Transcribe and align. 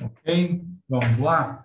Ok, 0.00 0.62
vamos 0.88 1.18
lá. 1.18 1.62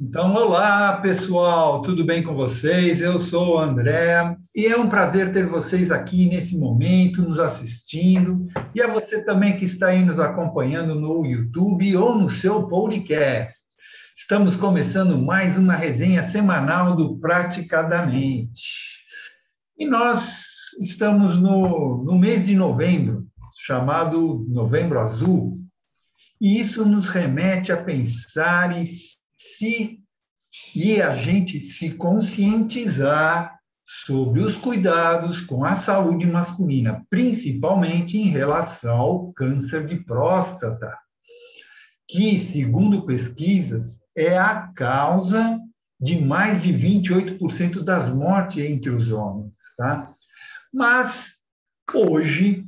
Então, 0.00 0.34
olá 0.34 0.96
pessoal, 1.00 1.82
tudo 1.82 2.04
bem 2.04 2.22
com 2.22 2.34
vocês? 2.34 3.02
Eu 3.02 3.20
sou 3.20 3.56
o 3.56 3.58
André 3.58 4.36
e 4.54 4.66
é 4.66 4.76
um 4.76 4.88
prazer 4.88 5.32
ter 5.32 5.46
vocês 5.46 5.92
aqui 5.92 6.28
nesse 6.28 6.58
momento, 6.58 7.22
nos 7.22 7.38
assistindo, 7.38 8.46
e 8.74 8.82
a 8.82 8.86
você 8.86 9.22
também 9.22 9.56
que 9.56 9.64
está 9.64 9.88
aí 9.88 10.02
nos 10.02 10.18
acompanhando 10.18 10.94
no 10.94 11.26
YouTube 11.26 11.94
ou 11.96 12.16
no 12.16 12.30
seu 12.30 12.66
podcast. 12.66 13.60
Estamos 14.16 14.56
começando 14.56 15.16
mais 15.18 15.58
uma 15.58 15.76
resenha 15.76 16.22
semanal 16.22 16.96
do 16.96 17.18
Praticadamente. 17.18 19.04
E 19.78 19.84
nós 19.84 20.42
estamos 20.80 21.36
no, 21.36 22.02
no 22.02 22.18
mês 22.18 22.46
de 22.46 22.56
novembro, 22.56 23.26
chamado 23.64 24.44
Novembro 24.48 24.98
Azul, 24.98 25.60
e 26.40 26.58
isso 26.58 26.84
nos 26.84 27.06
remete 27.06 27.70
a 27.70 27.80
pensar 27.80 28.76
e 28.76 28.90
se 29.38 30.00
e 30.74 31.00
a 31.00 31.14
gente 31.14 31.60
se 31.60 31.94
conscientizar 31.94 33.56
sobre 33.86 34.40
os 34.40 34.56
cuidados 34.56 35.40
com 35.40 35.64
a 35.64 35.76
saúde 35.76 36.26
masculina, 36.26 37.06
principalmente 37.08 38.18
em 38.18 38.30
relação 38.30 38.96
ao 38.96 39.32
câncer 39.32 39.86
de 39.86 39.96
próstata, 39.96 40.98
que, 42.08 42.38
segundo 42.38 43.06
pesquisas, 43.06 44.00
é 44.16 44.36
a 44.36 44.72
causa 44.74 45.58
de 46.00 46.20
mais 46.20 46.64
de 46.64 46.72
28% 46.72 47.82
das 47.84 48.12
mortes 48.12 48.64
entre 48.64 48.90
os 48.90 49.12
homens, 49.12 49.54
tá? 49.76 50.12
Mas 50.72 51.36
hoje 51.94 52.66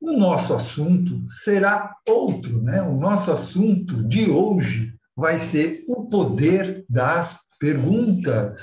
o 0.00 0.12
nosso 0.12 0.54
assunto 0.54 1.24
será 1.28 1.94
outro, 2.08 2.62
né? 2.62 2.80
O 2.82 2.94
nosso 2.94 3.32
assunto 3.32 4.06
de 4.08 4.30
hoje 4.30 4.94
vai 5.16 5.38
ser 5.38 5.84
o 5.88 6.06
poder 6.08 6.84
das 6.88 7.40
perguntas. 7.58 8.58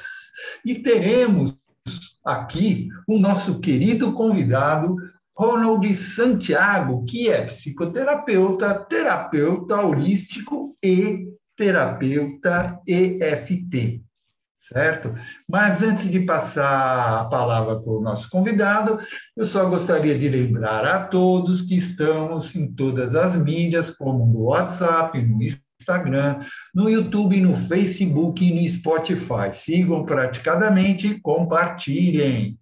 E 0.66 0.76
teremos 0.76 1.56
aqui 2.24 2.88
o 3.08 3.20
nosso 3.20 3.60
querido 3.60 4.14
convidado, 4.14 4.96
Ronald 5.38 5.94
Santiago, 5.96 7.04
que 7.04 7.30
é 7.30 7.46
psicoterapeuta, 7.46 8.74
terapeuta 8.74 9.82
holístico 9.82 10.78
e 10.82 11.28
terapeuta 11.58 12.80
EFT 12.88 14.05
certo? 14.56 15.14
Mas 15.48 15.84
antes 15.84 16.10
de 16.10 16.22
passar 16.22 17.22
a 17.22 17.26
palavra 17.26 17.80
para 17.80 17.92
o 17.92 18.02
nosso 18.02 18.30
convidado, 18.30 18.98
eu 19.36 19.46
só 19.46 19.70
gostaria 19.70 20.18
de 20.18 20.30
lembrar 20.30 20.86
a 20.86 21.06
todos 21.06 21.62
que 21.62 21.78
estamos 21.78 22.56
em 22.56 22.74
todas 22.74 23.14
as 23.14 23.36
mídias, 23.36 23.92
como 23.92 24.26
no 24.26 24.46
WhatsApp, 24.46 25.22
no 25.22 25.44
Instagram, 25.44 26.40
no 26.74 26.90
YouTube, 26.90 27.40
no 27.42 27.56
Facebook 27.56 28.44
e 28.44 28.54
no 28.54 28.70
Spotify. 28.70 29.54
Sigam 29.54 30.06
praticadamente 30.06 31.08
e 31.08 31.20
compartilhem, 31.20 32.58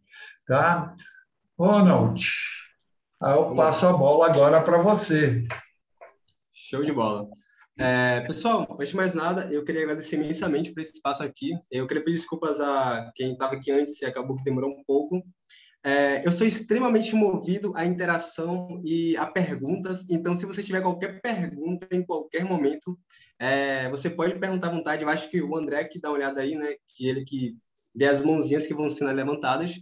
tá? 0.47 0.93
Ronald, 1.57 2.21
eu 3.21 3.55
passo 3.55 3.87
a 3.87 3.93
bola 3.93 4.25
agora 4.25 4.61
para 4.61 4.79
você. 4.79 5.45
Show 6.51 6.83
de 6.83 6.91
bola. 6.91 7.29
É, 7.77 8.21
pessoal, 8.21 8.67
antes 8.71 8.89
de 8.89 8.95
mais 8.95 9.15
nada, 9.15 9.51
eu 9.51 9.63
queria 9.63 9.81
agradecer 9.81 10.15
imensamente 10.15 10.71
por 10.71 10.81
esse 10.81 10.93
espaço 10.93 11.23
aqui. 11.23 11.51
Eu 11.71 11.87
queria 11.87 12.03
pedir 12.03 12.17
desculpas 12.17 12.61
a 12.61 13.11
quem 13.15 13.33
estava 13.33 13.55
aqui 13.55 13.71
antes 13.71 13.99
e 14.01 14.05
acabou 14.05 14.35
que 14.35 14.43
demorou 14.43 14.69
um 14.69 14.83
pouco. 14.83 15.23
É, 15.85 16.25
eu 16.25 16.31
sou 16.31 16.47
extremamente 16.47 17.13
movido 17.13 17.73
à 17.75 17.85
interação 17.85 18.79
e 18.81 19.17
a 19.17 19.25
perguntas, 19.25 20.09
então 20.09 20.33
se 20.33 20.45
você 20.45 20.63
tiver 20.63 20.81
qualquer 20.81 21.19
pergunta 21.19 21.85
em 21.91 22.05
qualquer 22.05 22.45
momento, 22.45 22.97
é, 23.37 23.89
você 23.89 24.09
pode 24.09 24.39
perguntar 24.39 24.67
à 24.67 24.71
vontade. 24.71 25.03
Eu 25.03 25.09
acho 25.09 25.29
que 25.29 25.41
o 25.41 25.57
André 25.57 25.83
que 25.83 25.99
dá 25.99 26.09
uma 26.09 26.15
olhada 26.15 26.39
aí, 26.41 26.55
né, 26.55 26.75
que 26.87 27.09
ele 27.09 27.25
que 27.25 27.57
vê 27.95 28.05
as 28.05 28.23
mãozinhas 28.23 28.65
que 28.65 28.73
vão 28.73 28.89
sendo 28.89 29.11
levantadas. 29.11 29.79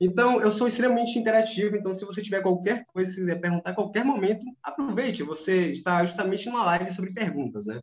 Então, 0.00 0.40
eu 0.40 0.50
sou 0.50 0.66
extremamente 0.66 1.18
interativo, 1.18 1.76
então 1.76 1.94
se 1.94 2.04
você 2.04 2.20
tiver 2.20 2.42
qualquer 2.42 2.84
coisa, 2.86 3.10
se 3.10 3.16
quiser 3.16 3.40
perguntar 3.40 3.70
a 3.70 3.74
qualquer 3.74 4.04
momento, 4.04 4.44
aproveite, 4.62 5.22
você 5.22 5.70
está 5.70 6.04
justamente 6.04 6.46
numa 6.46 6.64
live 6.64 6.92
sobre 6.92 7.12
perguntas, 7.12 7.66
né? 7.66 7.80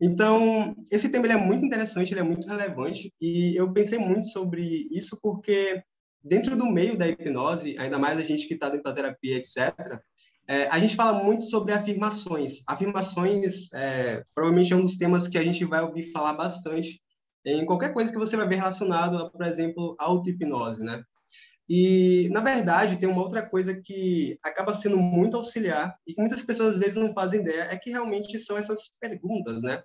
Então, 0.00 0.74
esse 0.90 1.08
tema 1.08 1.26
é 1.26 1.36
muito 1.36 1.64
interessante, 1.64 2.12
ele 2.12 2.20
é 2.20 2.22
muito 2.22 2.46
relevante, 2.46 3.12
e 3.20 3.58
eu 3.58 3.72
pensei 3.72 3.98
muito 3.98 4.26
sobre 4.26 4.86
isso 4.90 5.18
porque 5.22 5.82
dentro 6.22 6.56
do 6.56 6.66
meio 6.66 6.98
da 6.98 7.08
hipnose, 7.08 7.76
ainda 7.78 7.98
mais 7.98 8.18
a 8.18 8.24
gente 8.24 8.46
que 8.46 8.54
está 8.54 8.68
dentro 8.68 8.84
da 8.84 8.92
terapia, 8.92 9.36
etc., 9.36 10.00
é, 10.48 10.68
a 10.68 10.78
gente 10.78 10.94
fala 10.94 11.24
muito 11.24 11.44
sobre 11.44 11.72
afirmações. 11.72 12.62
Afirmações, 12.68 13.72
é, 13.72 14.22
provavelmente 14.34 14.72
é 14.72 14.76
um 14.76 14.82
dos 14.82 14.96
temas 14.96 15.26
que 15.26 15.38
a 15.38 15.42
gente 15.42 15.64
vai 15.64 15.82
ouvir 15.82 16.12
falar 16.12 16.34
bastante 16.34 17.00
em 17.52 17.64
qualquer 17.64 17.92
coisa 17.92 18.10
que 18.10 18.18
você 18.18 18.36
vai 18.36 18.48
ver 18.48 18.56
relacionado, 18.56 19.30
por 19.30 19.44
exemplo, 19.46 19.94
auto-hipnose, 19.98 20.82
né? 20.82 21.02
E, 21.68 22.28
na 22.30 22.40
verdade, 22.40 22.96
tem 22.96 23.08
uma 23.08 23.22
outra 23.22 23.44
coisa 23.44 23.74
que 23.74 24.38
acaba 24.42 24.72
sendo 24.72 24.96
muito 24.96 25.36
auxiliar 25.36 25.96
e 26.06 26.14
que 26.14 26.20
muitas 26.20 26.42
pessoas 26.42 26.70
às 26.70 26.78
vezes 26.78 26.96
não 26.96 27.12
fazem 27.12 27.40
ideia, 27.40 27.68
é 27.70 27.76
que 27.76 27.90
realmente 27.90 28.38
são 28.38 28.56
essas 28.56 28.90
perguntas, 29.00 29.62
né? 29.62 29.82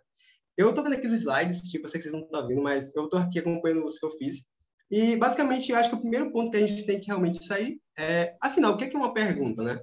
Eu 0.55 0.69
estou 0.69 0.83
vendo 0.83 0.93
aqui 0.93 1.07
os 1.07 1.13
slides, 1.13 1.61
tipo, 1.61 1.85
eu 1.85 1.89
sei 1.89 1.99
que 1.99 2.03
vocês 2.03 2.13
não 2.13 2.23
estão 2.23 2.47
vendo, 2.47 2.61
mas 2.61 2.95
eu 2.95 3.05
estou 3.05 3.19
aqui 3.19 3.39
acompanhando 3.39 3.85
os 3.85 3.97
que 3.97 4.05
eu 4.05 4.11
fiz. 4.11 4.45
E, 4.91 5.15
basicamente, 5.15 5.71
eu 5.71 5.77
acho 5.77 5.89
que 5.89 5.95
o 5.95 6.01
primeiro 6.01 6.31
ponto 6.31 6.51
que 6.51 6.57
a 6.57 6.67
gente 6.67 6.85
tem 6.85 6.99
que 6.99 7.07
realmente 7.07 7.43
sair 7.43 7.81
é, 7.97 8.35
afinal, 8.41 8.73
o 8.73 8.77
que 8.77 8.83
é, 8.83 8.93
é 8.93 8.97
uma 8.97 9.13
pergunta, 9.13 9.63
né? 9.63 9.79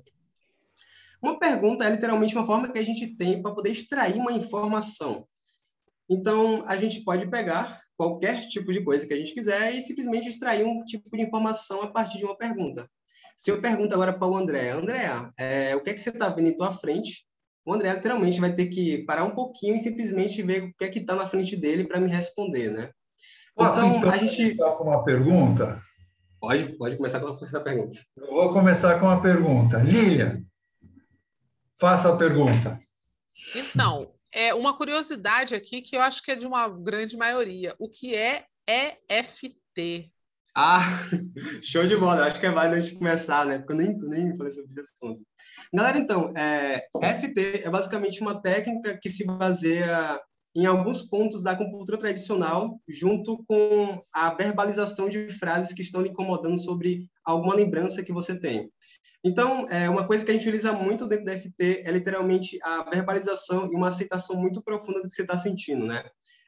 Uma 1.20 1.38
pergunta 1.38 1.84
é 1.84 1.90
literalmente 1.90 2.34
uma 2.36 2.46
forma 2.46 2.70
que 2.70 2.78
a 2.78 2.82
gente 2.82 3.16
tem 3.16 3.42
para 3.42 3.54
poder 3.54 3.70
extrair 3.70 4.14
uma 4.14 4.32
informação. 4.32 5.26
Então, 6.08 6.64
a 6.66 6.76
gente 6.76 7.02
pode 7.04 7.28
pegar 7.28 7.80
qualquer 7.96 8.46
tipo 8.48 8.72
de 8.72 8.82
coisa 8.82 9.06
que 9.06 9.12
a 9.12 9.16
gente 9.16 9.34
quiser 9.34 9.74
e 9.74 9.82
simplesmente 9.82 10.28
extrair 10.28 10.64
um 10.64 10.84
tipo 10.84 11.14
de 11.16 11.22
informação 11.22 11.82
a 11.82 11.88
partir 11.88 12.18
de 12.18 12.24
uma 12.24 12.36
pergunta. 12.36 12.88
Se 13.36 13.50
eu 13.50 13.60
pergunto 13.60 13.94
agora 13.94 14.12
para 14.12 14.26
o 14.26 14.36
André, 14.36 14.70
André, 14.70 15.10
é, 15.36 15.76
o 15.76 15.82
que 15.82 15.90
é 15.90 15.94
que 15.94 16.00
você 16.00 16.10
está 16.10 16.28
vendo 16.28 16.48
em 16.48 16.56
tua 16.56 16.72
frente? 16.72 17.24
O 17.64 17.72
André 17.72 17.92
literalmente 17.92 18.40
vai 18.40 18.52
ter 18.52 18.66
que 18.66 19.04
parar 19.04 19.24
um 19.24 19.34
pouquinho 19.34 19.76
e 19.76 19.80
simplesmente 19.80 20.42
ver 20.42 20.64
o 20.64 20.74
que 20.74 20.84
é 20.84 20.88
que 20.88 21.00
está 21.00 21.14
na 21.14 21.26
frente 21.26 21.54
dele 21.54 21.84
para 21.84 22.00
me 22.00 22.08
responder, 22.08 22.70
né? 22.70 22.90
Posso 23.54 23.80
então, 23.80 23.96
então 23.98 24.10
a 24.10 24.16
gente 24.16 24.56
com 24.56 24.84
uma 24.84 25.04
pergunta? 25.04 25.82
Pode, 26.40 26.76
pode 26.78 26.96
começar 26.96 27.20
com 27.20 27.44
essa 27.44 27.60
pergunta. 27.60 27.98
Eu 28.16 28.26
vou 28.28 28.52
começar 28.52 28.98
com 28.98 29.06
uma 29.06 29.20
pergunta. 29.20 29.78
Lilian, 29.78 30.42
faça 31.78 32.12
a 32.12 32.16
pergunta. 32.16 32.80
Então, 33.54 34.12
é 34.32 34.54
uma 34.54 34.76
curiosidade 34.76 35.54
aqui 35.54 35.82
que 35.82 35.96
eu 35.96 36.00
acho 36.00 36.22
que 36.22 36.30
é 36.30 36.36
de 36.36 36.46
uma 36.46 36.68
grande 36.68 37.16
maioria. 37.16 37.74
O 37.78 37.88
que 37.88 38.14
é 38.14 38.46
EFT? 38.68 40.12
Ah, 40.54 40.80
show 41.62 41.86
de 41.86 41.96
bola. 41.96 42.26
Acho 42.26 42.40
que 42.40 42.46
é 42.46 42.50
válido 42.50 42.76
a 42.76 42.80
gente 42.80 42.98
começar, 42.98 43.46
né? 43.46 43.58
Porque 43.58 43.72
eu 43.72 43.76
nem, 43.76 43.96
nem 43.96 44.36
falei 44.36 44.52
sobre 44.52 44.70
esse 44.72 44.92
assunto. 44.94 45.22
Galera, 45.72 45.98
então, 45.98 46.32
é, 46.36 46.88
FT 47.00 47.62
é 47.64 47.70
basicamente 47.70 48.20
uma 48.20 48.40
técnica 48.40 48.98
que 49.00 49.08
se 49.08 49.24
baseia 49.24 50.20
em 50.56 50.66
alguns 50.66 51.02
pontos 51.02 51.44
da 51.44 51.52
acupuntura 51.52 51.96
tradicional, 51.96 52.80
junto 52.88 53.44
com 53.46 54.02
a 54.12 54.34
verbalização 54.34 55.08
de 55.08 55.30
frases 55.30 55.72
que 55.72 55.82
estão 55.82 56.02
lhe 56.02 56.08
incomodando 56.08 56.58
sobre 56.58 57.06
alguma 57.24 57.54
lembrança 57.54 58.02
que 58.02 58.12
você 58.12 58.38
tem. 58.38 58.68
Então, 59.24 59.66
é, 59.68 59.90
uma 59.90 60.06
coisa 60.06 60.24
que 60.24 60.30
a 60.30 60.34
gente 60.34 60.42
utiliza 60.42 60.72
muito 60.72 61.06
dentro 61.06 61.24
da 61.24 61.36
FT 61.36 61.82
é 61.84 61.90
literalmente 61.90 62.58
a 62.62 62.88
verbalização 62.88 63.70
e 63.72 63.74
uma 63.74 63.88
aceitação 63.88 64.36
muito 64.36 64.62
profunda 64.62 65.02
do 65.02 65.08
que 65.08 65.14
você 65.14 65.22
está 65.22 65.36
sentindo, 65.36 65.84
né? 65.86 66.04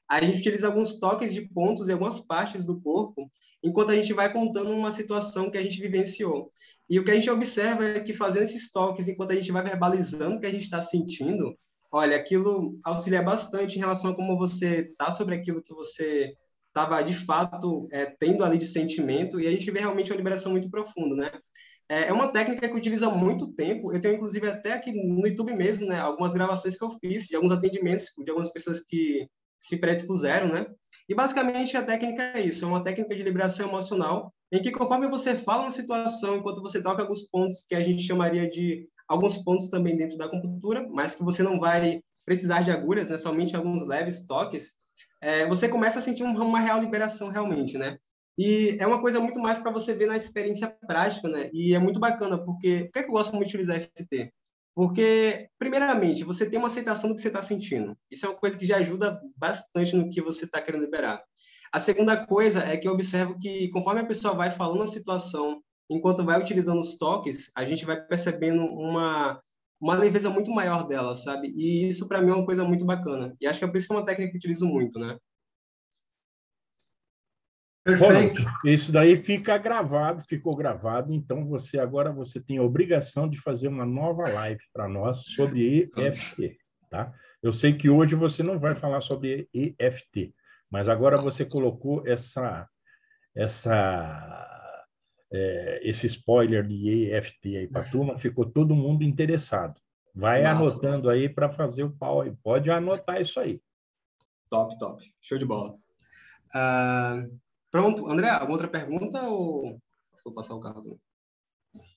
A 0.09 0.21
gente 0.23 0.39
utiliza 0.39 0.67
alguns 0.67 0.99
toques 0.99 1.33
de 1.33 1.43
pontos 1.43 1.89
em 1.89 1.93
algumas 1.93 2.21
partes 2.21 2.67
do 2.67 2.81
corpo, 2.81 3.31
enquanto 3.63 3.91
a 3.91 3.97
gente 3.97 4.13
vai 4.13 4.33
contando 4.33 4.71
uma 4.71 4.91
situação 4.91 5.51
que 5.51 5.59
a 5.59 5.63
gente 5.63 5.81
vivenciou. 5.81 6.51
E 6.89 6.99
o 6.99 7.05
que 7.05 7.11
a 7.11 7.15
gente 7.15 7.31
observa 7.31 7.85
é 7.85 8.01
que 8.01 8.13
fazendo 8.13 8.43
esses 8.43 8.71
toques, 8.71 9.09
enquanto 9.09 9.33
a 9.33 9.37
gente 9.37 9.53
vai 9.53 9.63
verbalizando 9.63 10.37
o 10.37 10.41
que 10.41 10.47
a 10.47 10.51
gente 10.51 10.65
está 10.65 10.83
sentindo, 10.83 11.57
olha, 11.93 12.17
aquilo 12.17 12.79
auxilia 12.85 13.23
bastante 13.23 13.77
em 13.77 13.81
relação 13.81 14.11
a 14.11 14.17
como 14.17 14.37
você 14.37 14.81
está 14.81 15.13
sobre 15.13 15.35
aquilo 15.35 15.63
que 15.63 15.75
você 15.75 16.35
estava 16.69 17.03
de 17.03 17.15
fato 17.15 17.87
é, 17.93 18.07
tendo 18.07 18.45
ali 18.45 18.57
de 18.57 18.67
sentimento, 18.67 19.41
e 19.41 19.47
a 19.47 19.51
gente 19.51 19.71
vê 19.71 19.81
realmente 19.81 20.11
uma 20.11 20.17
liberação 20.17 20.53
muito 20.53 20.71
profunda, 20.71 21.17
né? 21.17 21.31
É, 21.91 22.07
é 22.07 22.13
uma 22.13 22.33
técnica 22.33 22.69
que 22.69 22.77
utiliza 22.77 23.11
muito 23.11 23.49
tempo. 23.49 23.93
Eu 23.93 24.01
tenho, 24.01 24.15
inclusive, 24.15 24.49
até 24.49 24.75
aqui 24.75 24.93
no 24.93 25.27
YouTube 25.27 25.53
mesmo, 25.53 25.87
né, 25.87 25.99
algumas 25.99 26.33
gravações 26.33 26.77
que 26.77 26.85
eu 26.85 26.97
fiz, 27.01 27.27
de 27.27 27.35
alguns 27.35 27.51
atendimentos 27.51 28.07
de 28.17 28.31
algumas 28.31 28.51
pessoas 28.53 28.81
que 28.81 29.27
se 29.59 29.77
predispuseram, 29.77 30.49
né? 30.49 30.67
E, 31.09 31.15
basicamente, 31.15 31.77
a 31.77 31.83
técnica 31.83 32.23
é 32.35 32.41
isso. 32.41 32.65
É 32.65 32.69
uma 32.69 32.83
técnica 32.83 33.15
de 33.15 33.25
liberação 33.25 33.69
emocional, 33.69 34.33
em 34.53 34.63
que, 34.63 34.71
conforme 34.71 35.09
você 35.09 35.35
fala 35.35 35.63
uma 35.63 35.71
situação, 35.73 36.37
enquanto 36.37 36.63
você 36.63 36.81
toca 36.81 37.03
alguns 37.03 37.25
pontos 37.29 37.65
que 37.69 37.75
a 37.75 37.83
gente 37.83 38.05
chamaria 38.05 38.49
de 38.49 38.89
alguns 39.09 39.37
pontos 39.39 39.69
também 39.69 39.97
dentro 39.97 40.17
da 40.17 40.27
acupuntura, 40.27 40.89
mas 40.89 41.17
que 41.17 41.25
você 41.25 41.43
não 41.43 41.59
vai 41.59 42.01
precisar 42.25 42.63
de 42.63 42.71
agulhas, 42.71 43.11
né? 43.11 43.19
Somente 43.19 43.57
alguns 43.57 43.85
leves 43.85 44.25
toques, 44.25 44.75
é, 45.21 45.45
você 45.47 45.69
começa 45.69 45.99
a 45.99 46.03
sentir 46.03 46.23
uma 46.23 46.61
real 46.61 46.81
liberação 46.81 47.29
realmente, 47.31 47.77
né? 47.77 47.99
E 48.43 48.79
é 48.81 48.87
uma 48.87 49.03
coisa 49.03 49.21
muito 49.21 49.39
mais 49.39 49.59
para 49.59 49.71
você 49.71 49.93
ver 49.93 50.07
na 50.07 50.17
experiência 50.17 50.75
prática, 50.89 51.29
né? 51.29 51.51
E 51.53 51.75
é 51.75 51.79
muito 51.79 52.01
bacana, 52.01 52.43
porque 52.43 52.85
por 52.85 52.93
que, 52.93 52.99
é 52.99 53.03
que 53.03 53.09
eu 53.11 53.13
gosto 53.13 53.37
muito 53.37 53.51
de 53.51 53.57
utilizar 53.57 53.79
FT? 53.79 54.33
Porque, 54.75 55.51
primeiramente, 55.59 56.25
você 56.25 56.49
tem 56.49 56.59
uma 56.59 56.69
aceitação 56.69 57.11
do 57.11 57.15
que 57.15 57.21
você 57.21 57.29
está 57.29 57.43
sentindo. 57.43 57.95
Isso 58.11 58.25
é 58.25 58.31
uma 58.31 58.39
coisa 58.39 58.57
que 58.57 58.65
já 58.65 58.79
ajuda 58.79 59.21
bastante 59.37 59.95
no 59.95 60.09
que 60.09 60.23
você 60.23 60.47
está 60.47 60.59
querendo 60.63 60.87
liberar. 60.87 61.23
A 61.71 61.79
segunda 61.79 62.27
coisa 62.27 62.61
é 62.61 62.79
que 62.79 62.89
eu 62.89 62.93
observo 62.95 63.39
que, 63.39 63.69
conforme 63.69 64.01
a 64.01 64.07
pessoa 64.07 64.33
vai 64.33 64.51
falando 64.51 64.85
a 64.85 64.87
situação, 64.87 65.61
enquanto 65.91 66.25
vai 66.25 66.41
utilizando 66.41 66.81
os 66.81 66.97
toques, 66.97 67.51
a 67.55 67.67
gente 67.67 67.85
vai 67.85 68.01
percebendo 68.03 68.63
uma, 68.63 69.39
uma 69.79 69.97
leveza 69.97 70.31
muito 70.31 70.51
maior 70.51 70.87
dela, 70.87 71.15
sabe? 71.15 71.53
E 71.55 71.91
isso, 71.91 72.09
para 72.09 72.23
mim, 72.23 72.31
é 72.31 72.35
uma 72.37 72.47
coisa 72.47 72.65
muito 72.65 72.87
bacana. 72.87 73.37
E 73.39 73.47
acho 73.47 73.59
que 73.59 73.67
é 73.67 73.69
por 73.69 73.77
isso 73.77 73.87
que 73.87 73.93
é 73.93 73.97
uma 73.97 74.07
técnica 74.07 74.31
que 74.31 74.37
eu 74.37 74.39
utilizo 74.39 74.65
muito, 74.65 74.99
né? 74.99 75.19
Perfeito. 77.83 78.43
Bom, 78.43 78.51
isso 78.67 78.93
daí 78.93 79.17
fica 79.17 79.57
gravado, 79.57 80.23
ficou 80.23 80.55
gravado, 80.55 81.15
então 81.15 81.47
você 81.47 81.79
agora 81.79 82.13
você 82.13 82.39
tem 82.39 82.59
a 82.59 82.63
obrigação 82.63 83.29
de 83.29 83.41
fazer 83.41 83.69
uma 83.69 83.87
nova 83.87 84.29
live 84.29 84.61
para 84.73 84.87
nós 84.87 85.25
sobre 85.35 85.91
EFT, 85.97 86.59
tá? 86.91 87.13
Eu 87.43 87.55
sei 87.55 87.73
que 87.73 87.89
hoje 87.89 88.15
você 88.15 88.43
não 88.43 88.59
vai 88.59 88.75
falar 88.75 89.01
sobre 89.01 89.49
EFT, 89.55 90.35
mas 90.71 90.91
agora 90.91 91.17
você 91.17 91.45
colocou 91.45 92.07
essa 92.07 92.69
essa 93.35 94.47
é, 95.33 95.81
esse 95.83 96.07
spoiler 96.07 96.67
de 96.67 97.11
EFT 97.13 97.57
aí 97.57 97.69
para 97.69 97.81
a 97.83 97.89
turma, 97.89 98.19
ficou 98.19 98.45
todo 98.45 98.75
mundo 98.75 99.05
interessado. 99.05 99.81
Vai 100.15 100.43
Nossa, 100.43 100.57
anotando 100.57 101.09
aí 101.09 101.29
para 101.29 101.49
fazer 101.49 101.85
o 101.85 101.93
pau 101.93 102.21
aí. 102.21 102.35
Pode 102.43 102.69
anotar 102.69 103.21
isso 103.21 103.39
aí. 103.39 103.63
Top, 104.51 104.77
top. 104.79 105.03
Show 105.23 105.39
de 105.39 105.45
bola. 105.45 105.77
Uh, 106.53 107.41
Pronto, 107.71 108.09
André, 108.09 108.29
alguma 108.29 108.53
outra 108.53 108.69
pergunta 108.69 109.23
ou 109.23 109.79
vou 110.25 110.35
passar 110.35 110.55
o 110.55 110.61
carro 110.61 110.83
também? 110.83 110.99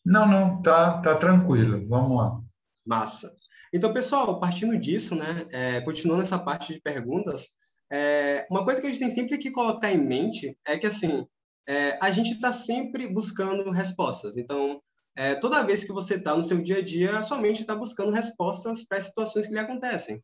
Não, 0.05 0.27
não, 0.27 0.61
tá, 0.61 1.01
tá 1.01 1.17
tranquilo. 1.17 1.85
Vamos 1.87 2.17
lá. 2.17 2.39
Massa. 2.85 3.35
Então, 3.73 3.91
pessoal, 3.91 4.39
partindo 4.39 4.77
disso, 4.77 5.15
né, 5.15 5.47
é, 5.51 5.81
continuando 5.81 6.21
essa 6.21 6.37
parte 6.37 6.73
de 6.73 6.81
perguntas, 6.81 7.55
é, 7.91 8.45
uma 8.51 8.63
coisa 8.63 8.79
que 8.79 8.85
a 8.85 8.89
gente 8.89 8.99
tem 8.99 9.09
sempre 9.09 9.37
que 9.37 9.51
colocar 9.51 9.91
em 9.91 9.97
mente 9.97 10.57
é 10.65 10.77
que, 10.77 10.85
assim, 10.85 11.25
é, 11.67 11.97
a 11.99 12.11
gente 12.11 12.33
está 12.33 12.51
sempre 12.51 13.07
buscando 13.07 13.71
respostas. 13.71 14.37
Então, 14.37 14.79
é, 15.15 15.35
toda 15.35 15.63
vez 15.63 15.83
que 15.83 15.91
você 15.91 16.15
está 16.15 16.35
no 16.35 16.43
seu 16.43 16.61
dia 16.61 16.77
a 16.77 16.83
dia, 16.83 17.23
sua 17.23 17.39
mente 17.39 17.61
está 17.61 17.75
buscando 17.75 18.11
respostas 18.11 18.85
para 18.85 18.97
as 18.97 19.05
situações 19.05 19.47
que 19.47 19.53
lhe 19.53 19.59
acontecem. 19.59 20.23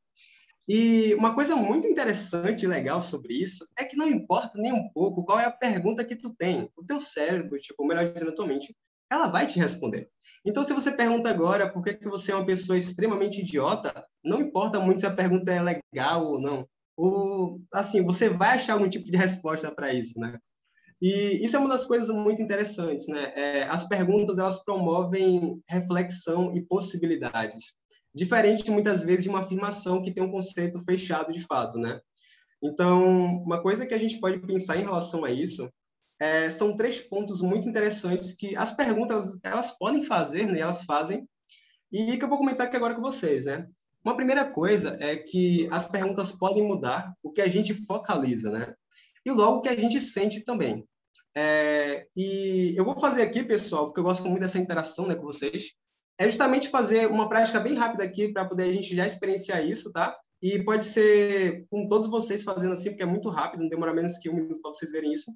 E 0.72 1.16
uma 1.16 1.34
coisa 1.34 1.56
muito 1.56 1.88
interessante 1.88 2.62
e 2.62 2.68
legal 2.68 3.02
sobre 3.02 3.34
isso 3.34 3.68
é 3.76 3.84
que 3.84 3.98
não 3.98 4.08
importa 4.08 4.52
nem 4.54 4.72
um 4.72 4.88
pouco 4.90 5.26
qual 5.26 5.40
é 5.40 5.46
a 5.46 5.52
pergunta 5.52 6.06
que 6.06 6.16
tu 6.16 6.32
tem. 6.36 6.70
O 6.78 6.86
teu 6.86 7.00
cérebro, 7.00 7.58
tipo, 7.58 7.84
melhor 7.84 8.14
dizendo, 8.14 8.30
a 8.30 8.36
tua 8.36 8.46
mente, 8.46 8.78
ela 9.12 9.28
vai 9.28 9.48
te 9.48 9.58
responder. 9.58 10.12
Então, 10.46 10.64
se 10.64 10.72
você 10.72 10.92
pergunta 10.92 11.28
agora 11.28 11.74
por 11.74 11.84
que, 11.84 11.96
que 11.96 12.08
você 12.08 12.32
é 12.32 12.36
uma 12.36 12.46
pessoa 12.46 12.78
extremamente 12.78 13.42
idiota, 13.42 14.06
não 14.24 14.42
importa 14.42 14.80
muito 14.80 15.00
se 15.00 15.08
a 15.08 15.14
pergunta 15.14 15.52
é 15.52 15.60
legal 15.60 16.28
ou 16.28 16.40
não. 16.40 16.70
Ou, 16.96 17.60
assim, 17.74 18.06
você 18.06 18.30
vai 18.30 18.50
achar 18.50 18.74
algum 18.74 18.88
tipo 18.88 19.10
de 19.10 19.18
resposta 19.18 19.72
para 19.74 19.92
isso, 19.92 20.20
né? 20.20 20.38
E 21.02 21.44
isso 21.44 21.56
é 21.56 21.60
uma 21.60 21.70
das 21.70 21.86
coisas 21.86 22.10
muito 22.10 22.44
interessantes, 22.44 23.08
né? 23.08 23.34
É, 23.36 23.64
as 23.64 23.88
perguntas, 23.88 24.38
elas 24.38 24.64
promovem 24.64 25.64
reflexão 25.68 26.56
e 26.56 26.62
possibilidades 26.62 27.74
diferente 28.20 28.70
muitas 28.70 29.04
vezes 29.04 29.24
de 29.24 29.30
uma 29.30 29.40
afirmação 29.40 30.02
que 30.02 30.12
tem 30.12 30.24
um 30.24 30.32
conceito 30.32 30.80
fechado 30.82 31.32
de 31.32 31.42
fato, 31.42 31.80
né? 31.80 32.00
Então, 32.62 33.38
uma 33.38 33.62
coisa 33.62 33.86
que 33.86 33.94
a 33.94 33.98
gente 33.98 34.20
pode 34.20 34.40
pensar 34.46 34.76
em 34.78 34.84
relação 34.84 35.24
a 35.24 35.32
isso 35.32 35.72
é, 36.20 36.50
são 36.50 36.76
três 36.76 37.00
pontos 37.00 37.42
muito 37.42 37.70
interessantes 37.70 38.34
que 38.34 38.56
as 38.58 38.72
perguntas 38.72 39.40
elas 39.42 39.72
podem 39.72 40.04
fazer, 40.04 40.46
né? 40.46 40.60
Elas 40.60 40.84
fazem 40.84 41.28
e 41.92 42.18
que 42.18 42.24
eu 42.24 42.30
vou 42.30 42.38
comentar 42.38 42.68
aqui 42.68 42.76
agora 42.76 42.94
com 42.94 43.02
vocês, 43.02 43.46
né? 43.46 43.66
Uma 44.04 44.16
primeira 44.16 44.46
coisa 44.46 44.98
é 45.00 45.16
que 45.16 45.68
as 45.72 45.86
perguntas 45.86 46.32
podem 46.32 46.64
mudar 46.64 47.14
o 47.24 47.32
que 47.32 47.42
a 47.42 47.48
gente 47.48 47.74
focaliza, 47.86 48.52
né? 48.52 48.74
E 49.26 49.32
logo 49.32 49.58
o 49.58 49.62
que 49.62 49.70
a 49.70 49.76
gente 49.76 50.00
sente 50.00 50.42
também. 50.42 50.86
É, 51.36 52.06
e 52.16 52.74
eu 52.76 52.84
vou 52.84 53.00
fazer 53.00 53.22
aqui, 53.22 53.44
pessoal, 53.44 53.86
porque 53.86 54.00
eu 54.00 54.04
gosto 54.04 54.28
muito 54.28 54.42
dessa 54.42 54.58
interação 54.58 55.08
né, 55.08 55.16
com 55.16 55.24
vocês 55.24 55.74
é 56.20 56.28
justamente 56.28 56.68
fazer 56.68 57.08
uma 57.08 57.30
prática 57.30 57.62
bem 57.62 57.76
rápida 57.76 58.04
aqui 58.04 58.32
para 58.32 58.44
poder 58.44 58.64
a 58.64 58.74
gente 58.74 58.94
já 58.94 59.08
experienciar 59.08 59.66
isso, 59.66 59.92
tá? 59.94 60.16
E 60.42 60.62
pode 60.64 60.84
ser 60.84 61.66
com 61.70 61.88
todos 61.88 62.08
vocês 62.08 62.44
fazendo 62.44 62.74
assim, 62.74 62.90
porque 62.90 63.04
é 63.04 63.06
muito 63.06 63.30
rápido, 63.30 63.62
não 63.62 63.70
demora 63.70 63.94
menos 63.94 64.18
que 64.18 64.30
um 64.30 64.36
minuto 64.36 64.62
para 64.62 64.74
vocês 64.74 64.92
verem 64.92 65.14
isso. 65.14 65.34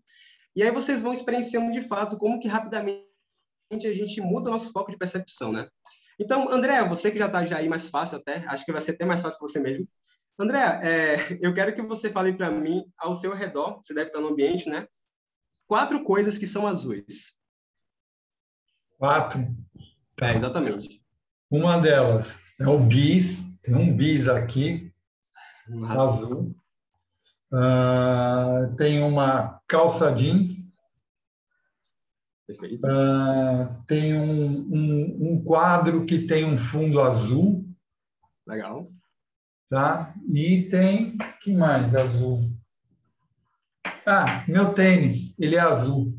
E 0.54 0.62
aí 0.62 0.72
vocês 0.72 1.02
vão 1.02 1.14
experienciando 1.14 1.72
de 1.72 1.82
fato 1.82 2.18
como 2.18 2.40
que 2.40 2.50
rapidamente 2.50 3.08
a 3.72 3.94
gente 3.94 4.20
muda 4.20 4.50
o 4.50 4.52
nosso 4.52 4.72
foco 4.72 4.92
de 4.92 4.98
percepção, 4.98 5.54
né? 5.54 5.68
Então, 6.20 6.52
André, 6.52 6.84
você 6.88 7.10
que 7.10 7.18
já 7.18 7.28
está 7.28 7.44
já 7.46 7.58
aí 7.58 7.70
mais 7.70 7.88
fácil 7.88 8.18
até, 8.18 8.46
acho 8.48 8.66
que 8.66 8.72
vai 8.72 8.82
ser 8.82 8.92
até 8.92 9.06
mais 9.06 9.22
fácil 9.22 9.40
você 9.40 9.60
mesmo. 9.60 9.88
André, 10.38 10.60
é, 10.60 11.38
eu 11.42 11.54
quero 11.54 11.74
que 11.74 11.82
você 11.82 12.10
fale 12.10 12.34
para 12.34 12.52
mim, 12.52 12.84
ao 12.98 13.16
seu 13.16 13.34
redor, 13.34 13.82
você 13.84 13.94
deve 13.94 14.08
estar 14.08 14.20
no 14.20 14.28
ambiente, 14.28 14.70
né? 14.70 14.86
Quatro 15.66 16.04
coisas 16.04 16.38
que 16.38 16.46
são 16.46 16.68
azuis. 16.68 17.40
Quatro. 18.98 19.40
É, 20.24 20.36
exatamente. 20.36 21.02
Uma 21.50 21.80
delas 21.80 22.38
é 22.60 22.68
o 22.68 22.80
bis, 22.80 23.44
tem 23.62 23.76
um 23.76 23.96
bis 23.96 24.28
aqui, 24.28 24.92
Nossa. 25.68 26.26
azul. 26.26 26.56
Uh, 27.54 28.76
tem 28.78 29.04
uma 29.04 29.62
calça 29.68 30.12
jeans. 30.12 30.74
Perfeito. 32.48 32.86
Uh, 32.88 33.86
tem 33.88 34.16
um, 34.16 34.68
um, 34.74 35.18
um, 35.22 35.44
quadro 35.44 36.06
que 36.06 36.26
tem 36.26 36.44
um 36.46 36.58
fundo 36.58 37.00
azul. 37.00 37.64
Legal. 38.48 38.92
Tá? 39.70 40.14
E 40.32 40.64
tem. 40.70 41.18
que 41.42 41.54
mais 41.54 41.94
azul? 41.96 42.42
Ah, 44.06 44.44
meu 44.48 44.74
tênis, 44.74 45.38
ele 45.40 45.56
é 45.56 45.60
azul. 45.60 46.14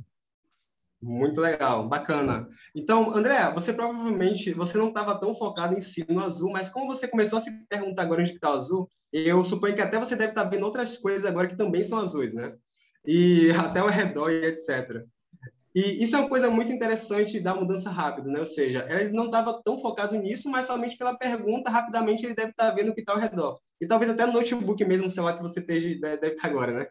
Muito 1.05 1.39
legal, 1.39 1.87
bacana. 1.87 2.49
Então, 2.75 3.15
André, 3.15 3.53
você 3.53 3.75
provavelmente 3.75 4.55
você 4.55 4.79
não 4.79 4.89
estava 4.89 5.21
tão 5.21 5.35
focado 5.35 5.79
em 5.79 5.83
si 5.83 6.03
no 6.09 6.25
azul, 6.25 6.51
mas 6.51 6.71
como 6.71 6.87
você 6.87 7.07
começou 7.07 7.37
a 7.37 7.41
se 7.43 7.51
perguntar 7.69 8.05
agora 8.05 8.23
onde 8.23 8.33
está 8.33 8.51
o 8.51 8.55
azul, 8.55 8.89
eu 9.13 9.45
suponho 9.45 9.75
que 9.75 9.83
até 9.83 9.99
você 9.99 10.17
deve 10.17 10.31
estar 10.31 10.45
tá 10.45 10.49
vendo 10.49 10.65
outras 10.65 10.97
coisas 10.97 11.27
agora 11.27 11.47
que 11.47 11.59
também 11.59 11.85
são 11.85 11.99
azuis, 11.99 12.33
né? 12.33 12.55
E 13.05 13.51
até 13.53 13.81
ao 13.81 13.89
redor 13.89 14.31
e 14.31 14.47
etc. 14.47 15.05
E 15.75 16.03
isso 16.03 16.17
é 16.17 16.21
uma 16.21 16.29
coisa 16.29 16.51
muito 16.51 16.73
interessante 16.73 17.39
da 17.39 17.55
mudança 17.55 17.91
rápida, 17.91 18.31
né? 18.31 18.41
Ou 18.41 18.47
seja, 18.47 18.87
ele 18.89 19.13
não 19.13 19.27
estava 19.27 19.61
tão 19.63 19.79
focado 19.79 20.17
nisso, 20.17 20.51
mas 20.51 20.65
somente 20.65 20.97
pela 20.97 21.19
pergunta, 21.19 21.71
rapidamente 21.71 22.25
ele 22.25 22.35
deve 22.35 22.53
estar 22.53 22.71
tá 22.71 22.75
vendo 22.75 22.93
o 22.93 22.95
que 22.95 23.01
está 23.01 23.13
ao 23.13 23.19
redor. 23.19 23.59
E 23.79 23.87
talvez 23.87 24.11
até 24.11 24.25
no 24.25 24.33
notebook 24.33 24.83
mesmo, 24.87 25.11
sei 25.11 25.23
lá, 25.23 25.37
que 25.37 25.43
você 25.43 25.61
esteja, 25.61 26.01
deve 26.01 26.29
estar 26.29 26.43
tá 26.43 26.49
agora, 26.49 26.73
né? 26.73 26.87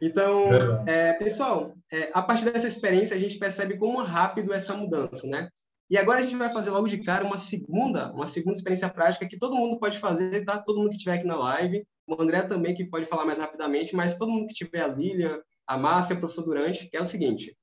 Então, 0.00 0.84
é, 0.86 1.12
pessoal, 1.14 1.74
é, 1.92 2.10
a 2.14 2.22
partir 2.22 2.44
dessa 2.44 2.68
experiência, 2.68 3.16
a 3.16 3.18
gente 3.18 3.38
percebe 3.38 3.76
como 3.76 4.02
rápido 4.02 4.52
é 4.52 4.56
essa 4.56 4.74
mudança, 4.74 5.26
né? 5.26 5.48
E 5.90 5.98
agora 5.98 6.20
a 6.20 6.22
gente 6.22 6.36
vai 6.36 6.50
fazer 6.52 6.70
logo 6.70 6.88
de 6.88 7.02
cara 7.02 7.24
uma 7.24 7.36
segunda, 7.36 8.10
uma 8.12 8.26
segunda 8.26 8.56
experiência 8.56 8.88
prática 8.88 9.28
que 9.28 9.38
todo 9.38 9.56
mundo 9.56 9.78
pode 9.78 9.98
fazer, 9.98 10.44
tá? 10.44 10.58
Todo 10.58 10.78
mundo 10.78 10.90
que 10.90 10.96
estiver 10.96 11.14
aqui 11.14 11.26
na 11.26 11.36
live, 11.36 11.86
o 12.06 12.20
André 12.20 12.42
também 12.42 12.74
que 12.74 12.84
pode 12.84 13.06
falar 13.06 13.24
mais 13.24 13.38
rapidamente, 13.38 13.94
mas 13.94 14.16
todo 14.16 14.30
mundo 14.30 14.46
que 14.46 14.54
tiver 14.54 14.80
a 14.80 14.86
Lilian, 14.86 15.38
a 15.66 15.76
Márcia, 15.76 16.16
o 16.16 16.18
professor 16.18 16.44
Durante, 16.44 16.88
é 16.92 17.00
o 17.00 17.04
seguinte. 17.04 17.56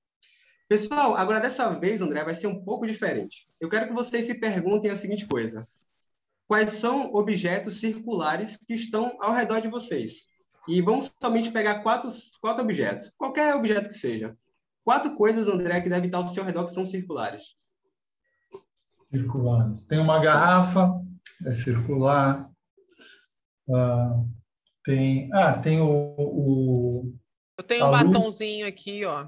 Pessoal, 0.68 1.16
agora 1.16 1.40
dessa 1.40 1.70
vez, 1.70 2.02
André, 2.02 2.24
vai 2.24 2.36
ser 2.36 2.46
um 2.46 2.64
pouco 2.64 2.86
diferente. 2.86 3.48
Eu 3.60 3.68
quero 3.68 3.88
que 3.88 3.94
vocês 3.94 4.28
se 4.28 4.36
perguntem 4.36 4.92
a 4.92 4.96
seguinte 4.96 5.26
coisa: 5.26 5.68
Quais 6.48 6.72
são 6.72 7.12
objetos 7.14 7.80
circulares 7.80 8.58
que 8.58 8.74
estão 8.74 9.18
ao 9.20 9.34
redor 9.34 9.60
de 9.60 9.68
vocês? 9.68 10.28
E 10.68 10.82
vamos 10.82 11.14
somente 11.22 11.52
pegar 11.52 11.82
quatro, 11.82 12.10
quatro 12.42 12.64
objetos, 12.64 13.12
qualquer 13.18 13.56
objeto 13.56 13.90
que 13.90 13.96
seja. 13.96 14.38
Quatro 14.84 15.14
coisas, 15.16 15.48
André, 15.48 15.82
que 15.82 15.90
devem 15.90 16.06
estar 16.06 16.18
ao 16.18 16.28
seu 16.28 16.44
redor 16.44 16.66
que 16.66 16.72
são 16.72 16.86
circulares. 16.86 17.56
Circulares. 19.12 19.84
Tem 19.84 20.00
uma 20.00 20.20
garrafa, 20.20 20.92
é 21.46 21.52
circular. 21.52 22.50
Uh, 23.68 24.28
tem, 24.84 25.30
ah, 25.34 25.54
tem 25.60 25.80
o, 25.80 26.16
o 26.18 27.14
Eu 27.58 27.64
tenho 27.64 27.86
um 27.86 27.92
batonzinho 27.92 28.68
aqui, 28.68 29.06
ó. 29.06 29.28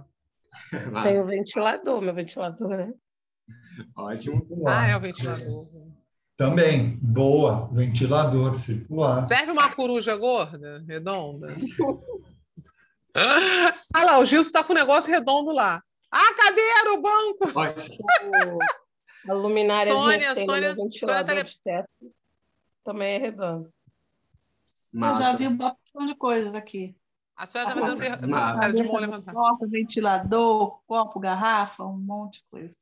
Tem 1.03 1.17
o 1.19 1.25
ventilador, 1.25 2.01
meu 2.01 2.13
ventilador, 2.13 2.69
né? 2.69 2.93
Ótimo. 3.95 4.45
Ah, 4.67 4.87
é 4.87 4.97
o 4.97 4.99
ventilador. 4.99 5.67
Também, 6.41 6.97
boa, 6.99 7.69
ventilador 7.71 8.59
circular. 8.59 9.27
Serve 9.27 9.51
uma 9.51 9.71
coruja 9.75 10.17
gorda, 10.17 10.83
redonda? 10.87 11.53
ah 13.13 14.03
lá, 14.03 14.17
o 14.17 14.25
Gilson 14.25 14.47
está 14.47 14.63
com 14.63 14.73
o 14.73 14.75
negócio 14.75 15.11
redondo 15.11 15.51
lá. 15.51 15.83
Ah, 16.09 16.33
cadeira, 16.33 16.93
o 16.93 17.01
banco! 17.01 17.59
a 19.29 19.33
luminária 19.33 19.91
Sônia, 19.91 20.33
Sônia, 20.33 20.73
ventilador 20.73 21.27
Sônia 21.27 21.43
de 21.43 21.59
teto 21.61 21.89
também 22.83 23.15
é 23.15 23.17
redondo. 23.19 23.71
Mas... 24.91 25.19
Eu 25.19 25.23
já 25.23 25.35
vi 25.35 25.47
um 25.47 25.55
bastante 25.55 26.07
de 26.07 26.15
coisas 26.15 26.55
aqui. 26.55 26.95
A 27.35 27.45
senhora 27.45 27.69
está 27.69 27.81
fazendo 27.81 27.99
pergunta 27.99 28.71
de 28.71 28.83
mão 28.83 28.99
levantada. 28.99 29.37
Porta, 29.37 29.67
ventilador, 29.67 30.81
copo, 30.87 31.19
garrafa, 31.19 31.83
um 31.85 31.99
monte 31.99 32.39
de 32.39 32.45
coisa. 32.49 32.75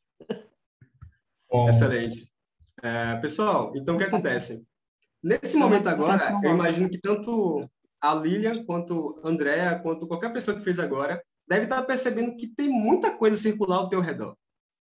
Bom. 1.52 1.68
Excelente. 1.68 2.30
É, 2.82 3.16
pessoal, 3.18 3.74
então 3.76 3.96
o 3.96 3.98
que 3.98 4.04
acontece? 4.04 4.64
Nesse 5.22 5.58
momento 5.58 5.88
agora, 5.88 6.40
eu 6.44 6.52
imagino 6.52 6.90
que 6.90 6.98
tanto 6.98 7.68
a 8.02 8.16
Lilian, 8.16 8.64
quanto 8.64 9.20
a 9.24 9.28
Andrea, 9.28 9.80
quanto 9.80 10.08
qualquer 10.08 10.32
pessoa 10.32 10.56
que 10.56 10.64
fez 10.64 10.80
agora, 10.80 11.22
deve 11.48 11.64
estar 11.64 11.82
percebendo 11.84 12.36
que 12.38 12.48
tem 12.48 12.70
muita 12.70 13.12
coisa 13.12 13.36
circular 13.36 13.78
ao 13.78 13.90
teu 13.90 14.00
redor. 14.00 14.38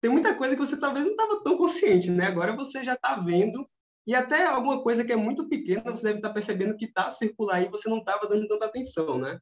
Tem 0.01 0.09
muita 0.09 0.33
coisa 0.33 0.55
que 0.55 0.65
você 0.65 0.75
talvez 0.77 1.05
não 1.05 1.11
estava 1.11 1.43
tão 1.43 1.57
consciente, 1.57 2.09
né? 2.09 2.25
Agora 2.25 2.55
você 2.55 2.83
já 2.83 2.93
está 2.93 3.15
vendo 3.15 3.67
e 4.05 4.15
até 4.15 4.45
alguma 4.47 4.81
coisa 4.81 5.03
que 5.05 5.13
é 5.13 5.15
muito 5.15 5.47
pequena 5.47 5.83
você 5.91 6.03
deve 6.03 6.17
estar 6.17 6.33
percebendo 6.33 6.75
que 6.75 6.85
está 6.85 7.09
circular 7.09 7.61
e 7.61 7.69
você 7.69 7.89
não 7.89 7.99
estava 7.99 8.27
dando 8.27 8.47
tanta 8.47 8.65
atenção, 8.65 9.17
né? 9.17 9.39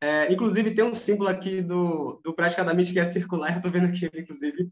É, 0.00 0.30
inclusive 0.30 0.74
tem 0.74 0.84
um 0.84 0.94
símbolo 0.94 1.30
aqui 1.30 1.62
do, 1.62 2.20
do 2.22 2.34
praticamente 2.34 2.92
que 2.92 3.00
é 3.00 3.06
circular, 3.06 3.52
eu 3.52 3.56
estou 3.56 3.72
vendo 3.72 3.86
aqui, 3.88 4.10
inclusive, 4.14 4.68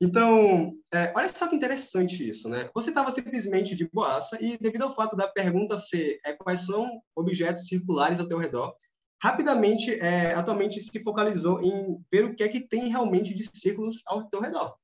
então, 0.00 0.72
é, 0.92 1.12
olha 1.16 1.28
só 1.28 1.48
que 1.48 1.56
interessante 1.56 2.28
isso, 2.28 2.48
né? 2.48 2.70
Você 2.74 2.90
estava 2.90 3.10
simplesmente 3.10 3.74
de 3.74 3.88
boaça 3.92 4.38
e, 4.40 4.58
devido 4.58 4.82
ao 4.82 4.94
fato 4.94 5.16
da 5.16 5.28
pergunta 5.28 5.78
ser 5.78 6.18
é, 6.24 6.32
quais 6.32 6.66
são 6.66 7.00
objetos 7.14 7.66
circulares 7.66 8.20
ao 8.20 8.28
teu 8.28 8.38
redor, 8.38 8.74
rapidamente, 9.22 9.94
é, 9.94 10.34
atualmente 10.34 10.80
se 10.80 11.02
focalizou 11.02 11.62
em 11.62 11.98
ver 12.12 12.24
o 12.24 12.34
que 12.34 12.44
é 12.44 12.48
que 12.48 12.60
tem 12.60 12.88
realmente 12.88 13.34
de 13.34 13.44
círculos 13.44 14.02
ao 14.06 14.28
teu 14.28 14.40
redor. 14.40 14.76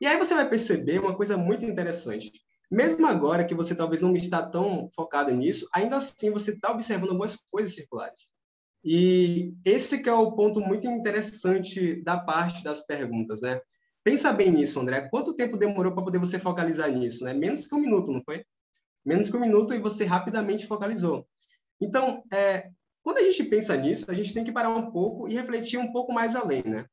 E 0.00 0.06
aí 0.06 0.16
você 0.16 0.34
vai 0.34 0.48
perceber 0.48 0.98
uma 0.98 1.14
coisa 1.14 1.36
muito 1.36 1.64
interessante. 1.64 2.32
Mesmo 2.70 3.06
agora 3.06 3.44
que 3.44 3.54
você 3.54 3.74
talvez 3.74 4.00
não 4.00 4.14
está 4.14 4.42
tão 4.46 4.88
focado 4.94 5.32
nisso, 5.32 5.68
ainda 5.74 5.96
assim 5.96 6.30
você 6.30 6.52
está 6.52 6.70
observando 6.70 7.10
algumas 7.10 7.36
coisas 7.50 7.74
circulares. 7.74 8.32
E 8.84 9.54
esse 9.64 10.02
que 10.02 10.08
é 10.08 10.12
o 10.12 10.32
ponto 10.32 10.60
muito 10.60 10.86
interessante 10.86 12.02
da 12.02 12.18
parte 12.18 12.64
das 12.64 12.80
perguntas, 12.80 13.42
né? 13.42 13.60
Pensa 14.02 14.32
bem 14.32 14.50
nisso, 14.50 14.80
André. 14.80 15.08
Quanto 15.10 15.34
tempo 15.34 15.56
demorou 15.56 15.92
para 15.92 16.04
poder 16.04 16.18
você 16.18 16.38
focalizar 16.38 16.90
nisso, 16.90 17.24
né? 17.24 17.34
Menos 17.34 17.66
que 17.66 17.74
um 17.74 17.80
minuto, 17.80 18.10
não 18.10 18.22
foi? 18.24 18.42
Menos 19.04 19.28
que 19.28 19.36
um 19.36 19.40
minuto 19.40 19.74
e 19.74 19.78
você 19.78 20.04
rapidamente 20.04 20.66
focalizou. 20.66 21.26
Então, 21.80 22.22
é, 22.32 22.70
quando 23.02 23.18
a 23.18 23.22
gente 23.22 23.44
pensa 23.44 23.76
nisso, 23.76 24.06
a 24.08 24.14
gente 24.14 24.32
tem 24.32 24.44
que 24.44 24.52
parar 24.52 24.70
um 24.70 24.90
pouco 24.90 25.28
e 25.28 25.34
refletir 25.34 25.78
um 25.78 25.92
pouco 25.92 26.12
mais 26.12 26.34
além, 26.34 26.62
né? 26.64 26.86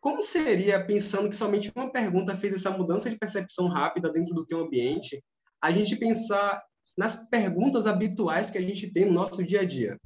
Como 0.00 0.22
seria, 0.22 0.84
pensando 0.84 1.28
que 1.28 1.36
somente 1.36 1.72
uma 1.74 1.90
pergunta 1.90 2.36
fez 2.36 2.54
essa 2.54 2.70
mudança 2.70 3.10
de 3.10 3.18
percepção 3.18 3.68
rápida 3.68 4.10
dentro 4.12 4.34
do 4.34 4.46
teu 4.46 4.60
ambiente, 4.60 5.22
a 5.60 5.72
gente 5.72 5.96
pensar 5.96 6.62
nas 6.96 7.28
perguntas 7.28 7.86
habituais 7.86 8.48
que 8.48 8.58
a 8.58 8.62
gente 8.62 8.90
tem 8.92 9.06
no 9.06 9.12
nosso 9.12 9.42
dia 9.44 9.60
a 9.60 9.64
dia? 9.64 9.98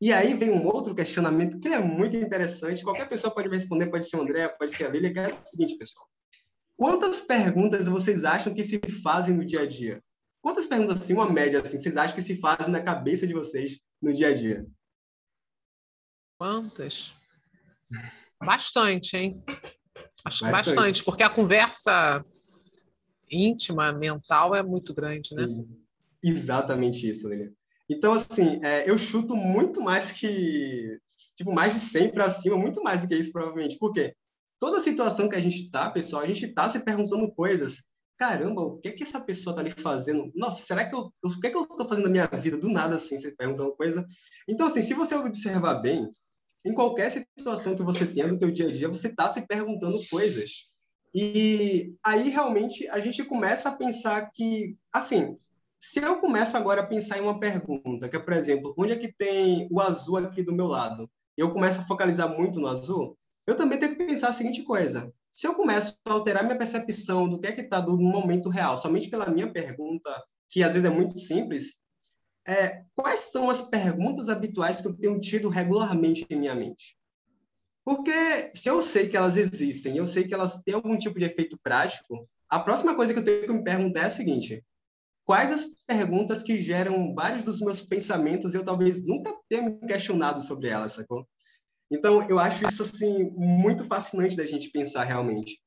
E 0.00 0.12
aí 0.12 0.34
vem 0.34 0.50
um 0.50 0.66
outro 0.66 0.94
questionamento 0.94 1.58
que 1.58 1.68
é 1.68 1.78
muito 1.78 2.16
interessante. 2.16 2.84
Qualquer 2.84 3.08
pessoa 3.08 3.32
pode 3.32 3.48
me 3.48 3.56
responder, 3.56 3.86
pode 3.86 4.08
ser 4.08 4.16
o 4.16 4.22
André, 4.22 4.48
pode 4.48 4.72
ser 4.72 4.84
a 4.84 4.90
Lília, 4.90 5.12
que 5.12 5.18
é 5.18 5.28
o 5.28 5.46
seguinte, 5.46 5.76
pessoal. 5.76 6.06
Quantas 6.76 7.22
perguntas 7.22 7.86
vocês 7.86 8.24
acham 8.24 8.52
que 8.52 8.62
se 8.62 8.78
fazem 9.02 9.34
no 9.34 9.44
dia 9.44 9.62
a 9.62 9.66
dia? 9.66 10.02
Quantas 10.42 10.66
perguntas, 10.66 11.00
assim, 11.00 11.14
uma 11.14 11.30
média, 11.30 11.60
assim, 11.60 11.78
vocês 11.78 11.96
acham 11.96 12.14
que 12.14 12.22
se 12.22 12.36
fazem 12.36 12.68
na 12.68 12.82
cabeça 12.82 13.26
de 13.26 13.32
vocês 13.32 13.80
no 14.00 14.12
dia 14.12 14.28
a 14.28 14.34
dia? 14.34 14.66
Quantas? 16.38 17.14
Bastante, 18.38 19.16
hein? 19.16 19.42
Acho 20.24 20.44
que 20.44 20.50
bastante. 20.50 20.76
bastante, 20.76 21.04
porque 21.04 21.22
a 21.22 21.30
conversa 21.30 22.22
íntima, 23.30 23.92
mental, 23.92 24.54
é 24.54 24.62
muito 24.62 24.94
grande, 24.94 25.34
né? 25.34 25.46
Exatamente 26.22 27.08
isso, 27.08 27.28
Lília. 27.28 27.52
Então, 27.88 28.12
assim, 28.12 28.60
é, 28.64 28.88
eu 28.90 28.98
chuto 28.98 29.36
muito 29.36 29.80
mais 29.80 30.12
que, 30.12 30.98
tipo, 31.36 31.52
mais 31.52 31.72
de 31.72 31.80
100 31.80 32.12
para 32.12 32.30
cima, 32.30 32.56
muito 32.56 32.82
mais 32.82 33.00
do 33.00 33.08
que 33.08 33.14
isso, 33.14 33.30
provavelmente. 33.30 33.78
Por 33.78 33.92
quê? 33.92 34.14
Toda 34.58 34.80
situação 34.80 35.28
que 35.28 35.36
a 35.36 35.40
gente 35.40 35.64
está, 35.64 35.88
pessoal, 35.90 36.22
a 36.22 36.26
gente 36.26 36.46
está 36.46 36.68
se 36.68 36.80
perguntando 36.80 37.32
coisas. 37.32 37.84
Caramba, 38.18 38.62
o 38.62 38.78
que 38.78 38.88
é 38.88 38.92
que 38.92 39.02
essa 39.02 39.20
pessoa 39.20 39.52
está 39.52 39.60
ali 39.60 39.70
fazendo? 39.70 40.32
Nossa, 40.34 40.62
será 40.62 40.88
que 40.88 40.94
eu, 40.94 41.12
o 41.22 41.40
que 41.40 41.46
é 41.46 41.50
que 41.50 41.56
eu 41.56 41.62
estou 41.62 41.86
fazendo 41.86 42.04
na 42.04 42.10
minha 42.10 42.26
vida? 42.26 42.56
Do 42.56 42.68
nada, 42.68 42.96
assim, 42.96 43.18
você 43.18 43.30
perguntando 43.30 43.76
coisa. 43.76 44.04
Então, 44.48 44.66
assim, 44.66 44.82
se 44.82 44.94
você 44.94 45.14
observar 45.14 45.74
bem, 45.74 46.10
em 46.64 46.74
qualquer 46.74 47.10
situação 47.10 47.76
que 47.76 47.82
você 47.82 48.06
tenha 48.06 48.26
no 48.26 48.38
teu 48.38 48.50
dia 48.50 48.68
a 48.68 48.72
dia, 48.72 48.88
você 48.88 49.08
está 49.08 49.30
se 49.30 49.46
perguntando 49.46 50.00
coisas. 50.10 50.70
E 51.14 51.94
aí, 52.02 52.30
realmente, 52.30 52.88
a 52.88 52.98
gente 52.98 53.22
começa 53.24 53.68
a 53.68 53.76
pensar 53.76 54.30
que, 54.32 54.76
assim, 54.92 55.38
se 55.78 56.00
eu 56.00 56.20
começo 56.20 56.56
agora 56.56 56.80
a 56.80 56.86
pensar 56.86 57.18
em 57.18 57.22
uma 57.22 57.38
pergunta, 57.38 58.08
que 58.08 58.16
é, 58.16 58.18
por 58.18 58.32
exemplo, 58.32 58.74
onde 58.76 58.92
é 58.92 58.96
que 58.96 59.12
tem 59.12 59.68
o 59.70 59.80
azul 59.80 60.18
aqui 60.18 60.42
do 60.42 60.54
meu 60.54 60.66
lado? 60.66 61.08
E 61.36 61.40
eu 61.40 61.52
começo 61.52 61.80
a 61.80 61.84
focalizar 61.84 62.28
muito 62.28 62.58
no 62.58 62.68
azul, 62.68 63.16
eu 63.46 63.56
também 63.56 63.78
tenho 63.78 63.96
que 63.96 64.04
pensar 64.04 64.28
a 64.28 64.32
seguinte 64.32 64.62
coisa. 64.62 65.12
Se 65.30 65.46
eu 65.46 65.54
começo 65.54 65.96
a 66.06 66.12
alterar 66.12 66.42
minha 66.42 66.58
percepção 66.58 67.28
do 67.28 67.38
que 67.38 67.46
é 67.46 67.52
que 67.52 67.60
está 67.60 67.80
no 67.80 67.96
momento 67.96 68.48
real, 68.48 68.76
somente 68.76 69.08
pela 69.08 69.28
minha 69.28 69.52
pergunta, 69.52 70.10
que 70.48 70.62
às 70.62 70.72
vezes 70.72 70.84
é 70.84 70.92
muito 70.92 71.16
simples, 71.18 71.76
é, 72.46 72.84
quais 72.94 73.20
são 73.20 73.50
as 73.50 73.60
perguntas 73.60 74.28
habituais 74.28 74.80
que 74.80 74.86
eu 74.86 74.96
tenho 74.96 75.20
tido 75.20 75.48
regularmente 75.48 76.24
em 76.30 76.36
minha 76.36 76.54
mente? 76.54 76.96
Porque 77.84 78.50
se 78.52 78.68
eu 78.68 78.82
sei 78.82 79.08
que 79.08 79.16
elas 79.16 79.36
existem, 79.36 79.96
eu 79.96 80.06
sei 80.06 80.26
que 80.26 80.34
elas 80.34 80.62
têm 80.62 80.74
algum 80.74 80.98
tipo 80.98 81.18
de 81.18 81.24
efeito 81.24 81.58
prático, 81.62 82.28
a 82.48 82.58
próxima 82.58 82.94
coisa 82.94 83.12
que 83.12 83.20
eu 83.20 83.24
tenho 83.24 83.46
que 83.46 83.52
me 83.52 83.62
perguntar 83.64 84.00
é 84.00 84.06
a 84.06 84.10
seguinte: 84.10 84.64
quais 85.26 85.50
as 85.50 85.66
perguntas 85.86 86.42
que 86.42 86.56
geram 86.56 87.12
vários 87.12 87.44
dos 87.44 87.60
meus 87.60 87.82
pensamentos 87.82 88.54
e 88.54 88.56
eu 88.56 88.64
talvez 88.64 89.04
nunca 89.04 89.34
tenha 89.48 89.68
me 89.68 89.86
questionado 89.86 90.40
sobre 90.40 90.68
elas, 90.68 90.92
sacou? 90.92 91.26
Então, 91.90 92.26
eu 92.28 92.38
acho 92.38 92.64
isso, 92.64 92.82
assim, 92.82 93.30
muito 93.36 93.84
fascinante 93.84 94.36
da 94.36 94.46
gente 94.46 94.70
pensar 94.70 95.04
realmente. 95.04 95.60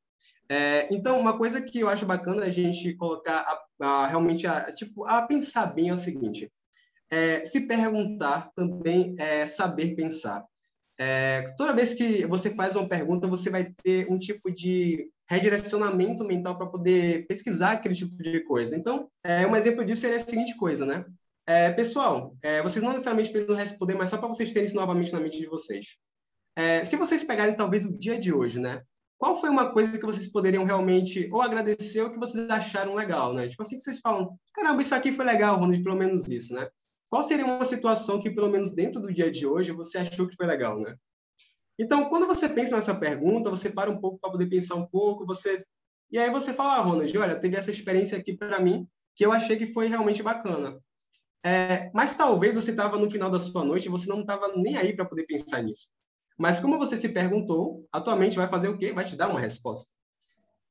É, 0.49 0.87
então, 0.93 1.19
uma 1.19 1.37
coisa 1.37 1.61
que 1.61 1.79
eu 1.79 1.89
acho 1.89 2.05
bacana 2.05 2.45
a 2.45 2.49
gente 2.49 2.95
colocar, 2.95 3.37
a, 3.79 3.85
a, 3.85 4.07
realmente, 4.07 4.47
a, 4.47 4.73
tipo, 4.73 5.05
a 5.05 5.21
pensar 5.21 5.67
bem 5.67 5.89
é 5.89 5.93
o 5.93 5.97
seguinte, 5.97 6.51
é, 7.11 7.45
se 7.45 7.67
perguntar 7.67 8.51
também 8.55 9.15
é 9.19 9.45
saber 9.45 9.95
pensar. 9.95 10.43
É, 10.97 11.45
toda 11.57 11.75
vez 11.75 11.93
que 11.93 12.25
você 12.25 12.53
faz 12.55 12.75
uma 12.75 12.87
pergunta, 12.87 13.27
você 13.27 13.49
vai 13.49 13.73
ter 13.83 14.11
um 14.11 14.17
tipo 14.17 14.51
de 14.51 15.09
redirecionamento 15.29 16.25
mental 16.25 16.57
para 16.57 16.67
poder 16.67 17.27
pesquisar 17.27 17.73
aquele 17.73 17.93
tipo 17.93 18.15
de 18.17 18.39
coisa. 18.41 18.75
Então, 18.75 19.09
é, 19.23 19.45
um 19.45 19.55
exemplo 19.55 19.85
disso 19.85 20.01
seria 20.01 20.17
a 20.17 20.21
seguinte 20.21 20.55
coisa, 20.57 20.85
né? 20.85 21.05
É, 21.47 21.71
pessoal, 21.71 22.35
é, 22.41 22.61
vocês 22.61 22.83
não 22.83 22.91
necessariamente 22.91 23.31
precisam 23.31 23.55
responder, 23.55 23.95
mas 23.95 24.09
só 24.09 24.17
para 24.17 24.27
vocês 24.27 24.51
terem 24.51 24.65
isso 24.65 24.75
novamente 24.75 25.13
na 25.13 25.19
mente 25.19 25.39
de 25.39 25.47
vocês. 25.47 25.97
É, 26.55 26.83
se 26.83 26.95
vocês 26.95 27.23
pegarem 27.23 27.55
talvez 27.55 27.85
o 27.85 27.97
dia 27.97 28.19
de 28.19 28.33
hoje, 28.33 28.59
né? 28.59 28.81
Qual 29.17 29.39
foi 29.39 29.49
uma 29.49 29.71
coisa 29.71 29.97
que 29.97 30.05
vocês 30.05 30.31
poderiam 30.31 30.63
realmente 30.63 31.29
ou 31.31 31.41
agradecer 31.41 32.01
ou 32.01 32.11
que 32.11 32.19
vocês 32.19 32.49
acharam 32.49 32.95
legal, 32.95 33.33
né? 33.33 33.47
Tipo 33.47 33.61
assim 33.61 33.75
que 33.75 33.83
vocês 33.83 33.99
falam, 33.99 34.37
caramba, 34.53 34.81
isso 34.81 34.95
aqui 34.95 35.11
foi 35.11 35.25
legal, 35.25 35.57
Ronald, 35.57 35.83
pelo 35.83 35.95
menos 35.95 36.27
isso, 36.27 36.53
né? 36.53 36.67
Qual 37.09 37.23
seria 37.23 37.45
uma 37.45 37.65
situação 37.65 38.21
que, 38.21 38.29
pelo 38.29 38.49
menos 38.49 38.71
dentro 38.71 39.01
do 39.01 39.11
dia 39.11 39.31
de 39.31 39.45
hoje, 39.45 39.71
você 39.71 39.97
achou 39.97 40.27
que 40.27 40.35
foi 40.35 40.45
legal, 40.45 40.79
né? 40.79 40.95
Então, 41.79 42.09
quando 42.09 42.27
você 42.27 42.49
pensa 42.49 42.75
nessa 42.75 42.93
pergunta, 42.93 43.49
você 43.49 43.69
para 43.69 43.89
um 43.89 43.99
pouco 43.99 44.19
para 44.19 44.31
poder 44.31 44.47
pensar 44.47 44.75
um 44.75 44.85
pouco, 44.85 45.25
você 45.25 45.63
e 46.11 46.17
aí 46.17 46.29
você 46.31 46.53
fala, 46.53 46.77
ah, 46.77 46.81
Ronald, 46.81 47.17
olha, 47.17 47.39
teve 47.39 47.55
essa 47.55 47.69
experiência 47.69 48.17
aqui 48.17 48.35
para 48.35 48.59
mim 48.59 48.87
que 49.15 49.25
eu 49.25 49.31
achei 49.31 49.55
que 49.55 49.67
foi 49.67 49.87
realmente 49.87 50.23
bacana. 50.23 50.79
É, 51.45 51.89
mas 51.93 52.15
talvez 52.15 52.53
você 52.53 52.71
estava 52.71 52.97
no 52.97 53.09
final 53.09 53.29
da 53.29 53.39
sua 53.39 53.63
noite 53.63 53.85
e 53.85 53.89
você 53.89 54.09
não 54.09 54.21
estava 54.21 54.51
nem 54.55 54.75
aí 54.75 54.95
para 54.95 55.05
poder 55.05 55.25
pensar 55.25 55.61
nisso. 55.61 55.91
Mas 56.37 56.59
como 56.59 56.77
você 56.77 56.97
se 56.97 57.09
perguntou, 57.09 57.85
atualmente 57.91 58.35
vai 58.35 58.47
fazer 58.47 58.69
o 58.69 58.77
quê? 58.77 58.91
Vai 58.91 59.05
te 59.05 59.15
dar 59.15 59.29
uma 59.29 59.39
resposta. 59.39 59.91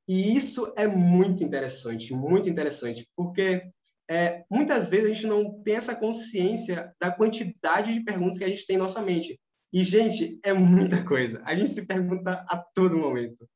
E 0.08 0.36
isso 0.36 0.72
é 0.76 0.86
muito 0.86 1.44
interessante, 1.44 2.14
muito 2.14 2.48
interessante, 2.48 3.06
porque 3.14 3.62
é, 4.10 4.44
muitas 4.50 4.88
vezes 4.88 5.10
a 5.10 5.14
gente 5.14 5.26
não 5.26 5.62
tem 5.62 5.76
essa 5.76 5.94
consciência 5.94 6.94
da 6.98 7.10
quantidade 7.10 7.92
de 7.92 8.00
perguntas 8.00 8.38
que 8.38 8.44
a 8.44 8.48
gente 8.48 8.66
tem 8.66 8.76
em 8.76 8.78
nossa 8.78 9.02
mente. 9.02 9.38
E, 9.72 9.84
gente, 9.84 10.40
é 10.42 10.52
muita 10.52 11.04
coisa. 11.04 11.42
A 11.44 11.54
gente 11.54 11.70
se 11.70 11.86
pergunta 11.86 12.44
a 12.48 12.56
todo 12.56 12.96
momento. 12.96 13.48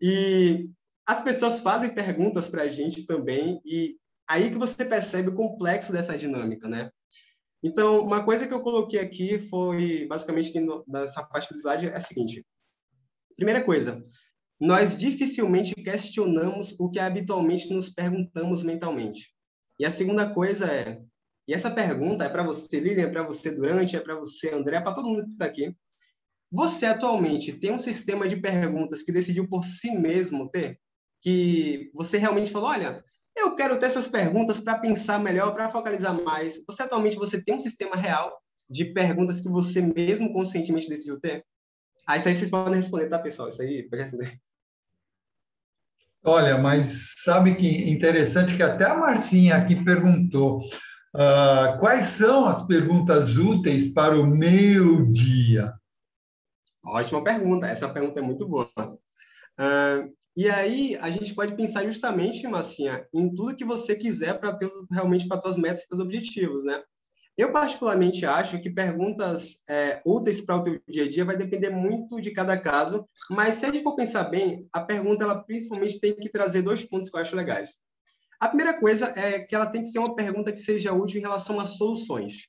E 0.00 0.68
as 1.06 1.22
pessoas 1.22 1.60
fazem 1.60 1.94
perguntas 1.94 2.48
para 2.48 2.64
a 2.64 2.68
gente 2.68 3.06
também, 3.06 3.60
e 3.64 3.96
aí 4.28 4.50
que 4.50 4.58
você 4.58 4.84
percebe 4.84 5.30
o 5.30 5.34
complexo 5.34 5.90
dessa 5.90 6.16
dinâmica, 6.16 6.68
né? 6.68 6.90
Então, 7.62 8.04
uma 8.04 8.24
coisa 8.24 8.46
que 8.46 8.54
eu 8.54 8.60
coloquei 8.60 9.00
aqui 9.00 9.38
foi, 9.38 10.06
basicamente, 10.06 10.58
no, 10.60 10.84
nessa 10.86 11.24
parte 11.24 11.52
do 11.52 11.58
slide 11.58 11.86
é 11.86 11.96
a 11.96 12.00
seguinte. 12.00 12.46
Primeira 13.34 13.64
coisa, 13.64 14.02
nós 14.60 14.96
dificilmente 14.98 15.74
questionamos 15.74 16.78
o 16.78 16.90
que 16.90 16.98
habitualmente 16.98 17.72
nos 17.72 17.88
perguntamos 17.88 18.62
mentalmente. 18.62 19.32
E 19.78 19.84
a 19.84 19.90
segunda 19.90 20.28
coisa 20.28 20.66
é, 20.66 21.00
e 21.48 21.54
essa 21.54 21.70
pergunta 21.70 22.24
é 22.24 22.28
para 22.28 22.42
você, 22.42 22.78
Lilian, 22.78 23.04
é 23.04 23.10
para 23.10 23.22
você, 23.22 23.50
Durante, 23.50 23.96
é 23.96 24.00
para 24.00 24.14
você, 24.14 24.54
André, 24.54 24.76
é 24.76 24.80
para 24.82 24.92
todo 24.92 25.08
mundo 25.08 25.24
que 25.24 25.30
está 25.30 25.46
aqui. 25.46 25.74
Você 26.52 26.84
atualmente 26.84 27.54
tem 27.54 27.72
um 27.72 27.78
sistema 27.78 28.28
de 28.28 28.36
perguntas 28.36 29.02
que 29.02 29.10
decidiu 29.10 29.48
por 29.48 29.64
si 29.64 29.96
mesmo 29.98 30.50
ter? 30.50 30.78
Que 31.22 31.90
você 31.94 32.18
realmente 32.18 32.50
falou, 32.50 32.68
olha, 32.68 33.02
eu 33.34 33.56
quero 33.56 33.78
ter 33.78 33.86
essas 33.86 34.06
perguntas 34.06 34.60
para 34.60 34.78
pensar 34.78 35.18
melhor, 35.18 35.54
para 35.54 35.70
focalizar 35.70 36.12
mais. 36.22 36.62
Você 36.66 36.82
atualmente 36.82 37.16
você 37.16 37.42
tem 37.42 37.54
um 37.54 37.60
sistema 37.60 37.96
real 37.96 38.30
de 38.68 38.84
perguntas 38.84 39.40
que 39.40 39.48
você 39.48 39.80
mesmo 39.80 40.34
conscientemente 40.34 40.88
decidiu 40.90 41.18
ter? 41.18 41.46
Ah, 42.06 42.18
isso 42.18 42.28
aí 42.28 42.36
vocês 42.36 42.50
podem 42.50 42.74
responder, 42.74 43.08
tá, 43.08 43.18
pessoal? 43.18 43.48
Isso 43.48 43.62
aí 43.62 43.88
pode 43.88 44.02
responder. 44.02 44.38
Olha, 46.22 46.58
mas 46.58 47.14
sabe 47.24 47.54
que 47.54 47.90
interessante 47.90 48.54
que 48.54 48.62
até 48.62 48.84
a 48.84 48.94
Marcinha 48.94 49.56
aqui 49.56 49.82
perguntou 49.82 50.60
uh, 51.14 51.78
quais 51.80 52.04
são 52.04 52.46
as 52.46 52.66
perguntas 52.66 53.36
úteis 53.36 53.88
para 53.92 54.18
o 54.18 54.26
meu 54.26 55.06
dia? 55.10 55.74
Ótima 56.84 57.22
pergunta, 57.22 57.66
essa 57.66 57.88
pergunta 57.88 58.20
é 58.20 58.22
muito 58.22 58.46
boa. 58.46 58.70
Uh, 58.78 60.12
e 60.36 60.48
aí 60.48 60.96
a 61.00 61.10
gente 61.10 61.34
pode 61.34 61.56
pensar 61.56 61.84
justamente, 61.84 62.46
Marcinha, 62.46 63.06
em 63.12 63.34
tudo 63.34 63.56
que 63.56 63.64
você 63.64 63.96
quiser 63.96 64.38
para 64.38 64.56
ter 64.56 64.70
realmente 64.90 65.26
para 65.26 65.42
suas 65.42 65.56
metas 65.56 65.80
e 65.80 65.86
seus 65.86 66.00
objetivos, 66.00 66.64
né? 66.64 66.80
Eu, 67.36 67.52
particularmente, 67.52 68.26
acho 68.26 68.60
que 68.60 68.68
perguntas 68.68 69.62
é, 69.68 70.02
úteis 70.04 70.40
para 70.40 70.56
o 70.56 70.62
teu 70.62 70.80
dia 70.88 71.04
a 71.04 71.08
dia 71.08 71.24
vai 71.24 71.36
depender 71.36 71.70
muito 71.70 72.20
de 72.20 72.32
cada 72.32 72.58
caso, 72.58 73.08
mas 73.30 73.54
se 73.54 73.66
a 73.66 73.70
gente 73.70 73.84
for 73.84 73.94
pensar 73.94 74.24
bem, 74.24 74.68
a 74.72 74.80
pergunta, 74.80 75.22
ela 75.22 75.44
principalmente 75.44 76.00
tem 76.00 76.16
que 76.16 76.28
trazer 76.28 76.62
dois 76.62 76.82
pontos 76.82 77.08
que 77.08 77.16
eu 77.16 77.20
acho 77.20 77.36
legais. 77.36 77.80
A 78.40 78.48
primeira 78.48 78.78
coisa 78.78 79.12
é 79.16 79.40
que 79.40 79.54
ela 79.54 79.66
tem 79.66 79.82
que 79.82 79.88
ser 79.88 79.98
uma 79.98 80.14
pergunta 80.14 80.52
que 80.52 80.60
seja 80.60 80.92
útil 80.92 81.18
em 81.18 81.22
relação 81.22 81.58
a 81.58 81.66
soluções. 81.66 82.46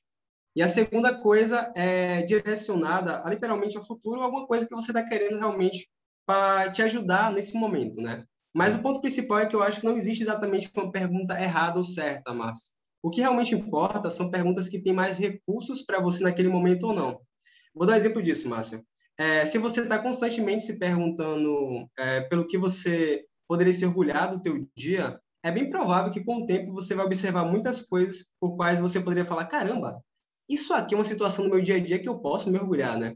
E 0.54 0.62
a 0.62 0.68
segunda 0.68 1.16
coisa 1.20 1.72
é 1.76 2.22
direcionada 2.22 3.22
a, 3.24 3.30
literalmente 3.30 3.76
ao 3.76 3.84
futuro, 3.84 4.20
alguma 4.20 4.46
coisa 4.46 4.66
que 4.66 4.74
você 4.74 4.90
está 4.90 5.02
querendo 5.02 5.38
realmente 5.38 5.88
para 6.26 6.70
te 6.70 6.82
ajudar 6.82 7.32
nesse 7.32 7.54
momento, 7.54 8.00
né? 8.00 8.24
Mas 8.54 8.74
o 8.74 8.82
ponto 8.82 9.00
principal 9.00 9.38
é 9.40 9.46
que 9.46 9.54
eu 9.54 9.62
acho 9.62 9.80
que 9.80 9.86
não 9.86 9.96
existe 9.96 10.22
exatamente 10.22 10.70
uma 10.74 10.90
pergunta 10.90 11.40
errada 11.40 11.78
ou 11.78 11.84
certa, 11.84 12.34
Márcia. 12.34 12.72
O 13.02 13.10
que 13.10 13.20
realmente 13.20 13.54
importa 13.54 14.10
são 14.10 14.30
perguntas 14.30 14.68
que 14.68 14.80
têm 14.80 14.92
mais 14.92 15.18
recursos 15.18 15.82
para 15.82 16.00
você 16.00 16.22
naquele 16.22 16.48
momento 16.48 16.88
ou 16.88 16.92
não. 16.92 17.20
Vou 17.74 17.86
dar 17.86 17.94
um 17.94 17.96
exemplo 17.96 18.22
disso, 18.22 18.48
Márcia. 18.48 18.84
É, 19.16 19.46
se 19.46 19.58
você 19.58 19.82
está 19.82 19.98
constantemente 19.98 20.64
se 20.64 20.78
perguntando 20.78 21.88
é, 21.98 22.22
pelo 22.22 22.46
que 22.46 22.58
você 22.58 23.24
poderia 23.48 23.72
se 23.72 23.86
orgulhar 23.86 24.30
do 24.30 24.42
teu 24.42 24.66
dia, 24.76 25.18
é 25.42 25.50
bem 25.50 25.70
provável 25.70 26.12
que 26.12 26.22
com 26.22 26.36
o 26.36 26.46
tempo 26.46 26.72
você 26.72 26.94
vai 26.94 27.04
observar 27.04 27.44
muitas 27.44 27.80
coisas 27.80 28.32
por 28.38 28.56
quais 28.56 28.80
você 28.80 29.00
poderia 29.00 29.24
falar, 29.24 29.46
caramba, 29.46 30.02
isso 30.48 30.72
aqui 30.74 30.94
é 30.94 30.98
uma 30.98 31.04
situação 31.04 31.44
do 31.44 31.50
meu 31.50 31.62
dia 31.62 31.76
a 31.76 31.80
dia 31.80 31.98
que 31.98 32.08
eu 32.08 32.18
posso 32.18 32.50
me 32.50 32.58
orgulhar, 32.58 32.98
né? 32.98 33.14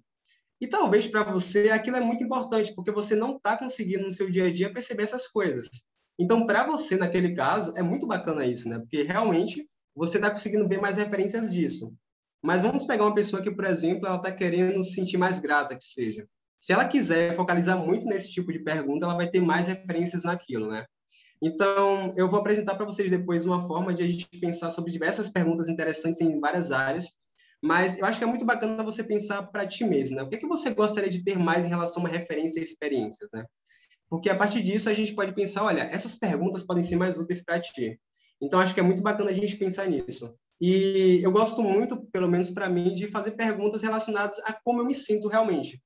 E 0.61 0.67
talvez 0.67 1.07
para 1.09 1.25
você 1.25 1.71
aquilo 1.71 1.97
é 1.97 2.01
muito 2.01 2.23
importante, 2.23 2.73
porque 2.75 2.93
você 2.93 3.15
não 3.15 3.37
está 3.37 3.57
conseguindo 3.57 4.07
no 4.07 4.13
seu 4.13 4.31
dia 4.31 4.47
a 4.47 4.53
dia 4.53 4.73
perceber 4.73 5.03
essas 5.03 5.27
coisas. 5.27 5.69
Então, 6.19 6.47
para 6.47 6.65
você, 6.65 6.97
naquele 6.97 7.35
caso, 7.35 7.73
é 7.77 7.83
muito 7.83 8.07
bacana 8.07 8.47
isso, 8.47 8.69
né? 8.69 8.79
Porque 8.79 9.03
realmente 9.03 9.69
você 9.95 10.17
está 10.19 10.31
conseguindo 10.31 10.69
ver 10.69 10.81
mais 10.81 10.97
referências 10.97 11.53
disso. 11.53 11.93
Mas 12.43 12.63
vamos 12.63 12.85
pegar 12.85 13.05
uma 13.05 13.15
pessoa 13.15 13.43
que, 13.43 13.51
por 13.51 13.65
exemplo, 13.65 14.07
ela 14.07 14.17
está 14.17 14.31
querendo 14.31 14.83
se 14.85 14.95
sentir 14.95 15.17
mais 15.17 15.41
grata 15.41 15.77
que 15.77 15.85
seja. 15.85 16.27
Se 16.59 16.73
ela 16.73 16.87
quiser 16.87 17.35
focalizar 17.35 17.79
muito 17.79 18.07
nesse 18.07 18.31
tipo 18.31 18.53
de 18.53 18.61
pergunta, 18.61 19.07
ela 19.07 19.17
vai 19.17 19.29
ter 19.29 19.41
mais 19.41 19.67
referências 19.67 20.25
naquilo, 20.25 20.69
né? 20.69 20.87
Então, 21.47 22.15
eu 22.17 22.27
vou 22.27 22.41
apresentar 22.41 22.75
para 22.75 22.87
vocês 22.87 23.11
depois 23.11 23.45
uma 23.45 23.61
forma 23.61 23.93
de 23.93 24.03
a 24.03 24.07
gente 24.07 24.27
pensar 24.41 24.71
sobre 24.71 24.91
diversas 24.91 25.29
perguntas 25.29 25.69
interessantes 25.69 26.19
em 26.23 26.41
várias 26.41 26.73
áreas, 26.73 27.13
mas 27.63 27.99
eu 27.99 28.07
acho 28.07 28.17
que 28.17 28.25
é 28.25 28.27
muito 28.27 28.47
bacana 28.47 28.83
você 28.83 29.05
pensar 29.05 29.43
para 29.49 29.67
ti 29.67 29.85
mesmo, 29.85 30.17
né? 30.17 30.23
O 30.23 30.29
que, 30.31 30.37
é 30.37 30.39
que 30.39 30.47
você 30.47 30.73
gostaria 30.73 31.11
de 31.11 31.23
ter 31.23 31.39
mais 31.39 31.67
em 31.67 31.69
relação 31.69 32.03
a 32.03 32.07
uma 32.07 32.09
referência 32.09 32.61
e 32.61 32.63
experiências, 32.63 33.29
né? 33.31 33.45
Porque 34.09 34.31
a 34.31 34.35
partir 34.35 34.63
disso 34.63 34.89
a 34.89 34.95
gente 34.95 35.15
pode 35.15 35.35
pensar, 35.35 35.65
olha, 35.65 35.83
essas 35.83 36.17
perguntas 36.17 36.63
podem 36.63 36.83
ser 36.83 36.97
mais 36.97 37.19
úteis 37.19 37.45
para 37.45 37.61
ti. 37.61 38.01
Então, 38.41 38.59
acho 38.59 38.73
que 38.73 38.81
é 38.81 38.83
muito 38.83 39.03
bacana 39.03 39.31
a 39.31 39.35
gente 39.35 39.59
pensar 39.59 39.87
nisso. 39.87 40.35
E 40.59 41.21
eu 41.23 41.31
gosto 41.31 41.63
muito, 41.63 42.07
pelo 42.11 42.29
menos 42.29 42.51
para 42.51 42.71
mim, 42.71 42.95
de 42.95 43.07
fazer 43.07 43.33
perguntas 43.33 43.83
relacionadas 43.83 44.39
a 44.47 44.59
como 44.65 44.81
eu 44.81 44.87
me 44.87 44.95
sinto 44.95 45.29
realmente. 45.29 45.79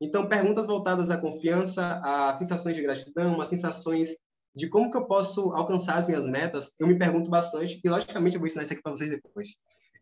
Então, 0.00 0.28
perguntas 0.28 0.66
voltadas 0.66 1.08
à 1.08 1.16
confiança, 1.16 2.00
a 2.02 2.34
sensações 2.34 2.74
de 2.74 2.82
gratidão, 2.82 3.40
a 3.40 3.46
sensações 3.46 4.16
de 4.54 4.68
como 4.68 4.90
que 4.90 4.96
eu 4.96 5.06
posso 5.06 5.52
alcançar 5.52 5.96
as 5.96 6.06
minhas 6.06 6.26
metas, 6.26 6.72
eu 6.78 6.86
me 6.86 6.98
pergunto 6.98 7.30
bastante 7.30 7.80
e, 7.82 7.88
logicamente, 7.88 8.36
eu 8.36 8.40
vou 8.40 8.46
ensinar 8.46 8.62
isso 8.62 8.72
aqui 8.72 8.82
para 8.82 8.92
vocês 8.92 9.10
depois. 9.10 9.48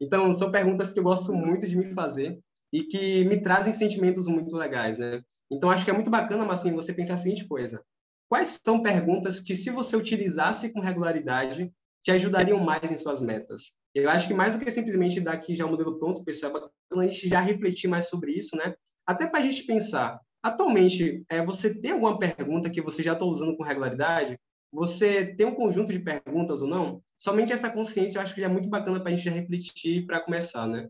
Então, 0.01 0.33
são 0.33 0.51
perguntas 0.51 0.93
que 0.93 0.99
eu 0.99 1.05
gosto 1.05 1.33
muito 1.33 1.67
de 1.67 1.77
me 1.77 1.93
fazer 1.93 2.39
e 2.73 2.83
que 2.83 3.25
me 3.25 3.41
trazem 3.41 3.73
sentimentos 3.73 4.27
muito 4.27 4.57
legais, 4.57 4.99
né? 4.99 5.23
Então, 5.51 5.71
acho 5.71 5.85
que 5.85 5.91
é 5.91 5.95
muito 5.95 6.11
bacana, 6.11 6.45
mas 6.45 6.61
assim, 6.61 6.73
você 6.73 6.93
pensar 6.93 7.15
a 7.15 7.19
seguinte 7.19 7.47
coisa. 7.47 7.83
Quais 8.29 8.61
são 8.65 8.83
perguntas 8.83 9.41
que, 9.41 9.55
se 9.55 9.71
você 9.71 9.97
utilizasse 9.97 10.73
com 10.73 10.81
regularidade, 10.81 11.73
te 12.03 12.11
ajudariam 12.11 12.59
mais 12.59 12.91
em 12.91 12.99
suas 12.99 13.21
metas. 13.21 13.79
Eu 13.95 14.11
acho 14.11 14.27
que 14.27 14.35
mais 14.35 14.57
do 14.57 14.65
que 14.65 14.71
simplesmente 14.71 15.21
dar 15.21 15.35
aqui 15.35 15.55
já 15.55 15.65
o 15.65 15.69
um 15.69 15.71
modelo 15.71 15.99
pronto, 15.99 16.25
pessoal, 16.25 16.51
é 16.51 16.55
bacana 16.55 16.73
a 17.05 17.09
gente 17.09 17.29
já 17.29 17.41
refletir 17.41 17.89
mais 17.89 18.09
sobre 18.09 18.33
isso, 18.33 18.57
né? 18.57 18.75
Até 19.07 19.27
para 19.27 19.41
a 19.41 19.43
gente 19.43 19.65
pensar, 19.65 20.19
atualmente, 20.43 21.25
é, 21.29 21.45
você 21.45 21.75
tem 21.75 21.93
alguma 21.93 22.19
pergunta 22.19 22.71
que 22.71 22.83
você 22.83 23.03
já 23.03 23.13
está 23.13 23.25
usando 23.25 23.57
com 23.57 23.63
regularidade? 23.63 24.39
Você 24.73 25.27
tem 25.35 25.47
um 25.47 25.55
conjunto 25.55 25.93
de 25.93 25.99
perguntas 25.99 26.63
ou 26.63 26.69
não? 26.69 27.03
Somente 27.19 27.53
essa 27.53 27.71
consciência 27.71 28.19
eu 28.19 28.23
acho 28.23 28.35
que 28.35 28.41
já 28.41 28.47
é 28.47 28.51
muito 28.51 28.69
bacana 28.69 28.99
para 28.99 29.11
a 29.11 29.15
gente 29.15 29.25
já 29.25 29.31
refletir 29.31 30.07
para 30.07 30.21
começar, 30.21 30.67
né? 30.67 30.89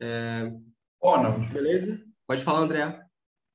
É... 0.00 0.52
Beleza? 1.52 2.00
Pode 2.26 2.42
falar, 2.42 2.60
André. 2.60 3.00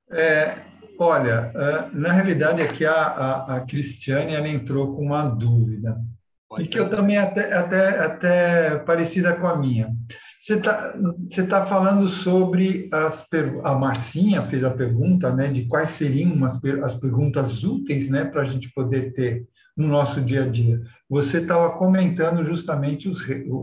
É, 0.09 0.57
olha, 0.97 1.51
é, 1.55 1.89
na 1.95 2.11
realidade 2.11 2.61
aqui 2.61 2.85
a, 2.85 2.93
a, 2.93 3.55
a 3.57 3.65
Cristiane 3.65 4.33
ela 4.33 4.47
entrou 4.47 4.95
com 4.95 5.03
uma 5.03 5.23
dúvida. 5.23 6.01
Pode 6.49 6.63
e 6.63 6.67
que 6.67 6.79
eu 6.79 6.89
também 6.89 7.17
até, 7.17 7.53
até, 7.53 7.99
até 7.99 8.79
parecida 8.79 9.35
com 9.35 9.47
a 9.47 9.57
minha. 9.57 9.95
Você 10.41 10.56
está 10.56 10.97
você 11.30 11.45
tá 11.45 11.63
falando 11.63 12.08
sobre 12.08 12.89
as 12.91 13.27
a 13.63 13.75
Marcinha 13.75 14.41
fez 14.41 14.63
a 14.63 14.71
pergunta, 14.71 15.32
né, 15.32 15.47
de 15.49 15.67
quais 15.67 15.91
seriam 15.91 16.43
as, 16.43 16.60
as 16.84 16.95
perguntas 16.95 17.63
úteis, 17.63 18.10
né, 18.10 18.25
para 18.25 18.41
a 18.41 18.45
gente 18.45 18.73
poder 18.73 19.13
ter 19.13 19.47
no 19.77 19.88
nosso 19.88 20.19
dia 20.19 20.45
a 20.45 20.47
dia. 20.47 20.82
Você 21.08 21.38
estava 21.38 21.69
comentando 21.77 22.43
justamente 22.43 23.08
os 23.08 23.21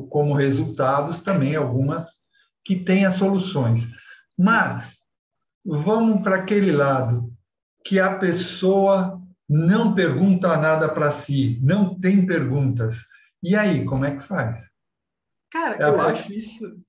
como 0.08 0.34
resultados 0.34 1.20
também 1.20 1.56
algumas 1.56 2.18
que 2.64 2.76
têm 2.76 3.04
as 3.04 3.14
soluções. 3.16 3.88
Mas 4.38 4.98
vamos 5.66 6.22
para 6.22 6.36
aquele 6.36 6.70
lado 6.70 7.28
que 7.84 7.98
a 7.98 8.18
pessoa 8.18 9.20
não 9.48 9.96
pergunta 9.96 10.56
nada 10.56 10.88
para 10.88 11.10
si, 11.10 11.58
não 11.60 11.98
tem 11.98 12.24
perguntas. 12.24 12.98
E 13.42 13.56
aí, 13.56 13.84
como 13.84 14.04
é 14.04 14.14
que 14.14 14.22
faz? 14.22 14.77
Cara, 15.50 15.76
é 15.76 15.88
eu 15.88 16.00
acho 16.00 16.32
isso. 16.32 16.80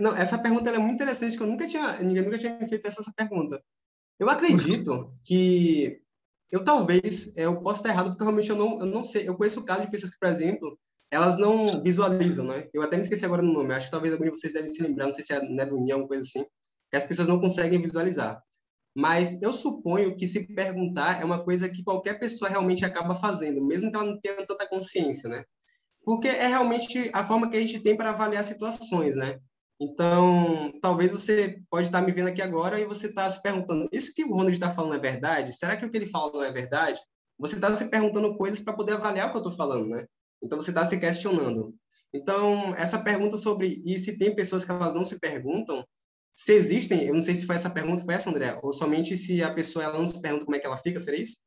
Não, 0.00 0.14
essa 0.14 0.38
pergunta 0.38 0.70
é 0.70 0.78
muito 0.78 0.94
interessante, 0.94 1.36
que 1.36 1.42
eu 1.42 1.46
nunca 1.46 1.66
tinha, 1.66 1.98
ninguém 2.02 2.22
nunca 2.22 2.38
tinha 2.38 2.58
me 2.58 2.68
feito 2.68 2.86
essa, 2.86 3.00
essa 3.00 3.12
pergunta. 3.14 3.62
Eu 4.18 4.28
acredito 4.28 5.08
que 5.24 6.00
eu 6.50 6.64
talvez, 6.64 7.32
é, 7.36 7.44
eu 7.44 7.60
posso 7.60 7.80
estar 7.80 7.90
errado, 7.90 8.10
porque 8.10 8.22
realmente 8.22 8.50
eu 8.50 8.56
não, 8.56 8.80
eu 8.80 8.86
não 8.86 9.04
sei. 9.04 9.28
Eu 9.28 9.36
conheço 9.36 9.60
o 9.60 9.64
caso 9.64 9.82
de 9.82 9.90
pessoas 9.90 10.12
que, 10.12 10.18
por 10.18 10.28
exemplo, 10.28 10.78
elas 11.10 11.38
não 11.38 11.82
visualizam, 11.82 12.44
né? 12.44 12.68
Eu 12.72 12.82
até 12.82 12.96
me 12.96 13.02
esqueci 13.02 13.24
agora 13.24 13.42
do 13.42 13.48
nome, 13.48 13.74
acho 13.74 13.86
que 13.86 13.92
talvez 13.92 14.12
algum 14.12 14.24
de 14.24 14.30
vocês 14.30 14.52
deve 14.52 14.68
se 14.68 14.82
lembrar, 14.82 15.06
não 15.06 15.12
sei 15.12 15.24
se 15.24 15.32
é 15.32 15.40
né, 15.42 15.64
do 15.64 15.76
União, 15.76 16.06
coisa 16.06 16.22
assim, 16.22 16.44
que 16.90 16.96
as 16.96 17.04
pessoas 17.04 17.28
não 17.28 17.40
conseguem 17.40 17.80
visualizar. 17.80 18.40
Mas 18.94 19.40
eu 19.40 19.52
suponho 19.52 20.16
que 20.16 20.26
se 20.26 20.46
perguntar 20.54 21.20
é 21.20 21.24
uma 21.24 21.42
coisa 21.42 21.68
que 21.68 21.82
qualquer 21.82 22.18
pessoa 22.18 22.50
realmente 22.50 22.84
acaba 22.84 23.14
fazendo, 23.14 23.64
mesmo 23.64 23.90
que 23.90 23.96
ela 23.96 24.06
não 24.06 24.20
tenha 24.20 24.44
tanta 24.46 24.68
consciência, 24.68 25.28
né? 25.28 25.44
Porque 26.04 26.28
é 26.28 26.46
realmente 26.46 27.10
a 27.12 27.24
forma 27.24 27.50
que 27.50 27.56
a 27.56 27.60
gente 27.60 27.80
tem 27.80 27.96
para 27.96 28.10
avaliar 28.10 28.44
situações, 28.44 29.16
né? 29.16 29.38
Então, 29.80 30.72
talvez 30.82 31.10
você 31.10 31.62
pode 31.70 31.86
estar 31.86 32.02
me 32.02 32.12
vendo 32.12 32.28
aqui 32.28 32.42
agora 32.42 32.78
e 32.78 32.84
você 32.84 33.06
está 33.06 33.28
se 33.30 33.40
perguntando, 33.42 33.88
isso 33.90 34.12
que 34.14 34.24
o 34.24 34.30
Ronald 34.30 34.52
está 34.52 34.70
falando 34.70 34.94
é 34.94 34.98
verdade? 34.98 35.56
Será 35.56 35.74
que 35.76 35.86
o 35.86 35.90
que 35.90 35.96
ele 35.96 36.06
fala 36.06 36.30
não 36.32 36.42
é 36.42 36.52
verdade? 36.52 37.00
Você 37.38 37.54
está 37.54 37.74
se 37.74 37.88
perguntando 37.88 38.36
coisas 38.36 38.60
para 38.60 38.74
poder 38.74 38.94
avaliar 38.94 39.28
o 39.28 39.30
que 39.30 39.38
eu 39.38 39.40
estou 39.42 39.56
falando, 39.56 39.88
né? 39.88 40.06
Então, 40.42 40.60
você 40.60 40.70
está 40.70 40.84
se 40.84 41.00
questionando. 41.00 41.74
Então, 42.12 42.74
essa 42.74 43.02
pergunta 43.02 43.36
sobre 43.36 43.80
e 43.84 43.98
se 43.98 44.18
tem 44.18 44.34
pessoas 44.34 44.64
que 44.64 44.70
elas 44.70 44.94
não 44.94 45.04
se 45.04 45.18
perguntam, 45.18 45.84
se 46.34 46.54
existem, 46.54 47.04
eu 47.04 47.14
não 47.14 47.22
sei 47.22 47.34
se 47.36 47.46
foi 47.46 47.56
essa 47.56 47.70
pergunta, 47.70 48.04
foi 48.04 48.14
essa, 48.14 48.30
André, 48.30 48.58
ou 48.62 48.72
somente 48.72 49.16
se 49.16 49.42
a 49.42 49.52
pessoa 49.52 49.84
ela 49.84 49.98
não 49.98 50.06
se 50.06 50.20
pergunta 50.20 50.44
como 50.44 50.56
é 50.56 50.58
que 50.58 50.66
ela 50.66 50.76
fica, 50.76 51.00
seria 51.00 51.22
isso? 51.22 51.38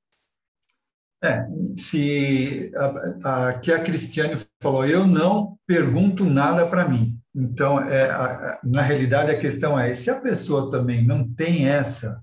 É, 1.24 1.48
se 1.78 2.70
a, 2.76 3.48
a, 3.48 3.54
que 3.54 3.72
a 3.72 3.82
Cristiane 3.82 4.38
falou, 4.62 4.86
eu 4.86 5.08
não 5.08 5.58
pergunto 5.66 6.26
nada 6.26 6.68
para 6.68 6.88
mim. 6.88 7.18
Então, 7.34 7.80
é, 7.80 8.10
a, 8.10 8.60
na 8.62 8.82
realidade, 8.82 9.32
a 9.32 9.40
questão 9.40 9.80
é, 9.80 9.94
se 9.94 10.10
a 10.10 10.20
pessoa 10.20 10.70
também 10.70 11.06
não 11.06 11.28
tem 11.34 11.70
essa 11.70 12.22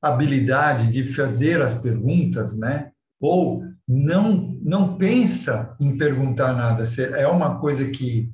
habilidade 0.00 0.90
de 0.92 1.04
fazer 1.04 1.60
as 1.60 1.74
perguntas, 1.74 2.56
né? 2.56 2.92
Ou 3.20 3.62
não 3.88 4.52
não 4.62 4.96
pensa 4.96 5.76
em 5.80 5.98
perguntar 5.98 6.54
nada, 6.54 6.84
é 7.16 7.26
uma 7.26 7.58
coisa 7.58 7.90
que 7.90 8.32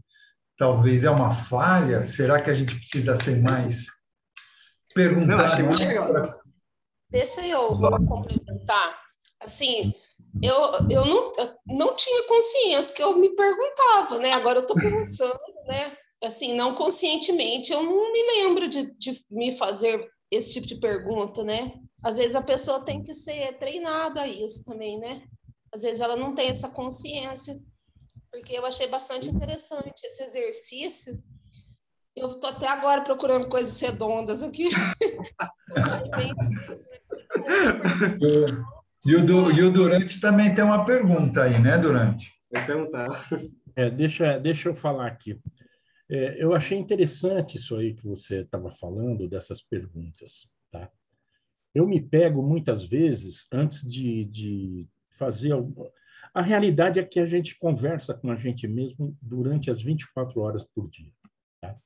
talvez 0.59 1.05
é 1.05 1.11
uma 1.11 1.31
falha? 1.31 2.03
Será 2.03 2.41
que 2.43 2.51
a 2.51 2.55
gente 2.55 2.75
precisa 2.75 3.19
ser 3.23 3.41
mais 3.41 3.87
perguntar 4.95 5.59
Não, 5.59 5.71
mais? 5.71 5.95
Pra... 5.95 6.39
Deixa 7.11 7.47
eu 7.47 7.79
complementar. 8.07 9.08
Assim, 9.41 9.95
eu, 10.43 10.73
eu, 10.91 11.07
não, 11.07 11.33
eu 11.39 11.55
não 11.67 11.97
tinha 11.97 12.27
consciência 12.27 12.95
que 12.95 13.03
eu 13.03 13.17
me 13.17 13.35
perguntava, 13.35 14.19
né? 14.19 14.33
Agora 14.33 14.59
eu 14.59 14.63
estou 14.63 14.77
pensando, 14.77 15.39
né? 15.67 15.97
assim, 16.25 16.55
não 16.55 16.75
conscientemente, 16.75 17.73
eu 17.73 17.83
não 17.83 18.13
me 18.13 18.23
lembro 18.23 18.69
de, 18.69 18.93
de 18.97 19.13
me 19.31 19.57
fazer 19.57 20.11
esse 20.31 20.53
tipo 20.53 20.67
de 20.67 20.77
pergunta, 20.77 21.43
né? 21.45 21.73
Às 22.03 22.17
vezes 22.17 22.35
a 22.35 22.43
pessoa 22.43 22.85
tem 22.85 23.03
que 23.03 23.15
ser 23.15 23.57
treinada 23.59 24.23
a 24.23 24.29
isso 24.29 24.65
também, 24.65 24.99
né? 24.99 25.23
Às 25.73 25.83
vezes 25.83 26.01
ela 26.01 26.17
não 26.17 26.35
tem 26.35 26.49
essa 26.49 26.71
consciência, 26.71 27.57
porque 28.31 28.59
eu 28.59 28.67
achei 28.67 28.89
bastante 28.89 29.29
interessante 29.29 30.05
esse 30.05 30.25
exercício. 30.25 31.23
Eu 32.17 32.33
estou 32.33 32.51
até 32.51 32.67
agora 32.67 33.03
procurando 33.03 33.49
coisas 33.49 33.81
redondas 33.81 34.43
aqui. 34.43 34.69
e, 39.09 39.17
o, 39.17 39.51
e 39.51 39.63
o 39.63 39.71
Durante 39.71 40.21
também 40.21 40.55
tem 40.55 40.63
uma 40.63 40.85
pergunta 40.85 41.45
aí, 41.45 41.59
né, 41.59 41.79
Durante? 41.79 42.31
Vou 42.53 42.65
perguntar. 42.65 43.29
É, 43.75 43.89
deixa, 43.89 44.39
deixa 44.39 44.69
eu 44.69 44.75
falar 44.75 45.07
aqui. 45.07 45.39
É, 46.11 46.43
eu 46.43 46.55
achei 46.55 46.77
interessante 46.77 47.57
isso 47.57 47.77
aí 47.77 47.95
que 47.95 48.05
você 48.05 48.41
estava 48.41 48.71
falando, 48.71 49.29
dessas 49.29 49.63
perguntas. 49.63 50.49
Tá? 50.71 50.91
Eu 51.75 51.87
me 51.87 52.01
pego 52.01 52.43
muitas 52.43 52.85
vezes, 52.85 53.47
antes 53.53 53.89
de, 53.89 54.25
de 54.25 54.89
fazer. 55.11 55.53
A 56.35 56.43
realidade 56.43 56.99
é 56.99 57.05
que 57.05 57.21
a 57.21 57.27
gente 57.27 57.59
conversa 57.59 58.15
com 58.15 58.31
a 58.31 58.37
gente 58.37 58.67
mesmo 58.67 59.17
durante 59.23 59.71
as 59.71 59.81
24 59.81 60.41
horas 60.41 60.65
por 60.65 60.91
dia. 60.91 61.13
Tá? 61.61 61.77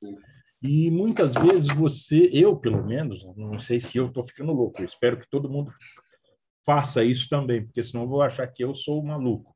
E 0.63 0.91
muitas 0.91 1.35
vezes 1.35 1.69
você, 1.69 2.31
eu 2.33 2.57
pelo 2.57 2.85
menos, 2.85 3.25
não 3.37 3.59
sei 3.59 3.81
se 3.81 3.99
eu 3.99 4.07
estou 4.07 4.23
ficando 4.23 4.53
louco, 4.53 4.83
espero 4.83 5.19
que 5.19 5.29
todo 5.29 5.51
mundo 5.51 5.73
faça 6.64 7.05
isso 7.05 7.29
também, 7.29 7.64
porque 7.64 7.83
senão 7.83 8.07
vou 8.07 8.22
achar 8.22 8.46
que 8.46 8.62
eu 8.64 8.75
sou 8.75 9.03
maluco. 9.03 9.55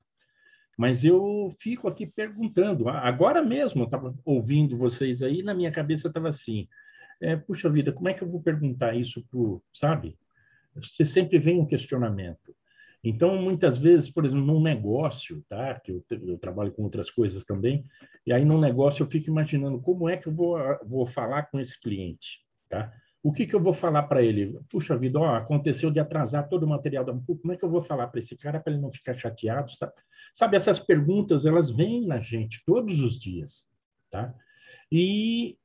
Mas 0.77 1.05
eu 1.05 1.49
fico 1.59 1.89
aqui 1.89 2.07
perguntando. 2.07 2.89
Agora 2.89 3.43
mesmo, 3.43 3.83
eu 3.83 3.87
estava 3.87 4.15
ouvindo 4.25 4.77
vocês 4.77 5.23
aí, 5.23 5.43
na 5.43 5.55
minha 5.55 5.71
cabeça 5.71 6.09
estava 6.09 6.29
assim: 6.29 6.69
é, 7.21 7.35
puxa 7.35 7.71
vida, 7.71 7.93
como 7.93 8.09
é 8.09 8.15
que 8.15 8.23
eu 8.23 8.29
vou 8.29 8.43
perguntar 8.43 8.95
isso 8.95 9.25
para 9.31 9.41
sabe? 9.73 10.19
Você 10.75 11.07
sempre 11.07 11.39
vem 11.39 11.59
um 11.59 11.67
questionamento. 11.67 12.55
Então, 13.03 13.41
muitas 13.41 13.79
vezes, 13.79 14.11
por 14.11 14.25
exemplo, 14.25 14.47
num 14.47 14.61
negócio, 14.61 15.43
tá? 15.49 15.79
Que 15.81 15.93
eu, 15.93 16.05
eu, 16.11 16.39
trabalho 16.39 16.73
com 16.73 16.83
outras 16.83 17.11
coisas 17.11 17.45
também, 17.45 17.85
e 18.27 18.33
aí 18.33 18.45
num 18.45 18.61
negócio 18.61 19.03
eu 19.03 19.07
fico 19.07 19.31
imaginando 19.31 19.81
como 19.81 20.09
é 20.09 20.17
que 20.17 20.27
eu 20.27 20.35
vou, 20.35 20.59
vou 20.85 21.07
falar 21.07 21.45
com 21.45 21.61
esse 21.61 21.81
cliente, 21.81 22.41
tá? 22.69 22.93
O 23.23 23.33
que, 23.33 23.47
que 23.47 23.55
eu 23.55 23.61
vou 23.61 23.73
falar 23.73 24.05
para 24.05 24.23
ele? 24.23 24.59
Puxa 24.69 24.97
vida, 24.97 25.19
ó, 25.19 25.35
aconteceu 25.35 25.91
de 25.91 25.99
atrasar 25.99 26.49
todo 26.49 26.63
o 26.63 26.69
material 26.69 27.05
da 27.05 27.13
como 27.13 27.53
é 27.53 27.57
que 27.57 27.65
eu 27.65 27.71
vou 27.71 27.81
falar 27.81 28.07
para 28.07 28.21
esse 28.21 28.37
cara 28.37 28.61
para 28.61 28.73
ele 28.73 28.83
não 28.83 28.93
ficar 28.93 29.15
chateado? 29.15 29.71
Sabe? 29.73 29.93
sabe, 30.37 30.57
essas 30.57 30.79
perguntas, 30.79 31.47
elas 31.47 31.71
vêm 31.71 32.07
na 32.07 32.21
gente 32.21 32.63
todos 32.67 33.01
os 33.01 33.19
dias, 33.19 33.67
tá? 34.11 34.35
E, 34.93 35.57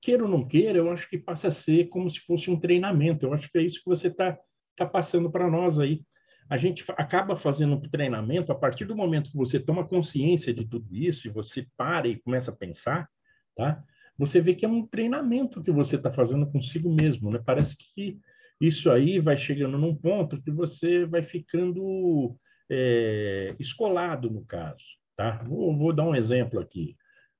queira 0.00 0.22
ou 0.22 0.30
não 0.30 0.46
queira, 0.46 0.78
eu 0.78 0.90
acho 0.90 1.08
que 1.10 1.18
passa 1.18 1.48
a 1.48 1.50
ser 1.50 1.88
como 1.88 2.08
se 2.08 2.20
fosse 2.20 2.50
um 2.50 2.58
treinamento. 2.58 3.26
Eu 3.26 3.34
acho 3.34 3.50
que 3.50 3.58
é 3.58 3.62
isso 3.62 3.80
que 3.80 3.88
você 3.88 4.06
está 4.06 4.38
tá 4.76 4.86
passando 4.86 5.30
para 5.30 5.50
nós 5.50 5.80
aí. 5.80 6.02
A 6.48 6.56
gente 6.56 6.84
acaba 6.96 7.36
fazendo 7.36 7.74
um 7.74 7.80
treinamento 7.80 8.50
a 8.50 8.54
partir 8.54 8.84
do 8.84 8.96
momento 8.96 9.30
que 9.30 9.36
você 9.36 9.58
toma 9.58 9.86
consciência 9.86 10.54
de 10.54 10.64
tudo 10.64 10.94
isso 10.94 11.26
e 11.26 11.30
você 11.30 11.66
para 11.76 12.08
e 12.08 12.20
começa 12.20 12.50
a 12.50 12.56
pensar, 12.56 13.08
tá? 13.56 13.82
Você 14.20 14.38
vê 14.38 14.54
que 14.54 14.66
é 14.66 14.68
um 14.68 14.86
treinamento 14.86 15.62
que 15.62 15.70
você 15.70 15.96
está 15.96 16.12
fazendo 16.12 16.46
consigo 16.46 16.92
mesmo, 16.94 17.30
né? 17.30 17.40
Parece 17.42 17.74
que 17.78 18.20
isso 18.60 18.90
aí 18.90 19.18
vai 19.18 19.34
chegando 19.34 19.78
num 19.78 19.96
ponto 19.96 20.42
que 20.42 20.50
você 20.50 21.06
vai 21.06 21.22
ficando 21.22 22.36
é, 22.70 23.56
escolado 23.58 24.30
no 24.30 24.44
caso, 24.44 24.84
tá? 25.16 25.42
Vou, 25.44 25.74
vou, 25.74 25.90
dar 25.90 26.04
um 26.04 26.14
exemplo 26.14 26.60
aqui. 26.60 26.94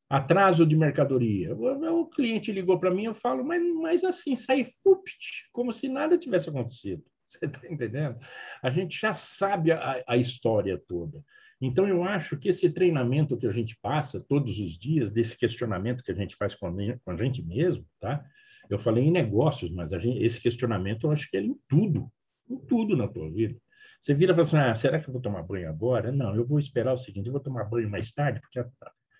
Atraso 0.08 0.64
de 0.64 0.74
mercadoria. 0.74 1.54
O, 1.54 2.00
o 2.00 2.06
cliente 2.06 2.50
ligou 2.50 2.80
para 2.80 2.90
mim, 2.90 3.04
eu 3.04 3.14
falo, 3.14 3.44
mas, 3.44 3.62
mas 3.74 4.02
assim, 4.02 4.34
sai 4.34 4.66
fupt, 4.82 5.50
como 5.52 5.74
se 5.74 5.86
nada 5.86 6.16
tivesse 6.16 6.48
acontecido. 6.48 7.04
Você 7.26 7.44
está 7.44 7.60
entendendo? 7.68 8.18
A 8.62 8.70
gente 8.70 8.98
já 8.98 9.12
sabe 9.12 9.70
a, 9.70 10.02
a 10.08 10.16
história 10.16 10.82
toda. 10.88 11.22
Então, 11.60 11.86
eu 11.86 12.02
acho 12.02 12.38
que 12.38 12.48
esse 12.48 12.70
treinamento 12.70 13.36
que 13.36 13.46
a 13.46 13.52
gente 13.52 13.76
passa 13.82 14.18
todos 14.18 14.58
os 14.58 14.78
dias, 14.78 15.10
desse 15.10 15.36
questionamento 15.36 16.02
que 16.02 16.10
a 16.10 16.14
gente 16.14 16.34
faz 16.34 16.54
com 16.54 16.66
a, 16.66 17.16
gente 17.16 17.42
mesmo, 17.42 17.84
tá? 18.00 18.24
Eu 18.68 18.78
falei 18.78 19.04
em 19.04 19.10
negócios, 19.10 19.70
mas 19.70 19.90
gente, 19.90 20.22
esse 20.22 20.40
questionamento 20.40 21.06
eu 21.06 21.10
acho 21.10 21.28
que 21.28 21.36
é 21.36 21.42
em 21.42 21.54
tudo, 21.68 22.10
em 22.48 22.56
tudo 22.56 22.96
na 22.96 23.06
tua 23.06 23.30
vida. 23.30 23.56
Você 24.00 24.14
vira 24.14 24.32
e 24.32 24.34
fala 24.34 24.42
assim, 24.46 24.70
ah, 24.70 24.74
será 24.74 24.98
que 24.98 25.08
eu 25.08 25.12
vou 25.12 25.20
tomar 25.20 25.42
banho 25.42 25.68
agora? 25.68 26.10
Não, 26.10 26.34
eu 26.34 26.46
vou 26.46 26.58
esperar 26.58 26.94
o 26.94 26.98
seguinte, 26.98 27.26
eu 27.26 27.32
vou 27.32 27.42
tomar 27.42 27.64
banho 27.64 27.90
mais 27.90 28.10
tarde, 28.12 28.40
porque, 28.40 28.64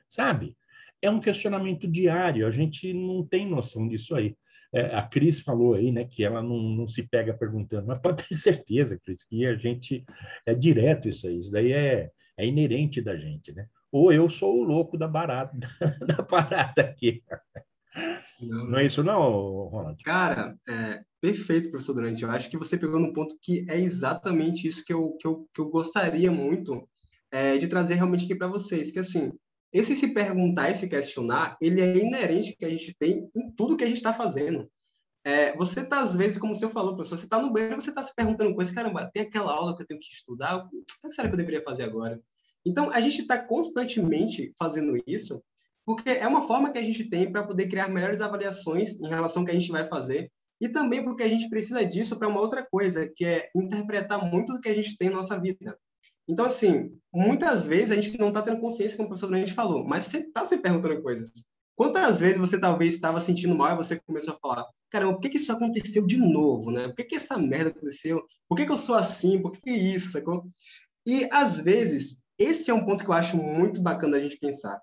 sabe? 0.09 0.57
É 1.03 1.11
um 1.11 1.21
questionamento 1.21 1.87
diário, 1.87 2.47
a 2.47 2.51
gente 2.51 2.95
não 2.95 3.27
tem 3.27 3.47
noção 3.47 3.87
disso 3.87 4.15
aí. 4.15 4.35
É, 4.73 4.95
a 4.95 5.03
Cris 5.03 5.41
falou 5.41 5.75
aí, 5.75 5.91
né, 5.91 6.05
que 6.05 6.23
ela 6.23 6.41
não, 6.41 6.63
não 6.63 6.89
se 6.89 7.03
pega 7.03 7.35
perguntando, 7.35 7.89
mas 7.89 8.01
pode 8.01 8.27
ter 8.27 8.35
certeza, 8.35 8.99
Cris, 8.99 9.25
que 9.25 9.45
a 9.45 9.57
gente 9.57 10.05
é 10.47 10.55
direto 10.55 11.09
isso 11.09 11.27
aí. 11.27 11.39
Isso 11.39 11.53
daí 11.53 11.73
é, 11.73 12.11
é 12.41 12.47
inerente 12.47 13.01
da 13.01 13.17
gente, 13.17 13.53
né? 13.53 13.69
Ou 13.93 14.13
eu 14.13 14.31
sou 14.31 14.59
o 14.59 14.63
louco 14.63 14.97
da 14.97 15.07
barata, 15.07 15.57
da 16.07 16.23
parada 16.23 16.83
aqui. 16.83 17.23
Não, 18.41 18.67
não 18.67 18.79
é 18.79 18.87
isso 18.87 19.03
não, 19.03 19.69
Ronald? 19.69 20.03
Cara, 20.03 20.57
é, 20.69 21.03
perfeito, 21.21 21.71
professor 21.71 21.95
Durante. 21.95 22.23
Eu 22.23 22.31
acho 22.31 22.49
que 22.49 22.57
você 22.57 22.79
pegou 22.79 22.99
num 22.99 23.13
ponto 23.13 23.37
que 23.43 23.65
é 23.69 23.79
exatamente 23.79 24.67
isso 24.67 24.85
que 24.85 24.93
eu, 24.93 25.17
que 25.19 25.27
eu, 25.27 25.47
que 25.53 25.61
eu 25.61 25.69
gostaria 25.69 26.31
muito 26.31 26.89
é, 27.31 27.59
de 27.59 27.69
trazer 27.69 27.95
realmente 27.95 28.25
aqui 28.25 28.35
para 28.35 28.49
vocês. 28.49 28.91
Que, 28.91 29.01
assim, 29.01 29.33
esse 29.73 29.95
se 29.95 30.15
perguntar 30.15 30.71
e 30.71 30.77
se 30.77 30.89
questionar, 30.89 31.57
ele 31.61 31.81
é 31.81 31.99
inerente 31.99 32.57
que 32.57 32.65
a 32.65 32.71
gente 32.71 32.95
tem 32.99 33.29
em 33.37 33.51
tudo 33.53 33.77
que 33.77 33.85
a 33.85 33.87
gente 33.87 33.99
está 33.99 34.15
fazendo. 34.15 34.71
É, 35.25 35.55
você 35.55 35.81
está, 35.81 36.01
às 36.01 36.17
vezes, 36.17 36.39
como 36.39 36.53
o 36.53 36.57
senhor 36.57 36.71
falou, 36.71 36.95
professor, 36.95 37.19
você 37.19 37.25
está 37.25 37.41
no 37.41 37.53
banheiro, 37.53 37.81
você 37.81 37.91
está 37.91 38.03
se 38.03 38.15
perguntando 38.15 38.55
coisas, 38.55 38.75
caramba, 38.75 39.11
tem 39.13 39.23
aquela 39.23 39.53
aula 39.53 39.77
que 39.77 39.83
eu 39.83 39.87
tenho 39.87 40.01
que 40.01 40.07
estudar, 40.07 40.57
o 40.57 40.69
que 40.71 41.13
será 41.13 41.29
que 41.29 41.35
eu 41.35 41.39
deveria 41.39 41.63
fazer 41.63 41.83
agora? 41.83 42.19
Então, 42.67 42.91
a 42.91 43.01
gente 43.01 43.23
está 43.23 43.39
constantemente 43.39 44.53
fazendo 44.59 44.97
isso, 45.07 45.43
porque 45.85 46.11
é 46.11 46.27
uma 46.27 46.47
forma 46.47 46.71
que 46.71 46.79
a 46.79 46.83
gente 46.83 47.05
tem 47.05 47.31
para 47.31 47.43
poder 47.43 47.69
criar 47.69 47.89
melhores 47.89 48.21
avaliações 48.21 49.01
em 49.01 49.09
relação 49.09 49.43
ao 49.43 49.47
que 49.47 49.53
a 49.53 49.59
gente 49.59 49.73
vai 49.73 49.87
fazer, 49.87 50.31
e 50.61 50.69
também 50.69 51.03
porque 51.03 51.23
a 51.23 51.29
gente 51.29 51.49
precisa 51.49 51.85
disso 51.85 52.19
para 52.19 52.29
uma 52.29 52.41
outra 52.41 52.67
coisa, 52.71 53.11
que 53.17 53.25
é 53.25 53.49
interpretar 53.57 54.23
muito 54.31 54.53
do 54.53 54.61
que 54.61 54.69
a 54.69 54.75
gente 54.75 54.97
tem 54.97 55.09
na 55.09 55.17
nossa 55.17 55.41
vida. 55.41 55.77
Então, 56.29 56.45
assim, 56.45 56.93
muitas 57.13 57.67
vezes 57.67 57.91
a 57.91 57.97
gente 57.97 58.19
não 58.19 58.29
está 58.29 58.43
tendo 58.43 58.61
consciência, 58.61 58.97
como 58.97 59.07
o 59.07 59.11
professor 59.11 59.35
gente 59.37 59.55
falou, 59.55 59.85
mas 59.85 60.05
você 60.05 60.19
está 60.19 60.45
se 60.45 60.59
perguntando 60.59 61.03
coisas. 61.03 61.33
Quantas 61.75 62.21
vezes 62.21 62.37
você 62.37 62.61
talvez 62.61 62.93
estava 62.93 63.19
sentindo 63.19 63.57
mal 63.57 63.73
e 63.73 63.77
você 63.77 63.99
começou 63.99 64.35
a 64.35 64.39
falar, 64.39 64.67
caramba, 64.91 65.15
por 65.15 65.23
que, 65.23 65.31
que 65.31 65.39
isso 65.39 65.51
aconteceu 65.51 66.07
de 66.07 66.19
novo, 66.19 66.71
né? 66.71 66.89
Por 66.89 66.97
que, 66.97 67.05
que 67.05 67.17
essa 67.17 67.39
merda 67.39 67.71
aconteceu? 67.71 68.23
Por 68.47 68.57
que, 68.57 68.67
que 68.67 68.73
eu 68.73 68.79
sou 68.79 68.97
assim? 68.97 69.41
Por 69.41 69.53
que, 69.53 69.63
que 69.63 69.73
isso? 69.73 70.19
E, 71.07 71.27
às 71.33 71.59
vezes, 71.59 72.20
esse 72.41 72.71
é 72.71 72.75
um 72.75 72.85
ponto 72.85 73.05
que 73.05 73.11
eu 73.11 73.15
acho 73.15 73.37
muito 73.37 73.81
bacana 73.81 74.17
a 74.17 74.21
gente 74.21 74.39
pensar. 74.39 74.81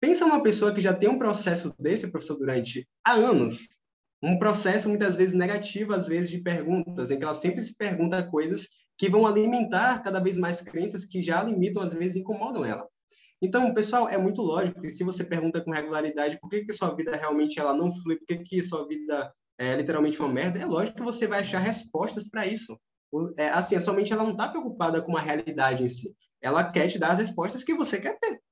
Pensa 0.00 0.26
numa 0.26 0.42
pessoa 0.42 0.74
que 0.74 0.80
já 0.80 0.92
tem 0.92 1.08
um 1.08 1.18
processo 1.18 1.72
desse, 1.78 2.08
professor, 2.08 2.36
durante 2.36 2.88
há 3.06 3.12
anos. 3.12 3.68
Um 4.20 4.38
processo, 4.38 4.88
muitas 4.88 5.14
vezes, 5.14 5.32
negativo, 5.32 5.92
às 5.92 6.08
vezes, 6.08 6.30
de 6.30 6.40
perguntas, 6.40 7.10
em 7.10 7.18
que 7.18 7.24
ela 7.24 7.34
sempre 7.34 7.62
se 7.62 7.76
pergunta 7.76 8.22
coisas 8.28 8.68
que 8.98 9.08
vão 9.08 9.26
alimentar 9.26 10.00
cada 10.02 10.20
vez 10.20 10.36
mais 10.38 10.60
crenças 10.60 11.04
que 11.04 11.22
já 11.22 11.42
limitam, 11.42 11.82
às 11.82 11.92
vezes, 11.92 12.16
incomodam 12.16 12.64
ela. 12.64 12.86
Então, 13.40 13.72
pessoal, 13.74 14.08
é 14.08 14.18
muito 14.18 14.42
lógico 14.42 14.80
que 14.80 14.90
se 14.90 15.02
você 15.02 15.24
pergunta 15.24 15.60
com 15.60 15.72
regularidade 15.72 16.38
por 16.40 16.48
que, 16.48 16.64
que 16.64 16.72
sua 16.72 16.94
vida 16.94 17.16
realmente 17.16 17.58
ela 17.58 17.74
não 17.74 17.92
flui, 17.92 18.16
por 18.16 18.26
que, 18.26 18.38
que 18.38 18.62
sua 18.62 18.86
vida 18.86 19.32
é 19.58 19.74
literalmente 19.74 20.20
uma 20.20 20.28
merda, 20.28 20.60
é 20.60 20.64
lógico 20.64 20.98
que 20.98 21.04
você 21.04 21.26
vai 21.26 21.40
achar 21.40 21.58
respostas 21.58 22.28
para 22.28 22.46
isso. 22.46 22.78
É, 23.36 23.48
assim, 23.50 23.78
somente 23.80 24.12
ela 24.12 24.24
não 24.24 24.32
está 24.32 24.48
preocupada 24.48 25.02
com 25.02 25.16
a 25.16 25.20
realidade 25.20 25.84
em 25.84 25.88
si 25.88 26.14
ela 26.42 26.64
quer 26.70 26.88
te 26.88 26.98
dar 26.98 27.12
as 27.12 27.20
respostas 27.20 27.62
que 27.62 27.74
você 27.74 28.00
quer 28.00 28.18
ter. 28.18 28.42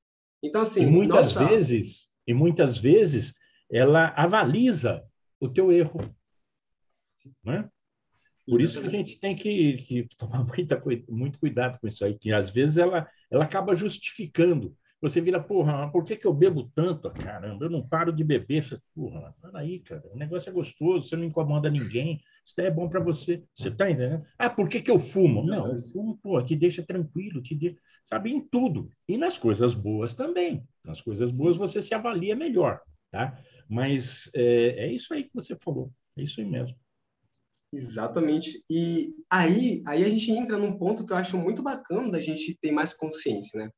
Então, 0.43 0.63
assim, 0.63 0.85
e 0.85 0.87
muitas 0.87 1.35
nossa... 1.35 1.45
vezes, 1.45 2.09
e 2.27 2.33
muitas 2.33 2.79
vezes 2.79 3.35
ela 3.71 4.09
avaliza 4.17 5.03
o 5.41 5.49
teu 5.49 5.73
erro, 5.73 6.01
né? 7.45 7.69
Por 8.47 8.61
isso 8.61 8.81
que 8.81 8.87
a 8.87 8.91
gente 8.91 9.19
tem 9.21 9.37
que, 9.37 9.75
que 9.77 10.09
tomar 10.17 10.45
muita, 10.45 10.83
muito 11.09 11.39
cuidado 11.39 11.79
com 11.79 11.87
isso 11.87 12.05
aí, 12.05 12.19
que 12.19 12.33
às 12.33 12.51
vezes 12.51 12.79
ela, 12.79 13.09
ela 13.31 13.45
acaba 13.45 13.77
justificando. 13.77 14.75
Você 15.01 15.21
vira, 15.21 15.43
porra, 15.43 15.91
por 15.91 16.05
que, 16.05 16.17
que 16.17 16.27
eu 16.27 16.35
bebo 16.35 16.71
tanto? 16.75 17.11
Caramba, 17.11 17.65
eu 17.65 17.71
não 17.71 17.87
paro 17.87 18.13
de 18.13 18.25
beber. 18.25 18.63
Você, 18.63 18.79
porra, 18.95 19.35
peraí, 19.41 19.79
cara, 19.81 20.03
o 20.13 20.17
negócio 20.17 20.51
é 20.51 20.53
gostoso, 20.53 21.09
você 21.09 21.17
não 21.17 21.25
incomoda 21.25 21.71
ninguém, 21.71 22.21
isso 22.45 22.55
daí 22.57 22.67
é 22.67 22.71
bom 22.71 22.89
para 22.89 23.01
você. 23.01 23.43
Você 23.55 23.71
tá 23.71 23.91
entendendo? 23.91 24.25
Ah, 24.39 24.51
por 24.51 24.69
que, 24.69 24.81
que 24.81 24.91
eu 24.91 24.99
fumo? 24.99 25.45
Não, 25.45 25.73
eu 25.73 25.79
fumo, 25.93 26.19
pô, 26.23 26.43
te 26.43 26.57
deixa 26.57 26.83
tranquilo, 26.83 27.43
te 27.43 27.55
deixa, 27.55 27.79
sabe, 28.05 28.31
em 28.31 28.41
tudo. 28.41 28.91
E 29.09 29.17
nas 29.17 29.39
coisas 29.39 29.75
boas 29.75 30.15
também. 30.15 30.67
Nas 30.85 31.01
coisas 31.01 31.31
boas 31.31 31.57
você 31.57 31.81
se 31.81 31.95
avalia 31.95 32.35
melhor, 32.35 32.81
tá? 33.11 33.39
Mas 33.69 34.31
é, 34.35 34.87
é 34.87 34.93
isso 34.93 35.15
aí 35.15 35.25
que 35.25 35.35
você 35.35 35.57
falou, 35.57 35.93
é 36.17 36.23
isso 36.23 36.41
aí 36.41 36.47
mesmo. 36.47 36.77
Exatamente. 37.73 38.65
E 38.69 39.15
aí, 39.31 39.81
aí 39.87 40.05
a 40.05 40.09
gente 40.09 40.33
entra 40.33 40.59
num 40.59 40.77
ponto 40.77 41.07
que 41.07 41.13
eu 41.13 41.17
acho 41.17 41.39
muito 41.39 41.63
bacana 41.63 42.11
da 42.11 42.21
gente 42.21 42.59
ter 42.61 42.73
mais 42.73 42.93
consciência, 42.93 43.61
né? 43.61 43.71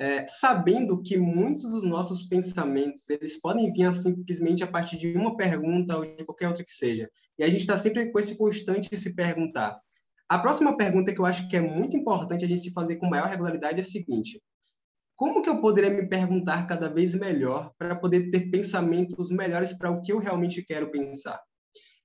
É, 0.00 0.26
sabendo 0.26 1.02
que 1.02 1.18
muitos 1.18 1.60
dos 1.72 1.84
nossos 1.84 2.22
pensamentos 2.22 3.08
eles 3.10 3.38
podem 3.38 3.70
vir 3.70 3.92
simplesmente 3.92 4.64
a 4.64 4.66
partir 4.66 4.96
de 4.96 5.14
uma 5.14 5.36
pergunta 5.36 5.98
ou 5.98 6.16
de 6.16 6.24
qualquer 6.24 6.48
outra 6.48 6.64
que 6.64 6.72
seja. 6.72 7.10
E 7.38 7.44
a 7.44 7.48
gente 7.50 7.60
está 7.60 7.76
sempre 7.76 8.10
com 8.10 8.18
esse 8.18 8.34
constante 8.34 8.96
se 8.96 9.14
perguntar. 9.14 9.78
A 10.26 10.38
próxima 10.38 10.74
pergunta 10.74 11.12
que 11.12 11.20
eu 11.20 11.26
acho 11.26 11.46
que 11.48 11.56
é 11.56 11.60
muito 11.60 11.98
importante 11.98 12.46
a 12.46 12.48
gente 12.48 12.62
se 12.62 12.72
fazer 12.72 12.96
com 12.96 13.10
maior 13.10 13.28
regularidade 13.28 13.78
é 13.78 13.82
a 13.82 13.86
seguinte: 13.86 14.40
como 15.16 15.42
que 15.42 15.50
eu 15.50 15.60
poderia 15.60 15.90
me 15.90 16.08
perguntar 16.08 16.66
cada 16.66 16.88
vez 16.88 17.14
melhor 17.14 17.70
para 17.76 17.94
poder 17.94 18.30
ter 18.30 18.50
pensamentos 18.50 19.28
melhores 19.28 19.74
para 19.74 19.90
o 19.90 20.00
que 20.00 20.12
eu 20.12 20.18
realmente 20.18 20.62
quero 20.62 20.90
pensar? 20.90 21.38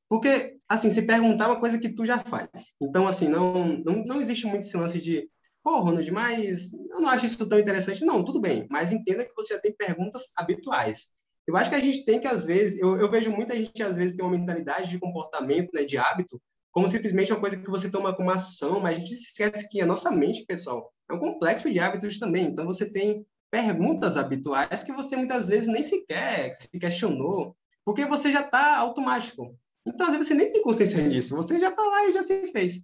Porque, 0.10 0.58
assim, 0.68 0.92
se 0.92 1.04
perguntar 1.04 1.46
é 1.46 1.48
uma 1.48 1.60
coisa 1.60 1.80
que 1.80 1.96
tu 1.96 2.06
já 2.06 2.20
faz. 2.20 2.76
Então, 2.82 3.08
assim, 3.08 3.30
não, 3.30 3.78
não, 3.86 4.04
não 4.04 4.20
existe 4.20 4.46
muito 4.46 4.64
esse 4.64 4.76
lance 4.76 5.00
de 5.00 5.30
Pô, 5.66 5.80
Ronald, 5.80 6.12
mas 6.12 6.72
eu 6.74 7.02
não 7.02 7.10
acho 7.10 7.26
isso 7.26 7.44
tão 7.44 7.58
interessante. 7.58 8.06
Não, 8.06 8.24
tudo 8.24 8.40
bem, 8.40 8.68
mas 8.70 8.92
entenda 8.92 9.26
que 9.26 9.34
você 9.34 9.56
já 9.56 9.60
tem 9.60 9.74
perguntas 9.74 10.28
habituais. 10.38 11.08
Eu 11.48 11.58
acho 11.58 11.72
que 11.72 11.76
a 11.76 11.82
gente 11.82 12.06
tem 12.06 12.22
que, 12.22 12.28
às 12.28 12.46
vezes, 12.46 12.80
eu, 12.80 12.96
eu 12.98 13.10
vejo 13.10 13.32
muita 13.32 13.56
gente, 13.56 13.82
às 13.82 13.98
vezes, 13.98 14.16
tem 14.16 14.24
uma 14.24 14.38
mentalidade 14.38 14.92
de 14.92 15.00
comportamento, 15.00 15.72
né, 15.74 15.84
de 15.84 15.98
hábito, 15.98 16.40
como 16.72 16.88
simplesmente 16.88 17.32
uma 17.32 17.40
coisa 17.40 17.58
que 17.58 17.68
você 17.68 17.90
toma 17.90 18.16
como 18.16 18.30
ação, 18.30 18.80
mas 18.80 18.96
a 18.96 19.00
gente 19.00 19.16
se 19.16 19.30
esquece 19.30 19.68
que 19.68 19.82
a 19.82 19.88
nossa 19.88 20.12
mente, 20.12 20.46
pessoal, 20.46 20.94
é 21.10 21.16
um 21.16 21.20
complexo 21.20 21.72
de 21.72 21.80
hábitos 21.80 22.20
também. 22.20 22.46
Então, 22.46 22.64
você 22.64 22.88
tem 22.88 23.26
perguntas 23.50 24.18
habituais 24.18 24.84
que 24.84 24.94
você 24.94 25.16
muitas 25.16 25.48
vezes 25.48 25.68
nem 25.68 25.82
sequer 25.82 26.54
se 26.54 26.70
questionou, 26.80 27.56
porque 27.84 28.06
você 28.06 28.32
já 28.32 28.42
está 28.42 28.78
automático. 28.78 29.58
Então, 29.84 30.06
às 30.06 30.14
vezes, 30.14 30.28
você 30.28 30.36
nem 30.36 30.52
tem 30.52 30.62
consciência 30.62 31.10
disso, 31.10 31.36
você 31.36 31.60
já 31.60 31.70
está 31.70 31.84
lá 31.84 32.08
e 32.08 32.12
já 32.12 32.22
se 32.22 32.52
fez. 32.52 32.84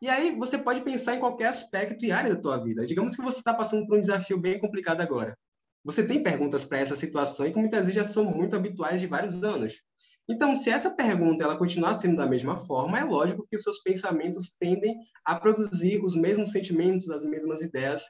E 0.00 0.08
aí 0.08 0.36
você 0.36 0.56
pode 0.56 0.82
pensar 0.82 1.16
em 1.16 1.20
qualquer 1.20 1.46
aspecto 1.46 2.04
e 2.04 2.12
área 2.12 2.34
da 2.34 2.40
tua 2.40 2.56
vida. 2.62 2.86
Digamos 2.86 3.16
que 3.16 3.22
você 3.22 3.38
está 3.38 3.52
passando 3.52 3.86
por 3.86 3.96
um 3.96 4.00
desafio 4.00 4.38
bem 4.38 4.60
complicado 4.60 5.00
agora. 5.00 5.36
Você 5.84 6.06
tem 6.06 6.22
perguntas 6.22 6.64
para 6.64 6.78
essa 6.78 6.96
situação 6.96 7.46
e 7.46 7.52
que 7.52 7.58
muitas 7.58 7.80
vezes 7.80 7.94
já 7.94 8.04
são 8.04 8.24
muito 8.24 8.54
habituais 8.54 9.00
de 9.00 9.06
vários 9.06 9.42
anos. 9.42 9.80
Então, 10.28 10.54
se 10.54 10.68
essa 10.70 10.90
pergunta 10.94 11.42
ela 11.42 11.56
continuar 11.56 11.94
sendo 11.94 12.16
da 12.16 12.26
mesma 12.26 12.58
forma, 12.58 12.98
é 12.98 13.04
lógico 13.04 13.46
que 13.50 13.56
os 13.56 13.62
seus 13.62 13.82
pensamentos 13.82 14.54
tendem 14.60 14.94
a 15.24 15.34
produzir 15.34 16.04
os 16.04 16.14
mesmos 16.14 16.52
sentimentos, 16.52 17.10
as 17.10 17.24
mesmas 17.24 17.62
ideias. 17.62 18.04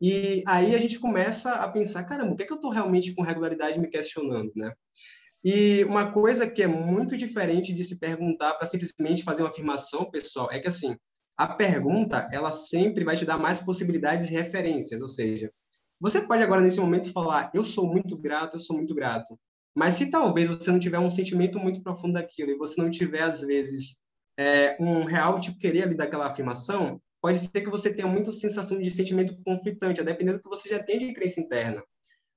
E 0.00 0.44
aí 0.46 0.74
a 0.74 0.78
gente 0.78 0.98
começa 1.00 1.54
a 1.54 1.68
pensar, 1.68 2.04
caramba, 2.04 2.32
o 2.32 2.36
que 2.36 2.44
é 2.44 2.46
que 2.46 2.52
eu 2.52 2.56
estou 2.56 2.70
realmente 2.70 3.14
com 3.14 3.22
regularidade 3.22 3.80
me 3.80 3.88
questionando, 3.88 4.52
né? 4.54 4.72
E 5.42 5.84
uma 5.84 6.12
coisa 6.12 6.48
que 6.48 6.62
é 6.62 6.66
muito 6.66 7.16
diferente 7.16 7.72
de 7.72 7.82
se 7.82 7.98
perguntar 7.98 8.54
para 8.54 8.66
simplesmente 8.66 9.24
fazer 9.24 9.42
uma 9.42 9.50
afirmação, 9.50 10.10
pessoal, 10.10 10.48
é 10.52 10.60
que 10.60 10.68
assim, 10.68 10.96
a 11.36 11.46
pergunta 11.46 12.28
ela 12.32 12.52
sempre 12.52 13.04
vai 13.04 13.16
te 13.16 13.24
dar 13.24 13.38
mais 13.38 13.60
possibilidades 13.60 14.28
e 14.28 14.32
referências, 14.32 15.00
ou 15.00 15.08
seja, 15.08 15.52
você 16.00 16.20
pode 16.20 16.42
agora 16.42 16.60
nesse 16.60 16.80
momento 16.80 17.12
falar 17.12 17.50
eu 17.54 17.64
sou 17.64 17.86
muito 17.86 18.16
grato, 18.16 18.56
eu 18.56 18.60
sou 18.60 18.76
muito 18.76 18.94
grato, 18.94 19.38
mas 19.74 19.94
se 19.94 20.10
talvez 20.10 20.48
você 20.48 20.70
não 20.70 20.78
tiver 20.78 20.98
um 20.98 21.10
sentimento 21.10 21.58
muito 21.58 21.82
profundo 21.82 22.14
daquilo 22.14 22.50
e 22.50 22.58
você 22.58 22.80
não 22.80 22.90
tiver 22.90 23.22
às 23.22 23.40
vezes 23.40 23.98
é, 24.38 24.76
um 24.80 25.04
real 25.04 25.40
tipo 25.40 25.58
querer 25.58 25.82
ali 25.82 25.94
daquela 25.94 26.26
afirmação, 26.26 27.00
pode 27.20 27.38
ser 27.38 27.60
que 27.60 27.68
você 27.68 27.92
tenha 27.92 28.06
muita 28.06 28.30
sensação 28.30 28.80
de 28.80 28.90
sentimento 28.90 29.36
conflitante, 29.44 30.00
a 30.00 30.04
depender 30.04 30.32
do 30.32 30.42
que 30.42 30.48
você 30.48 30.68
já 30.68 30.82
tem 30.82 30.98
de 30.98 31.12
crença 31.12 31.40
interna. 31.40 31.82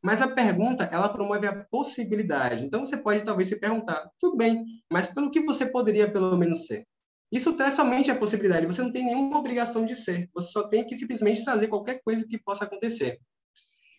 Mas 0.02 0.22
a 0.22 0.30
pergunta, 0.30 0.86
ela 0.86 1.10
promove 1.10 1.46
a 1.46 1.66
possibilidade. 1.66 2.66
Então 2.66 2.84
você 2.84 2.96
pode 2.96 3.24
talvez 3.24 3.50
se 3.50 3.60
perguntar, 3.60 4.10
tudo 4.18 4.38
bem, 4.38 4.64
mas 4.92 5.14
pelo 5.14 5.30
que 5.30 5.42
você 5.42 5.66
poderia 5.66 6.10
pelo 6.12 6.38
menos 6.38 6.66
ser? 6.66 6.88
Isso 7.32 7.54
traz 7.54 7.76
somente 7.76 8.10
a 8.10 8.16
possibilidade, 8.16 8.66
você 8.66 8.82
não 8.82 8.92
tem 8.92 9.06
nenhuma 9.06 9.38
obrigação 9.38 9.86
de 9.86 9.96
ser, 9.96 10.30
você 10.34 10.52
só 10.52 10.68
tem 10.68 10.86
que 10.86 10.96
simplesmente 10.96 11.44
trazer 11.44 11.68
qualquer 11.68 12.02
coisa 12.04 12.28
que 12.28 12.40
possa 12.40 12.66
acontecer. 12.66 13.20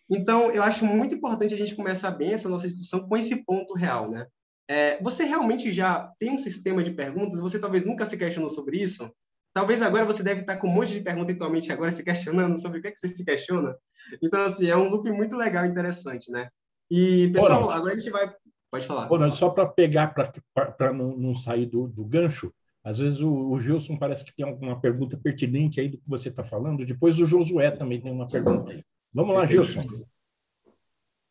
Então, 0.09 0.51
eu 0.51 0.61
acho 0.61 0.85
muito 0.85 1.15
importante 1.15 1.53
a 1.53 1.57
gente 1.57 1.75
começar 1.75 2.11
bem 2.11 2.33
essa 2.33 2.49
nossa 2.49 2.67
discussão 2.67 3.07
com 3.07 3.15
esse 3.15 3.45
ponto 3.45 3.73
real, 3.73 4.11
né? 4.11 4.27
É, 4.69 5.01
você 5.01 5.23
realmente 5.23 5.71
já 5.71 6.11
tem 6.19 6.31
um 6.31 6.39
sistema 6.39 6.83
de 6.83 6.91
perguntas? 6.91 7.39
Você 7.39 7.59
talvez 7.59 7.85
nunca 7.85 8.05
se 8.05 8.17
questionou 8.17 8.49
sobre 8.49 8.77
isso? 8.81 9.09
Talvez 9.53 9.81
agora 9.81 10.05
você 10.05 10.23
deve 10.23 10.41
estar 10.41 10.57
com 10.57 10.67
um 10.67 10.71
monte 10.71 10.93
de 10.93 11.01
perguntas 11.01 11.33
em 11.33 11.37
tua 11.37 11.49
mente 11.49 11.71
agora 11.71 11.91
se 11.91 12.03
questionando 12.03 12.57
sobre 12.57 12.79
o 12.79 12.81
que, 12.81 12.87
é 12.87 12.91
que 12.91 12.99
você 12.99 13.07
se 13.07 13.23
questiona. 13.23 13.75
Então, 14.21 14.43
assim, 14.43 14.69
é 14.69 14.75
um 14.75 14.89
loop 14.89 15.09
muito 15.11 15.35
legal 15.35 15.65
e 15.65 15.69
interessante, 15.69 16.31
né? 16.31 16.49
E, 16.89 17.29
pessoal, 17.33 17.69
agora 17.69 17.93
a 17.93 17.97
gente 17.97 18.09
vai... 18.09 18.33
Pode 18.69 18.85
falar. 18.85 19.07
só 19.33 19.49
para 19.49 19.65
pegar, 19.65 20.13
para 20.53 20.93
não, 20.93 21.17
não 21.17 21.35
sair 21.35 21.65
do, 21.65 21.87
do 21.87 22.05
gancho, 22.05 22.53
às 22.83 22.97
vezes 22.97 23.19
o, 23.19 23.31
o 23.31 23.61
Gilson 23.61 23.95
parece 23.95 24.25
que 24.25 24.33
tem 24.33 24.45
alguma 24.45 24.79
pergunta 24.79 25.15
pertinente 25.15 25.79
aí 25.79 25.87
do 25.87 25.97
que 25.97 26.09
você 26.09 26.29
está 26.29 26.43
falando. 26.43 26.85
Depois 26.85 27.19
o 27.19 27.25
Josué 27.25 27.69
também 27.71 28.01
tem 28.01 28.11
uma 28.11 28.27
pergunta 28.27 28.71
aí. 28.71 28.83
Vamos 29.13 29.35
lá, 29.35 29.45
Gilson. 29.45 29.85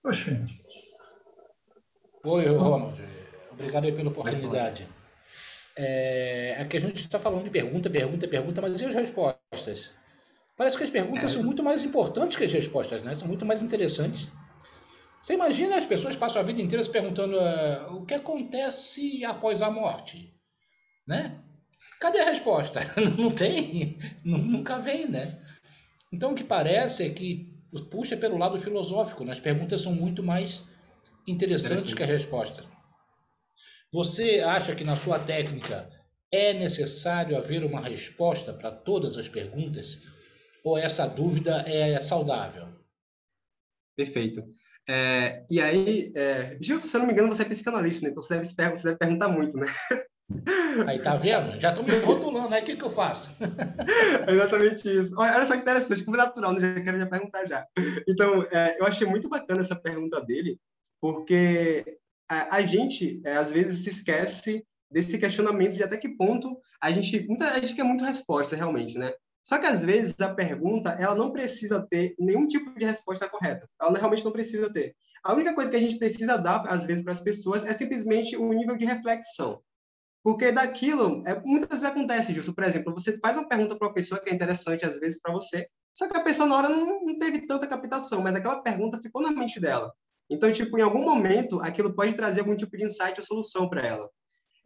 Oxe. 0.05 0.39
Oi, 2.25 2.47
Ronald. 2.47 3.03
Obrigado 3.53 3.85
aí 3.85 3.93
pela 3.93 4.11
oportunidade. 4.11 4.87
É, 5.77 6.57
aqui 6.61 6.77
a 6.77 6.81
gente 6.81 6.97
está 6.97 7.19
falando 7.19 7.45
de 7.45 7.51
pergunta, 7.51 7.91
pergunta, 7.91 8.29
pergunta, 8.29 8.61
mas 8.61 8.81
e 8.81 8.85
as 8.85 8.95
respostas? 8.95 9.93
Parece 10.57 10.77
que 10.77 10.85
as 10.85 10.91
perguntas 10.91 11.33
é. 11.33 11.35
são 11.35 11.43
muito 11.43 11.63
mais 11.63 11.83
importantes 11.83 12.37
que 12.37 12.45
as 12.45 12.53
respostas, 12.53 13.03
né? 13.03 13.15
São 13.17 13.27
muito 13.27 13.47
mais 13.47 13.63
interessantes. 13.63 14.29
Você 15.21 15.35
imagina 15.35 15.77
as 15.77 15.87
pessoas 15.87 16.15
passam 16.15 16.41
a 16.41 16.45
vida 16.45 16.63
inteira 16.63 16.85
se 16.85 16.91
perguntando 16.91 17.37
uh, 17.37 17.97
o 17.97 18.07
que 18.07 18.15
acontece 18.15 19.25
após 19.25 19.63
a 19.63 19.71
morte? 19.71 20.35
né? 21.11 21.40
Cadê 22.01 22.21
a 22.21 22.31
resposta? 22.31 22.81
Não 23.19 23.31
tem, 23.31 23.99
nunca 24.25 24.79
vem, 24.79 25.09
né? 25.09 25.39
Então 26.13 26.33
o 26.33 26.35
que 26.35 26.45
parece 26.45 27.07
é 27.07 27.11
que 27.11 27.55
puxa 27.91 28.17
pelo 28.17 28.37
lado 28.37 28.61
filosófico, 28.61 29.25
né? 29.25 29.33
as 29.33 29.41
perguntas 29.41 29.81
são 29.81 29.95
muito 29.95 30.23
mais 30.23 30.69
interessantes 31.27 31.95
que 31.95 32.03
a 32.03 32.07
resposta. 32.07 32.65
Você 33.93 34.41
acha 34.41 34.75
que 34.75 34.85
na 34.85 34.97
sua 34.97 35.19
técnica 35.19 35.89
é 36.33 36.53
necessário 36.53 37.37
haver 37.37 37.65
uma 37.65 37.81
resposta 37.81 38.53
para 38.53 38.71
todas 38.71 39.17
as 39.17 39.29
perguntas? 39.29 40.03
Ou 40.65 40.79
essa 40.79 41.07
dúvida 41.07 41.65
é 41.67 41.99
saudável? 42.01 42.69
Perfeito. 43.97 44.45
É, 44.89 45.45
e 45.51 45.61
aí, 45.61 46.13
é, 46.15 46.57
Gil, 46.61 46.81
se 46.81 46.95
eu 46.95 47.01
não 47.01 47.07
me 47.07 47.13
engano, 47.13 47.29
você 47.29 47.43
é 47.43 47.45
psicanalista, 47.45 48.03
né? 48.03 48.11
então 48.11 48.23
você 48.23 48.35
deve, 48.35 48.79
você 48.79 48.85
deve 48.85 48.99
perguntar 48.99 49.29
muito, 49.29 49.57
né? 49.57 49.67
Aí 50.87 50.99
tá 50.99 51.17
vendo? 51.17 51.59
Já 51.61 51.75
tô 51.75 51.83
me 51.83 51.93
rotulando, 51.99 52.55
aí 52.55 52.63
o 52.63 52.65
que, 52.65 52.77
que 52.77 52.85
eu 52.85 52.91
faço? 52.91 53.37
exatamente 54.29 54.89
isso. 54.89 55.15
Olha, 55.19 55.35
olha, 55.35 55.47
só 55.47 55.55
que 55.55 55.63
interessante, 55.63 56.05
como 56.05 56.17
é 56.17 56.21
natural, 56.21 56.53
né? 56.53 56.61
já 56.61 56.81
quero 56.81 56.99
já 56.99 57.07
perguntar 57.07 57.47
já. 57.47 57.67
Então, 58.09 58.47
é, 58.51 58.81
eu 58.81 58.87
achei 58.87 59.07
muito 59.07 59.29
bacana 59.29 59.61
essa 59.61 59.77
pergunta 59.77 60.21
dele, 60.21 60.59
porque 61.01 61.99
a, 62.31 62.57
a 62.57 62.63
gente, 62.63 63.21
é, 63.25 63.37
às 63.37 63.51
vezes, 63.51 63.85
se 63.85 63.91
esquece 63.91 64.65
desse 64.91 65.19
questionamento 65.19 65.77
de 65.77 65.83
até 65.83 65.97
que 65.97 66.09
ponto 66.09 66.59
a 66.83 66.91
gente, 66.91 67.27
muita, 67.27 67.47
a 67.47 67.61
gente 67.61 67.75
quer 67.75 67.85
muito 67.85 68.05
resposta, 68.05 68.57
realmente, 68.57 68.99
né? 68.99 69.13
Só 69.43 69.59
que, 69.59 69.67
às 69.67 69.85
vezes, 69.85 70.15
a 70.21 70.35
pergunta, 70.35 70.91
ela 70.91 71.15
não 71.15 71.33
precisa 71.33 71.85
ter 71.91 72.15
nenhum 72.19 72.47
tipo 72.47 72.79
de 72.79 72.85
resposta 72.85 73.29
correta. 73.29 73.69
Ela 73.81 73.99
realmente 73.99 74.25
não 74.25 74.33
precisa 74.33 74.73
ter. 74.73 74.95
A 75.25 75.35
única 75.35 75.55
coisa 75.55 75.71
que 75.71 75.77
a 75.77 75.81
gente 75.81 75.99
precisa 75.99 76.37
dar, 76.37 76.63
às 76.69 76.87
vezes, 76.87 77.03
para 77.03 77.13
as 77.13 77.21
pessoas 77.21 77.65
é 77.65 77.73
simplesmente 77.73 78.37
um 78.37 78.53
nível 78.53 78.77
de 78.77 78.85
reflexão. 78.85 79.63
Porque 80.23 80.53
daquilo, 80.53 81.23
é, 81.27 81.41
muitas 81.45 81.81
vezes 81.81 81.85
acontece, 81.85 82.33
Justo. 82.33 82.55
Por 82.55 82.65
exemplo, 82.65 82.93
você 82.93 83.19
faz 83.19 83.37
uma 83.37 83.49
pergunta 83.49 83.77
para 83.77 83.89
uma 83.89 83.95
pessoa 83.95 84.21
que 84.21 84.29
é 84.31 84.35
interessante, 84.35 84.85
às 84.85 84.99
vezes, 84.99 85.21
para 85.21 85.33
você, 85.33 85.67
só 85.95 86.09
que 86.09 86.17
a 86.17 86.23
pessoa 86.23 86.49
na 86.49 86.57
hora 86.57 86.69
não, 86.69 87.05
não 87.05 87.19
teve 87.19 87.47
tanta 87.47 87.67
captação, 87.67 88.23
mas 88.23 88.35
aquela 88.35 88.63
pergunta 88.63 89.01
ficou 89.03 89.23
na 89.23 89.31
mente 89.31 89.59
dela. 89.59 89.93
Então, 90.29 90.51
tipo, 90.53 90.79
em 90.79 90.83
algum 90.83 91.03
momento, 91.03 91.61
aquilo 91.61 91.95
pode 91.95 92.15
trazer 92.15 92.41
algum 92.41 92.55
tipo 92.55 92.77
de 92.77 92.85
insight 92.85 93.19
ou 93.19 93.27
solução 93.27 93.69
para 93.69 93.85
ela. 93.85 94.09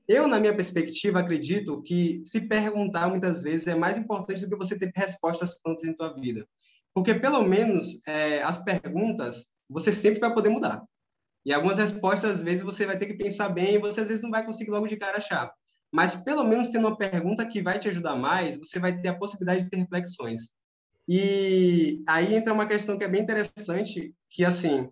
Eu, 0.07 0.29
na 0.29 0.39
minha 0.39 0.55
perspectiva, 0.55 1.21
acredito 1.21 1.83
que 1.83 2.21
se 2.25 2.43
perguntar 2.43 3.09
muitas 3.09 3.43
vezes 3.43 3.67
é 3.67 3.75
mais 3.75 3.97
importante 3.97 4.45
do 4.45 4.51
que 4.51 4.57
você 4.57 4.79
ter 4.79 4.93
respostas 4.95 5.59
prontas 5.63 5.85
em 5.85 5.95
tua 5.95 6.13
vida. 6.15 6.47
Porque, 6.93 7.15
pelo 7.15 7.43
menos, 7.43 7.99
é, 8.07 8.43
as 8.43 8.63
perguntas, 8.63 9.47
você 9.69 9.93
sempre 9.93 10.21
vai 10.21 10.35
poder 10.35 10.51
mudar. 10.51 10.85
E 11.45 11.53
algumas 11.53 11.79
respostas, 11.79 12.39
às 12.39 12.43
vezes, 12.43 12.65
você 12.65 12.87
vai 12.87 12.99
ter 12.99 13.07
que 13.07 13.15
pensar 13.15 13.49
bem 13.51 13.75
e 13.75 13.79
você, 13.79 14.01
às 14.01 14.09
vezes, 14.09 14.23
não 14.23 14.31
vai 14.31 14.45
conseguir 14.45 14.71
logo 14.71 14.87
de 14.87 14.97
cara 14.97 15.19
achar. 15.19 15.53
Mas, 15.93 16.15
pelo 16.15 16.43
menos, 16.43 16.71
tendo 16.71 16.89
uma 16.89 16.97
pergunta 16.97 17.47
que 17.47 17.63
vai 17.63 17.79
te 17.79 17.89
ajudar 17.89 18.17
mais, 18.17 18.57
você 18.57 18.79
vai 18.79 18.99
ter 18.99 19.09
a 19.09 19.19
possibilidade 19.19 19.65
de 19.65 19.71
ter 19.71 19.77
reflexões. 19.77 20.53
E 21.07 22.03
aí 22.09 22.35
entra 22.35 22.53
uma 22.53 22.67
questão 22.67 22.97
que 22.97 23.05
é 23.05 23.09
bem 23.09 23.23
interessante, 23.23 24.15
que, 24.31 24.45
assim, 24.45 24.89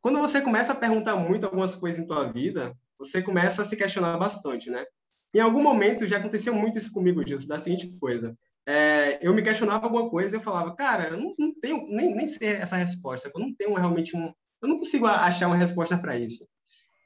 quando 0.00 0.18
você 0.18 0.40
começa 0.40 0.72
a 0.72 0.76
perguntar 0.76 1.14
muito 1.14 1.44
algumas 1.44 1.76
coisas 1.76 2.00
em 2.00 2.06
tua 2.06 2.30
vida, 2.30 2.76
você 2.98 3.22
começa 3.22 3.62
a 3.62 3.64
se 3.64 3.76
questionar 3.76 4.18
bastante, 4.18 4.68
né? 4.68 4.84
Em 5.32 5.40
algum 5.40 5.62
momento, 5.62 6.06
já 6.06 6.18
aconteceu 6.18 6.52
muito 6.54 6.76
isso 6.76 6.92
comigo, 6.92 7.24
disso, 7.24 7.48
da 7.48 7.58
seguinte 7.58 7.88
coisa. 7.98 8.36
É, 8.66 9.26
eu 9.26 9.32
me 9.32 9.42
questionava 9.42 9.86
alguma 9.86 10.10
coisa 10.10 10.36
e 10.36 10.38
eu 10.38 10.42
falava, 10.42 10.74
cara, 10.74 11.08
eu 11.08 11.16
não, 11.16 11.34
não 11.38 11.54
tenho, 11.54 11.86
nem, 11.88 12.14
nem 12.14 12.26
sei 12.26 12.50
essa 12.50 12.76
resposta, 12.76 13.30
eu 13.32 13.40
não 13.40 13.54
tenho 13.54 13.74
realmente 13.74 14.16
um, 14.16 14.32
eu 14.62 14.68
não 14.68 14.78
consigo 14.78 15.06
achar 15.06 15.48
uma 15.48 15.56
resposta 15.56 15.98
para 15.98 16.16
isso. 16.16 16.46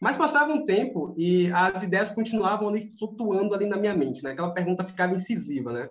Mas 0.00 0.16
passava 0.16 0.52
um 0.52 0.66
tempo 0.66 1.14
e 1.16 1.50
as 1.52 1.82
ideias 1.82 2.10
continuavam 2.10 2.68
ali 2.68 2.92
flutuando 2.98 3.54
ali 3.54 3.66
na 3.66 3.78
minha 3.78 3.94
mente, 3.94 4.22
né? 4.22 4.32
Aquela 4.32 4.52
pergunta 4.52 4.84
ficava 4.84 5.14
incisiva, 5.14 5.72
né? 5.72 5.88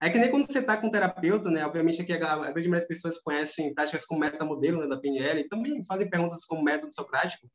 É 0.00 0.08
que 0.08 0.18
nem 0.18 0.30
quando 0.30 0.48
você 0.48 0.60
está 0.60 0.76
com 0.76 0.86
um 0.86 0.90
terapeuta, 0.90 1.50
né? 1.50 1.66
Obviamente 1.66 2.00
aqui 2.00 2.12
a, 2.12 2.16
grande 2.16 2.52
maioria 2.52 2.70
das 2.70 2.86
pessoas 2.86 3.18
conhecem 3.18 3.74
práticas 3.74 4.06
como 4.06 4.20
metamodelo 4.20 4.80
né, 4.80 4.86
da 4.86 4.96
PNL 4.96 5.40
e 5.40 5.48
também 5.48 5.84
fazem 5.84 6.08
perguntas 6.08 6.44
como 6.44 6.62
método 6.62 6.94
socrático. 6.94 7.48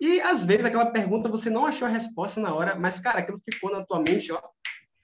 E 0.00 0.20
às 0.22 0.44
vezes 0.44 0.64
aquela 0.64 0.90
pergunta 0.90 1.28
você 1.28 1.48
não 1.48 1.66
achou 1.66 1.86
a 1.86 1.90
resposta 1.90 2.40
na 2.40 2.52
hora, 2.52 2.74
mas 2.74 2.98
cara, 2.98 3.20
aquilo 3.20 3.38
ficou 3.38 3.70
na 3.70 3.84
tua 3.84 4.00
mente, 4.00 4.32
ó. 4.32 4.40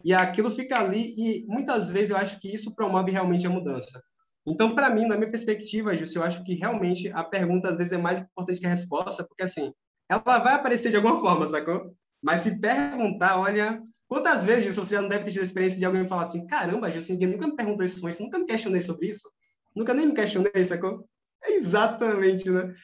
E 0.04 0.12
aquilo 0.12 0.50
fica 0.50 0.80
ali 0.80 1.14
e 1.16 1.46
muitas 1.46 1.90
vezes 1.90 2.11
eu 2.11 2.16
acho 2.16 2.40
que 2.40 2.52
isso 2.52 2.74
promove 2.74 3.12
realmente 3.12 3.46
a 3.46 3.50
mudança. 3.50 4.02
Então, 4.46 4.74
para 4.74 4.90
mim, 4.90 5.07
na 5.07 5.16
minha 5.16 5.30
perspectiva, 5.30 5.96
Júcio, 5.96 6.18
eu 6.18 6.24
acho 6.24 6.44
que 6.44 6.54
realmente 6.54 7.11
a 7.11 7.24
pergunta 7.24 7.68
às 7.68 7.76
vezes 7.76 7.92
é 7.92 7.98
mais 7.98 8.20
importante 8.20 8.61
que 8.61 8.66
a 8.66 8.70
resposta, 8.70 9.24
porque 9.26 9.42
assim, 9.42 9.72
ela 10.09 10.38
vai 10.38 10.54
aparecer 10.54 10.90
de 10.90 10.96
alguma 10.96 11.16
forma, 11.20 11.46
sacou? 11.46 11.94
Mas 12.22 12.42
se 12.42 12.61
perguntar, 12.61 13.38
olha, 13.38 13.83
quantas 14.07 14.44
vezes, 14.44 14.64
Júcio, 14.64 14.85
você 14.85 14.96
já 14.96 15.02
não 15.02 15.09
deve 15.09 15.24
ter 15.24 15.33
tido 15.33 15.40
a 15.40 15.44
experiência 15.44 15.78
de 15.78 15.85
alguém 15.85 16.09
falar 16.09 16.22
assim, 16.22 16.46
caramba, 16.46 16.90
Júcio, 16.90 17.12
ninguém 17.14 17.28
nunca 17.28 17.46
me 17.46 17.57
perguntou 17.57 17.85
isso 17.85 18.07
antes, 18.07 18.18
nunca 18.18 18.38
me 18.38 18.46
questionei 18.46 18.83
sobre 18.83 19.07
isso, 19.09 19.30
nunca 19.74 19.94
nem 19.94 20.07
me 20.07 20.14
questionei, 20.14 20.64
sacou? 20.64 21.07
É 21.42 21.52
exatamente, 21.52 22.50
né? 22.50 22.74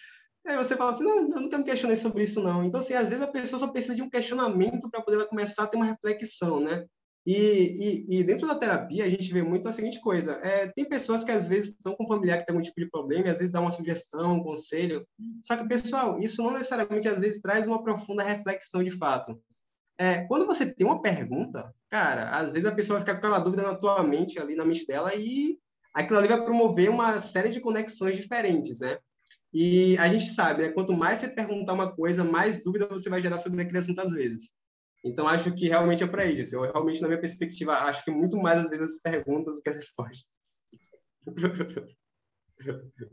Aí 0.46 0.56
você 0.56 0.76
fala 0.76 0.92
assim, 0.92 1.04
não, 1.04 1.18
eu 1.18 1.40
nunca 1.42 1.58
me 1.58 1.64
questionei 1.64 1.96
sobre 1.96 2.22
isso, 2.22 2.42
não. 2.42 2.64
Então, 2.64 2.80
assim, 2.80 2.94
às 2.94 3.08
vezes 3.08 3.22
a 3.22 3.26
pessoa 3.26 3.58
só 3.58 3.68
precisa 3.68 3.94
de 3.94 4.02
um 4.02 4.08
questionamento 4.08 4.90
para 4.90 5.02
poder 5.02 5.26
começar 5.26 5.64
a 5.64 5.66
ter 5.66 5.76
uma 5.76 5.84
reflexão, 5.84 6.60
né? 6.60 6.86
E, 7.26 8.06
e, 8.08 8.18
e, 8.18 8.24
dentro 8.24 8.46
da 8.46 8.54
terapia, 8.54 9.04
a 9.04 9.08
gente 9.08 9.30
vê 9.32 9.42
muito 9.42 9.68
a 9.68 9.72
seguinte 9.72 10.00
coisa: 10.00 10.32
é, 10.42 10.68
tem 10.68 10.88
pessoas 10.88 11.22
que 11.22 11.30
às 11.30 11.46
vezes 11.46 11.70
estão 11.70 11.94
com 11.94 12.04
um 12.04 12.08
familiar 12.08 12.38
que 12.38 12.46
tem 12.46 12.54
algum 12.54 12.62
tipo 12.62 12.80
de 12.80 12.90
problema, 12.90 13.26
e 13.26 13.30
às 13.30 13.38
vezes 13.38 13.52
dá 13.52 13.60
uma 13.60 13.70
sugestão, 13.70 14.36
um 14.36 14.42
conselho. 14.42 15.06
Só 15.42 15.56
que, 15.56 15.68
pessoal, 15.68 16.18
isso 16.18 16.42
não 16.42 16.52
necessariamente 16.52 17.08
às 17.08 17.20
vezes 17.20 17.40
traz 17.40 17.66
uma 17.66 17.82
profunda 17.82 18.22
reflexão 18.22 18.82
de 18.82 18.90
fato. 18.90 19.38
É, 19.98 20.22
quando 20.26 20.46
você 20.46 20.72
tem 20.72 20.86
uma 20.86 21.02
pergunta, 21.02 21.74
cara, 21.90 22.30
às 22.30 22.54
vezes 22.54 22.66
a 22.66 22.74
pessoa 22.74 22.98
vai 22.98 23.06
ficar 23.06 23.20
com 23.20 23.26
aquela 23.26 23.38
dúvida 23.38 23.62
na 23.62 23.74
tua 23.74 24.02
mente, 24.02 24.38
ali 24.38 24.56
na 24.56 24.64
mente 24.64 24.86
dela, 24.86 25.14
e 25.14 25.58
aquilo 25.92 26.18
ali 26.18 26.28
vai 26.28 26.42
promover 26.42 26.88
uma 26.88 27.20
série 27.20 27.50
de 27.50 27.60
conexões 27.60 28.16
diferentes, 28.16 28.80
né? 28.80 28.98
E 29.52 29.98
a 29.98 30.08
gente 30.08 30.30
sabe, 30.30 30.62
né? 30.62 30.68
Quanto 30.70 30.94
mais 30.94 31.18
você 31.18 31.28
perguntar 31.28 31.74
uma 31.74 31.94
coisa, 31.94 32.24
mais 32.24 32.62
dúvida 32.62 32.86
você 32.86 33.10
vai 33.10 33.20
gerar 33.20 33.36
sobre 33.36 33.60
aquele 33.60 33.78
assunto 33.78 34.00
às 34.00 34.12
vezes. 34.12 34.52
Então, 35.04 35.26
acho 35.26 35.54
que 35.54 35.68
realmente 35.68 36.02
é 36.02 36.06
para 36.06 36.24
isso. 36.26 36.54
Eu 36.54 36.62
realmente, 36.62 37.00
na 37.00 37.08
minha 37.08 37.20
perspectiva, 37.20 37.72
acho 37.72 38.04
que 38.04 38.10
muito 38.10 38.36
mais, 38.36 38.60
às 38.60 38.68
vezes, 38.68 38.96
as 38.96 39.02
perguntas 39.02 39.56
do 39.56 39.62
que 39.62 39.70
as 39.70 39.76
respostas. 39.76 40.38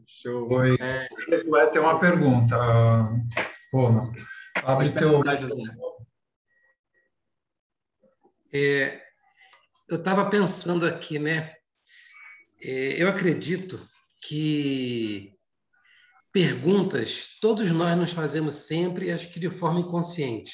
Show. 0.06 0.52
Oi. 0.52 0.76
É... 0.82 1.08
Vai 1.50 1.72
ter 1.72 1.80
uma 1.80 2.00
pergunta. 2.00 2.56
Roma. 3.72 4.12
Abre 4.64 4.92
teu... 4.92 5.22
É, 8.54 9.02
eu 9.88 9.98
estava 9.98 10.30
pensando 10.30 10.86
aqui, 10.86 11.20
né? 11.20 11.54
É, 12.62 13.02
eu 13.02 13.08
acredito 13.08 13.80
que 14.22 15.34
perguntas 16.32 17.38
todos 17.42 17.70
nós 17.72 17.98
nos 17.98 18.12
fazemos 18.12 18.56
sempre, 18.68 19.12
acho 19.12 19.32
que 19.32 19.40
de 19.40 19.50
forma 19.50 19.80
inconsciente, 19.80 20.54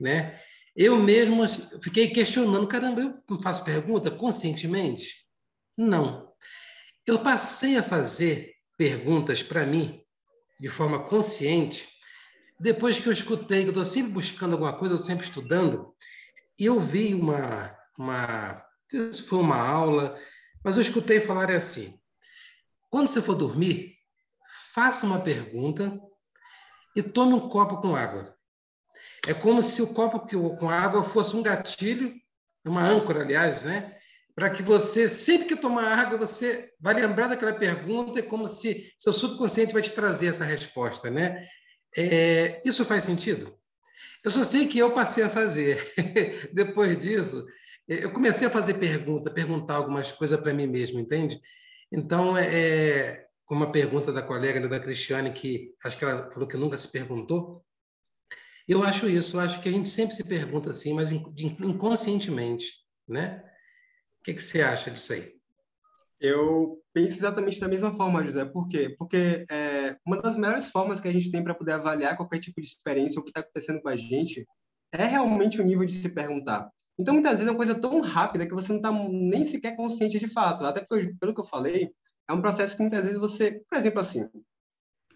né? 0.00 0.40
Eu 0.78 0.96
mesmo 0.96 1.42
fiquei 1.82 2.08
questionando, 2.08 2.68
caramba, 2.68 3.20
eu 3.28 3.40
faço 3.40 3.64
pergunta 3.64 4.12
conscientemente? 4.12 5.26
Não. 5.76 6.32
Eu 7.04 7.18
passei 7.18 7.76
a 7.76 7.82
fazer 7.82 8.54
perguntas 8.76 9.42
para 9.42 9.66
mim 9.66 10.00
de 10.60 10.68
forma 10.68 11.02
consciente 11.08 11.88
depois 12.58 12.98
que 12.98 13.08
eu 13.08 13.12
escutei, 13.12 13.64
eu 13.64 13.68
estou 13.68 13.84
sempre 13.84 14.12
buscando 14.12 14.52
alguma 14.52 14.76
coisa, 14.76 14.94
eu 14.94 14.98
sempre 14.98 15.24
estudando, 15.24 15.94
e 16.58 16.64
eu 16.64 16.80
vi 16.80 17.14
uma, 17.14 17.76
uma, 17.96 18.54
não 18.54 18.62
sei 18.90 19.12
se 19.12 19.22
foi 19.22 19.38
uma 19.38 19.58
aula, 19.58 20.18
mas 20.64 20.76
eu 20.76 20.82
escutei 20.82 21.20
falar 21.20 21.50
assim: 21.50 21.98
quando 22.90 23.08
você 23.08 23.22
for 23.22 23.36
dormir, 23.36 23.96
faça 24.74 25.06
uma 25.06 25.20
pergunta 25.20 26.00
e 26.96 27.02
tome 27.02 27.34
um 27.34 27.48
copo 27.48 27.80
com 27.80 27.94
água. 27.94 28.36
É 29.26 29.34
como 29.34 29.62
se 29.62 29.82
o 29.82 29.88
copo 29.88 30.20
com 30.56 30.70
água 30.70 31.04
fosse 31.04 31.36
um 31.36 31.42
gatilho, 31.42 32.14
uma 32.64 32.82
âncora, 32.82 33.22
aliás, 33.22 33.62
né? 33.62 33.96
Para 34.34 34.50
que 34.50 34.62
você, 34.62 35.08
sempre 35.08 35.48
que 35.48 35.56
tomar 35.56 35.98
água, 35.98 36.18
você 36.18 36.72
vai 36.80 36.94
lembrar 36.94 37.26
daquela 37.26 37.52
pergunta, 37.52 38.20
é 38.20 38.22
como 38.22 38.48
se 38.48 38.92
seu 38.98 39.12
subconsciente 39.12 39.72
vai 39.72 39.82
te 39.82 39.90
trazer 39.90 40.28
essa 40.28 40.44
resposta, 40.44 41.10
né? 41.10 41.46
É, 41.96 42.62
isso 42.64 42.84
faz 42.84 43.04
sentido? 43.04 43.58
Eu 44.22 44.30
só 44.30 44.44
sei 44.44 44.68
que 44.68 44.78
eu 44.78 44.92
passei 44.92 45.24
a 45.24 45.30
fazer. 45.30 45.92
Depois 46.52 46.98
disso, 46.98 47.46
eu 47.88 48.12
comecei 48.12 48.46
a 48.46 48.50
fazer 48.50 48.74
pergunta, 48.74 49.30
perguntar 49.30 49.76
algumas 49.76 50.12
coisas 50.12 50.38
para 50.38 50.52
mim 50.52 50.66
mesmo, 50.66 51.00
entende? 51.00 51.40
Então, 51.90 52.36
é, 52.36 52.46
é, 52.46 53.26
como 53.44 53.64
a 53.64 53.70
pergunta 53.70 54.12
da 54.12 54.22
colega 54.22 54.60
né, 54.60 54.68
da 54.68 54.78
Cristiane, 54.78 55.32
que 55.32 55.74
acho 55.82 55.96
que 55.96 56.04
ela 56.04 56.30
falou 56.30 56.46
que 56.46 56.56
nunca 56.56 56.76
se 56.76 56.92
perguntou, 56.92 57.64
eu 58.68 58.82
acho 58.82 59.08
isso, 59.08 59.36
eu 59.36 59.40
acho 59.40 59.60
que 59.60 59.68
a 59.68 59.72
gente 59.72 59.88
sempre 59.88 60.14
se 60.14 60.22
pergunta 60.22 60.70
assim, 60.70 60.92
mas 60.92 61.10
inconscientemente, 61.10 62.72
né? 63.08 63.42
O 64.20 64.24
que, 64.24 64.34
que 64.34 64.42
você 64.42 64.60
acha 64.60 64.90
disso 64.90 65.12
aí? 65.12 65.32
Eu 66.20 66.82
penso 66.92 67.16
exatamente 67.16 67.60
da 67.60 67.68
mesma 67.68 67.94
forma, 67.94 68.24
José. 68.24 68.44
Por 68.44 68.68
quê? 68.68 68.94
Porque 68.98 69.44
é, 69.50 69.96
uma 70.04 70.20
das 70.20 70.36
melhores 70.36 70.68
formas 70.68 71.00
que 71.00 71.08
a 71.08 71.12
gente 71.12 71.30
tem 71.30 71.42
para 71.42 71.54
poder 71.54 71.72
avaliar 71.72 72.16
qualquer 72.16 72.40
tipo 72.40 72.60
de 72.60 72.66
experiência, 72.66 73.20
o 73.20 73.22
que 73.22 73.30
está 73.30 73.40
acontecendo 73.40 73.80
com 73.80 73.88
a 73.88 73.96
gente, 73.96 74.46
é 74.92 75.04
realmente 75.04 75.60
o 75.60 75.64
nível 75.64 75.86
de 75.86 75.92
se 75.92 76.08
perguntar. 76.08 76.68
Então, 76.98 77.14
muitas 77.14 77.34
vezes 77.34 77.46
é 77.46 77.50
uma 77.50 77.56
coisa 77.56 77.80
tão 77.80 78.00
rápida 78.00 78.46
que 78.46 78.54
você 78.54 78.72
não 78.72 78.78
está 78.78 78.90
nem 78.90 79.44
sequer 79.44 79.76
consciente 79.76 80.18
de 80.18 80.28
fato. 80.28 80.64
Até 80.66 80.80
porque, 80.80 81.14
pelo 81.20 81.32
que 81.32 81.40
eu 81.40 81.44
falei, 81.44 81.90
é 82.28 82.32
um 82.32 82.42
processo 82.42 82.76
que 82.76 82.82
muitas 82.82 83.04
vezes 83.04 83.18
você, 83.18 83.62
por 83.70 83.78
exemplo, 83.78 84.00
assim, 84.00 84.28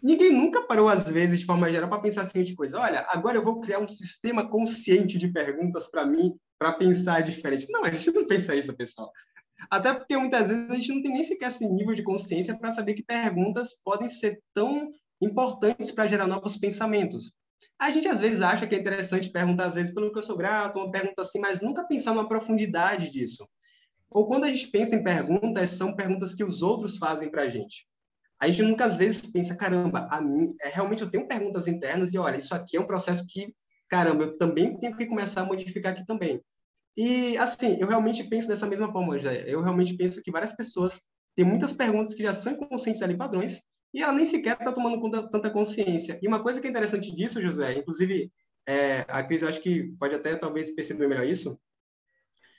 Ninguém 0.02 0.32
nunca 0.32 0.62
parou, 0.62 0.88
às 0.88 1.08
vezes, 1.08 1.38
de 1.38 1.46
forma 1.46 1.70
geral, 1.70 1.88
para 1.88 2.00
pensar 2.00 2.22
a 2.22 2.26
seguinte 2.26 2.56
coisa: 2.56 2.80
olha, 2.80 3.06
agora 3.10 3.38
eu 3.38 3.44
vou 3.44 3.60
criar 3.60 3.78
um 3.78 3.86
sistema 3.86 4.48
consciente 4.48 5.16
de 5.16 5.28
perguntas 5.28 5.88
para 5.88 6.04
mim, 6.04 6.34
para 6.58 6.72
pensar 6.72 7.22
diferente. 7.22 7.68
Não, 7.70 7.84
a 7.84 7.92
gente 7.92 8.10
não 8.10 8.26
pensa 8.26 8.54
isso, 8.56 8.76
pessoal. 8.76 9.12
Até 9.70 9.94
porque 9.94 10.16
muitas 10.16 10.48
vezes 10.48 10.68
a 10.68 10.74
gente 10.74 10.92
não 10.92 11.02
tem 11.02 11.12
nem 11.12 11.22
sequer 11.22 11.48
esse 11.48 11.68
nível 11.68 11.94
de 11.94 12.02
consciência 12.02 12.58
para 12.58 12.72
saber 12.72 12.94
que 12.94 13.04
perguntas 13.04 13.74
podem 13.84 14.08
ser 14.08 14.42
tão 14.52 14.90
importantes 15.20 15.92
para 15.92 16.08
gerar 16.08 16.26
novos 16.26 16.56
pensamentos. 16.56 17.32
A 17.78 17.92
gente 17.92 18.08
às 18.08 18.20
vezes 18.20 18.42
acha 18.42 18.66
que 18.66 18.74
é 18.74 18.78
interessante 18.78 19.30
perguntar, 19.30 19.66
às 19.66 19.76
vezes, 19.76 19.94
pelo 19.94 20.12
que 20.12 20.18
eu 20.18 20.22
sou 20.22 20.36
grato, 20.36 20.80
uma 20.80 20.90
pergunta 20.90 21.22
assim, 21.22 21.38
mas 21.38 21.60
nunca 21.60 21.86
pensar 21.86 22.12
na 22.12 22.26
profundidade 22.26 23.08
disso. 23.08 23.48
Ou 24.10 24.26
quando 24.26 24.44
a 24.44 24.50
gente 24.50 24.66
pensa 24.66 24.96
em 24.96 25.04
perguntas, 25.04 25.70
são 25.70 25.94
perguntas 25.94 26.34
que 26.34 26.42
os 26.42 26.60
outros 26.60 26.98
fazem 26.98 27.30
para 27.30 27.44
a 27.44 27.48
gente 27.48 27.86
a 28.42 28.50
gente 28.50 28.82
às 28.82 28.98
vezes 28.98 29.30
pensa, 29.30 29.54
caramba, 29.54 30.08
a 30.10 30.20
mim, 30.20 30.52
é, 30.60 30.68
realmente 30.68 31.02
eu 31.02 31.08
tenho 31.08 31.28
perguntas 31.28 31.68
internas 31.68 32.12
e 32.12 32.18
olha, 32.18 32.36
isso 32.36 32.52
aqui 32.52 32.76
é 32.76 32.80
um 32.80 32.86
processo 32.86 33.24
que, 33.28 33.54
caramba, 33.88 34.24
eu 34.24 34.36
também 34.36 34.76
tenho 34.80 34.96
que 34.96 35.06
começar 35.06 35.42
a 35.42 35.44
modificar 35.44 35.92
aqui 35.92 36.04
também. 36.04 36.42
E 36.96 37.36
assim, 37.38 37.76
eu 37.80 37.86
realmente 37.86 38.24
penso 38.24 38.48
dessa 38.48 38.66
mesma 38.66 38.90
forma, 38.90 39.16
já. 39.16 39.32
Eu 39.32 39.62
realmente 39.62 39.96
penso 39.96 40.20
que 40.20 40.32
várias 40.32 40.52
pessoas 40.52 41.00
têm 41.36 41.44
muitas 41.44 41.72
perguntas 41.72 42.14
que 42.14 42.22
já 42.24 42.34
são 42.34 42.56
conscientes 42.56 43.00
ali 43.00 43.16
padrões 43.16 43.62
e 43.94 44.02
ela 44.02 44.12
nem 44.12 44.26
sequer 44.26 44.58
está 44.58 44.72
tomando 44.72 45.00
conta, 45.00 45.22
tanta 45.30 45.48
consciência. 45.48 46.18
E 46.20 46.26
uma 46.26 46.42
coisa 46.42 46.60
que 46.60 46.66
é 46.66 46.70
interessante 46.70 47.14
disso, 47.14 47.40
José, 47.40 47.78
inclusive 47.78 48.28
é, 48.66 49.04
a 49.06 49.22
Cris, 49.22 49.42
eu 49.42 49.48
acho 49.48 49.60
que 49.60 49.84
pode 50.00 50.16
até 50.16 50.34
talvez 50.34 50.74
perceber 50.74 51.06
melhor 51.06 51.24
isso. 51.24 51.56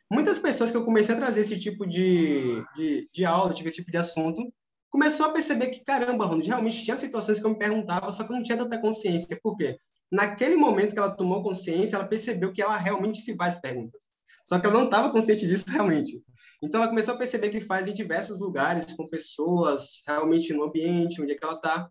Muitas 0.09 0.39
pessoas 0.39 0.71
que 0.71 0.77
eu 0.77 0.85
comecei 0.85 1.13
a 1.13 1.17
trazer 1.17 1.41
esse 1.41 1.59
tipo 1.59 1.85
de, 1.85 2.63
de, 2.73 3.09
de 3.11 3.25
aula, 3.25 3.53
tipo, 3.53 3.67
esse 3.67 3.77
tipo 3.77 3.91
de 3.91 3.97
assunto, 3.97 4.53
começou 4.93 5.25
a 5.25 5.31
perceber 5.31 5.71
que, 5.71 5.83
caramba, 5.83 6.23
Ronald, 6.23 6.47
realmente 6.47 6.83
tinha 6.83 6.95
situações 6.95 7.39
que 7.39 7.45
eu 7.45 7.49
me 7.49 7.57
perguntava, 7.57 8.11
só 8.11 8.23
que 8.23 8.31
eu 8.31 8.35
não 8.35 8.43
tinha 8.43 8.59
tanta 8.59 8.79
consciência. 8.79 9.39
Por 9.41 9.57
quê? 9.57 9.75
Naquele 10.11 10.55
momento 10.55 10.93
que 10.93 10.99
ela 10.99 11.09
tomou 11.09 11.41
consciência, 11.41 11.95
ela 11.95 12.05
percebeu 12.05 12.53
que 12.53 12.61
ela 12.61 12.77
realmente 12.77 13.17
se 13.17 13.35
faz 13.35 13.59
perguntas. 13.59 14.03
Só 14.47 14.59
que 14.59 14.67
ela 14.67 14.77
não 14.77 14.85
estava 14.85 15.11
consciente 15.11 15.47
disso 15.47 15.65
realmente. 15.67 16.21
Então, 16.61 16.79
ela 16.79 16.89
começou 16.89 17.15
a 17.15 17.17
perceber 17.17 17.49
que 17.49 17.59
faz 17.59 17.87
em 17.87 17.93
diversos 17.93 18.39
lugares, 18.39 18.93
com 18.93 19.07
pessoas, 19.07 20.03
realmente 20.07 20.53
no 20.53 20.63
ambiente, 20.63 21.19
onde 21.19 21.31
é 21.31 21.35
que 21.35 21.43
ela 21.43 21.55
está. 21.55 21.89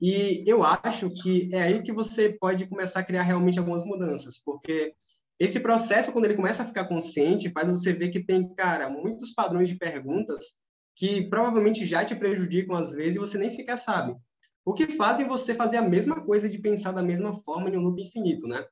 E 0.00 0.44
eu 0.46 0.62
acho 0.62 1.10
que 1.10 1.48
é 1.52 1.62
aí 1.62 1.82
que 1.82 1.92
você 1.92 2.28
pode 2.38 2.68
começar 2.68 3.00
a 3.00 3.04
criar 3.04 3.22
realmente 3.22 3.58
algumas 3.58 3.82
mudanças, 3.82 4.38
porque 4.38 4.94
esse 5.40 5.58
processo, 5.58 6.12
quando 6.12 6.26
ele 6.26 6.36
começa 6.36 6.62
a 6.62 6.66
ficar 6.66 6.84
consciente, 6.84 7.50
faz 7.50 7.68
você 7.68 7.92
ver 7.92 8.10
que 8.10 8.24
tem, 8.24 8.48
cara, 8.54 8.88
muitos 8.88 9.32
padrões 9.32 9.68
de 9.68 9.76
perguntas 9.76 10.56
que 10.98 11.22
provavelmente 11.30 11.86
já 11.86 12.04
te 12.04 12.16
prejudicam 12.16 12.76
às 12.76 12.92
vezes 12.92 13.14
e 13.14 13.20
você 13.20 13.38
nem 13.38 13.48
sequer 13.48 13.78
sabe. 13.78 14.16
O 14.64 14.74
que 14.74 14.88
fazem 14.88 15.28
você 15.28 15.54
fazer 15.54 15.76
a 15.76 15.88
mesma 15.88 16.20
coisa 16.20 16.48
de 16.48 16.58
pensar 16.58 16.90
da 16.90 17.02
mesma 17.02 17.32
forma 17.42 17.70
em 17.70 17.76
um 17.76 17.82
loop 17.82 18.02
infinito, 18.02 18.48
né? 18.48 18.66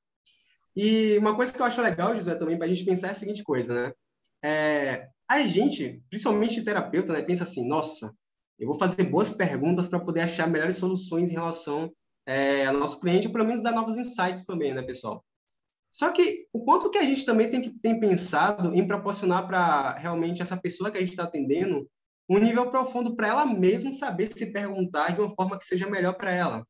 E 0.74 1.16
uma 1.18 1.36
coisa 1.36 1.52
que 1.52 1.62
eu 1.62 1.64
acho 1.64 1.80
legal, 1.80 2.16
José, 2.16 2.34
também 2.34 2.58
para 2.58 2.66
a 2.66 2.68
gente 2.68 2.84
pensar 2.84 3.08
é 3.08 3.10
a 3.12 3.14
seguinte 3.14 3.44
coisa, 3.44 3.72
né? 3.72 3.92
É, 4.44 5.08
a 5.28 5.40
gente, 5.46 6.02
principalmente 6.10 6.62
terapeuta, 6.62 7.12
né, 7.12 7.22
pensa 7.22 7.44
assim, 7.44 7.66
nossa, 7.66 8.12
eu 8.58 8.66
vou 8.66 8.78
fazer 8.78 9.04
boas 9.04 9.30
perguntas 9.30 9.88
para 9.88 10.00
poder 10.00 10.22
achar 10.22 10.48
melhores 10.48 10.76
soluções 10.76 11.30
em 11.30 11.34
relação 11.34 11.92
é, 12.26 12.66
ao 12.66 12.74
nosso 12.74 12.98
cliente, 12.98 13.28
ou 13.28 13.32
pelo 13.32 13.46
menos 13.46 13.62
dar 13.62 13.72
novos 13.72 13.96
insights 13.96 14.44
também, 14.44 14.74
né, 14.74 14.82
pessoal? 14.82 15.24
Só 15.92 16.10
que 16.10 16.46
o 16.52 16.64
quanto 16.64 16.90
que 16.90 16.98
a 16.98 17.04
gente 17.04 17.24
também 17.24 17.48
tem 17.50 17.62
que 17.62 17.70
tem 17.70 18.00
pensado 18.00 18.74
em 18.74 18.86
proporcionar 18.86 19.46
para 19.46 19.92
realmente 19.94 20.42
essa 20.42 20.56
pessoa 20.56 20.90
que 20.90 20.98
a 20.98 21.00
gente 21.00 21.10
está 21.10 21.22
atendendo 21.22 21.88
um 22.28 22.38
nível 22.38 22.68
profundo 22.68 23.14
para 23.14 23.28
ela 23.28 23.46
mesma 23.46 23.92
saber 23.92 24.32
se 24.32 24.52
perguntar 24.52 25.12
de 25.12 25.20
uma 25.20 25.34
forma 25.34 25.58
que 25.58 25.66
seja 25.66 25.88
melhor 25.88 26.14
para 26.14 26.32
ela. 26.32 26.66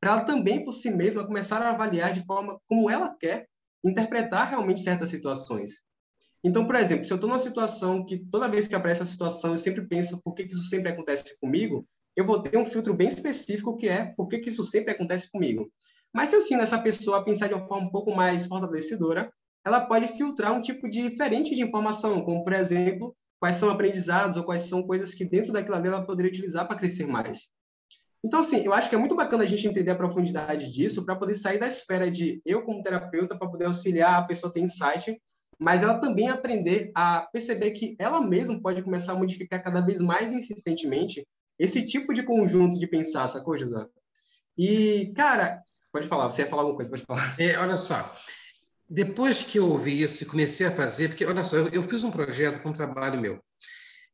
Para 0.00 0.12
ela 0.12 0.24
também, 0.24 0.64
por 0.64 0.72
si 0.72 0.90
mesma, 0.90 1.26
começar 1.26 1.60
a 1.60 1.70
avaliar 1.70 2.12
de 2.12 2.24
forma 2.24 2.58
como 2.66 2.88
ela 2.88 3.14
quer 3.18 3.46
interpretar 3.84 4.48
realmente 4.48 4.82
certas 4.82 5.10
situações. 5.10 5.82
Então, 6.42 6.66
por 6.66 6.76
exemplo, 6.76 7.04
se 7.04 7.12
eu 7.12 7.16
estou 7.16 7.28
numa 7.28 7.38
situação 7.38 8.04
que 8.04 8.18
toda 8.30 8.48
vez 8.48 8.66
que 8.66 8.74
aparece 8.74 9.02
a 9.02 9.06
situação 9.06 9.52
eu 9.52 9.58
sempre 9.58 9.86
penso 9.86 10.22
por 10.22 10.34
que, 10.34 10.44
que 10.44 10.54
isso 10.54 10.66
sempre 10.68 10.90
acontece 10.90 11.38
comigo, 11.38 11.86
eu 12.16 12.24
vou 12.24 12.40
ter 12.40 12.56
um 12.56 12.64
filtro 12.64 12.94
bem 12.94 13.08
específico 13.08 13.76
que 13.76 13.88
é 13.88 14.06
por 14.16 14.28
que, 14.28 14.38
que 14.38 14.50
isso 14.50 14.64
sempre 14.66 14.92
acontece 14.92 15.30
comigo. 15.30 15.70
Mas 16.14 16.30
se 16.30 16.36
eu 16.36 16.40
ensino 16.40 16.62
essa 16.62 16.78
pessoa 16.78 17.18
a 17.18 17.22
pensar 17.22 17.48
de 17.48 17.54
uma 17.54 17.66
forma 17.66 17.86
um 17.86 17.90
pouco 17.90 18.14
mais 18.14 18.46
fortalecedora, 18.46 19.30
ela 19.64 19.86
pode 19.86 20.08
filtrar 20.08 20.52
um 20.52 20.62
tipo 20.62 20.88
diferente 20.88 21.54
de 21.54 21.62
informação, 21.62 22.22
como, 22.22 22.42
por 22.42 22.54
exemplo, 22.54 23.14
quais 23.40 23.56
são 23.56 23.70
aprendizados 23.70 24.36
ou 24.36 24.44
quais 24.44 24.62
são 24.62 24.82
coisas 24.82 25.14
que 25.14 25.24
dentro 25.24 25.52
daquilo 25.52 25.74
ali 25.74 25.88
ela 25.88 26.04
poderia 26.04 26.30
utilizar 26.30 26.68
para 26.68 26.76
crescer 26.76 27.06
mais. 27.06 27.48
Então, 28.22 28.40
assim, 28.40 28.62
eu 28.64 28.74
acho 28.74 28.90
que 28.90 28.94
é 28.94 28.98
muito 28.98 29.16
bacana 29.16 29.44
a 29.44 29.46
gente 29.46 29.66
entender 29.66 29.90
a 29.90 29.96
profundidade 29.96 30.70
disso 30.70 31.06
para 31.06 31.16
poder 31.16 31.34
sair 31.34 31.58
da 31.58 31.66
esfera 31.66 32.10
de 32.10 32.42
eu, 32.44 32.62
como 32.62 32.82
terapeuta, 32.82 33.36
para 33.36 33.48
poder 33.48 33.64
auxiliar 33.64 34.18
a 34.18 34.22
pessoa 34.22 34.50
a 34.50 34.52
ter 34.52 34.60
insight, 34.60 35.18
mas 35.58 35.82
ela 35.82 35.98
também 35.98 36.28
aprender 36.28 36.92
a 36.94 37.26
perceber 37.32 37.70
que 37.70 37.96
ela 37.98 38.20
mesma 38.20 38.60
pode 38.60 38.82
começar 38.82 39.12
a 39.12 39.18
modificar 39.18 39.62
cada 39.62 39.80
vez 39.80 40.00
mais 40.02 40.32
insistentemente 40.32 41.26
esse 41.58 41.84
tipo 41.84 42.12
de 42.12 42.22
conjunto 42.22 42.78
de 42.78 42.86
pensar, 42.86 43.26
sacou, 43.28 43.56
José? 43.56 43.86
E, 44.56 45.12
cara, 45.16 45.62
pode 45.90 46.06
falar, 46.06 46.28
você 46.28 46.42
ia 46.42 46.48
falar 46.48 46.62
alguma 46.62 46.76
coisa, 46.76 46.90
pode 46.90 47.04
falar. 47.04 47.36
É, 47.40 47.58
olha 47.58 47.76
só, 47.76 48.14
depois 48.90 49.44
que 49.44 49.60
eu 49.60 49.70
ouvi 49.70 50.02
isso 50.02 50.24
e 50.24 50.26
comecei 50.26 50.66
a 50.66 50.72
fazer, 50.72 51.08
porque, 51.08 51.24
olha 51.24 51.44
só, 51.44 51.56
eu, 51.56 51.68
eu 51.68 51.88
fiz 51.88 52.02
um 52.02 52.10
projeto 52.10 52.60
com 52.60 52.70
um 52.70 52.72
trabalho 52.72 53.20
meu, 53.20 53.40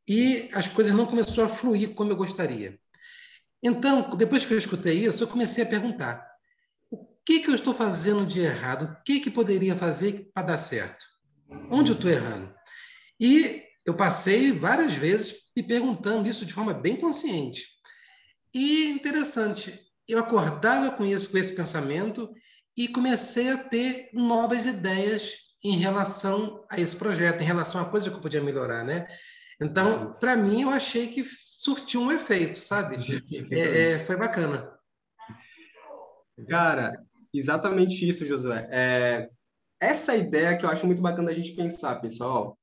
e 0.06 0.50
as 0.52 0.68
coisas 0.68 0.94
não 0.94 1.06
começaram 1.06 1.44
a 1.44 1.48
fluir 1.48 1.94
como 1.94 2.12
eu 2.12 2.16
gostaria. 2.16 2.78
Então, 3.62 4.14
depois 4.16 4.44
que 4.44 4.52
eu 4.52 4.58
escutei 4.58 5.04
isso, 5.06 5.24
eu 5.24 5.28
comecei 5.28 5.64
a 5.64 5.68
perguntar: 5.68 6.24
o 6.90 7.06
que, 7.24 7.40
que 7.40 7.48
eu 7.48 7.54
estou 7.54 7.72
fazendo 7.72 8.26
de 8.26 8.40
errado? 8.40 8.84
O 8.84 9.02
que, 9.02 9.18
que 9.18 9.30
poderia 9.30 9.74
fazer 9.74 10.30
para 10.34 10.48
dar 10.48 10.58
certo? 10.58 11.06
Onde 11.70 11.92
eu 11.92 11.96
estou 11.96 12.10
errando? 12.10 12.54
E 13.18 13.64
eu 13.86 13.94
passei 13.94 14.52
várias 14.52 14.94
vezes 14.94 15.46
me 15.56 15.62
perguntando 15.62 16.28
isso 16.28 16.44
de 16.44 16.52
forma 16.52 16.74
bem 16.74 16.96
consciente. 16.96 17.64
E 18.52 18.90
interessante, 18.90 19.80
eu 20.06 20.18
acordava 20.18 20.90
com 20.90 21.04
isso, 21.04 21.30
com 21.30 21.38
esse 21.38 21.56
pensamento 21.56 22.30
e 22.76 22.88
comecei 22.88 23.50
a 23.50 23.56
ter 23.56 24.10
novas 24.12 24.66
ideias 24.66 25.46
em 25.64 25.78
relação 25.78 26.64
a 26.70 26.78
esse 26.78 26.96
projeto, 26.96 27.40
em 27.40 27.46
relação 27.46 27.80
a 27.80 27.88
coisa 27.90 28.10
que 28.10 28.16
eu 28.16 28.20
podia 28.20 28.42
melhorar, 28.42 28.84
né? 28.84 29.06
Então, 29.60 30.12
para 30.20 30.36
mim, 30.36 30.62
eu 30.62 30.70
achei 30.70 31.08
que 31.08 31.24
surtiu 31.24 32.02
um 32.02 32.12
efeito, 32.12 32.60
sabe? 32.60 32.96
É, 33.50 33.92
é, 33.92 33.98
foi 34.00 34.16
bacana. 34.16 34.70
Cara, 36.48 37.02
exatamente 37.32 38.06
isso, 38.06 38.26
Josué. 38.26 38.68
É, 38.70 39.30
essa 39.80 40.14
ideia 40.14 40.56
que 40.56 40.64
eu 40.64 40.70
acho 40.70 40.86
muito 40.86 41.00
bacana 41.00 41.30
a 41.30 41.34
gente 41.34 41.52
pensar, 41.52 41.96
pessoal. 41.96 42.58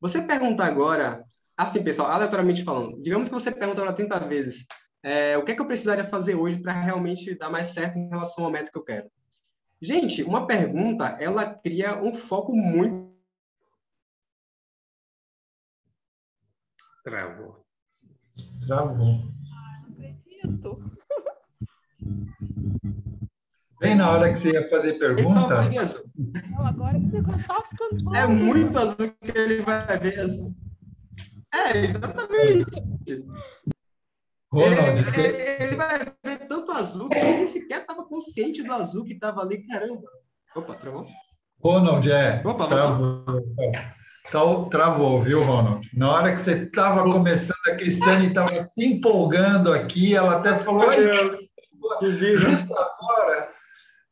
Você 0.00 0.20
perguntar 0.20 0.66
agora, 0.66 1.24
assim, 1.56 1.84
pessoal, 1.84 2.10
aleatoriamente 2.10 2.64
falando, 2.64 3.00
digamos 3.00 3.28
que 3.28 3.34
você 3.34 3.52
pergunta 3.52 3.80
agora 3.80 3.94
30 3.94 4.18
vezes, 4.26 4.66
é, 5.04 5.38
o 5.38 5.44
que 5.44 5.52
é 5.52 5.54
que 5.54 5.62
eu 5.62 5.66
precisaria 5.66 6.04
fazer 6.04 6.34
hoje 6.34 6.60
para 6.60 6.72
realmente 6.72 7.36
dar 7.36 7.50
mais 7.50 7.68
certo 7.68 7.96
em 7.96 8.08
relação 8.08 8.44
ao 8.44 8.50
método 8.50 8.72
que 8.72 8.78
eu 8.78 8.84
quero? 8.84 9.10
Gente, 9.82 10.22
uma 10.22 10.46
pergunta, 10.46 11.06
ela 11.18 11.44
cria 11.44 12.00
um 12.00 12.14
foco 12.14 12.54
muito. 12.54 13.10
Travou. 17.02 17.66
Travou. 18.64 18.96
Não 18.96 19.32
acredito. 19.90 20.78
Bem 23.80 23.96
na 23.96 24.08
hora 24.12 24.32
que 24.32 24.38
você 24.38 24.52
ia 24.52 24.70
fazer 24.70 25.00
pergunta. 25.00 25.68
Não, 26.48 26.64
agora 26.64 26.96
o 26.96 27.00
negócio 27.00 27.48
tá 27.48 27.62
ficando 27.68 28.04
bom. 28.04 28.14
É 28.14 28.28
muito 28.28 28.78
azul 28.78 29.12
que 29.20 29.36
ele 29.36 29.62
vai 29.62 29.98
ver 29.98 30.20
azul. 30.20 30.54
É, 31.52 31.78
exatamente. 31.86 33.26
Ronald, 34.52 34.90
ele, 34.90 35.04
você... 35.04 35.20
ele, 35.20 35.64
ele 35.64 35.76
vai 35.76 35.98
ver 36.22 36.46
tanto 36.46 36.72
azul 36.72 37.08
que 37.08 37.18
ele 37.18 37.32
nem 37.32 37.46
sequer 37.46 37.80
estava 37.80 38.04
consciente 38.04 38.62
do 38.62 38.72
azul 38.72 39.04
que 39.04 39.14
estava 39.14 39.40
ali. 39.40 39.66
Caramba. 39.66 40.02
Opa, 40.54 40.74
travou? 40.74 41.06
Ronald, 41.62 42.10
é. 42.10 42.42
Opa, 42.44 42.66
travou. 42.66 43.24
Tá, 44.30 44.40
travou, 44.70 45.22
viu, 45.22 45.42
Ronald? 45.42 45.88
Na 45.94 46.12
hora 46.12 46.32
que 46.32 46.38
você 46.38 46.64
estava 46.64 47.02
começando, 47.04 47.56
a 47.68 47.76
Cristiane 47.76 48.26
estava 48.26 48.64
se 48.66 48.84
empolgando 48.84 49.72
aqui, 49.72 50.14
ela 50.14 50.36
até 50.36 50.56
falou. 50.58 50.88
Ai, 50.88 51.02
justo 52.38 52.74
agora. 52.74 53.48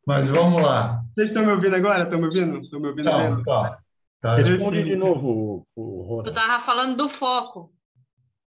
Mas 0.07 0.29
vamos 0.29 0.63
lá. 0.63 1.03
Vocês 1.15 1.29
estão 1.31 1.45
me 1.45 1.53
ouvindo 1.53 1.77
agora? 1.77 2.05
Estão 2.05 2.19
me 2.19 2.27
ouvindo? 2.27 2.59
Estão 2.61 2.81
me 2.81 2.89
ouvindo? 2.89 3.11
Tá, 3.11 3.43
tá. 3.45 3.79
tá. 4.21 4.37
Responde 4.37 4.85
de 4.85 4.97
novo, 4.97 5.67
o, 5.77 6.03
Ronald. 6.03 6.29
Eu 6.29 6.33
estava 6.33 6.63
falando 6.63 6.97
do 6.97 7.09
foco. 7.09 7.73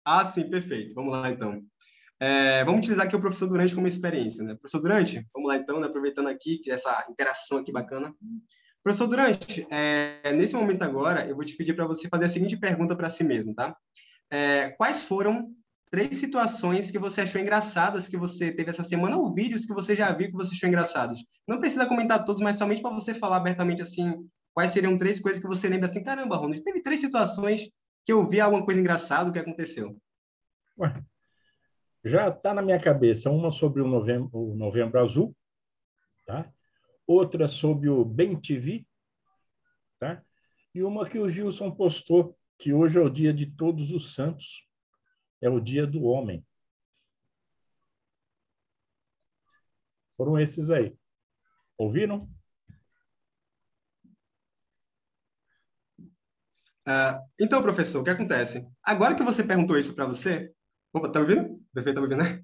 Ah, 0.04 0.24
sim, 0.24 0.48
perfeito. 0.48 0.94
Vamos 0.94 1.12
lá, 1.12 1.30
então. 1.30 1.62
É, 2.18 2.62
vamos 2.64 2.80
utilizar 2.80 3.06
aqui 3.06 3.16
o 3.16 3.20
professor 3.20 3.48
Durante 3.48 3.74
como 3.74 3.86
experiência, 3.86 4.44
né? 4.44 4.54
Professor 4.54 4.80
Durante, 4.80 5.26
vamos 5.32 5.48
lá, 5.48 5.56
então, 5.56 5.80
né? 5.80 5.86
aproveitando 5.86 6.28
aqui 6.28 6.60
essa 6.68 7.06
interação 7.10 7.58
aqui 7.58 7.72
bacana. 7.72 8.14
Professor 8.82 9.06
Durante, 9.06 9.66
é, 9.70 10.32
nesse 10.34 10.54
momento 10.54 10.82
agora, 10.82 11.26
eu 11.26 11.34
vou 11.34 11.44
te 11.44 11.56
pedir 11.56 11.74
para 11.74 11.86
você 11.86 12.08
fazer 12.08 12.26
a 12.26 12.30
seguinte 12.30 12.58
pergunta 12.58 12.94
para 12.94 13.08
si 13.08 13.24
mesmo, 13.24 13.54
tá? 13.54 13.74
É, 14.30 14.68
quais 14.70 15.02
foram 15.02 15.50
três 15.90 16.18
situações 16.18 16.90
que 16.90 16.98
você 16.98 17.22
achou 17.22 17.40
engraçadas 17.40 18.06
que 18.06 18.16
você 18.16 18.52
teve 18.52 18.70
essa 18.70 18.84
semana 18.84 19.16
ou 19.16 19.34
vídeos 19.34 19.64
que 19.64 19.74
você 19.74 19.96
já 19.96 20.12
viu 20.12 20.28
que 20.28 20.36
você 20.36 20.54
achou 20.54 20.68
engraçados? 20.68 21.24
Não 21.48 21.58
precisa 21.58 21.86
comentar 21.86 22.24
todos, 22.24 22.40
mas 22.40 22.56
somente 22.56 22.82
para 22.82 22.92
você 22.92 23.12
falar 23.14 23.38
abertamente 23.38 23.82
assim, 23.82 24.14
quais 24.54 24.72
seriam 24.72 24.96
três 24.96 25.20
coisas 25.20 25.40
que 25.40 25.48
você 25.48 25.68
lembra 25.68 25.88
assim, 25.88 26.02
caramba, 26.02 26.36
Ronald, 26.36 26.62
teve 26.62 26.82
três 26.82 27.00
situações 27.00 27.68
que 28.04 28.12
eu 28.12 28.28
vi 28.28 28.40
alguma 28.40 28.64
coisa 28.64 28.80
engraçada 28.80 29.32
que 29.32 29.38
aconteceu. 29.38 29.96
Ué, 30.78 31.02
já 32.04 32.28
está 32.28 32.54
na 32.54 32.62
minha 32.62 32.80
cabeça 32.80 33.30
uma 33.30 33.50
sobre 33.50 33.82
o 33.82 33.88
novembro, 33.88 34.30
o 34.32 34.54
novembro 34.54 35.00
azul, 35.00 35.36
tá? 36.26 36.50
outra 37.06 37.48
sobre 37.48 37.88
o 37.88 38.04
Bem 38.04 38.40
TV, 38.40 38.86
tá? 39.98 40.24
e 40.74 40.82
uma 40.82 41.08
que 41.08 41.18
o 41.18 41.28
Gilson 41.28 41.70
postou, 41.70 42.38
que 42.58 42.72
hoje 42.72 42.98
é 42.98 43.00
o 43.00 43.10
dia 43.10 43.34
de 43.34 43.46
todos 43.46 43.90
os 43.90 44.14
santos, 44.14 44.66
é 45.40 45.50
o 45.50 45.60
dia 45.60 45.86
do 45.86 46.04
homem. 46.04 46.46
Foram 50.16 50.38
esses 50.38 50.70
aí. 50.70 50.94
Ouviram? 51.76 52.30
Uh, 56.88 57.20
então, 57.38 57.62
professor, 57.62 58.00
o 58.00 58.04
que 58.04 58.10
acontece? 58.10 58.66
Agora 58.82 59.14
que 59.14 59.22
você 59.22 59.44
perguntou 59.44 59.78
isso 59.78 59.94
para 59.94 60.06
você, 60.06 60.50
Opa, 60.92 61.08
tá 61.08 61.20
me 61.20 61.34
ouvindo? 61.34 61.60
Perfeito, 61.72 61.94
tá 61.94 62.00
me 62.00 62.14
ouvindo, 62.14 62.24
né? 62.24 62.42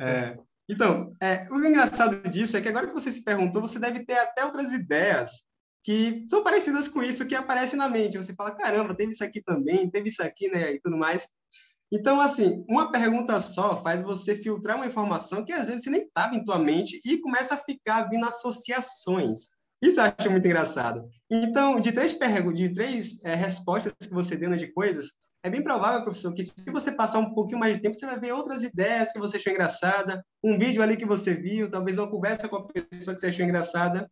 É, 0.00 0.38
então, 0.68 1.08
é, 1.20 1.48
o 1.50 1.64
engraçado 1.64 2.28
disso 2.28 2.56
é 2.56 2.60
que 2.60 2.68
agora 2.68 2.86
que 2.86 2.92
você 2.92 3.10
se 3.10 3.24
perguntou, 3.24 3.60
você 3.60 3.78
deve 3.78 4.04
ter 4.04 4.18
até 4.18 4.44
outras 4.44 4.72
ideias 4.72 5.46
que 5.82 6.26
são 6.28 6.42
parecidas 6.42 6.88
com 6.88 7.02
isso 7.02 7.26
que 7.26 7.34
aparece 7.34 7.74
na 7.74 7.88
mente. 7.88 8.18
Você 8.18 8.34
fala, 8.34 8.54
caramba, 8.54 8.94
teve 8.94 9.12
isso 9.12 9.24
aqui 9.24 9.42
também, 9.42 9.90
teve 9.90 10.10
isso 10.10 10.22
aqui, 10.22 10.48
né, 10.48 10.74
e 10.74 10.80
tudo 10.80 10.96
mais. 10.96 11.28
Então, 11.90 12.20
assim, 12.20 12.64
uma 12.68 12.92
pergunta 12.92 13.40
só 13.40 13.82
faz 13.82 14.02
você 14.02 14.36
filtrar 14.36 14.76
uma 14.76 14.86
informação 14.86 15.44
que 15.44 15.52
às 15.52 15.66
vezes 15.66 15.82
você 15.82 15.90
nem 15.90 16.02
estava 16.02 16.36
em 16.36 16.44
tua 16.44 16.58
mente 16.58 17.00
e 17.04 17.18
começa 17.18 17.54
a 17.54 17.58
ficar 17.58 18.10
vindo 18.10 18.26
associações. 18.26 19.52
Isso 19.80 20.00
eu 20.00 20.04
acho 20.04 20.30
muito 20.30 20.46
engraçado. 20.46 21.08
Então, 21.30 21.78
de 21.78 21.92
três 21.92 22.12
perguntas, 22.12 22.58
de 22.58 22.74
três 22.74 23.24
é, 23.24 23.34
respostas 23.34 23.92
que 24.00 24.12
você 24.12 24.36
deu 24.36 24.50
né, 24.50 24.56
de 24.56 24.72
coisas, 24.72 25.12
é 25.42 25.48
bem 25.48 25.62
provável, 25.62 26.02
professor, 26.02 26.34
que 26.34 26.42
se 26.42 26.70
você 26.70 26.90
passar 26.90 27.20
um 27.20 27.32
pouquinho 27.32 27.60
mais 27.60 27.74
de 27.74 27.80
tempo, 27.80 27.94
você 27.94 28.06
vai 28.06 28.18
ver 28.18 28.32
outras 28.32 28.64
ideias 28.64 29.12
que 29.12 29.20
você 29.20 29.36
achou 29.36 29.52
engraçada, 29.52 30.24
um 30.42 30.58
vídeo 30.58 30.82
ali 30.82 30.96
que 30.96 31.06
você 31.06 31.32
viu, 31.34 31.70
talvez 31.70 31.96
uma 31.96 32.10
conversa 32.10 32.48
com 32.48 32.56
a 32.56 32.66
pessoa 32.66 33.14
que 33.14 33.20
você 33.20 33.28
achou 33.28 33.44
engraçada. 33.44 34.10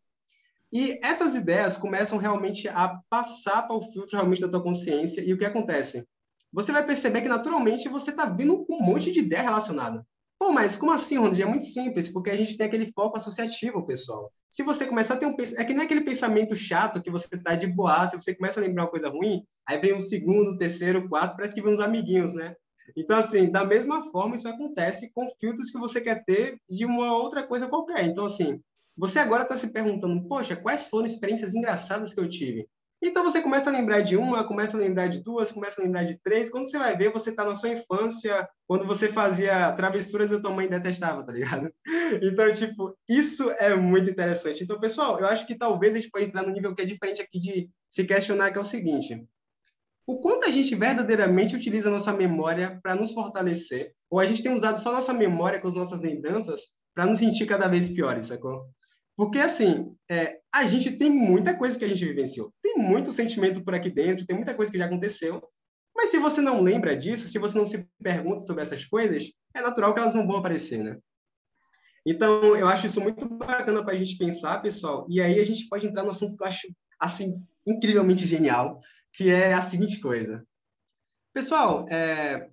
E 0.72 1.00
essas 1.02 1.34
ideias 1.34 1.76
começam 1.76 2.18
realmente 2.18 2.68
a 2.68 3.00
passar 3.10 3.62
para 3.62 3.76
o 3.76 3.82
filtro 3.92 4.16
realmente 4.16 4.42
da 4.42 4.48
tua 4.48 4.62
consciência. 4.62 5.20
E 5.20 5.32
o 5.32 5.38
que 5.38 5.44
acontece? 5.44 6.06
Você 6.52 6.70
vai 6.70 6.84
perceber 6.84 7.22
que 7.22 7.28
naturalmente 7.28 7.88
você 7.88 8.10
está 8.10 8.26
vindo 8.26 8.64
com 8.64 8.76
um 8.76 8.82
monte 8.82 9.10
de 9.10 9.20
ideia 9.20 9.42
relacionada. 9.42 10.06
Pô, 10.38 10.52
mas 10.52 10.76
como 10.76 10.92
assim, 10.92 11.16
Ronald? 11.16 11.40
É 11.40 11.46
muito 11.46 11.64
simples, 11.64 12.12
porque 12.12 12.30
a 12.30 12.36
gente 12.36 12.56
tem 12.56 12.66
aquele 12.66 12.92
foco 12.92 13.16
associativo, 13.16 13.86
pessoal. 13.86 14.30
Se 14.50 14.62
você 14.62 14.86
começar 14.86 15.14
a 15.14 15.16
ter 15.16 15.26
um... 15.26 15.34
É 15.56 15.64
que 15.64 15.72
nem 15.72 15.84
aquele 15.84 16.02
pensamento 16.02 16.54
chato 16.54 17.02
que 17.02 17.10
você 17.10 17.42
tá 17.42 17.54
de 17.54 17.66
boa, 17.66 18.06
se 18.06 18.18
você 18.18 18.34
começa 18.34 18.60
a 18.60 18.62
lembrar 18.62 18.84
uma 18.84 18.90
coisa 18.90 19.08
ruim, 19.08 19.42
aí 19.66 19.78
vem 19.78 19.94
um 19.94 20.00
segundo, 20.00 20.58
terceiro, 20.58 21.08
quarto, 21.08 21.36
parece 21.36 21.54
que 21.54 21.62
vem 21.62 21.72
uns 21.72 21.80
amiguinhos, 21.80 22.34
né? 22.34 22.54
Então, 22.94 23.18
assim, 23.18 23.50
da 23.50 23.64
mesma 23.64 24.10
forma, 24.10 24.36
isso 24.36 24.48
acontece 24.48 25.10
com 25.12 25.28
filtros 25.40 25.70
que 25.70 25.78
você 25.78 26.00
quer 26.00 26.22
ter 26.24 26.60
de 26.68 26.84
uma 26.84 27.16
outra 27.16 27.42
coisa 27.42 27.66
qualquer. 27.66 28.04
Então, 28.04 28.26
assim, 28.26 28.60
você 28.96 29.18
agora 29.18 29.42
está 29.42 29.56
se 29.56 29.68
perguntando, 29.68 30.26
poxa, 30.28 30.54
quais 30.54 30.86
foram 30.86 31.06
experiências 31.06 31.54
engraçadas 31.54 32.14
que 32.14 32.20
eu 32.20 32.28
tive? 32.28 32.68
Então 33.06 33.22
você 33.22 33.40
começa 33.40 33.70
a 33.70 33.72
lembrar 33.72 34.00
de 34.00 34.16
uma, 34.16 34.42
começa 34.42 34.76
a 34.76 34.80
lembrar 34.80 35.06
de 35.06 35.20
duas, 35.20 35.52
começa 35.52 35.80
a 35.80 35.84
lembrar 35.84 36.02
de 36.02 36.18
três. 36.24 36.50
Quando 36.50 36.64
você 36.64 36.76
vai 36.76 36.96
ver, 36.96 37.12
você 37.12 37.30
está 37.30 37.44
na 37.44 37.54
sua 37.54 37.68
infância, 37.68 38.48
quando 38.66 38.84
você 38.84 39.08
fazia 39.08 39.70
travessuras 39.72 40.32
e 40.32 40.34
a 40.34 40.40
tua 40.40 40.50
mãe 40.50 40.68
detestava, 40.68 41.24
tá 41.24 41.32
ligado? 41.32 41.72
Então, 42.22 42.52
tipo, 42.52 42.96
isso 43.08 43.48
é 43.58 43.74
muito 43.76 44.10
interessante. 44.10 44.62
Então, 44.62 44.80
pessoal, 44.80 45.20
eu 45.20 45.26
acho 45.26 45.46
que 45.46 45.56
talvez 45.56 45.92
a 45.92 46.00
gente 46.00 46.10
pode 46.10 46.26
entrar 46.26 46.42
no 46.42 46.52
nível 46.52 46.74
que 46.74 46.82
é 46.82 46.84
diferente 46.84 47.22
aqui 47.22 47.38
de 47.38 47.70
se 47.88 48.04
questionar, 48.04 48.50
que 48.50 48.58
é 48.58 48.60
o 48.60 48.64
seguinte. 48.64 49.24
O 50.06 50.20
quanto 50.20 50.44
a 50.44 50.50
gente 50.50 50.74
verdadeiramente 50.74 51.54
utiliza 51.54 51.88
a 51.88 51.92
nossa 51.92 52.12
memória 52.12 52.78
para 52.82 52.94
nos 52.94 53.12
fortalecer, 53.12 53.92
ou 54.10 54.18
a 54.18 54.26
gente 54.26 54.42
tem 54.42 54.52
usado 54.52 54.78
só 54.78 54.92
nossa 54.92 55.12
memória 55.12 55.60
com 55.60 55.68
as 55.68 55.76
nossas 55.76 56.00
lembranças 56.00 56.70
para 56.94 57.06
nos 57.06 57.18
sentir 57.18 57.46
cada 57.46 57.68
vez 57.68 57.88
piores, 57.88 58.26
sacou? 58.26 58.68
Porque, 59.16 59.38
assim, 59.38 59.94
é, 60.10 60.38
a 60.56 60.66
gente 60.66 60.90
tem 60.92 61.10
muita 61.10 61.54
coisa 61.54 61.78
que 61.78 61.84
a 61.84 61.88
gente 61.88 62.04
vivenciou. 62.04 62.52
Tem 62.62 62.76
muito 62.76 63.12
sentimento 63.12 63.62
por 63.62 63.74
aqui 63.74 63.90
dentro, 63.90 64.26
tem 64.26 64.36
muita 64.36 64.54
coisa 64.54 64.72
que 64.72 64.78
já 64.78 64.86
aconteceu. 64.86 65.42
Mas 65.94 66.10
se 66.10 66.18
você 66.18 66.40
não 66.40 66.62
lembra 66.62 66.96
disso, 66.96 67.28
se 67.28 67.38
você 67.38 67.56
não 67.56 67.66
se 67.66 67.86
pergunta 68.02 68.40
sobre 68.40 68.62
essas 68.62 68.84
coisas, 68.84 69.32
é 69.54 69.60
natural 69.60 69.92
que 69.92 70.00
elas 70.00 70.14
não 70.14 70.26
vão 70.26 70.36
aparecer, 70.36 70.82
né? 70.82 70.98
Então, 72.06 72.56
eu 72.56 72.68
acho 72.68 72.86
isso 72.86 73.00
muito 73.00 73.28
bacana 73.28 73.84
para 73.84 73.94
a 73.94 73.96
gente 73.96 74.16
pensar, 74.16 74.62
pessoal. 74.62 75.06
E 75.10 75.20
aí 75.20 75.40
a 75.40 75.44
gente 75.44 75.68
pode 75.68 75.86
entrar 75.86 76.04
no 76.04 76.10
assunto 76.10 76.36
que 76.36 76.42
eu 76.42 76.46
acho, 76.46 76.68
assim, 77.00 77.42
incrivelmente 77.66 78.26
genial, 78.26 78.80
que 79.12 79.30
é 79.30 79.52
a 79.52 79.60
seguinte 79.60 80.00
coisa. 80.00 80.46
Pessoal, 81.34 81.84
é... 81.90 82.48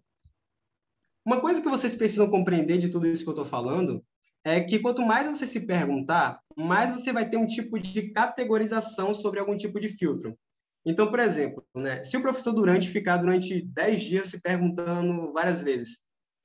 uma 1.25 1.39
coisa 1.39 1.61
que 1.61 1.69
vocês 1.69 1.95
precisam 1.95 2.29
compreender 2.29 2.77
de 2.79 2.89
tudo 2.89 3.07
isso 3.07 3.23
que 3.23 3.29
eu 3.29 3.33
estou 3.33 3.45
falando 3.45 4.03
é 4.43 4.59
que 4.59 4.79
quanto 4.79 5.01
mais 5.01 5.27
você 5.27 5.47
se 5.47 5.61
perguntar, 5.61 6.39
mais 6.57 6.91
você 6.91 7.13
vai 7.13 7.29
ter 7.29 7.37
um 7.37 7.47
tipo 7.47 7.79
de 7.79 8.09
categorização 8.11 9.13
sobre 9.13 9.39
algum 9.39 9.55
tipo 9.55 9.79
de 9.79 9.89
filtro. 9.89 10.37
Então, 10.85 11.09
por 11.09 11.19
exemplo, 11.19 11.65
né, 11.73 12.03
se 12.03 12.17
o 12.17 12.21
professor 12.21 12.51
Durante 12.51 12.89
ficar 12.89 13.17
durante 13.17 13.61
10 13.61 14.01
dias 14.01 14.29
se 14.29 14.41
perguntando 14.41 15.31
várias 15.31 15.61
vezes 15.61 15.97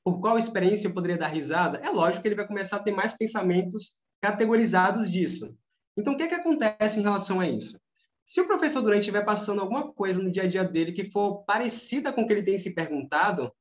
por 0.05 0.21
qual 0.21 0.39
experiência 0.39 0.89
eu 0.89 0.95
poderia 0.95 1.19
dar 1.19 1.27
risada, 1.27 1.81
é 1.85 1.91
lógico 1.91 2.23
que 2.23 2.29
ele 2.29 2.37
vai 2.37 2.47
começar 2.47 2.77
a 2.77 2.83
ter 2.83 2.93
mais 2.93 3.13
pensamentos 3.13 3.97
categorizados 4.23 5.11
disso. 5.11 5.55
Então, 5.97 6.15
o 6.15 6.17
que, 6.17 6.23
é 6.23 6.29
que 6.29 6.35
acontece 6.35 6.99
em 6.99 7.03
relação 7.03 7.41
a 7.41 7.49
isso? 7.49 7.79
Se 8.25 8.41
o 8.41 8.47
professor 8.47 8.81
Durante 8.81 9.01
estiver 9.01 9.25
passando 9.25 9.61
alguma 9.61 9.93
coisa 9.93 10.23
no 10.23 10.31
dia 10.31 10.45
a 10.45 10.47
dia 10.47 10.65
dele 10.65 10.93
que 10.93 11.11
for 11.11 11.45
parecida 11.45 12.13
com 12.13 12.23
o 12.23 12.27
que 12.27 12.33
ele 12.33 12.43
tem 12.43 12.57
se 12.57 12.75
perguntado, 12.75 13.53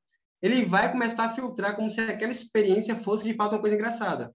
ele 0.42 0.64
vai 0.64 0.90
começar 0.90 1.24
a 1.24 1.34
filtrar 1.34 1.74
como 1.74 1.90
se 1.90 2.00
aquela 2.00 2.32
experiência 2.32 2.96
fosse 2.96 3.24
de 3.24 3.34
fato 3.34 3.52
uma 3.52 3.60
coisa 3.60 3.74
engraçada. 3.74 4.32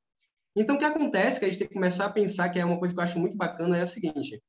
Então, 0.56 0.76
o 0.76 0.80
que 0.80 0.86
acontece, 0.86 1.39
que 1.39 1.45
a 1.45 1.49
gente 1.49 1.60
tem 1.60 1.68
que 1.68 1.74
começar 1.74 2.06
a 2.06 2.12
pensar, 2.12 2.49
que 2.49 2.60
é 2.60 2.66
uma 2.66 2.78
coisa 2.78 2.93
que 2.93 2.99
eu 2.99 3.04
acho 3.04 3.20
muito 3.20 3.36
bacana, 3.36 3.78
é 3.78 3.82
a 3.82 3.88
seguinte: 3.88 4.41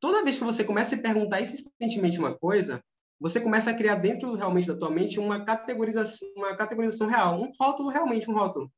toda 0.00 0.24
vez 0.24 0.38
que 0.38 0.44
você 0.44 0.64
começa 0.64 0.94
a 0.94 0.98
perguntar 0.98 1.40
insistentemente 1.40 2.18
uma 2.18 2.36
coisa, 2.36 2.82
você 3.20 3.40
começa 3.40 3.70
a 3.70 3.74
criar 3.74 3.96
dentro 3.96 4.34
realmente 4.34 4.66
da 4.66 4.76
tua 4.76 4.90
mente 4.90 5.20
uma 5.20 5.44
categorização, 5.44 6.26
uma 6.36 6.56
categorização 6.56 7.06
real, 7.06 7.42
um 7.42 7.52
rótulo 7.60 7.90
realmente 7.90 8.30
um 8.30 8.34
rótulo. 8.34 8.72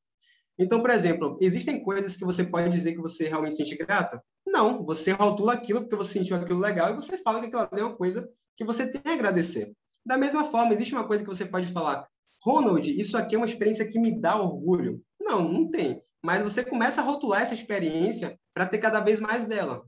Então, 0.58 0.82
por 0.82 0.90
exemplo, 0.90 1.36
existem 1.40 1.82
coisas 1.82 2.16
que 2.16 2.24
você 2.24 2.44
pode 2.44 2.68
dizer 2.70 2.92
que 2.92 3.00
você 3.00 3.28
realmente 3.28 3.54
sente 3.54 3.76
grata? 3.76 4.22
Não, 4.46 4.84
você 4.84 5.12
rotula 5.12 5.54
aquilo 5.54 5.80
porque 5.80 5.96
você 5.96 6.14
sentiu 6.14 6.36
aquilo 6.36 6.58
legal 6.58 6.90
e 6.90 6.94
você 6.94 7.16
fala 7.18 7.40
que 7.40 7.46
aquilo 7.46 7.80
é 7.80 7.84
uma 7.84 7.96
coisa 7.96 8.28
que 8.56 8.64
você 8.64 8.90
tem 8.90 9.12
a 9.12 9.14
agradecer. 9.14 9.72
Da 10.04 10.18
mesma 10.18 10.44
forma, 10.44 10.74
existe 10.74 10.94
uma 10.94 11.06
coisa 11.06 11.22
que 11.22 11.30
você 11.30 11.46
pode 11.46 11.72
falar, 11.72 12.06
Ronald, 12.44 12.90
isso 12.90 13.16
aqui 13.16 13.34
é 13.34 13.38
uma 13.38 13.46
experiência 13.46 13.88
que 13.88 13.98
me 13.98 14.20
dá 14.20 14.40
orgulho. 14.40 15.02
Não, 15.20 15.50
não 15.50 15.70
tem. 15.70 16.02
Mas 16.22 16.42
você 16.42 16.64
começa 16.64 17.00
a 17.00 17.04
rotular 17.04 17.42
essa 17.42 17.54
experiência 17.54 18.38
para 18.52 18.66
ter 18.66 18.78
cada 18.78 19.00
vez 19.00 19.20
mais 19.20 19.46
dela. 19.46 19.84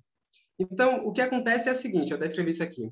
Então, 0.59 1.05
o 1.07 1.12
que 1.12 1.20
acontece 1.20 1.68
é 1.68 1.72
o 1.72 1.76
seguinte, 1.76 2.11
eu 2.11 2.16
até 2.16 2.26
escrevi 2.26 2.52
isso 2.52 2.62
aqui. 2.62 2.90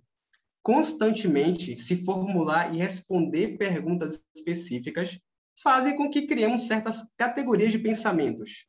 Constantemente 0.63 1.77
se 1.77 2.05
formular 2.05 2.75
e 2.75 2.79
responder 2.79 3.57
perguntas 3.57 4.25
específicas 4.35 5.19
fazem 5.61 5.97
com 5.97 6.11
que 6.11 6.27
criemos 6.27 6.67
certas 6.67 7.13
categorias 7.17 7.73
de 7.73 7.79
pensamentos. 7.79 8.67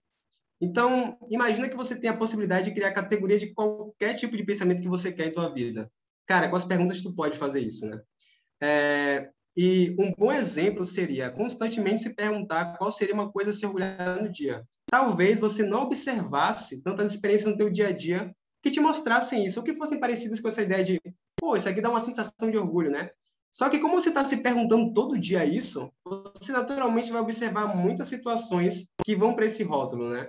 Então, 0.61 1.17
imagina 1.29 1.67
que 1.67 1.75
você 1.75 1.99
tem 1.99 2.09
a 2.09 2.17
possibilidade 2.17 2.65
de 2.65 2.73
criar 2.73 2.93
categoria 2.93 3.37
de 3.37 3.53
qualquer 3.53 4.15
tipo 4.15 4.37
de 4.37 4.45
pensamento 4.45 4.81
que 4.81 4.87
você 4.87 5.11
quer 5.11 5.27
em 5.27 5.33
tua 5.33 5.53
vida. 5.53 5.91
Cara, 6.25 6.49
com 6.49 6.55
as 6.55 6.63
perguntas 6.63 7.01
tu 7.01 7.13
pode 7.13 7.37
fazer 7.37 7.59
isso, 7.61 7.85
né? 7.85 8.01
É, 8.61 9.31
e 9.55 9.95
um 9.99 10.11
bom 10.17 10.31
exemplo 10.31 10.83
seria 10.83 11.29
constantemente 11.29 12.01
se 12.01 12.15
perguntar 12.15 12.77
qual 12.77 12.91
seria 12.91 13.13
uma 13.13 13.31
coisa 13.31 13.51
a 13.51 13.53
se 13.53 13.65
orgulhar 13.65 14.21
no 14.21 14.31
dia. 14.31 14.63
Talvez 14.89 15.39
você 15.39 15.63
não 15.63 15.83
observasse 15.83 16.81
tantas 16.81 17.13
experiências 17.13 17.51
no 17.51 17.57
teu 17.57 17.69
dia 17.69 17.87
a 17.87 17.91
dia 17.91 18.33
que 18.61 18.71
te 18.71 18.79
mostrassem 18.79 19.45
isso, 19.45 19.59
ou 19.59 19.65
que 19.65 19.75
fossem 19.75 19.99
parecidas 19.99 20.39
com 20.39 20.47
essa 20.47 20.61
ideia 20.61 20.83
de, 20.83 21.01
pô, 21.35 21.55
isso 21.55 21.67
aqui 21.67 21.81
dá 21.81 21.89
uma 21.89 21.99
sensação 21.99 22.49
de 22.49 22.57
orgulho, 22.57 22.89
né? 22.89 23.09
Só 23.51 23.69
que 23.69 23.77
como 23.77 23.99
você 23.99 24.09
está 24.09 24.25
se 24.25 24.37
perguntando 24.37 24.93
todo 24.93 25.19
dia 25.19 25.45
isso, 25.45 25.91
você 26.03 26.51
naturalmente 26.51 27.11
vai 27.11 27.21
observar 27.21 27.75
muitas 27.75 28.07
situações 28.07 28.87
que 29.03 29.15
vão 29.15 29.35
para 29.35 29.45
esse 29.45 29.63
rótulo, 29.63 30.09
né? 30.09 30.27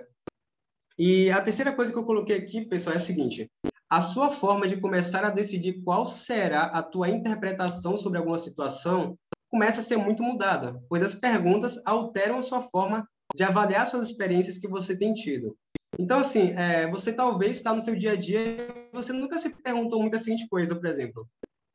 E 0.97 1.31
a 1.31 1.41
terceira 1.41 1.73
coisa 1.73 1.91
que 1.91 1.97
eu 1.97 2.05
coloquei 2.05 2.37
aqui, 2.37 2.65
pessoal, 2.65 2.93
é 2.93 2.97
a 2.97 3.01
seguinte: 3.01 3.49
a 3.89 4.01
sua 4.01 4.29
forma 4.29 4.67
de 4.67 4.79
começar 4.79 5.23
a 5.23 5.29
decidir 5.29 5.81
qual 5.83 6.05
será 6.05 6.63
a 6.63 6.81
tua 6.81 7.09
interpretação 7.09 7.97
sobre 7.97 8.17
alguma 8.17 8.37
situação 8.37 9.17
começa 9.49 9.81
a 9.81 9.83
ser 9.83 9.97
muito 9.97 10.23
mudada, 10.23 10.81
pois 10.89 11.01
as 11.01 11.15
perguntas 11.15 11.81
alteram 11.85 12.39
a 12.39 12.41
sua 12.41 12.61
forma 12.61 13.07
de 13.33 13.43
avaliar 13.43 13.87
suas 13.87 14.09
experiências 14.09 14.57
que 14.57 14.67
você 14.67 14.97
tem 14.97 15.13
tido. 15.13 15.55
Então, 15.97 16.19
assim, 16.19 16.51
é, 16.51 16.89
você 16.89 17.13
talvez 17.13 17.55
está 17.55 17.73
no 17.73 17.81
seu 17.81 17.95
dia 17.95 18.11
a 18.11 18.15
dia 18.15 18.39
e 18.39 18.89
você 18.91 19.13
nunca 19.13 19.37
se 19.37 19.49
perguntou 19.61 20.01
muito 20.01 20.15
a 20.15 20.19
seguinte 20.19 20.47
coisa, 20.49 20.75
por 20.75 20.87
exemplo, 20.87 21.27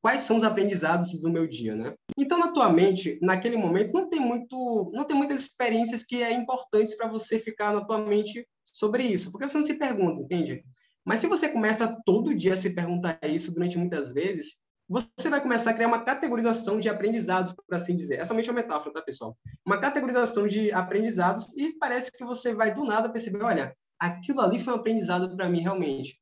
quais 0.03 0.21
são 0.21 0.37
os 0.37 0.45
aprendizados 0.45 1.13
do 1.13 1.31
meu 1.31 1.47
dia, 1.47 1.75
né? 1.75 1.95
Então, 2.19 2.39
na 2.39 2.53
tua 2.53 2.71
mente, 2.71 3.19
naquele 3.23 3.57
momento, 3.57 3.93
não 3.95 4.09
tem 4.09 4.21
muito, 4.21 4.91
não 4.95 5.05
tem 5.05 5.17
muitas 5.17 5.43
experiências 5.43 6.05
que 6.05 6.23
é 6.23 6.33
importantes 6.33 6.97
para 6.97 7.09
você 7.09 7.39
ficar 7.39 7.73
na 7.73 7.85
tua 7.85 7.99
mente 7.99 8.47
sobre 8.65 9.05
isso, 9.05 9.31
porque 9.31 9.49
você 9.49 9.57
não 9.57 9.65
se 9.65 9.75
pergunta, 9.75 10.23
entende? 10.23 10.63
Mas 11.05 11.21
se 11.21 11.27
você 11.27 11.49
começa 11.49 12.01
todo 12.05 12.35
dia 12.35 12.55
a 12.55 12.57
se 12.57 12.75
perguntar 12.75 13.19
isso 13.25 13.53
durante 13.53 13.79
muitas 13.79 14.13
vezes, 14.13 14.63
você 14.89 15.29
vai 15.31 15.41
começar 15.41 15.71
a 15.71 15.75
criar 15.75 15.87
uma 15.87 16.05
categorização 16.05 16.81
de 16.81 16.89
aprendizados, 16.89 17.53
por 17.53 17.75
assim 17.75 17.95
dizer. 17.95 18.15
Essa 18.15 18.25
é 18.25 18.27
somente 18.27 18.51
uma 18.51 18.61
metáfora, 18.61 18.93
tá, 18.93 19.01
pessoal? 19.01 19.39
Uma 19.65 19.79
categorização 19.79 20.49
de 20.49 20.73
aprendizados 20.73 21.57
e 21.57 21.79
parece 21.79 22.11
que 22.11 22.25
você 22.25 22.53
vai 22.53 22.75
do 22.75 22.85
nada 22.85 23.09
perceber, 23.09 23.43
olha, 23.43 23.75
aquilo 23.99 24.41
ali 24.41 24.59
foi 24.59 24.73
um 24.73 24.77
aprendizado 24.77 25.37
para 25.37 25.49
mim 25.49 25.61
realmente. 25.61 26.19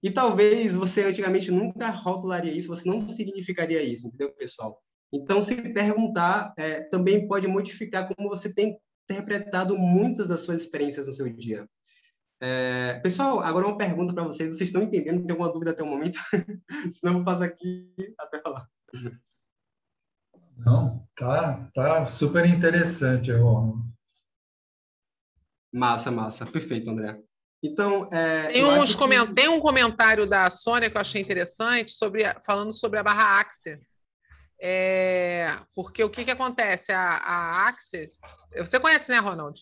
E 0.00 0.10
talvez 0.10 0.74
você 0.74 1.02
antigamente 1.02 1.50
nunca 1.50 1.90
rotularia 1.90 2.52
isso, 2.52 2.68
você 2.68 2.88
não 2.88 3.08
significaria 3.08 3.82
isso, 3.82 4.06
entendeu, 4.06 4.32
pessoal? 4.34 4.80
Então, 5.12 5.42
se 5.42 5.56
perguntar 5.72 6.52
é, 6.56 6.82
também 6.82 7.26
pode 7.26 7.48
modificar 7.48 8.06
como 8.14 8.28
você 8.28 8.52
tem 8.52 8.78
interpretado 9.08 9.76
muitas 9.76 10.28
das 10.28 10.42
suas 10.42 10.62
experiências 10.62 11.06
no 11.06 11.12
seu 11.12 11.28
dia. 11.28 11.68
É, 12.40 13.00
pessoal, 13.00 13.40
agora 13.40 13.66
uma 13.66 13.78
pergunta 13.78 14.12
para 14.12 14.24
vocês. 14.24 14.56
Vocês 14.56 14.68
estão 14.68 14.82
entendendo? 14.82 15.22
Tem 15.24 15.30
alguma 15.30 15.52
dúvida 15.52 15.70
até 15.70 15.82
o 15.82 15.86
momento? 15.86 16.18
Senão 16.92 17.12
eu 17.12 17.16
vou 17.18 17.24
passar 17.24 17.46
aqui 17.46 17.92
até 18.18 18.40
falar. 18.40 18.68
Não, 20.56 21.06
tá, 21.16 21.70
tá 21.74 22.06
super 22.06 22.46
interessante, 22.46 23.32
Ron. 23.32 23.82
Massa, 25.72 26.10
massa. 26.10 26.46
Perfeito, 26.46 26.90
André. 26.90 27.20
Então, 27.62 28.08
é, 28.12 28.48
tem, 28.48 28.64
uns 28.64 28.94
coment... 28.94 29.28
que... 29.28 29.34
tem 29.34 29.48
um 29.48 29.58
comentário 29.58 30.28
da 30.28 30.50
Sônia 30.50 30.90
que 30.90 30.96
eu 30.96 31.00
achei 31.00 31.20
interessante 31.20 31.92
sobre 31.92 32.22
falando 32.44 32.72
sobre 32.72 32.98
a 32.98 33.02
barra 33.02 33.40
Axia. 33.40 33.80
É, 34.60 35.58
porque 35.74 36.04
o 36.04 36.10
que, 36.10 36.24
que 36.24 36.30
acontece? 36.30 36.92
A, 36.92 37.16
a 37.16 37.68
Axis. 37.68 38.18
Você 38.56 38.78
conhece, 38.78 39.10
né, 39.10 39.18
Ronald? 39.18 39.60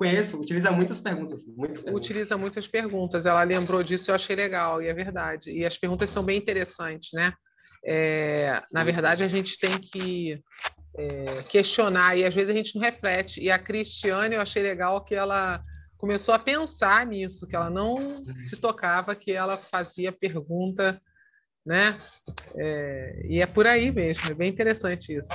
Conheço, 0.00 0.40
utiliza 0.40 0.70
muitas 0.70 0.98
perguntas, 0.98 1.44
muitas 1.44 1.82
perguntas. 1.82 2.06
Utiliza 2.06 2.38
muitas 2.38 2.66
perguntas. 2.66 3.26
Ela 3.26 3.42
lembrou 3.42 3.82
disso, 3.82 4.10
eu 4.10 4.14
achei 4.14 4.34
legal, 4.34 4.80
e 4.80 4.86
é 4.86 4.94
verdade. 4.94 5.50
E 5.50 5.62
as 5.62 5.76
perguntas 5.76 6.08
são 6.08 6.24
bem 6.24 6.38
interessantes, 6.38 7.10
né? 7.12 7.34
É, 7.84 8.62
na 8.72 8.82
verdade, 8.82 9.22
a 9.22 9.28
gente 9.28 9.58
tem 9.58 9.78
que 9.78 10.42
é, 10.96 11.42
questionar, 11.42 12.16
e 12.16 12.24
às 12.24 12.34
vezes 12.34 12.50
a 12.50 12.54
gente 12.54 12.74
não 12.74 12.80
reflete. 12.80 13.42
E 13.42 13.50
a 13.50 13.58
Cristiane, 13.58 14.36
eu 14.36 14.40
achei 14.40 14.62
legal 14.62 15.04
que 15.04 15.14
ela 15.14 15.62
começou 15.98 16.32
a 16.32 16.38
pensar 16.38 17.04
nisso, 17.04 17.46
que 17.46 17.54
ela 17.54 17.68
não 17.68 17.96
uhum. 17.96 18.24
se 18.24 18.56
tocava, 18.56 19.14
que 19.14 19.32
ela 19.32 19.58
fazia 19.58 20.10
pergunta, 20.10 20.98
né? 21.66 22.00
É, 22.56 23.26
e 23.28 23.42
é 23.42 23.46
por 23.46 23.66
aí 23.66 23.92
mesmo, 23.92 24.30
é 24.30 24.34
bem 24.34 24.48
interessante 24.48 25.14
isso. 25.14 25.28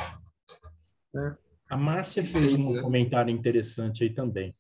Né? 1.14 1.38
A 1.70 1.78
Márcia 1.78 2.24
fez 2.24 2.54
um 2.56 2.82
comentário 2.82 3.32
interessante 3.32 4.04
aí 4.04 4.10
também, 4.10 4.56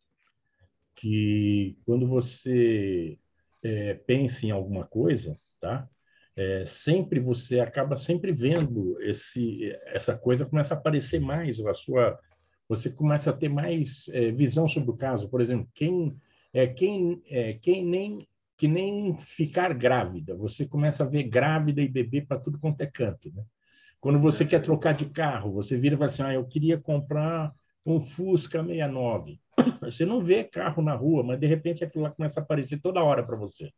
que 0.95 1.77
quando 1.85 2.07
você 2.07 3.17
é, 3.63 3.93
pensa 3.93 4.45
em 4.45 4.51
alguma 4.51 4.85
coisa, 4.85 5.39
tá? 5.59 5.87
É, 6.35 6.65
sempre 6.65 7.19
você 7.19 7.59
acaba 7.59 7.95
sempre 7.95 8.31
vendo 8.33 9.01
esse 9.01 9.71
essa 9.85 10.17
coisa 10.17 10.45
começa 10.45 10.73
a 10.73 10.77
aparecer 10.77 11.21
mais 11.21 11.61
a 11.61 11.73
sua 11.73 12.19
você 12.67 12.89
começa 12.89 13.29
a 13.29 13.33
ter 13.33 13.47
mais 13.47 14.09
é, 14.09 14.31
visão 14.31 14.67
sobre 14.67 14.91
o 14.91 14.97
caso 14.97 15.29
por 15.29 15.39
exemplo 15.39 15.69
quem 15.73 16.13
é 16.55 16.67
quem, 16.67 17.21
é 17.29 17.53
quem 17.53 17.85
nem 17.85 18.27
que 18.57 18.67
nem 18.67 19.17
ficar 19.17 19.73
grávida. 19.73 20.33
Você 20.35 20.65
começa 20.65 21.03
a 21.03 21.07
ver 21.07 21.23
grávida 21.23 21.81
e 21.81 21.87
bebê 21.89 22.21
para 22.21 22.39
tudo 22.39 22.57
quanto 22.57 22.79
é 22.81 22.85
canto. 22.85 23.29
Né? 23.33 23.43
Quando 24.05 24.19
você 24.19 24.45
quer 24.45 24.61
trocar 24.61 24.93
de 24.93 25.07
carro, 25.07 25.51
você 25.51 25.75
vira 25.75 25.95
e 25.95 25.97
fala 25.97 26.11
assim: 26.11 26.21
ah, 26.21 26.31
eu 26.31 26.45
queria 26.45 26.79
comprar 26.79 27.51
um 27.83 27.99
Fusca 27.99 28.63
69. 28.63 29.41
Você 29.81 30.05
não 30.05 30.21
vê 30.21 30.43
carro 30.43 30.83
na 30.83 30.93
rua, 30.93 31.23
mas 31.23 31.39
de 31.39 31.47
repente 31.47 31.83
aquilo 31.83 32.03
lá 32.03 32.11
começa 32.11 32.39
a 32.39 32.43
aparecer 32.43 32.79
toda 32.79 33.03
hora 33.03 33.25
para 33.25 33.35
você. 33.35 33.73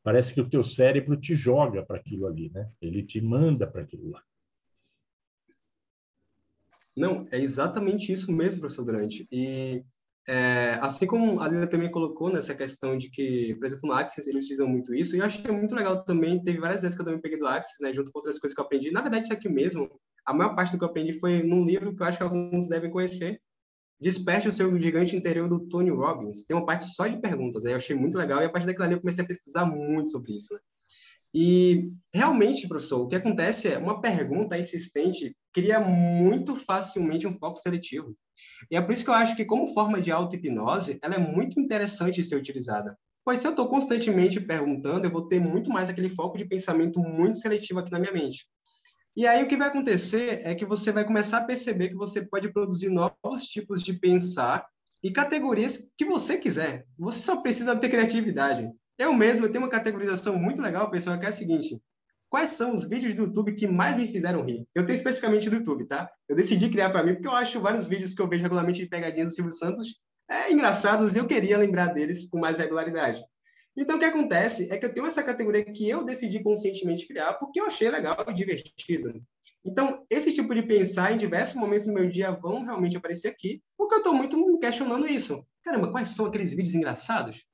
Parece 0.00 0.32
que 0.32 0.40
o 0.40 0.48
teu 0.48 0.62
cérebro 0.62 1.16
te 1.16 1.34
joga 1.34 1.84
para 1.84 1.96
aquilo 1.96 2.28
ali, 2.28 2.48
né? 2.54 2.70
Ele 2.80 3.02
te 3.02 3.20
manda 3.20 3.66
para 3.66 3.82
aquilo 3.82 4.08
lá. 4.08 4.22
Não, 6.96 7.26
é 7.32 7.38
exatamente 7.40 8.12
isso 8.12 8.30
mesmo, 8.30 8.60
professor 8.60 8.84
Grande. 8.84 9.26
E 9.32 9.82
é, 10.28 10.78
assim 10.80 11.06
como 11.06 11.40
a 11.40 11.48
Lila 11.48 11.66
também 11.66 11.90
colocou 11.90 12.30
nessa 12.32 12.54
questão 12.54 12.96
de 12.96 13.10
que, 13.10 13.54
por 13.56 13.66
exemplo, 13.66 13.88
no 13.88 13.94
Axis 13.94 14.26
eles 14.26 14.44
utilizam 14.44 14.68
muito 14.68 14.94
isso, 14.94 15.16
e 15.16 15.18
eu 15.18 15.24
achei 15.24 15.50
muito 15.50 15.74
legal 15.74 16.04
também, 16.04 16.42
teve 16.42 16.58
várias 16.58 16.82
vezes 16.82 16.94
que 16.96 17.02
eu 17.02 17.06
também 17.06 17.20
peguei 17.20 17.38
do 17.38 17.46
Axis, 17.46 17.80
né, 17.80 17.92
junto 17.92 18.10
com 18.12 18.18
outras 18.18 18.38
coisas 18.38 18.54
que 18.54 18.60
eu 18.60 18.64
aprendi. 18.64 18.90
Na 18.90 19.00
verdade, 19.00 19.24
isso 19.24 19.32
aqui 19.32 19.48
mesmo, 19.48 19.90
a 20.24 20.32
maior 20.32 20.54
parte 20.54 20.72
do 20.72 20.78
que 20.78 20.84
eu 20.84 20.88
aprendi 20.88 21.18
foi 21.18 21.42
num 21.42 21.64
livro 21.64 21.94
que 21.94 22.02
eu 22.02 22.06
acho 22.06 22.18
que 22.18 22.24
alguns 22.24 22.68
devem 22.68 22.90
conhecer, 22.90 23.40
Desperte 24.02 24.48
o 24.48 24.52
seu 24.52 24.76
gigante 24.80 25.14
interior 25.14 25.48
do 25.48 25.60
Tony 25.68 25.90
Robbins. 25.90 26.42
Tem 26.42 26.56
uma 26.56 26.66
parte 26.66 26.86
só 26.92 27.06
de 27.06 27.20
perguntas, 27.20 27.62
né? 27.62 27.70
Eu 27.70 27.76
achei 27.76 27.94
muito 27.94 28.18
legal 28.18 28.42
e 28.42 28.44
a 28.44 28.50
partir 28.50 28.66
daquilo 28.66 28.84
ali 28.84 28.94
eu 28.94 29.00
comecei 29.00 29.22
a 29.22 29.26
pesquisar 29.28 29.64
muito 29.64 30.10
sobre 30.10 30.32
isso, 30.32 30.52
né? 30.52 30.60
E 31.32 31.88
realmente, 32.12 32.66
professor, 32.66 33.00
o 33.00 33.06
que 33.06 33.14
acontece 33.14 33.68
é 33.68 33.78
uma 33.78 34.00
pergunta 34.00 34.58
insistente 34.58 35.36
cria 35.52 35.80
muito 35.80 36.56
facilmente 36.56 37.26
um 37.26 37.38
foco 37.38 37.58
seletivo. 37.58 38.16
E 38.70 38.76
é 38.76 38.80
por 38.80 38.92
isso 38.92 39.04
que 39.04 39.10
eu 39.10 39.14
acho 39.14 39.36
que, 39.36 39.44
como 39.44 39.72
forma 39.74 40.00
de 40.00 40.10
auto-hipnose, 40.10 40.98
ela 41.02 41.14
é 41.14 41.18
muito 41.18 41.60
interessante 41.60 42.16
de 42.16 42.24
ser 42.24 42.36
utilizada. 42.36 42.96
Pois 43.24 43.38
se 43.38 43.46
eu 43.46 43.50
estou 43.50 43.68
constantemente 43.68 44.40
perguntando, 44.40 45.06
eu 45.06 45.10
vou 45.10 45.28
ter 45.28 45.40
muito 45.40 45.70
mais 45.70 45.88
aquele 45.88 46.08
foco 46.08 46.36
de 46.36 46.44
pensamento 46.44 46.98
muito 46.98 47.38
seletivo 47.38 47.78
aqui 47.78 47.92
na 47.92 48.00
minha 48.00 48.12
mente. 48.12 48.46
E 49.14 49.26
aí 49.26 49.42
o 49.42 49.48
que 49.48 49.56
vai 49.56 49.68
acontecer 49.68 50.40
é 50.42 50.54
que 50.54 50.64
você 50.64 50.90
vai 50.90 51.04
começar 51.04 51.38
a 51.38 51.44
perceber 51.44 51.90
que 51.90 51.94
você 51.94 52.26
pode 52.26 52.50
produzir 52.52 52.88
novos 52.88 53.46
tipos 53.46 53.82
de 53.82 53.92
pensar 53.92 54.66
e 55.02 55.10
categorias 55.10 55.90
que 55.96 56.04
você 56.04 56.38
quiser. 56.38 56.86
Você 56.98 57.20
só 57.20 57.42
precisa 57.42 57.76
ter 57.76 57.90
criatividade. 57.90 58.70
Eu 58.98 59.12
mesmo 59.12 59.44
eu 59.44 59.52
tenho 59.52 59.64
uma 59.64 59.70
categorização 59.70 60.38
muito 60.38 60.62
legal, 60.62 60.90
pessoal, 60.90 61.18
que 61.18 61.26
é 61.26 61.28
a 61.28 61.32
seguinte: 61.32 61.80
quais 62.32 62.52
são 62.52 62.72
os 62.72 62.88
vídeos 62.88 63.14
do 63.14 63.24
YouTube 63.24 63.54
que 63.54 63.66
mais 63.66 63.94
me 63.94 64.08
fizeram 64.08 64.42
rir? 64.42 64.66
Eu 64.74 64.86
tenho 64.86 64.96
especificamente 64.96 65.50
do 65.50 65.56
YouTube, 65.56 65.84
tá? 65.84 66.10
Eu 66.26 66.34
decidi 66.34 66.70
criar 66.70 66.88
para 66.88 67.02
mim 67.02 67.12
porque 67.12 67.28
eu 67.28 67.36
acho 67.36 67.60
vários 67.60 67.86
vídeos 67.86 68.14
que 68.14 68.22
eu 68.22 68.26
vejo 68.26 68.42
regularmente 68.42 68.78
de 68.78 68.88
pegadinhas 68.88 69.28
do 69.28 69.34
Silvio 69.34 69.52
Santos 69.52 70.00
é, 70.30 70.50
engraçados 70.50 71.14
e 71.14 71.18
eu 71.18 71.26
queria 71.26 71.58
lembrar 71.58 71.88
deles 71.88 72.26
com 72.26 72.40
mais 72.40 72.56
regularidade. 72.56 73.22
Então, 73.76 73.96
o 73.96 73.98
que 73.98 74.06
acontece 74.06 74.72
é 74.72 74.78
que 74.78 74.86
eu 74.86 74.94
tenho 74.94 75.06
essa 75.06 75.22
categoria 75.22 75.62
que 75.62 75.86
eu 75.86 76.04
decidi 76.04 76.42
conscientemente 76.42 77.06
criar 77.06 77.34
porque 77.34 77.60
eu 77.60 77.66
achei 77.66 77.90
legal 77.90 78.16
e 78.26 78.32
divertido. 78.32 79.22
Então, 79.62 80.02
esse 80.08 80.32
tipo 80.32 80.54
de 80.54 80.62
pensar 80.62 81.12
em 81.12 81.18
diversos 81.18 81.56
momentos 81.56 81.84
do 81.84 81.92
meu 81.92 82.08
dia 82.08 82.30
vão 82.30 82.64
realmente 82.64 82.96
aparecer 82.96 83.28
aqui, 83.28 83.62
porque 83.76 83.94
eu 83.94 83.98
estou 83.98 84.14
muito 84.14 84.58
questionando 84.58 85.06
isso. 85.06 85.46
Caramba, 85.62 85.90
quais 85.90 86.08
são 86.08 86.24
aqueles 86.24 86.52
vídeos 86.52 86.74
engraçados? 86.74 87.44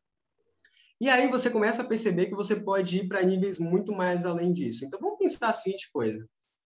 E 1.00 1.08
aí 1.08 1.28
você 1.28 1.48
começa 1.48 1.82
a 1.82 1.86
perceber 1.86 2.26
que 2.26 2.34
você 2.34 2.56
pode 2.56 2.98
ir 2.98 3.08
para 3.08 3.22
níveis 3.22 3.58
muito 3.58 3.92
mais 3.92 4.26
além 4.26 4.52
disso. 4.52 4.84
Então, 4.84 4.98
vamos 5.00 5.18
pensar 5.18 5.50
a 5.50 5.52
seguinte 5.52 5.88
coisa. 5.92 6.28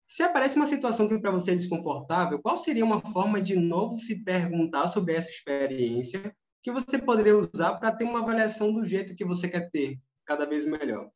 Se 0.06 0.22
aparece 0.22 0.56
uma 0.56 0.66
situação 0.66 1.08
que 1.08 1.18
para 1.18 1.30
você 1.30 1.52
é 1.52 1.54
desconfortável, 1.54 2.38
qual 2.40 2.56
seria 2.56 2.84
uma 2.84 3.00
forma 3.00 3.40
de 3.40 3.56
novo 3.56 3.96
se 3.96 4.22
perguntar 4.22 4.86
sobre 4.88 5.14
essa 5.14 5.30
experiência 5.30 6.34
que 6.62 6.70
você 6.70 6.98
poderia 6.98 7.36
usar 7.36 7.74
para 7.74 7.90
ter 7.90 8.04
uma 8.04 8.20
avaliação 8.20 8.72
do 8.72 8.86
jeito 8.86 9.16
que 9.16 9.24
você 9.24 9.48
quer 9.48 9.70
ter, 9.70 9.98
cada 10.24 10.46
vez 10.46 10.64
melhor. 10.64 11.10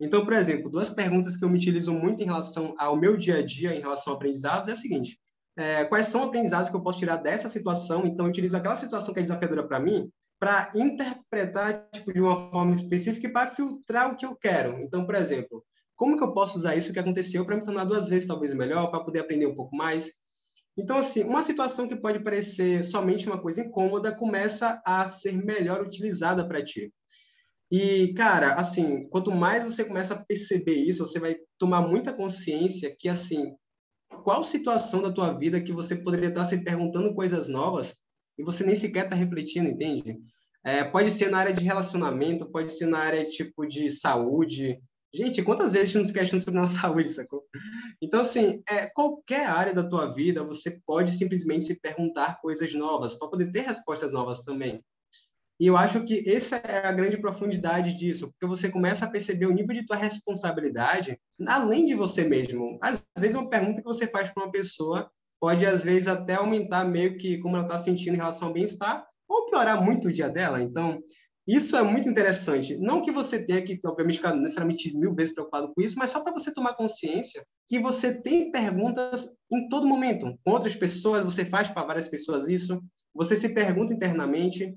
Então, 0.00 0.24
por 0.24 0.32
exemplo, 0.32 0.70
duas 0.70 0.88
perguntas 0.88 1.36
que 1.36 1.44
eu 1.44 1.48
me 1.48 1.56
utilizo 1.56 1.92
muito 1.92 2.22
em 2.22 2.26
relação 2.26 2.74
ao 2.78 2.96
meu 2.96 3.16
dia 3.16 3.38
a 3.38 3.42
dia, 3.44 3.74
em 3.74 3.80
relação 3.80 4.12
a 4.12 4.16
aprendizados, 4.16 4.68
é 4.68 4.72
a 4.72 4.76
seguinte: 4.76 5.18
é, 5.56 5.84
quais 5.86 6.06
são 6.08 6.24
aprendizados 6.24 6.68
que 6.68 6.76
eu 6.76 6.82
posso 6.82 6.98
tirar 6.98 7.16
dessa 7.16 7.48
situação? 7.48 8.04
Então, 8.06 8.26
eu 8.26 8.30
utilizo 8.30 8.56
aquela 8.56 8.76
situação 8.76 9.14
que 9.14 9.20
é 9.20 9.22
desafiadora 9.22 9.66
para 9.66 9.80
mim, 9.80 10.10
para 10.38 10.70
interpretar 10.74 11.88
tipo, 11.92 12.12
de 12.12 12.20
uma 12.20 12.50
forma 12.50 12.74
específica 12.74 13.26
e 13.26 13.32
para 13.32 13.50
filtrar 13.50 14.12
o 14.12 14.16
que 14.16 14.26
eu 14.26 14.36
quero. 14.36 14.78
Então, 14.80 15.06
por 15.06 15.14
exemplo, 15.14 15.64
como 15.96 16.16
que 16.16 16.22
eu 16.22 16.34
posso 16.34 16.58
usar 16.58 16.76
isso 16.76 16.92
que 16.92 16.98
aconteceu 16.98 17.44
para 17.46 17.56
me 17.56 17.64
tornar 17.64 17.84
duas 17.84 18.08
vezes 18.08 18.28
talvez 18.28 18.52
melhor, 18.52 18.90
para 18.90 19.02
poder 19.02 19.20
aprender 19.20 19.46
um 19.46 19.56
pouco 19.56 19.74
mais? 19.74 20.12
Então, 20.76 20.98
assim, 20.98 21.24
uma 21.24 21.42
situação 21.42 21.88
que 21.88 21.96
pode 21.96 22.20
parecer 22.20 22.84
somente 22.84 23.26
uma 23.26 23.40
coisa 23.40 23.62
incômoda 23.62 24.14
começa 24.14 24.80
a 24.84 25.06
ser 25.06 25.32
melhor 25.32 25.80
utilizada 25.80 26.46
para 26.46 26.62
ti. 26.62 26.92
E, 27.70 28.12
cara, 28.14 28.52
assim, 28.54 29.08
quanto 29.08 29.32
mais 29.32 29.64
você 29.64 29.84
começa 29.84 30.14
a 30.14 30.24
perceber 30.24 30.74
isso, 30.74 31.04
você 31.04 31.18
vai 31.18 31.36
tomar 31.58 31.80
muita 31.80 32.12
consciência 32.12 32.94
que, 32.96 33.08
assim, 33.08 33.54
qual 34.22 34.42
situação 34.44 35.02
da 35.02 35.12
tua 35.12 35.32
vida 35.32 35.60
que 35.60 35.72
você 35.72 35.96
poderia 35.96 36.28
estar 36.28 36.44
se 36.44 36.62
perguntando 36.62 37.14
coisas 37.14 37.48
novas 37.48 37.96
e 38.38 38.42
você 38.42 38.64
nem 38.64 38.76
sequer 38.76 39.04
está 39.04 39.16
refletindo, 39.16 39.68
entende? 39.68 40.18
É, 40.64 40.84
pode 40.84 41.10
ser 41.10 41.30
na 41.30 41.38
área 41.38 41.52
de 41.52 41.64
relacionamento, 41.64 42.50
pode 42.50 42.74
ser 42.74 42.86
na 42.86 42.98
área, 42.98 43.24
tipo, 43.24 43.66
de 43.66 43.90
saúde, 43.90 44.80
Gente, 45.16 45.42
quantas 45.42 45.72
vezes 45.72 45.84
a 45.84 45.86
gente 45.86 45.98
não 45.98 46.04
se 46.04 46.12
questiona 46.12 46.42
sobre 46.42 46.60
nossa 46.60 46.76
saúde, 46.80 47.10
sacou? 47.10 47.44
Então, 48.02 48.20
assim, 48.20 48.62
é, 48.68 48.86
qualquer 48.90 49.46
área 49.46 49.72
da 49.72 49.88
tua 49.88 50.12
vida, 50.12 50.44
você 50.44 50.78
pode 50.86 51.12
simplesmente 51.12 51.64
se 51.64 51.80
perguntar 51.80 52.40
coisas 52.40 52.74
novas, 52.74 53.14
para 53.14 53.28
poder 53.28 53.50
ter 53.50 53.62
respostas 53.62 54.12
novas 54.12 54.42
também. 54.42 54.84
E 55.58 55.66
eu 55.66 55.76
acho 55.76 56.04
que 56.04 56.28
essa 56.28 56.56
é 56.56 56.86
a 56.86 56.92
grande 56.92 57.18
profundidade 57.18 57.94
disso, 57.96 58.30
porque 58.30 58.46
você 58.46 58.68
começa 58.68 59.06
a 59.06 59.10
perceber 59.10 59.46
o 59.46 59.52
nível 59.52 59.74
de 59.74 59.86
tua 59.86 59.96
responsabilidade 59.96 61.18
além 61.46 61.86
de 61.86 61.94
você 61.94 62.24
mesmo. 62.24 62.78
Às 62.82 63.02
vezes, 63.18 63.36
uma 63.36 63.48
pergunta 63.48 63.80
que 63.80 63.86
você 63.86 64.06
faz 64.06 64.30
para 64.30 64.44
uma 64.44 64.52
pessoa 64.52 65.10
pode, 65.40 65.64
às 65.64 65.82
vezes, 65.82 66.08
até 66.08 66.34
aumentar 66.34 66.84
meio 66.84 67.16
que 67.18 67.38
como 67.38 67.56
ela 67.56 67.64
está 67.64 67.78
sentindo 67.78 68.14
em 68.14 68.18
relação 68.18 68.48
ao 68.48 68.54
bem-estar, 68.54 69.06
ou 69.28 69.46
piorar 69.46 69.82
muito 69.82 70.08
o 70.08 70.12
dia 70.12 70.28
dela. 70.28 70.62
Então, 70.62 71.02
isso 71.46 71.76
é 71.76 71.82
muito 71.82 72.08
interessante. 72.08 72.76
Não 72.76 73.02
que 73.02 73.12
você 73.12 73.44
tenha 73.44 73.62
que, 73.62 73.78
obviamente, 73.86 74.16
ficar 74.16 74.34
necessariamente 74.34 74.96
mil 74.96 75.14
vezes 75.14 75.32
preocupado 75.32 75.72
com 75.72 75.80
isso, 75.80 75.96
mas 75.98 76.10
só 76.10 76.20
para 76.20 76.32
você 76.32 76.52
tomar 76.52 76.74
consciência 76.74 77.46
que 77.68 77.78
você 77.78 78.20
tem 78.20 78.50
perguntas 78.50 79.32
em 79.50 79.68
todo 79.68 79.86
momento. 79.86 80.36
Com 80.44 80.50
outras 80.52 80.74
pessoas, 80.74 81.22
você 81.22 81.44
faz 81.44 81.68
para 81.68 81.86
várias 81.86 82.08
pessoas 82.08 82.48
isso, 82.48 82.82
você 83.14 83.36
se 83.36 83.54
pergunta 83.54 83.94
internamente. 83.94 84.74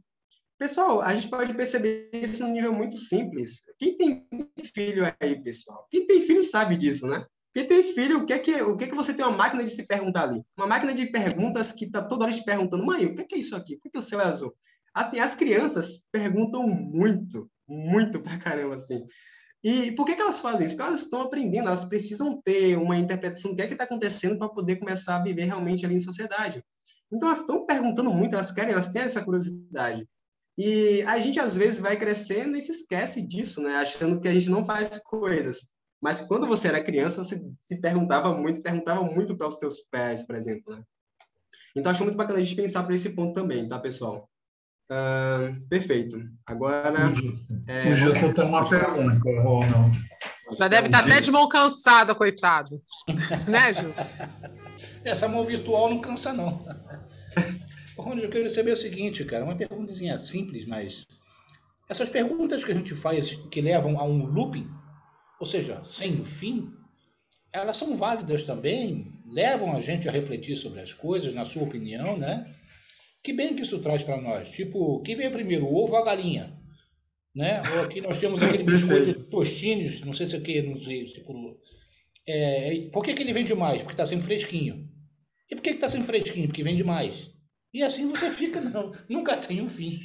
Pessoal, 0.60 1.02
a 1.02 1.16
gente 1.16 1.30
pode 1.30 1.54
perceber 1.54 2.10
isso 2.12 2.44
num 2.44 2.52
nível 2.52 2.74
muito 2.74 2.98
simples. 2.98 3.64
Quem 3.78 3.96
tem 3.96 4.28
filho 4.76 5.06
aí, 5.18 5.42
pessoal? 5.42 5.88
Quem 5.90 6.06
tem 6.06 6.20
filho 6.20 6.44
sabe 6.44 6.76
disso, 6.76 7.08
né? 7.08 7.26
Quem 7.54 7.66
tem 7.66 7.82
filho, 7.82 8.20
o 8.20 8.26
que 8.26 8.34
é 8.34 8.40
que, 8.40 8.62
o 8.62 8.76
que, 8.76 8.84
é 8.84 8.88
que 8.88 8.96
você 8.96 9.14
tem 9.14 9.24
uma 9.24 9.38
máquina 9.38 9.64
de 9.64 9.70
se 9.70 9.88
perguntar 9.88 10.24
ali? 10.24 10.44
Uma 10.58 10.68
máquina 10.68 10.94
de 10.94 11.06
perguntas 11.06 11.72
que 11.72 11.86
está 11.86 12.04
toda 12.04 12.26
hora 12.26 12.34
te 12.34 12.44
perguntando, 12.44 12.86
mãe, 12.86 13.06
o 13.06 13.16
que 13.16 13.22
é, 13.22 13.24
que 13.24 13.36
é 13.36 13.38
isso 13.38 13.56
aqui? 13.56 13.78
Por 13.78 13.90
que, 13.90 13.98
o 13.98 14.02
céu 14.02 14.20
é 14.20 14.26
azul? 14.26 14.54
Assim, 14.94 15.18
as 15.22 15.34
crianças 15.34 16.06
perguntam 16.12 16.68
muito, 16.68 17.50
muito 17.66 18.22
pra 18.22 18.38
caramba, 18.38 18.76
assim. 18.76 19.06
E 19.64 19.94
por 19.94 20.06
que, 20.06 20.16
que 20.16 20.22
elas 20.22 20.42
fazem 20.42 20.66
isso? 20.66 20.76
Porque 20.76 20.90
elas 20.90 21.04
estão 21.04 21.22
aprendendo, 21.22 21.68
elas 21.70 21.86
precisam 21.86 22.42
ter 22.42 22.78
uma 22.78 22.98
interpretação 22.98 23.52
do 23.52 23.56
que 23.56 23.62
é 23.62 23.68
que 23.68 23.74
está 23.74 23.86
acontecendo 23.86 24.38
para 24.38 24.50
poder 24.50 24.76
começar 24.76 25.16
a 25.16 25.24
viver 25.24 25.46
realmente 25.46 25.86
ali 25.86 25.96
em 25.96 26.02
sociedade. 26.02 26.62
Então, 27.10 27.30
elas 27.30 27.40
estão 27.40 27.66
perguntando 27.66 28.14
muito, 28.14 28.36
elas 28.36 28.52
querem, 28.52 28.74
elas 28.74 28.90
têm 28.90 29.04
essa 29.04 29.24
curiosidade. 29.24 30.06
E 30.60 31.02
a 31.04 31.18
gente, 31.20 31.40
às 31.40 31.56
vezes, 31.56 31.80
vai 31.80 31.96
crescendo 31.96 32.58
e 32.58 32.62
se 32.62 32.72
esquece 32.72 33.26
disso, 33.26 33.62
né? 33.62 33.78
Achando 33.78 34.20
que 34.20 34.28
a 34.28 34.34
gente 34.34 34.50
não 34.50 34.66
faz 34.66 35.02
coisas. 35.02 35.70
Mas 36.02 36.20
quando 36.20 36.46
você 36.48 36.68
era 36.68 36.84
criança, 36.84 37.24
você 37.24 37.42
se 37.62 37.80
perguntava 37.80 38.34
muito, 38.34 38.62
perguntava 38.62 39.02
muito 39.02 39.38
para 39.38 39.48
os 39.48 39.58
seus 39.58 39.80
pais, 39.90 40.22
por 40.22 40.36
exemplo, 40.36 40.76
né? 40.76 40.84
Então, 41.74 41.90
acho 41.90 42.04
muito 42.04 42.18
bacana 42.18 42.40
a 42.40 42.42
gente 42.42 42.58
pensar 42.58 42.84
por 42.84 42.94
esse 42.94 43.12
ponto 43.12 43.34
também, 43.34 43.70
tá, 43.70 43.80
pessoal? 43.80 44.30
Uh, 44.92 45.66
perfeito. 45.70 46.22
Agora. 46.46 47.10
É, 47.66 47.92
o 47.92 47.96
Gilson 47.96 48.34
tem 48.34 48.44
uma 48.44 48.68
pergunta, 48.68 49.42
Ronald. 49.42 49.98
Já 50.58 50.68
deve 50.68 50.88
estar 50.88 51.00
até 51.06 51.22
de 51.22 51.32
mão 51.32 51.48
cansada, 51.48 52.14
coitado. 52.14 52.82
né, 53.48 53.72
Gil? 53.72 53.94
Essa 55.06 55.30
mão 55.30 55.46
virtual 55.46 55.90
não 55.90 56.02
cansa, 56.02 56.34
não. 56.34 56.66
Ronald, 58.02 58.24
eu 58.24 58.30
quero 58.30 58.50
saber 58.50 58.72
o 58.72 58.78
seguinte, 58.78 59.24
cara, 59.26 59.44
uma 59.44 59.56
perguntazinha 59.56 60.18
simples, 60.18 60.66
mas 60.66 61.06
essas 61.90 62.10
perguntas 62.10 62.64
que 62.64 62.72
a 62.72 62.76
gente 62.76 62.94
faz 62.96 63.32
que 63.34 63.62
levam 63.62 64.00
a 64.00 64.04
um 64.04 64.26
looping, 64.26 64.68
ou 65.40 65.46
seja, 65.46 65.84
sem 65.84 66.24
fim, 66.24 66.72
elas 67.52 67.78
são 67.78 67.96
válidas 67.96 68.44
também, 68.44 69.06
levam 69.26 69.76
a 69.76 69.82
gente 69.82 70.08
a 70.08 70.12
refletir 70.12 70.56
sobre 70.56 70.82
as 70.82 70.94
coisas, 70.94 71.34
na 71.34 71.46
sua 71.46 71.64
opinião, 71.64 72.18
né? 72.18 72.56
Que 73.24 73.34
bem 73.34 73.56
que 73.56 73.64
isso 73.64 73.80
traz 73.80 74.04
para 74.04 74.22
nós. 74.22 74.50
Tipo, 74.50 75.02
quem 75.02 75.16
veio 75.16 75.32
primeiro, 75.32 75.66
o 75.66 75.76
ovo 75.76 75.94
ou 75.94 76.00
a 76.00 76.06
galinha? 76.06 76.58
Né? 77.36 77.62
Ou 77.74 77.84
aqui 77.84 78.02
nós 78.02 78.20
temos 78.20 78.42
aquele 78.42 78.64
biscoito 78.72 79.14
tostines, 79.26 80.02
não 80.02 80.14
sei 80.14 80.28
se 80.28 80.36
é 80.36 80.40
o 80.40 80.42
que, 80.42 80.62
não 80.62 80.78
sei. 80.78 81.04
Tipo, 81.06 81.58
é, 82.28 82.90
por 82.94 83.04
que, 83.04 83.14
que 83.14 83.24
ele 83.24 83.34
vende 83.34 83.54
mais? 83.56 83.82
Porque 83.82 83.94
está 83.94 84.06
sempre 84.06 84.26
fresquinho. 84.26 84.88
E 85.50 85.56
por 85.56 85.62
que 85.64 85.72
está 85.72 85.90
sempre 85.90 86.08
fresquinho? 86.08 86.48
Porque 86.48 86.64
vende 86.64 86.84
mais. 86.84 87.32
E 87.74 87.84
assim 87.84 88.08
você 88.08 88.30
fica, 88.30 88.60
não, 88.62 88.92
nunca 89.08 89.38
tem 89.38 89.62
um 89.62 89.70
fim. 89.70 89.96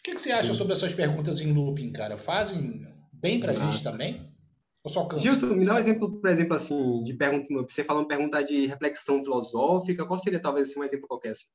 O 0.00 0.02
que, 0.02 0.14
que 0.14 0.20
você 0.20 0.32
acha 0.32 0.54
sobre 0.54 0.72
essas 0.72 0.94
perguntas 0.94 1.40
em 1.40 1.52
looping, 1.52 1.92
cara? 1.92 2.16
Fazem 2.16 2.86
bem 3.12 3.38
pra 3.38 3.52
Nossa. 3.52 3.72
gente 3.72 3.84
também? 3.84 4.16
Ou 4.82 4.90
só 4.90 5.04
cansa? 5.06 5.22
Gilson, 5.22 5.48
me 5.48 5.66
dá 5.66 5.74
um 5.74 5.78
exemplo, 5.78 6.20
por 6.20 6.30
exemplo, 6.30 6.56
assim, 6.56 7.04
de 7.04 7.12
pergunta 7.14 7.52
em 7.52 7.56
looping. 7.56 7.72
Você 7.72 7.84
falou 7.84 8.02
uma 8.02 8.08
pergunta 8.08 8.42
de 8.42 8.66
reflexão 8.66 9.22
filosófica. 9.22 10.06
Qual 10.06 10.18
seria, 10.18 10.40
talvez, 10.40 10.70
assim, 10.70 10.80
um 10.80 10.84
exemplo 10.84 11.06
qualquer? 11.06 11.32
Assim? 11.32 11.46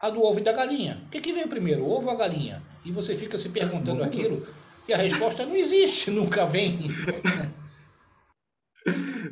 A 0.00 0.10
do 0.10 0.22
ovo 0.22 0.38
e 0.38 0.42
da 0.42 0.52
galinha. 0.52 1.02
O 1.06 1.10
que, 1.10 1.20
que 1.20 1.32
veio 1.32 1.48
primeiro, 1.48 1.82
o 1.82 1.90
ovo 1.90 2.06
ou 2.06 2.12
a 2.12 2.16
galinha? 2.16 2.62
E 2.84 2.92
você 2.92 3.16
fica 3.16 3.38
se 3.38 3.48
perguntando 3.48 4.02
aquilo 4.02 4.46
e 4.88 4.94
a 4.94 4.96
resposta 4.96 5.44
não 5.44 5.56
existe, 5.56 6.10
nunca 6.12 6.46
vem. 6.46 6.78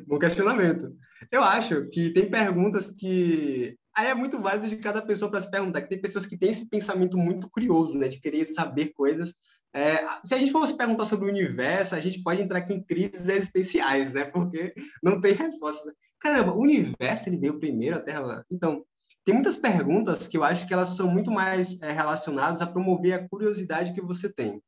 Bom 0.07 0.18
questionamento. 0.18 0.93
Eu 1.31 1.43
acho 1.43 1.89
que 1.91 2.11
tem 2.11 2.29
perguntas 2.29 2.91
que 2.91 3.78
aí 3.99 4.09
é 4.09 4.15
muito 4.15 4.41
válido 4.41 4.69
de 4.69 4.77
cada 4.77 5.03
pessoa 5.03 5.31
para 5.31 5.41
se 5.41 5.51
perguntar. 5.51 5.83
Que 5.83 5.89
tem 5.89 6.01
pessoas 6.01 6.27
que 6.27 6.39
têm 6.39 6.51
esse 6.51 6.69
pensamento 6.69 7.19
muito 7.19 7.51
curioso, 7.51 7.99
né, 7.99 8.09
de 8.09 8.21
querer 8.21 8.45
saber 8.45 8.93
coisas. 8.95 9.35
É, 9.75 9.99
se 10.25 10.35
a 10.35 10.39
gente 10.39 10.53
fosse 10.53 10.77
perguntar 10.77 11.05
sobre 11.05 11.27
o 11.27 11.33
universo, 11.33 11.95
a 11.95 12.01
gente 12.01 12.23
pode 12.23 12.41
entrar 12.41 12.59
aqui 12.59 12.73
em 12.73 12.83
crises 12.83 13.29
existenciais, 13.29 14.15
né? 14.15 14.25
Porque 14.25 14.73
não 15.03 15.21
tem 15.21 15.35
respostas. 15.35 15.93
Caramba, 16.19 16.53
o 16.53 16.63
universo 16.63 17.29
ele 17.29 17.37
veio 17.37 17.61
primeiro, 17.61 17.97
a 17.97 18.01
Terra. 18.01 18.45
Então, 18.51 18.85
tem 19.25 19.35
muitas 19.35 19.57
perguntas 19.57 20.27
que 20.27 20.37
eu 20.39 20.45
acho 20.45 20.67
que 20.67 20.73
elas 20.73 20.97
são 20.97 21.11
muito 21.11 21.31
mais 21.31 21.83
é, 21.83 21.93
relacionadas 21.93 22.63
a 22.63 22.67
promover 22.67 23.13
a 23.13 23.29
curiosidade 23.29 23.93
que 23.93 24.01
você 24.01 24.33
tem. 24.33 24.63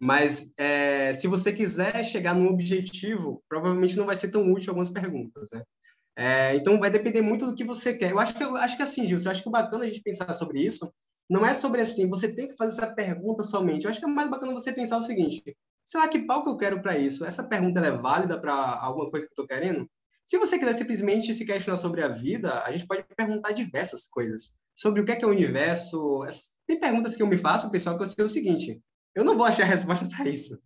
Mas 0.00 0.52
é, 0.58 1.14
se 1.14 1.28
você 1.28 1.52
quiser 1.52 2.04
chegar 2.04 2.34
num 2.34 2.48
objetivo, 2.48 3.40
provavelmente 3.48 3.96
não 3.96 4.06
vai 4.06 4.16
ser 4.16 4.32
tão 4.32 4.50
útil 4.52 4.70
algumas 4.70 4.90
perguntas, 4.90 5.48
né? 5.52 5.62
É, 6.16 6.54
então 6.56 6.78
vai 6.78 6.90
depender 6.90 7.22
muito 7.22 7.46
do 7.46 7.54
que 7.54 7.64
você 7.64 7.96
quer. 7.96 8.10
Eu 8.10 8.18
acho 8.18 8.34
que 8.34 8.44
eu 8.44 8.56
acho 8.56 8.76
que 8.76 8.82
assim, 8.82 9.06
Gilson, 9.06 9.28
eu 9.28 9.32
acho 9.32 9.42
que 9.42 9.48
o 9.48 9.52
bacana 9.52 9.84
a 9.84 9.88
gente 9.88 10.02
pensar 10.02 10.32
sobre 10.34 10.62
isso 10.62 10.92
não 11.28 11.46
é 11.46 11.54
sobre 11.54 11.80
assim, 11.80 12.08
você 12.08 12.34
tem 12.34 12.48
que 12.48 12.56
fazer 12.56 12.82
essa 12.82 12.94
pergunta 12.94 13.42
somente. 13.42 13.84
Eu 13.84 13.90
acho 13.90 13.98
que 13.98 14.04
é 14.04 14.08
mais 14.08 14.28
bacana 14.28 14.52
você 14.52 14.72
pensar 14.72 14.98
o 14.98 15.02
seguinte: 15.02 15.42
será 15.84 16.06
que 16.08 16.20
que 16.20 16.48
eu 16.48 16.56
quero 16.56 16.82
para 16.82 16.98
isso? 16.98 17.24
Essa 17.24 17.42
pergunta 17.42 17.80
é 17.80 17.90
válida 17.90 18.38
para 18.38 18.54
alguma 18.54 19.10
coisa 19.10 19.26
que 19.26 19.32
eu 19.32 19.42
estou 19.42 19.46
querendo? 19.46 19.88
Se 20.24 20.38
você 20.38 20.58
quiser 20.58 20.74
simplesmente 20.74 21.34
se 21.34 21.44
questionar 21.44 21.78
sobre 21.78 22.02
a 22.02 22.08
vida, 22.08 22.62
a 22.62 22.72
gente 22.72 22.86
pode 22.86 23.04
perguntar 23.16 23.52
diversas 23.52 24.04
coisas. 24.04 24.54
Sobre 24.74 25.00
o 25.00 25.04
que 25.04 25.12
é, 25.12 25.16
que 25.16 25.24
é 25.24 25.28
o 25.28 25.30
universo. 25.30 26.20
Tem 26.66 26.78
perguntas 26.78 27.16
que 27.16 27.22
eu 27.22 27.26
me 27.26 27.36
faço, 27.36 27.70
pessoal, 27.70 27.96
que 27.96 28.02
eu 28.02 28.06
sei 28.06 28.24
o 28.24 28.28
seguinte: 28.28 28.80
eu 29.14 29.24
não 29.24 29.36
vou 29.36 29.46
achar 29.46 29.64
resposta 29.64 30.06
para 30.08 30.28
isso. 30.28 30.58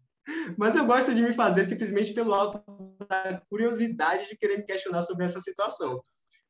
Mas 0.57 0.77
eu 0.77 0.85
gosto 0.85 1.14
de 1.14 1.22
me 1.22 1.33
fazer 1.33 1.64
simplesmente 1.64 2.12
pelo 2.12 2.35
alto 2.35 2.62
da 3.09 3.41
curiosidade 3.49 4.29
de 4.29 4.37
querer 4.37 4.59
me 4.59 4.64
questionar 4.64 5.03
sobre 5.03 5.24
essa 5.24 5.41
situação. 5.41 6.03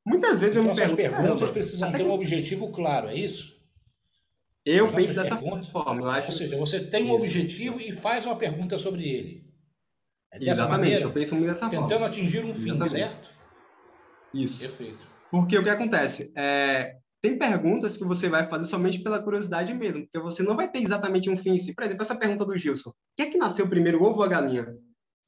Muitas 0.07 0.41
vezes 0.41 0.57
então, 0.57 0.71
eu 0.71 0.75
me 0.75 0.77
pergunto. 0.77 1.05
As 1.05 1.21
perguntas 1.21 1.51
precisam 1.51 1.93
ter 1.93 1.99
que... 1.99 2.05
um 2.05 2.13
objetivo 2.13 2.73
claro, 2.73 3.09
é 3.09 3.15
isso? 3.15 3.57
Eu 4.65 4.93
penso 4.93 5.15
dessa 5.15 5.37
forma. 5.37 6.03
Eu 6.03 6.11
acho... 6.11 6.27
Ou 6.27 6.33
seja, 6.33 6.57
você 6.57 6.85
tem 6.91 7.05
um 7.11 7.17
isso. 7.17 7.27
objetivo 7.27 7.81
e 7.81 7.93
faz 7.93 8.25
uma 8.25 8.37
pergunta 8.37 8.79
sobre 8.79 9.09
ele. 9.09 9.47
É 10.33 10.39
dessa 10.39 10.53
Exatamente, 10.53 10.81
maneira, 10.81 11.05
eu 11.05 11.13
penso 11.13 11.35
muito 11.35 11.53
dessa 11.53 11.69
tentando 11.69 11.89
forma. 11.89 12.07
atingir 12.07 12.45
um 12.45 12.53
fim, 12.53 12.71
Exatamente. 12.71 12.91
certo? 12.91 13.31
Isso. 14.35 14.61
Perfeito. 14.61 14.99
Porque 15.31 15.59
o 15.59 15.63
que 15.63 15.71
acontece? 15.71 16.33
É, 16.37 16.97
tem 17.23 17.39
perguntas 17.39 17.97
que 17.97 18.05
você 18.05 18.29
vai 18.29 18.45
fazer 18.45 18.67
somente 18.67 19.03
pela 19.03 19.23
curiosidade 19.23 19.73
mesmo, 19.75 20.03
porque 20.03 20.19
você 20.19 20.43
não 20.43 20.55
vai 20.55 20.71
ter 20.71 20.83
exatamente 20.83 21.31
um 21.31 21.37
fim 21.37 21.51
em 21.51 21.59
si. 21.59 21.75
Por 21.75 21.85
exemplo, 21.85 22.03
essa 22.03 22.19
pergunta 22.19 22.45
do 22.45 22.57
Gilson: 22.57 22.91
o 22.91 22.95
que 23.17 23.23
é 23.23 23.27
que 23.27 23.39
nasceu 23.39 23.69
primeiro, 23.69 24.01
o 24.01 24.05
ovo 24.05 24.19
ou 24.19 24.25
a 24.25 24.29
galinha? 24.29 24.77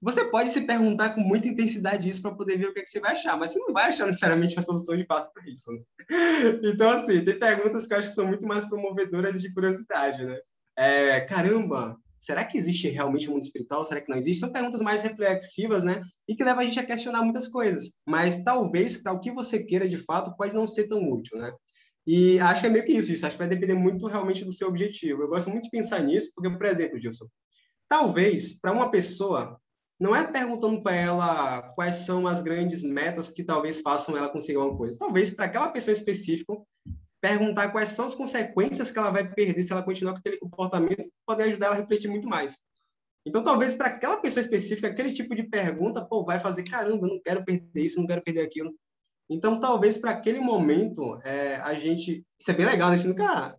Você 0.01 0.25
pode 0.27 0.51
se 0.51 0.61
perguntar 0.61 1.11
com 1.11 1.21
muita 1.21 1.49
intensidade 1.49 2.09
isso 2.09 2.23
para 2.23 2.35
poder 2.35 2.57
ver 2.57 2.69
o 2.69 2.73
que, 2.73 2.81
é 2.81 2.83
que 2.83 2.89
você 2.89 3.01
vai 3.01 3.13
achar, 3.13 3.37
mas 3.37 3.51
você 3.51 3.59
não 3.59 3.73
vai 3.73 3.89
achar 3.89 4.07
necessariamente 4.07 4.55
uma 4.55 4.63
solução 4.63 4.97
de 4.97 5.05
fato 5.05 5.33
para 5.33 5.49
isso. 5.49 5.73
Né? 5.73 5.81
Então, 6.63 6.91
assim, 6.91 7.25
tem 7.25 7.39
perguntas 7.39 7.87
que 7.87 7.93
eu 7.93 7.99
acho 7.99 8.09
que 8.09 8.15
são 8.15 8.27
muito 8.27 8.47
mais 8.47 8.65
promovedoras 8.65 9.43
de 9.43 9.53
curiosidade, 9.53 10.25
né? 10.25 10.39
É, 10.77 11.21
caramba, 11.23 11.99
será 12.19 12.45
que 12.45 12.59
existe 12.59 12.89
realmente 12.89 13.29
um 13.29 13.33
mundo 13.33 13.43
espiritual? 13.43 13.85
Será 13.85 14.01
que 14.01 14.09
não 14.09 14.17
existe? 14.17 14.41
São 14.41 14.53
perguntas 14.53 14.83
mais 14.83 15.03
reflexivas, 15.03 15.85
né? 15.85 16.03
E 16.27 16.35
que 16.35 16.45
levam 16.45 16.63
a 16.63 16.65
gente 16.65 16.81
a 16.81 16.87
questionar 16.87 17.23
muitas 17.23 17.49
coisas. 17.49 17.91
Mas 18.07 18.43
talvez 18.43 18.97
para 18.97 19.13
o 19.13 19.21
que 19.21 19.31
você 19.31 19.63
queira 19.63 19.89
de 19.89 19.99
fato 19.99 20.35
pode 20.37 20.55
não 20.55 20.67
ser 20.67 20.89
tão 20.89 21.11
útil, 21.11 21.39
né? 21.39 21.53
E 22.07 22.41
acho 22.41 22.63
que 22.63 22.67
é 22.67 22.71
meio 22.71 22.85
que 22.85 22.93
isso, 22.93 23.13
isso. 23.13 23.27
Acho 23.27 23.37
que 23.37 23.43
vai 23.43 23.49
depender 23.49 23.75
muito 23.75 24.07
realmente 24.07 24.45
do 24.45 24.53
seu 24.53 24.69
objetivo. 24.69 25.23
Eu 25.23 25.29
gosto 25.29 25.51
muito 25.51 25.65
de 25.65 25.71
pensar 25.71 26.03
nisso, 26.03 26.33
porque, 26.35 26.51
por 26.51 26.67
exemplo, 26.67 26.99
Gilson, 26.99 27.27
talvez 27.87 28.59
para 28.59 28.73
uma 28.73 28.91
pessoa, 28.91 29.61
não 30.01 30.17
é 30.17 30.25
perguntando 30.31 30.83
para 30.83 30.97
ela 30.97 31.63
quais 31.75 31.97
são 31.97 32.27
as 32.27 32.41
grandes 32.41 32.83
metas 32.83 33.31
que 33.31 33.45
talvez 33.45 33.81
façam 33.81 34.17
ela 34.17 34.31
conseguir 34.31 34.59
uma 34.59 34.77
coisa. 34.77 34.99
Talvez 34.99 35.31
para 35.31 35.47
aquela 35.47 35.69
pessoa 35.69 35.93
específica, 35.93 36.55
perguntar 37.21 37.71
quais 37.71 37.91
são 37.91 38.07
as 38.07 38.15
consequências 38.15 38.91
que 38.91 38.99
ela 38.99 39.11
vai 39.11 39.29
perder 39.29 39.63
se 39.63 39.73
ela 39.73 39.83
continuar 39.83 40.13
com 40.13 40.19
aquele 40.19 40.39
comportamento, 40.39 41.11
pode 41.27 41.43
ajudar 41.43 41.67
ela 41.67 41.77
a 41.77 41.79
refletir 41.79 42.09
muito 42.09 42.29
mais. 42.29 42.61
Então, 43.27 43.43
talvez 43.43 43.75
para 43.75 43.89
aquela 43.89 44.17
pessoa 44.19 44.43
específica, 44.43 44.89
aquele 44.89 45.13
tipo 45.13 45.35
de 45.35 45.43
pergunta, 45.43 46.05
pô, 46.05 46.25
vai 46.25 46.41
fazer, 46.41 46.63
caramba, 46.63 47.07
eu 47.07 47.11
não 47.11 47.21
quero 47.21 47.45
perder 47.45 47.83
isso, 47.83 48.01
não 48.01 48.07
quero 48.07 48.23
perder 48.23 48.43
aquilo. 48.43 48.75
Então, 49.31 49.61
talvez 49.61 49.99
para 49.99 50.13
aquele 50.13 50.41
momento, 50.41 51.21
é, 51.23 51.57
a 51.57 51.75
gente. 51.75 52.25
Isso 52.41 52.51
é 52.51 52.55
bem 52.55 52.65
legal, 52.65 52.89
né? 52.89 52.95
A 52.95 52.97
gente 52.97 53.09
nunca. 53.09 53.57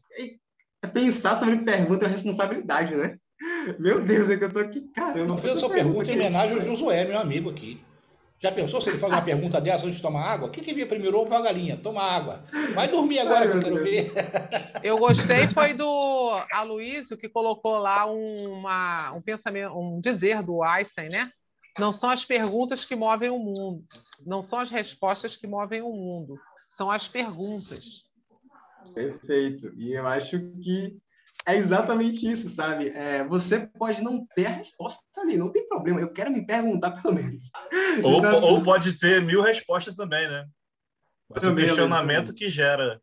É 0.84 0.88
pensar 0.88 1.36
sobre 1.36 1.58
pergunta 1.58 2.06
é 2.06 2.08
uma 2.08 2.14
responsabilidade, 2.14 2.96
né? 2.96 3.18
Meu 3.80 4.02
Deus, 4.02 4.30
é 4.30 4.38
que 4.38 4.46
eu 4.46 4.52
tô 4.52 4.60
aqui, 4.60 4.82
caramba. 4.94 5.34
Eu 5.34 5.38
fiz 5.38 5.52
essa 5.52 5.70
pergunta 5.70 6.12
em 6.12 6.16
homenagem 6.16 6.56
ao 6.56 6.62
Josué, 6.62 7.06
meu 7.06 7.20
amigo 7.20 7.50
aqui. 7.50 7.80
Já 8.40 8.52
pensou 8.54 8.80
se 8.80 8.90
ele 8.90 8.98
faz 8.98 9.12
uma 9.12 9.22
pergunta 9.22 9.60
dessa 9.62 9.86
antes 9.86 9.98
de 9.98 10.02
tomar 10.02 10.26
água? 10.26 10.48
O 10.48 10.52
que, 10.52 10.62
que 10.62 10.74
via 10.74 10.88
primeiro, 10.88 11.20
ovo 11.20 11.32
ou 11.32 11.38
a 11.38 11.42
galinha? 11.42 11.78
Toma 11.78 12.02
água. 12.02 12.44
Vai 12.74 12.88
dormir 12.88 13.20
agora 13.20 13.46
Ai, 13.46 13.52
que 13.52 13.58
eu 13.58 13.62
quero 13.62 13.84
Deus. 13.84 13.90
ver. 13.90 14.12
Eu 14.82 14.98
gostei 14.98 15.48
foi 15.54 15.74
do 15.74 16.46
Aloysio 16.54 17.18
que 17.18 17.28
colocou 17.28 17.78
lá 17.78 18.06
uma, 18.06 19.12
um 19.12 19.22
pensamento, 19.22 19.78
um 19.78 20.00
dizer 20.00 20.42
do 20.42 20.64
Einstein, 20.64 21.10
né? 21.10 21.32
Não 21.78 21.92
são 21.92 22.10
as 22.10 22.26
perguntas 22.26 22.86
que 22.86 22.96
movem 22.96 23.30
o 23.30 23.38
mundo, 23.38 23.86
não 24.26 24.42
são 24.42 24.60
as 24.60 24.70
respostas 24.70 25.38
que 25.38 25.48
movem 25.48 25.82
o 25.82 25.92
mundo, 25.92 26.38
são 26.68 26.90
as 26.90 27.08
perguntas. 27.08 28.04
Perfeito. 28.94 29.72
E 29.78 29.94
eu 29.94 30.06
acho 30.06 30.40
que 30.62 30.98
é 31.54 31.58
exatamente 31.58 32.28
isso, 32.28 32.50
sabe? 32.50 32.90
É, 32.90 33.24
você 33.24 33.68
pode 33.68 34.02
não 34.02 34.26
ter 34.36 34.46
a 34.46 34.52
resposta 34.52 35.22
ali, 35.22 35.38
não 35.38 35.52
tem 35.52 35.68
problema. 35.68 36.02
Eu 36.02 36.12
quero 36.12 36.32
me 36.32 36.46
perguntar 36.46 36.92
pelo 37.02 37.14
menos. 37.14 37.50
Ou, 38.04 38.20
então, 38.20 38.38
assim, 38.38 38.48
ou 38.48 38.64
pode 38.64 38.98
ter 39.00 39.22
mil 39.22 39.42
respostas 39.42 39.96
também, 39.96 40.28
né? 40.28 40.48
Mas 41.30 41.44
o 41.44 41.56
questionamento 41.56 42.34
que 42.34 42.50
gera 42.50 43.02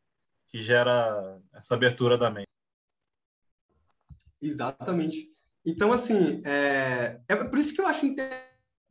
que 0.48 0.58
gera 0.58 1.38
essa 1.54 1.74
abertura 1.74 2.16
da 2.16 2.30
mente. 2.30 2.48
Exatamente. 4.40 5.28
Então, 5.64 5.92
assim, 5.92 6.40
é, 6.44 7.20
é 7.28 7.36
por 7.36 7.58
isso 7.58 7.74
que 7.74 7.80
eu 7.80 7.86
acho 7.86 8.06
interessante 8.06 8.46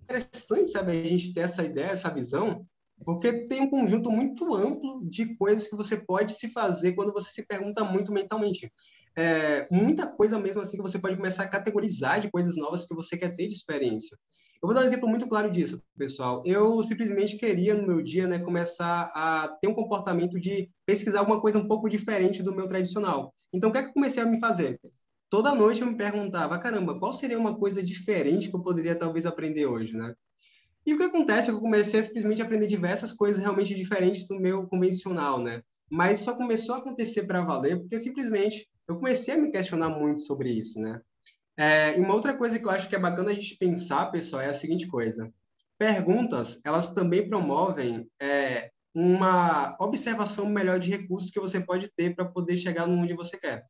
interessante, 0.06 0.72
sabe, 0.72 0.92
a 0.92 1.04
gente 1.04 1.34
ter 1.34 1.42
essa 1.42 1.64
ideia, 1.64 1.88
essa 1.88 2.10
visão, 2.10 2.66
porque 3.04 3.48
tem 3.48 3.62
um 3.62 3.70
conjunto 3.70 4.12
muito 4.12 4.54
amplo 4.54 5.02
de 5.04 5.36
coisas 5.36 5.68
que 5.68 5.76
você 5.76 5.98
pode 5.98 6.34
se 6.34 6.50
fazer 6.50 6.94
quando 6.94 7.12
você 7.12 7.30
se 7.32 7.46
pergunta 7.46 7.84
muito 7.84 8.12
mentalmente. 8.12 8.72
É, 9.18 9.68
muita 9.72 10.08
coisa 10.08 10.40
mesmo 10.40 10.62
assim 10.62 10.78
que 10.78 10.84
você 10.84 11.00
pode 11.00 11.16
começar 11.16 11.44
a 11.44 11.50
categorizar 11.50 12.20
de 12.20 12.30
coisas 12.30 12.56
novas 12.58 12.86
que 12.86 12.96
você 12.96 13.18
quer 13.18 13.36
ter 13.36 13.48
de 13.48 13.54
experiência. 13.54 14.18
Eu 14.62 14.68
vou 14.68 14.74
dar 14.74 14.82
um 14.82 14.86
exemplo 14.86 15.08
muito 15.08 15.28
claro 15.28 15.52
disso, 15.52 15.84
pessoal. 15.98 16.42
Eu 16.46 16.82
simplesmente 16.82 17.38
queria, 17.38 17.76
no 17.76 17.86
meu 17.86 18.02
dia, 18.02 18.28
né, 18.28 18.40
começar 18.40 19.12
a 19.14 19.48
ter 19.62 19.68
um 19.68 19.74
comportamento 19.74 20.40
de 20.40 20.70
pesquisar 20.86 21.20
alguma 21.20 21.40
coisa 21.40 21.60
um 21.60 21.68
pouco 21.68 21.90
diferente 21.90 22.42
do 22.42 22.56
meu 22.56 22.68
tradicional. 22.68 23.34
Então, 23.54 23.70
o 23.70 23.74
que 23.74 23.80
é 23.80 23.84
que 23.84 23.90
eu 23.90 23.94
comecei 23.94 24.24
a 24.24 24.26
me 24.26 24.40
fazer? 24.40 24.80
toda 25.36 25.54
noite 25.54 25.82
eu 25.82 25.88
me 25.88 25.98
perguntava, 25.98 26.58
caramba, 26.58 26.98
qual 26.98 27.12
seria 27.12 27.38
uma 27.38 27.58
coisa 27.58 27.84
diferente 27.84 28.50
que 28.50 28.56
eu 28.56 28.62
poderia 28.62 28.96
talvez 28.96 29.26
aprender 29.26 29.66
hoje, 29.66 29.94
né? 29.94 30.14
E 30.86 30.94
o 30.94 30.98
que 30.98 31.04
acontece 31.04 31.50
é 31.50 31.52
que 31.52 31.58
eu 31.58 31.62
comecei 31.62 32.00
a 32.00 32.04
simplesmente 32.04 32.42
aprender 32.42 32.68
diversas 32.68 33.12
coisas 33.12 33.42
realmente 33.42 33.74
diferentes 33.74 34.28
do 34.28 34.40
meu 34.40 34.68
convencional, 34.68 35.40
né? 35.40 35.62
Mas 35.90 36.20
só 36.20 36.36
começou 36.36 36.76
a 36.76 36.78
acontecer 36.78 37.24
para 37.24 37.42
valer 37.42 37.80
porque 37.80 37.98
simplesmente 37.98 38.68
eu 38.88 38.98
comecei 38.98 39.34
a 39.34 39.38
me 39.38 39.52
questionar 39.52 39.90
muito 39.90 40.22
sobre 40.22 40.50
isso, 40.50 40.80
né? 40.80 41.02
É, 41.58 41.98
e 41.98 42.02
uma 42.02 42.14
outra 42.14 42.36
coisa 42.36 42.60
que 42.60 42.66
eu 42.66 42.70
acho 42.70 42.88
que 42.88 42.96
é 42.96 43.00
bacana 43.00 43.32
a 43.32 43.34
gente 43.34 43.58
pensar, 43.58 44.12
pessoal, 44.12 44.42
é 44.42 44.48
a 44.48 44.54
seguinte 44.54 44.88
coisa: 44.88 45.32
perguntas, 45.78 46.60
elas 46.64 46.94
também 46.94 47.28
promovem 47.28 48.08
é, 48.22 48.70
uma 48.94 49.76
observação 49.80 50.46
melhor 50.46 50.80
de 50.80 50.92
recursos 50.92 51.32
que 51.32 51.40
você 51.40 51.60
pode 51.60 51.90
ter 51.96 52.16
para 52.16 52.26
poder 52.26 52.58
chegar 52.58 52.88
onde 52.88 53.14
você 53.14 53.38
quer. 53.38 53.66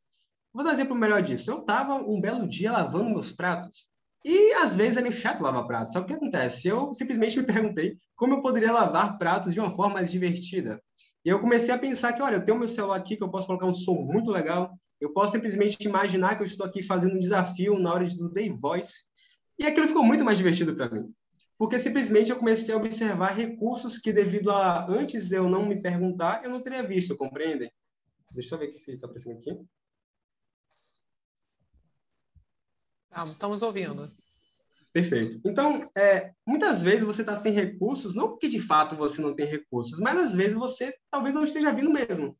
Vou 0.53 0.63
dar 0.63 0.71
um 0.71 0.73
exemplo 0.73 0.95
melhor 0.95 1.21
disso. 1.21 1.51
Eu 1.51 1.59
estava 1.59 1.95
um 1.95 2.19
belo 2.19 2.47
dia 2.47 2.71
lavando 2.71 3.09
meus 3.09 3.31
pratos. 3.31 3.89
E 4.27 4.53
às 4.53 4.75
vezes 4.75 4.97
é 4.97 5.01
meio 5.01 5.13
chato 5.13 5.43
lavar 5.43 5.67
pratos. 5.67 5.93
Só 5.93 5.99
que 5.99 6.05
o 6.05 6.07
que 6.07 6.13
acontece? 6.15 6.67
Eu 6.67 6.91
simplesmente 6.95 7.37
me 7.37 7.45
perguntei 7.45 7.99
como 8.15 8.33
eu 8.33 8.41
poderia 8.41 8.71
lavar 8.71 9.19
pratos 9.19 9.53
de 9.53 9.59
uma 9.59 9.69
forma 9.69 9.93
mais 9.93 10.09
divertida. 10.09 10.81
E 11.23 11.29
eu 11.29 11.39
comecei 11.39 11.71
a 11.71 11.77
pensar 11.77 12.11
que, 12.11 12.23
olha, 12.23 12.37
eu 12.37 12.43
tenho 12.43 12.57
meu 12.57 12.67
celular 12.67 12.97
aqui 12.97 13.15
que 13.15 13.23
eu 13.23 13.29
posso 13.29 13.45
colocar 13.45 13.67
um 13.67 13.73
som 13.73 13.93
muito 14.01 14.31
legal. 14.31 14.75
Eu 14.99 15.13
posso 15.13 15.33
simplesmente 15.33 15.77
imaginar 15.85 16.35
que 16.35 16.41
eu 16.41 16.45
estou 16.47 16.65
aqui 16.65 16.81
fazendo 16.81 17.15
um 17.15 17.19
desafio 17.19 17.77
na 17.77 17.93
hora 17.93 18.07
do 18.07 18.27
Day 18.27 18.49
Voice. 18.49 19.03
E 19.59 19.65
aquilo 19.67 19.87
ficou 19.87 20.03
muito 20.03 20.25
mais 20.25 20.39
divertido 20.39 20.75
para 20.75 20.89
mim. 20.89 21.13
Porque 21.55 21.77
simplesmente 21.77 22.31
eu 22.31 22.37
comecei 22.37 22.73
a 22.73 22.77
observar 22.79 23.35
recursos 23.35 23.99
que, 23.99 24.11
devido 24.11 24.49
a 24.49 24.89
antes 24.89 25.31
eu 25.31 25.47
não 25.47 25.67
me 25.67 25.79
perguntar, 25.79 26.43
eu 26.43 26.49
não 26.49 26.63
teria 26.63 26.81
visto, 26.81 27.15
compreendem? 27.15 27.71
Deixa 28.31 28.55
eu 28.55 28.59
ver 28.59 28.73
se 28.73 28.93
está 28.93 29.05
aparecendo 29.05 29.37
aqui. 29.37 29.55
Ah, 33.04 33.04
estamos 33.31 33.61
ouvindo. 33.61 34.11
Perfeito. 34.95 35.41
Então, 35.45 35.89
é, 35.97 36.31
muitas 36.47 36.81
vezes 36.81 37.03
você 37.03 37.21
está 37.21 37.35
sem 37.35 37.51
recursos, 37.51 38.15
não 38.15 38.29
porque 38.29 38.47
de 38.47 38.61
fato 38.61 38.95
você 38.95 39.21
não 39.21 39.35
tem 39.35 39.45
recursos, 39.45 39.99
mas 39.99 40.17
às 40.17 40.33
vezes 40.33 40.53
você 40.53 40.95
talvez 41.11 41.35
não 41.35 41.43
esteja 41.43 41.73
vindo 41.73 41.91
mesmo. 41.91 42.37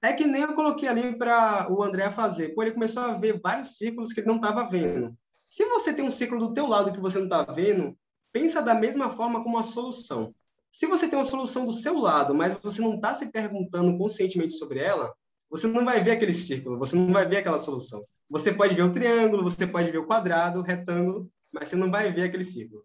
É 0.00 0.12
que 0.12 0.26
nem 0.26 0.42
eu 0.42 0.54
coloquei 0.54 0.88
ali 0.88 1.18
para 1.18 1.70
o 1.70 1.82
André 1.82 2.10
fazer. 2.10 2.54
Pô, 2.54 2.62
ele 2.62 2.72
começou 2.72 3.02
a 3.02 3.18
ver 3.18 3.40
vários 3.42 3.76
círculos 3.76 4.12
que 4.12 4.20
ele 4.20 4.28
não 4.28 4.36
estava 4.36 4.68
vendo. 4.70 5.14
Se 5.50 5.64
você 5.66 5.92
tem 5.92 6.04
um 6.04 6.10
círculo 6.10 6.48
do 6.48 6.54
teu 6.54 6.66
lado 6.66 6.92
que 6.92 7.00
você 7.00 7.18
não 7.18 7.24
está 7.24 7.42
vendo, 7.42 7.94
pensa 8.32 8.62
da 8.62 8.74
mesma 8.74 9.10
forma 9.10 9.42
como 9.42 9.56
uma 9.56 9.62
solução. 9.62 10.34
Se 10.70 10.86
você 10.86 11.08
tem 11.08 11.18
uma 11.18 11.24
solução 11.24 11.66
do 11.66 11.72
seu 11.72 11.98
lado, 11.98 12.34
mas 12.34 12.54
você 12.54 12.80
não 12.80 12.94
está 12.94 13.14
se 13.14 13.30
perguntando 13.32 13.96
conscientemente 13.98 14.54
sobre 14.54 14.78
ela, 14.78 15.12
você 15.50 15.66
não 15.66 15.84
vai 15.84 16.02
ver 16.02 16.12
aquele 16.12 16.32
círculo, 16.32 16.78
você 16.78 16.94
não 16.94 17.12
vai 17.12 17.26
ver 17.26 17.38
aquela 17.38 17.58
solução. 17.58 18.04
Você 18.28 18.52
pode 18.52 18.74
ver 18.74 18.82
o 18.82 18.92
triângulo, 18.92 19.42
você 19.42 19.66
pode 19.66 19.90
ver 19.90 19.98
o 19.98 20.06
quadrado, 20.06 20.60
o 20.60 20.62
retângulo, 20.62 21.30
mas 21.52 21.68
você 21.68 21.76
não 21.76 21.90
vai 21.90 22.12
ver 22.12 22.24
aquele 22.24 22.44
círculo. 22.44 22.84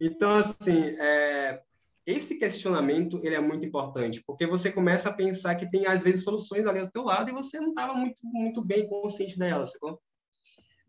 Então, 0.00 0.36
assim, 0.36 0.96
é, 0.98 1.60
esse 2.06 2.38
questionamento 2.38 3.20
ele 3.22 3.34
é 3.34 3.40
muito 3.40 3.66
importante, 3.66 4.22
porque 4.26 4.46
você 4.46 4.72
começa 4.72 5.10
a 5.10 5.14
pensar 5.14 5.54
que 5.54 5.70
tem, 5.70 5.86
às 5.86 6.02
vezes, 6.02 6.24
soluções 6.24 6.66
ali 6.66 6.80
ao 6.80 6.90
teu 6.90 7.04
lado 7.04 7.30
e 7.30 7.34
você 7.34 7.60
não 7.60 7.70
estava 7.70 7.94
muito, 7.94 8.20
muito 8.24 8.64
bem 8.64 8.88
consciente 8.88 9.38
delas, 9.38 9.72
sacou? 9.72 10.00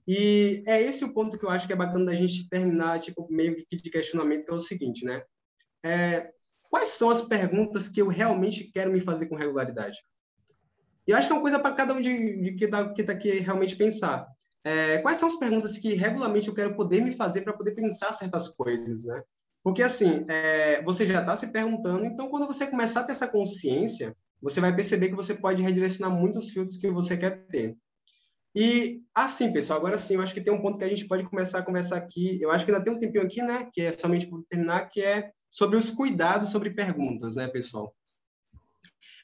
E 0.08 0.64
é 0.66 0.82
esse 0.82 1.04
o 1.04 1.14
ponto 1.14 1.38
que 1.38 1.46
eu 1.46 1.50
acho 1.50 1.68
que 1.68 1.74
é 1.74 1.76
bacana 1.76 2.06
da 2.06 2.16
gente 2.16 2.50
terminar, 2.50 3.00
tipo, 3.00 3.28
meio 3.30 3.56
que 3.70 3.76
de 3.76 3.90
questionamento, 3.90 4.46
que 4.46 4.52
é 4.52 4.56
o 4.56 4.60
seguinte, 4.60 5.06
né? 5.06 5.22
É, 5.84 6.32
quais 6.70 6.90
são 6.90 7.10
as 7.10 7.22
perguntas 7.24 7.88
que 7.88 8.02
eu 8.02 8.08
realmente 8.08 8.72
quero 8.74 8.92
me 8.92 9.00
fazer 9.00 9.28
com 9.28 9.36
regularidade? 9.36 9.98
E 11.08 11.12
eu 11.12 11.18
acho 11.18 11.28
que 11.28 11.34
é 11.34 11.36
uma 11.36 11.42
coisa 11.42 11.60
para 11.60 11.76
cada 11.76 11.94
um 11.94 12.02
de, 12.02 12.42
de 12.42 12.56
que 12.56 12.66
está 12.66 12.94
que 12.94 13.04
tá 13.04 13.14
aqui 13.14 13.40
realmente 13.40 13.76
pensar. 13.76 14.28
É, 14.64 15.00
quais 15.00 15.18
são 15.18 15.28
as 15.28 15.36
perguntas 15.36 15.78
que 15.78 15.96
regularmente 15.96 16.48
eu 16.48 16.54
quero 16.54 16.76
poder 16.76 17.02
me 17.02 17.14
fazer 17.14 17.42
para 17.42 17.54
poder 17.54 17.72
pensar 17.72 18.14
certas 18.14 18.48
coisas, 18.48 19.06
né? 19.06 19.24
Porque, 19.64 19.84
assim, 19.84 20.26
é, 20.28 20.82
você 20.84 21.06
já 21.06 21.22
está 21.22 21.36
se 21.38 21.48
perguntando, 21.48 22.06
então, 22.06 22.30
quando 22.30 22.48
você 22.48 22.66
começar 22.66 23.02
a 23.02 23.04
ter 23.04 23.12
essa 23.12 23.28
consciência, 23.28 24.16
você 24.42 24.60
vai 24.60 24.76
perceber 24.76 25.10
que 25.10 25.16
você 25.16 25.36
pode 25.36 25.62
redirecionar 25.62 26.12
muitos 26.12 26.50
filtros 26.50 26.78
que 26.78 26.90
você 26.90 27.16
quer 27.16 27.46
ter. 27.48 27.78
E, 28.56 29.02
assim, 29.16 29.54
pessoal, 29.54 29.80
agora 29.80 29.98
sim, 29.98 30.16
eu 30.16 30.22
acho 30.22 30.34
que 30.34 30.42
tem 30.42 30.52
um 30.52 30.62
ponto 30.62 30.80
que 30.80 30.84
a 30.84 30.90
gente 30.90 31.08
pode 31.08 31.24
começar 31.24 31.60
a 31.60 31.64
conversar 31.64 31.98
aqui. 31.98 32.42
Eu 32.42 32.52
acho 32.52 32.66
que 32.66 32.72
ainda 32.72 32.84
tem 32.84 32.94
um 32.94 33.00
tempinho 33.00 33.24
aqui, 33.24 33.42
né, 33.42 33.70
que 33.72 33.82
é 33.82 33.92
somente 33.92 34.28
para 34.28 34.40
terminar, 34.50 34.90
que 34.90 35.02
é 35.02 35.32
sobre 35.50 35.78
os 35.78 35.90
cuidados 35.90 36.50
sobre 36.50 36.72
perguntas, 36.72 37.36
né, 37.36 37.48
pessoal? 37.48 37.96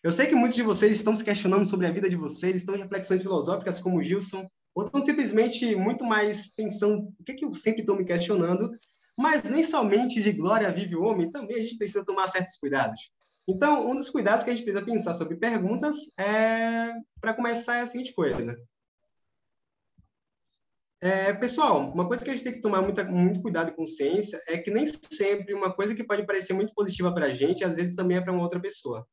Eu 0.03 0.11
sei 0.11 0.27
que 0.27 0.35
muitos 0.35 0.55
de 0.55 0.63
vocês 0.63 0.95
estão 0.95 1.15
se 1.15 1.23
questionando 1.23 1.65
sobre 1.65 1.87
a 1.87 1.91
vida 1.91 2.09
de 2.09 2.15
vocês, 2.15 2.55
estão 2.55 2.75
em 2.75 2.79
reflexões 2.79 3.21
filosóficas 3.21 3.79
como 3.79 3.97
o 3.97 4.03
Gilson, 4.03 4.47
ou 4.75 4.83
estão 4.83 5.01
simplesmente 5.01 5.75
muito 5.75 6.05
mais 6.05 6.53
pensando 6.53 7.13
o 7.19 7.23
que, 7.23 7.33
que 7.33 7.45
eu 7.45 7.53
sempre 7.53 7.81
estou 7.81 7.95
me 7.95 8.05
questionando, 8.05 8.69
mas 9.17 9.43
nem 9.43 9.63
somente 9.63 10.21
de 10.21 10.31
glória 10.31 10.71
vive 10.71 10.95
o 10.95 11.03
homem, 11.03 11.31
também 11.31 11.57
a 11.57 11.61
gente 11.61 11.77
precisa 11.77 12.05
tomar 12.05 12.27
certos 12.27 12.55
cuidados. 12.57 13.11
Então, 13.47 13.89
um 13.89 13.95
dos 13.95 14.09
cuidados 14.09 14.43
que 14.43 14.49
a 14.49 14.53
gente 14.53 14.63
precisa 14.63 14.85
pensar 14.85 15.13
sobre 15.13 15.37
perguntas 15.37 16.11
é, 16.19 16.93
para 17.19 17.33
começar, 17.33 17.77
é 17.77 17.81
a 17.81 17.87
seguinte 17.87 18.13
coisa. 18.13 18.55
É, 20.99 21.31
pessoal, 21.33 21.91
uma 21.91 22.07
coisa 22.07 22.23
que 22.23 22.29
a 22.29 22.33
gente 22.33 22.43
tem 22.43 22.53
que 22.53 22.61
tomar 22.61 22.81
muita, 22.81 23.03
muito 23.03 23.41
cuidado 23.41 23.69
e 23.69 23.75
consciência 23.75 24.41
é 24.47 24.57
que 24.57 24.71
nem 24.71 24.85
sempre 24.87 25.53
uma 25.53 25.71
coisa 25.73 25.93
que 25.93 26.03
pode 26.03 26.25
parecer 26.25 26.53
muito 26.53 26.73
positiva 26.73 27.13
para 27.13 27.27
a 27.27 27.33
gente, 27.33 27.63
às 27.63 27.75
vezes 27.75 27.95
também 27.95 28.17
é 28.17 28.21
para 28.21 28.33
uma 28.33 28.41
outra 28.41 28.59
pessoa. 28.59 29.07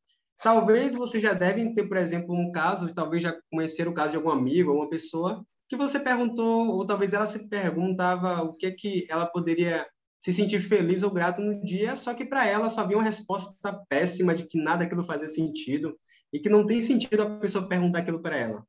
Talvez 0.44 0.94
você 0.94 1.18
já 1.18 1.32
deve 1.32 1.72
ter, 1.72 1.88
por 1.88 1.96
exemplo, 1.96 2.34
um 2.34 2.52
caso, 2.52 2.92
talvez 2.92 3.22
já 3.22 3.34
conhecer 3.50 3.88
o 3.88 3.94
caso 3.94 4.10
de 4.10 4.18
algum 4.18 4.28
amigo, 4.28 4.68
alguma 4.68 4.90
pessoa, 4.90 5.42
que 5.66 5.74
você 5.74 5.98
perguntou, 5.98 6.68
ou 6.68 6.84
talvez 6.84 7.14
ela 7.14 7.26
se 7.26 7.48
perguntava 7.48 8.42
o 8.42 8.52
que 8.52 8.70
que 8.72 9.06
ela 9.08 9.24
poderia 9.24 9.86
se 10.20 10.34
sentir 10.34 10.60
feliz 10.60 11.02
ou 11.02 11.10
grato 11.10 11.40
no 11.40 11.64
dia, 11.64 11.96
só 11.96 12.12
que 12.12 12.26
para 12.26 12.46
ela 12.46 12.68
só 12.68 12.82
havia 12.82 12.98
uma 12.98 13.02
resposta 13.02 13.82
péssima 13.88 14.34
de 14.34 14.46
que 14.46 14.62
nada 14.62 14.84
aquilo 14.84 15.02
fazia 15.02 15.30
sentido 15.30 15.98
e 16.30 16.38
que 16.38 16.50
não 16.50 16.66
tem 16.66 16.82
sentido 16.82 17.22
a 17.22 17.38
pessoa 17.38 17.66
perguntar 17.66 18.00
aquilo 18.00 18.20
para 18.20 18.36
ela. 18.36 18.66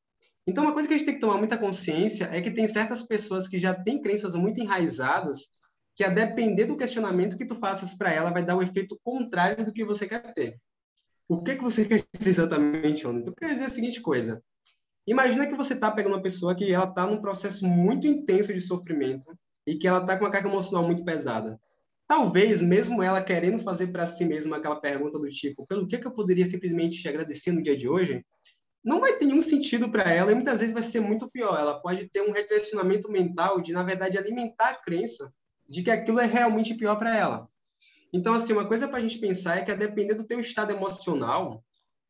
Então, 0.47 0.63
uma 0.63 0.71
coisa 0.71 0.87
que 0.87 0.93
a 0.93 0.97
gente 0.97 1.05
tem 1.05 1.15
que 1.15 1.19
tomar 1.19 1.37
muita 1.37 1.57
consciência 1.57 2.29
é 2.31 2.39
que 2.39 2.51
tem 2.51 2.69
certas 2.69 3.03
pessoas 3.03 3.49
que 3.49 3.59
já 3.59 3.73
têm 3.73 4.01
crenças 4.01 4.33
muito 4.33 4.61
enraizadas 4.61 5.47
que, 5.93 6.05
a 6.05 6.09
depender 6.09 6.67
do 6.67 6.77
questionamento 6.77 7.37
que 7.37 7.45
tu 7.45 7.55
faças 7.55 7.93
para 7.93 8.13
ela, 8.13 8.31
vai 8.31 8.45
dar 8.45 8.55
o 8.55 8.59
um 8.59 8.63
efeito 8.63 8.97
contrário 9.03 9.65
do 9.65 9.73
que 9.73 9.83
você 9.83 10.07
quer 10.07 10.33
ter. 10.33 10.57
O 11.27 11.41
que, 11.41 11.55
que 11.55 11.63
você 11.63 11.85
quer 11.85 12.05
dizer 12.13 12.29
exatamente, 12.29 13.05
Ana? 13.05 13.19
Então, 13.19 13.33
quer 13.33 13.49
dizer 13.49 13.65
a 13.65 13.69
seguinte 13.69 13.99
coisa. 13.99 14.43
Imagina 15.07 15.47
que 15.47 15.55
você 15.55 15.73
está 15.73 15.89
pegando 15.89 16.13
uma 16.13 16.21
pessoa 16.21 16.55
que 16.55 16.71
ela 16.71 16.85
está 16.85 17.07
num 17.07 17.21
processo 17.21 17.67
muito 17.67 18.05
intenso 18.05 18.53
de 18.53 18.61
sofrimento 18.61 19.35
e 19.65 19.75
que 19.75 19.87
ela 19.87 20.01
está 20.01 20.17
com 20.17 20.25
uma 20.25 20.31
carga 20.31 20.49
emocional 20.49 20.85
muito 20.85 21.03
pesada. 21.03 21.59
Talvez, 22.07 22.61
mesmo 22.61 23.01
ela 23.01 23.21
querendo 23.21 23.59
fazer 23.59 23.87
para 23.87 24.05
si 24.05 24.25
mesma 24.25 24.57
aquela 24.57 24.79
pergunta 24.79 25.17
do 25.17 25.27
tipo, 25.27 25.65
pelo 25.65 25.87
que, 25.87 25.97
que 25.97 26.05
eu 26.05 26.11
poderia 26.11 26.45
simplesmente 26.45 27.01
te 27.01 27.07
agradecer 27.07 27.51
no 27.51 27.63
dia 27.63 27.75
de 27.75 27.87
hoje, 27.87 28.23
não 28.83 28.99
vai 28.99 29.17
ter 29.17 29.25
nenhum 29.25 29.41
sentido 29.41 29.89
para 29.89 30.03
ela 30.03 30.31
e 30.31 30.35
muitas 30.35 30.59
vezes 30.59 30.73
vai 30.73 30.83
ser 30.83 30.99
muito 30.99 31.29
pior. 31.31 31.57
Ela 31.57 31.81
pode 31.81 32.07
ter 32.07 32.21
um 32.21 32.31
redirecionamento 32.31 33.11
mental 33.11 33.59
de, 33.59 33.73
na 33.73 33.81
verdade, 33.81 34.17
alimentar 34.17 34.69
a 34.69 34.75
crença 34.75 35.33
de 35.67 35.81
que 35.81 35.89
aquilo 35.89 36.19
é 36.19 36.25
realmente 36.27 36.75
pior 36.75 36.95
para 36.97 37.17
ela. 37.17 37.49
Então, 38.15 38.33
assim, 38.33 38.53
uma 38.53 38.65
coisa 38.65 38.87
para 38.87 38.99
a 38.99 39.01
gente 39.01 39.19
pensar 39.19 39.57
é 39.57 39.61
que, 39.61 39.71
a 39.73 39.75
depender 39.75 40.13
do 40.13 40.23
teu 40.23 40.39
estado 40.39 40.71
emocional, 40.71 41.61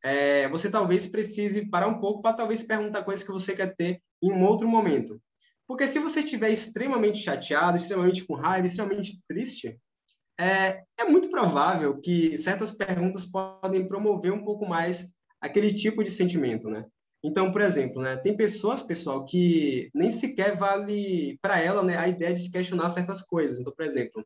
é, 0.04 0.48
você 0.48 0.70
talvez 0.70 1.04
precise 1.04 1.68
parar 1.68 1.88
um 1.88 1.98
pouco 1.98 2.22
para 2.22 2.36
talvez 2.36 2.62
perguntar 2.62 3.02
coisas 3.02 3.24
que 3.24 3.32
você 3.32 3.56
quer 3.56 3.74
ter 3.74 4.00
em 4.22 4.30
um 4.30 4.44
outro 4.44 4.68
momento. 4.68 5.20
Porque 5.66 5.88
se 5.88 5.98
você 5.98 6.20
estiver 6.20 6.50
extremamente 6.50 7.18
chateado, 7.18 7.76
extremamente 7.76 8.24
com 8.24 8.36
raiva, 8.36 8.68
extremamente 8.68 9.20
triste, 9.28 9.80
é, 10.38 10.84
é 10.96 11.04
muito 11.08 11.28
provável 11.28 12.00
que 12.00 12.38
certas 12.38 12.70
perguntas 12.70 13.26
podem 13.26 13.88
promover 13.88 14.32
um 14.32 14.44
pouco 14.44 14.64
mais 14.64 15.08
aquele 15.40 15.74
tipo 15.74 16.04
de 16.04 16.10
sentimento, 16.12 16.68
né? 16.68 16.84
Então, 17.20 17.50
por 17.50 17.62
exemplo, 17.62 18.00
né, 18.00 18.16
tem 18.16 18.36
pessoas, 18.36 18.80
pessoal, 18.80 19.24
que 19.24 19.90
nem 19.92 20.12
sequer 20.12 20.56
vale 20.56 21.36
para 21.42 21.58
ela 21.58 21.82
né, 21.82 21.96
a 21.96 22.06
ideia 22.06 22.32
de 22.32 22.42
se 22.42 22.50
questionar 22.50 22.90
certas 22.90 23.22
coisas. 23.22 23.58
Então, 23.58 23.72
por 23.74 23.84
exemplo, 23.84 24.24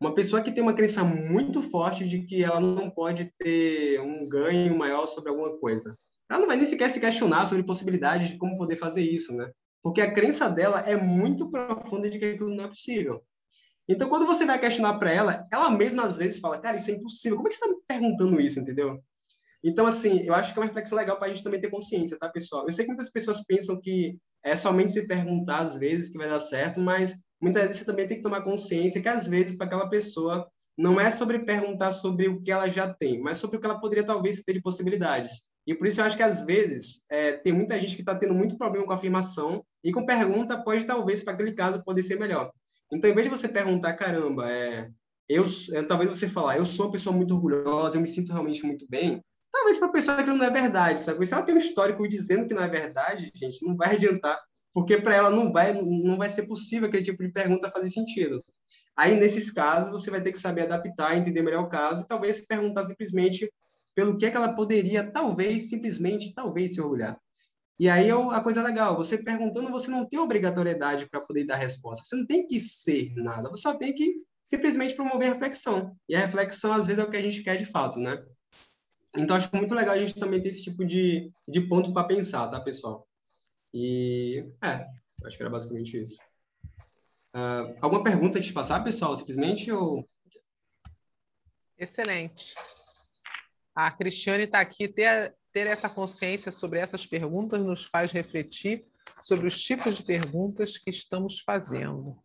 uma 0.00 0.14
pessoa 0.14 0.42
que 0.42 0.52
tem 0.52 0.62
uma 0.62 0.74
crença 0.74 1.02
muito 1.02 1.60
forte 1.62 2.06
de 2.06 2.22
que 2.22 2.44
ela 2.44 2.60
não 2.60 2.90
pode 2.90 3.32
ter 3.38 4.00
um 4.00 4.28
ganho 4.28 4.76
maior 4.76 5.06
sobre 5.06 5.30
alguma 5.30 5.58
coisa, 5.58 5.96
ela 6.30 6.40
não 6.40 6.46
vai 6.46 6.56
nem 6.56 6.66
sequer 6.66 6.88
se 6.90 7.00
questionar 7.00 7.46
sobre 7.46 7.64
possibilidades 7.64 8.28
de 8.28 8.38
como 8.38 8.56
poder 8.56 8.76
fazer 8.76 9.02
isso, 9.02 9.34
né? 9.34 9.50
Porque 9.82 10.00
a 10.00 10.12
crença 10.12 10.48
dela 10.48 10.80
é 10.80 10.96
muito 10.96 11.50
profunda 11.50 12.08
de 12.08 12.18
que 12.18 12.24
aquilo 12.24 12.54
não 12.54 12.64
é 12.64 12.68
possível. 12.68 13.22
Então, 13.88 14.08
quando 14.08 14.26
você 14.26 14.44
vai 14.44 14.58
questionar 14.58 14.98
para 14.98 15.10
ela, 15.10 15.46
ela 15.50 15.70
mesma 15.70 16.04
às 16.04 16.18
vezes 16.18 16.38
fala, 16.38 16.58
cara, 16.58 16.76
isso 16.76 16.90
é 16.90 16.94
impossível. 16.94 17.36
Como 17.36 17.48
é 17.48 17.50
que 17.50 17.56
você 17.56 17.64
está 17.64 17.74
me 17.74 17.82
perguntando 17.88 18.40
isso, 18.40 18.60
entendeu? 18.60 19.02
Então, 19.62 19.86
assim, 19.86 20.22
eu 20.22 20.34
acho 20.34 20.52
que 20.52 20.58
é 20.58 20.62
uma 20.62 20.68
reflexão 20.68 20.96
legal 20.96 21.18
para 21.18 21.26
a 21.26 21.30
gente 21.30 21.42
também 21.42 21.60
ter 21.60 21.70
consciência, 21.70 22.18
tá, 22.18 22.28
pessoal? 22.28 22.64
Eu 22.66 22.72
sei 22.72 22.84
que 22.84 22.90
muitas 22.90 23.10
pessoas 23.10 23.42
pensam 23.44 23.80
que 23.80 24.16
é 24.44 24.54
somente 24.54 24.92
se 24.92 25.06
perguntar 25.06 25.60
às 25.60 25.76
vezes 25.76 26.08
que 26.10 26.18
vai 26.18 26.28
dar 26.28 26.40
certo, 26.40 26.80
mas 26.80 27.20
muitas 27.40 27.62
vezes 27.64 27.78
você 27.78 27.84
também 27.84 28.06
tem 28.06 28.18
que 28.18 28.22
tomar 28.22 28.42
consciência 28.42 29.02
que 29.02 29.08
às 29.08 29.26
vezes 29.26 29.56
para 29.56 29.66
aquela 29.66 29.88
pessoa 29.88 30.48
não 30.76 31.00
é 31.00 31.10
sobre 31.10 31.40
perguntar 31.40 31.92
sobre 31.92 32.28
o 32.28 32.40
que 32.40 32.52
ela 32.52 32.68
já 32.68 32.92
tem, 32.94 33.20
mas 33.20 33.38
sobre 33.38 33.56
o 33.56 33.60
que 33.60 33.66
ela 33.66 33.80
poderia 33.80 34.04
talvez 34.04 34.42
ter 34.42 34.52
de 34.52 34.62
possibilidades. 34.62 35.48
E 35.66 35.74
por 35.74 35.88
isso 35.88 36.00
eu 36.00 36.04
acho 36.04 36.16
que 36.16 36.22
às 36.22 36.44
vezes 36.44 37.00
é, 37.10 37.32
tem 37.32 37.52
muita 37.52 37.78
gente 37.80 37.96
que 37.96 38.02
está 38.02 38.14
tendo 38.14 38.32
muito 38.32 38.56
problema 38.56 38.86
com 38.86 38.92
a 38.92 38.94
afirmação 38.94 39.64
e 39.82 39.92
com 39.92 40.06
pergunta 40.06 40.62
pode 40.62 40.84
talvez 40.84 41.22
para 41.22 41.34
aquele 41.34 41.52
caso 41.52 41.82
poder 41.84 42.02
ser 42.04 42.18
melhor. 42.18 42.50
Então, 42.92 43.10
em 43.10 43.14
vez 43.14 43.28
de 43.28 43.36
você 43.36 43.48
perguntar, 43.48 43.92
caramba, 43.94 44.50
é, 44.50 44.88
eu, 45.28 45.44
é, 45.72 45.82
talvez 45.82 46.08
você 46.08 46.26
falar, 46.26 46.56
eu 46.56 46.64
sou 46.64 46.86
uma 46.86 46.92
pessoa 46.92 47.14
muito 47.14 47.34
orgulhosa, 47.34 47.96
eu 47.96 48.00
me 48.00 48.08
sinto 48.08 48.32
realmente 48.32 48.64
muito 48.64 48.86
bem, 48.88 49.22
talvez 49.52 49.78
para 49.78 49.88
pessoa 49.90 50.18
aquilo 50.18 50.36
não 50.36 50.46
é 50.46 50.50
verdade, 50.50 51.00
sabe? 51.00 51.24
Se 51.26 51.34
ela 51.34 51.42
tem 51.42 51.54
um 51.54 51.58
histórico 51.58 52.06
dizendo 52.08 52.46
que 52.46 52.54
não 52.54 52.62
é 52.62 52.68
verdade, 52.68 53.30
gente, 53.34 53.66
não 53.66 53.76
vai 53.76 53.94
adiantar, 53.94 54.40
porque 54.72 54.98
para 54.98 55.14
ela 55.14 55.30
não 55.30 55.52
vai, 55.52 55.72
não 55.72 56.16
vai 56.16 56.28
ser 56.28 56.46
possível 56.46 56.88
aquele 56.88 57.04
tipo 57.04 57.22
de 57.22 57.32
pergunta 57.32 57.70
fazer 57.70 57.88
sentido. 57.88 58.44
Aí, 58.96 59.16
nesses 59.16 59.50
casos, 59.50 59.92
você 59.92 60.10
vai 60.10 60.20
ter 60.20 60.32
que 60.32 60.38
saber 60.38 60.62
adaptar, 60.62 61.16
entender 61.16 61.42
melhor 61.42 61.64
o 61.64 61.68
caso, 61.68 62.02
e 62.02 62.06
talvez 62.06 62.44
perguntar 62.44 62.84
simplesmente 62.84 63.50
pelo 63.94 64.16
que, 64.16 64.26
é 64.26 64.30
que 64.30 64.36
ela 64.36 64.54
poderia, 64.54 65.08
talvez, 65.08 65.68
simplesmente, 65.68 66.34
talvez, 66.34 66.74
se 66.74 66.80
orgulhar. 66.80 67.18
E 67.78 67.88
aí 67.88 68.08
é 68.08 68.12
a 68.12 68.40
coisa 68.40 68.60
legal, 68.60 68.96
você 68.96 69.16
perguntando, 69.16 69.70
você 69.70 69.88
não 69.88 70.04
tem 70.04 70.18
obrigatoriedade 70.18 71.08
para 71.08 71.20
poder 71.20 71.44
dar 71.44 71.56
resposta. 71.56 72.04
Você 72.04 72.16
não 72.16 72.26
tem 72.26 72.44
que 72.44 72.58
ser 72.58 73.12
nada, 73.14 73.48
você 73.48 73.62
só 73.62 73.74
tem 73.74 73.94
que 73.94 74.16
simplesmente 74.42 74.94
promover 74.94 75.32
reflexão. 75.32 75.96
E 76.08 76.16
a 76.16 76.18
reflexão, 76.18 76.72
às 76.72 76.88
vezes, 76.88 77.02
é 77.02 77.06
o 77.06 77.10
que 77.10 77.16
a 77.16 77.22
gente 77.22 77.42
quer 77.42 77.56
de 77.56 77.66
fato, 77.66 78.00
né? 78.00 78.20
Então, 79.16 79.36
acho 79.36 79.54
muito 79.54 79.74
legal 79.74 79.94
a 79.94 79.98
gente 79.98 80.18
também 80.18 80.40
ter 80.40 80.48
esse 80.48 80.62
tipo 80.62 80.84
de, 80.84 81.32
de 81.46 81.60
ponto 81.62 81.92
para 81.92 82.06
pensar, 82.06 82.48
tá, 82.48 82.60
pessoal? 82.60 83.06
E, 83.72 84.44
é, 84.62 84.86
acho 85.24 85.36
que 85.36 85.42
era 85.42 85.50
basicamente 85.50 86.00
isso. 86.00 86.18
Uh, 87.34 87.76
alguma 87.80 88.02
pergunta 88.02 88.40
de 88.40 88.52
passar, 88.52 88.82
pessoal, 88.82 89.14
simplesmente, 89.16 89.70
ou... 89.70 90.08
Excelente. 91.78 92.54
A 93.74 93.90
Cristiane 93.92 94.44
está 94.44 94.60
aqui. 94.60 94.88
Ter, 94.88 95.34
ter 95.52 95.66
essa 95.66 95.88
consciência 95.88 96.50
sobre 96.50 96.80
essas 96.80 97.06
perguntas 97.06 97.62
nos 97.62 97.84
faz 97.86 98.10
refletir 98.10 98.84
sobre 99.22 99.46
os 99.46 99.60
tipos 99.60 99.96
de 99.96 100.04
perguntas 100.04 100.76
que 100.76 100.90
estamos 100.90 101.40
fazendo. 101.40 102.16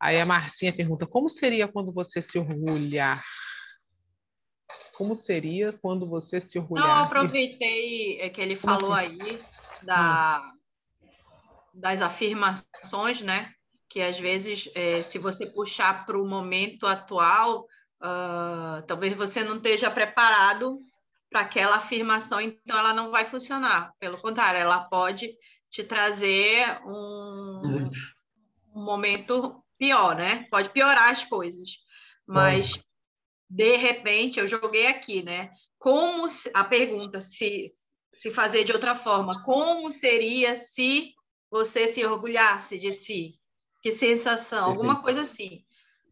Aí 0.00 0.20
a 0.20 0.26
Marcinha 0.26 0.74
pergunta: 0.74 1.06
como 1.06 1.28
seria 1.28 1.68
quando 1.68 1.92
você 1.92 2.20
se 2.20 2.38
orgulhar? 2.38 3.22
Como 5.00 5.14
seria 5.14 5.72
quando 5.72 6.06
você 6.06 6.42
se 6.42 6.58
orgulhar? 6.58 6.86
Não, 6.86 6.94
eu 6.98 7.04
aproveitei 7.04 8.20
é, 8.20 8.28
que 8.28 8.38
ele 8.38 8.54
como 8.54 8.78
falou 8.78 8.92
assim? 8.92 9.18
aí 9.22 9.40
da, 9.82 10.52
hum. 11.02 11.08
das 11.72 12.02
afirmações, 12.02 13.22
né? 13.22 13.50
Que 13.88 14.02
às 14.02 14.20
vezes, 14.20 14.68
é, 14.74 15.00
se 15.00 15.18
você 15.18 15.46
puxar 15.46 16.04
para 16.04 16.20
o 16.20 16.28
momento 16.28 16.86
atual, 16.86 17.62
uh, 18.02 18.82
talvez 18.86 19.14
você 19.14 19.42
não 19.42 19.56
esteja 19.56 19.90
preparado 19.90 20.78
para 21.30 21.40
aquela 21.40 21.76
afirmação, 21.76 22.38
então 22.38 22.78
ela 22.78 22.92
não 22.92 23.10
vai 23.10 23.24
funcionar. 23.24 23.94
Pelo 23.98 24.18
contrário, 24.18 24.60
ela 24.60 24.80
pode 24.80 25.32
te 25.70 25.82
trazer 25.82 26.78
um, 26.84 27.88
um 28.76 28.84
momento 28.84 29.64
pior, 29.78 30.14
né? 30.14 30.46
Pode 30.50 30.68
piorar 30.68 31.08
as 31.08 31.24
coisas. 31.24 31.78
Mas. 32.26 32.78
De 33.50 33.76
repente, 33.76 34.38
eu 34.38 34.46
joguei 34.46 34.86
aqui, 34.86 35.24
né? 35.24 35.50
Como 35.76 36.28
se, 36.28 36.48
a 36.54 36.62
pergunta, 36.62 37.20
se, 37.20 37.66
se 38.12 38.30
fazer 38.30 38.62
de 38.62 38.72
outra 38.72 38.94
forma, 38.94 39.42
como 39.42 39.90
seria 39.90 40.54
se 40.54 41.12
você 41.50 41.88
se 41.88 42.06
orgulhasse 42.06 42.78
de 42.78 42.92
si? 42.92 43.34
Que 43.82 43.90
sensação? 43.90 44.66
Perfeito. 44.66 44.80
Alguma 44.80 45.02
coisa 45.02 45.22
assim. 45.22 45.64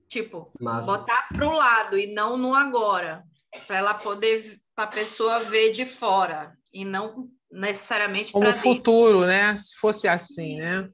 Tipo, 0.08 0.50
Massa. 0.58 0.90
botar 0.90 1.28
para 1.28 1.46
o 1.46 1.52
lado 1.52 1.96
e 1.96 2.06
não 2.08 2.36
no 2.36 2.54
agora, 2.54 3.22
para 3.66 3.78
ela 3.78 3.94
poder, 3.94 4.60
para 4.74 4.84
a 4.84 4.88
pessoa 4.88 5.40
ver 5.40 5.70
de 5.70 5.84
fora 5.86 6.56
e 6.72 6.84
não 6.84 7.28
necessariamente 7.52 8.32
como 8.32 8.52
futuro, 8.54 9.26
né? 9.26 9.56
Se 9.56 9.76
fosse 9.76 10.08
assim, 10.08 10.56
né? 10.56 10.90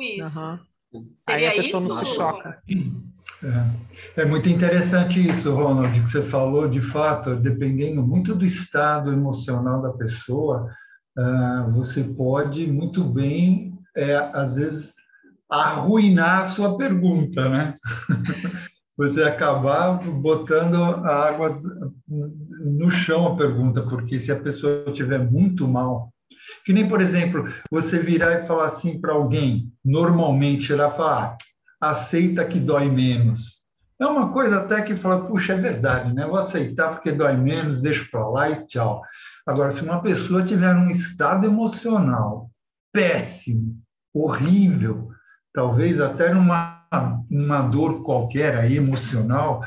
Isso. 0.00 0.40
Uhum. 0.92 1.14
Aí 1.26 1.46
a 1.46 1.52
pessoa 1.52 1.82
isso? 1.84 1.94
não 1.94 2.04
se 2.04 2.14
choca. 2.16 2.62
É. 3.44 4.22
é. 4.22 4.24
muito 4.24 4.48
interessante 4.48 5.20
isso, 5.20 5.54
Ronald, 5.54 6.00
que 6.00 6.10
você 6.10 6.22
falou, 6.22 6.68
de 6.68 6.80
fato, 6.80 7.36
dependendo 7.36 8.02
muito 8.02 8.34
do 8.34 8.46
estado 8.46 9.12
emocional 9.12 9.82
da 9.82 9.92
pessoa, 9.92 10.70
uh, 11.18 11.70
você 11.70 12.02
pode 12.02 12.66
muito 12.66 13.04
bem, 13.04 13.78
é, 13.96 14.16
às 14.32 14.56
vezes, 14.56 14.94
arruinar 15.50 16.42
a 16.42 16.48
sua 16.48 16.76
pergunta, 16.78 17.48
né? 17.48 17.74
você 18.96 19.24
acabar 19.24 19.98
botando 20.08 20.76
águas 21.04 21.62
no 22.08 22.90
chão 22.90 23.26
a 23.26 23.36
pergunta, 23.36 23.82
porque 23.82 24.18
se 24.18 24.30
a 24.30 24.40
pessoa 24.40 24.84
estiver 24.86 25.18
muito 25.18 25.66
mal, 25.66 26.12
que 26.64 26.72
nem, 26.72 26.86
por 26.86 27.00
exemplo, 27.00 27.48
você 27.70 27.98
virar 27.98 28.32
e 28.34 28.46
falar 28.46 28.66
assim 28.66 29.00
para 29.00 29.12
alguém, 29.12 29.72
normalmente 29.84 30.72
ela 30.72 30.90
falar, 30.90 31.24
ah, 31.24 31.36
aceita 31.80 32.44
que 32.44 32.58
dói 32.58 32.90
menos. 32.90 33.62
É 34.00 34.06
uma 34.06 34.32
coisa 34.32 34.60
até 34.60 34.82
que 34.82 34.96
fala, 34.96 35.24
puxa, 35.24 35.52
é 35.52 35.56
verdade, 35.56 36.12
né? 36.12 36.26
Vou 36.26 36.38
aceitar 36.38 36.90
porque 36.90 37.12
dói 37.12 37.36
menos, 37.36 37.80
deixo 37.80 38.10
para 38.10 38.28
lá 38.28 38.50
e 38.50 38.66
tchau. 38.66 39.02
Agora, 39.46 39.70
se 39.70 39.82
uma 39.82 40.02
pessoa 40.02 40.44
tiver 40.44 40.74
um 40.74 40.90
estado 40.90 41.46
emocional 41.46 42.50
péssimo, 42.92 43.78
horrível, 44.12 45.08
talvez 45.52 46.00
até 46.00 46.32
numa, 46.32 46.86
numa 47.30 47.62
dor 47.62 48.02
qualquer 48.02 48.56
aí 48.56 48.76
emocional, 48.76 49.64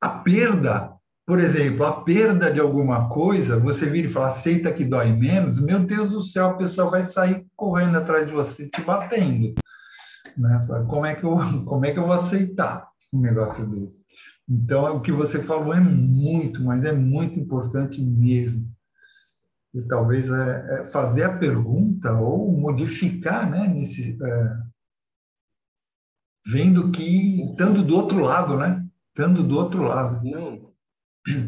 a 0.00 0.08
perda 0.08 1.00
por 1.30 1.38
exemplo, 1.38 1.86
a 1.86 2.02
perda 2.02 2.52
de 2.52 2.58
alguma 2.58 3.08
coisa, 3.08 3.56
você 3.56 3.86
vira 3.86 4.08
e 4.08 4.10
fala, 4.10 4.26
aceita 4.26 4.72
que 4.72 4.84
dói 4.84 5.12
menos, 5.12 5.60
meu 5.60 5.78
Deus 5.78 6.10
do 6.10 6.20
céu, 6.20 6.46
a 6.46 6.54
pessoa 6.54 6.90
vai 6.90 7.04
sair 7.04 7.46
correndo 7.54 7.98
atrás 7.98 8.26
de 8.26 8.32
você, 8.32 8.68
te 8.68 8.80
batendo. 8.80 9.54
Né? 10.38 10.58
Como, 10.88 11.06
é 11.06 11.14
que 11.14 11.24
eu, 11.24 11.36
como 11.66 11.84
é 11.84 11.92
que 11.92 11.98
eu 11.98 12.06
vou 12.06 12.12
aceitar 12.12 12.88
um 13.12 13.20
negócio 13.20 13.66
desse? 13.66 14.04
Então, 14.48 14.96
o 14.96 15.00
que 15.00 15.12
você 15.12 15.40
falou 15.40 15.72
é 15.72 15.80
muito, 15.80 16.62
mas 16.62 16.84
é 16.84 16.92
muito 16.92 17.38
importante 17.38 18.00
mesmo. 18.00 18.68
E 19.72 19.80
talvez 19.82 20.28
é, 20.28 20.80
é 20.80 20.84
fazer 20.84 21.24
a 21.24 21.38
pergunta 21.38 22.12
ou 22.14 22.50
modificar, 22.50 23.48
né? 23.48 23.68
Nesse, 23.68 24.18
é, 24.20 24.56
vendo 26.46 26.90
que, 26.90 27.44
estando 27.44 27.82
do 27.82 27.94
outro 27.94 28.18
lado, 28.18 28.56
né? 28.56 28.84
Estando 29.10 29.44
do 29.44 29.56
outro 29.56 29.82
lado. 29.82 30.20
Não, 30.24 30.70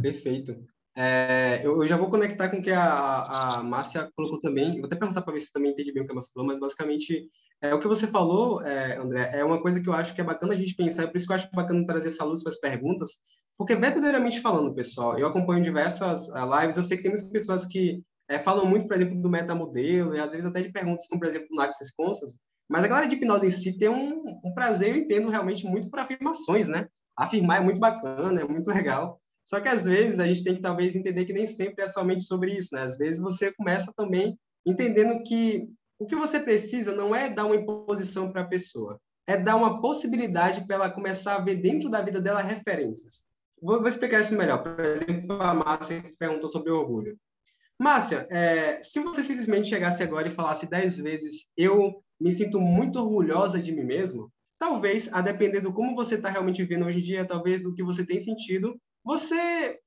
Perfeito. 0.01 0.65
É, 0.97 1.61
eu, 1.65 1.81
eu, 1.81 1.87
já 1.87 1.97
vou 1.97 2.11
conectar 2.11 2.51
com 2.51 2.59
o 2.59 2.63
que 2.63 2.71
a, 2.71 3.59
a 3.59 3.63
Márcia 3.63 4.11
colocou 4.15 4.41
também. 4.41 4.77
vou 4.77 4.87
até 4.87 4.97
perguntar 4.97 5.23
para 5.23 5.33
ver 5.33 5.41
se 5.41 5.47
você 5.47 5.53
também 5.53 5.73
entende 5.73 5.93
bem 5.93 6.03
o 6.03 6.07
que 6.07 6.13
a 6.13 6.15
Márcia 6.15 6.33
falou, 6.35 6.47
mas 6.47 6.61
basicamente 6.61 7.31
é, 7.63 7.73
o 7.73 7.79
que 7.79 7.87
você 7.87 8.09
falou, 8.09 8.61
é, 8.63 8.97
André, 8.99 9.31
é 9.33 9.45
uma 9.45 9.63
coisa 9.63 9.81
que 9.81 9.89
eu 9.89 9.93
acho 9.93 10.15
que 10.15 10.21
é 10.21 10.25
bacana 10.25 10.53
a 10.53 10.57
gente 10.57 10.75
pensar, 10.75 11.05
é 11.05 11.07
por 11.07 11.17
isso 11.17 11.27
que 11.27 11.33
eu 11.33 11.37
acho 11.37 11.49
bacana 11.53 11.87
trazer 11.87 12.09
essa 12.09 12.25
luz 12.25 12.43
para 12.43 12.51
as 12.51 12.59
perguntas, 12.59 13.13
porque 13.57 13.77
verdadeiramente 13.77 14.41
falando, 14.41 14.75
pessoal, 14.75 15.17
eu 15.17 15.29
acompanho 15.29 15.63
diversas 15.63 16.29
uh, 16.29 16.61
lives, 16.61 16.77
eu 16.77 16.83
sei 16.83 16.97
que 16.97 17.05
tem 17.05 17.13
muitas 17.13 17.31
pessoas 17.31 17.65
que 17.65 18.03
é, 18.29 18.39
falam 18.39 18.67
muito, 18.67 18.89
por 18.89 18.97
exemplo, 18.97 19.21
do 19.21 19.31
metamodelo, 19.31 20.15
e 20.15 20.19
às 20.19 20.33
vezes 20.33 20.47
até 20.47 20.61
de 20.61 20.73
perguntas 20.73 21.07
como, 21.07 21.21
por 21.21 21.29
exemplo, 21.29 21.47
no 21.53 21.61
Axis 21.61 21.93
Conscious, 21.95 22.37
mas 22.69 22.83
a 22.83 22.89
galera 22.89 23.07
de 23.07 23.15
hipnose 23.15 23.47
em 23.47 23.51
si 23.51 23.79
tem 23.79 23.89
um, 23.89 24.25
um 24.45 24.53
prazer, 24.55 24.91
eu 24.91 24.97
entendo 24.97 25.29
realmente 25.29 25.65
muito 25.65 25.89
por 25.89 26.01
afirmações, 26.01 26.67
né? 26.67 26.89
Afirmar 27.17 27.59
é 27.59 27.65
muito 27.65 27.79
bacana, 27.79 28.41
é 28.41 28.45
muito 28.45 28.71
legal, 28.71 29.21
só 29.45 29.61
que 29.61 29.69
às 29.69 29.85
vezes 29.85 30.19
a 30.19 30.27
gente 30.27 30.43
tem 30.43 30.57
que 30.57 30.63
talvez 30.63 30.97
entender 30.97 31.25
que 31.27 31.33
nem 31.33 31.47
sempre 31.47 31.85
é 31.85 31.89
somente 31.89 32.25
sobre 32.25 32.53
isso, 32.53 32.75
né? 32.75 32.83
Às 32.83 32.97
vezes 32.97 33.21
você 33.21 33.53
começa 33.53 33.93
também 33.97 34.37
entendendo 34.67 35.23
que 35.23 35.69
o 36.03 36.07
que 36.07 36.17
você 36.17 36.41
precisa 36.41 36.95
não 36.95 37.15
é 37.15 37.29
dar 37.29 37.47
uma 37.47 37.57
imposição 37.57 38.33
para 38.33 38.43
a 38.43 38.49
pessoa, 38.49 39.01
é 39.27 39.37
dar 39.37 39.55
uma 39.57 39.81
possibilidade 39.81 40.67
para 40.67 40.77
ela 40.77 40.91
começar 40.91 41.37
a 41.37 41.41
ver 41.41 41.57
dentro 41.57 41.89
da 41.89 42.03
vida 42.03 42.21
dela 42.21 42.43
referências. 42.43 43.25
Vou, 43.61 43.79
vou 43.79 43.89
explicar 43.89 44.21
isso 44.21 44.35
melhor. 44.35 44.63
Por 44.63 44.85
exemplo, 44.85 45.41
a 45.41 45.55
Márcia 45.55 46.03
perguntou 46.19 46.49
sobre 46.49 46.73
orgulho. 46.73 47.17
Márcia, 47.79 48.27
é, 48.31 48.83
se 48.83 49.01
você 49.01 49.23
simplesmente 49.23 49.69
chegasse 49.69 50.03
agora 50.03 50.27
e 50.27 50.33
falasse 50.33 50.69
dez 50.69 50.99
vezes 50.99 51.47
eu 51.57 52.03
me 52.21 52.33
sinto 52.33 52.61
muito 52.61 52.99
orgulhosa 52.99 53.61
de 53.61 53.73
mim 53.73 53.85
mesmo, 53.85 54.31
talvez, 54.59 55.13
a 55.13 55.21
depender 55.21 55.61
do 55.61 55.73
como 55.73 55.95
você 55.95 56.17
está 56.17 56.29
realmente 56.29 56.63
vivendo 56.63 56.87
hoje 56.87 56.99
em 56.99 57.03
dia, 57.03 57.25
talvez 57.25 57.63
do 57.63 57.75
que 57.75 57.83
você 57.83 58.05
tem 58.05 58.21
sentido, 58.21 58.77
você 59.05 59.79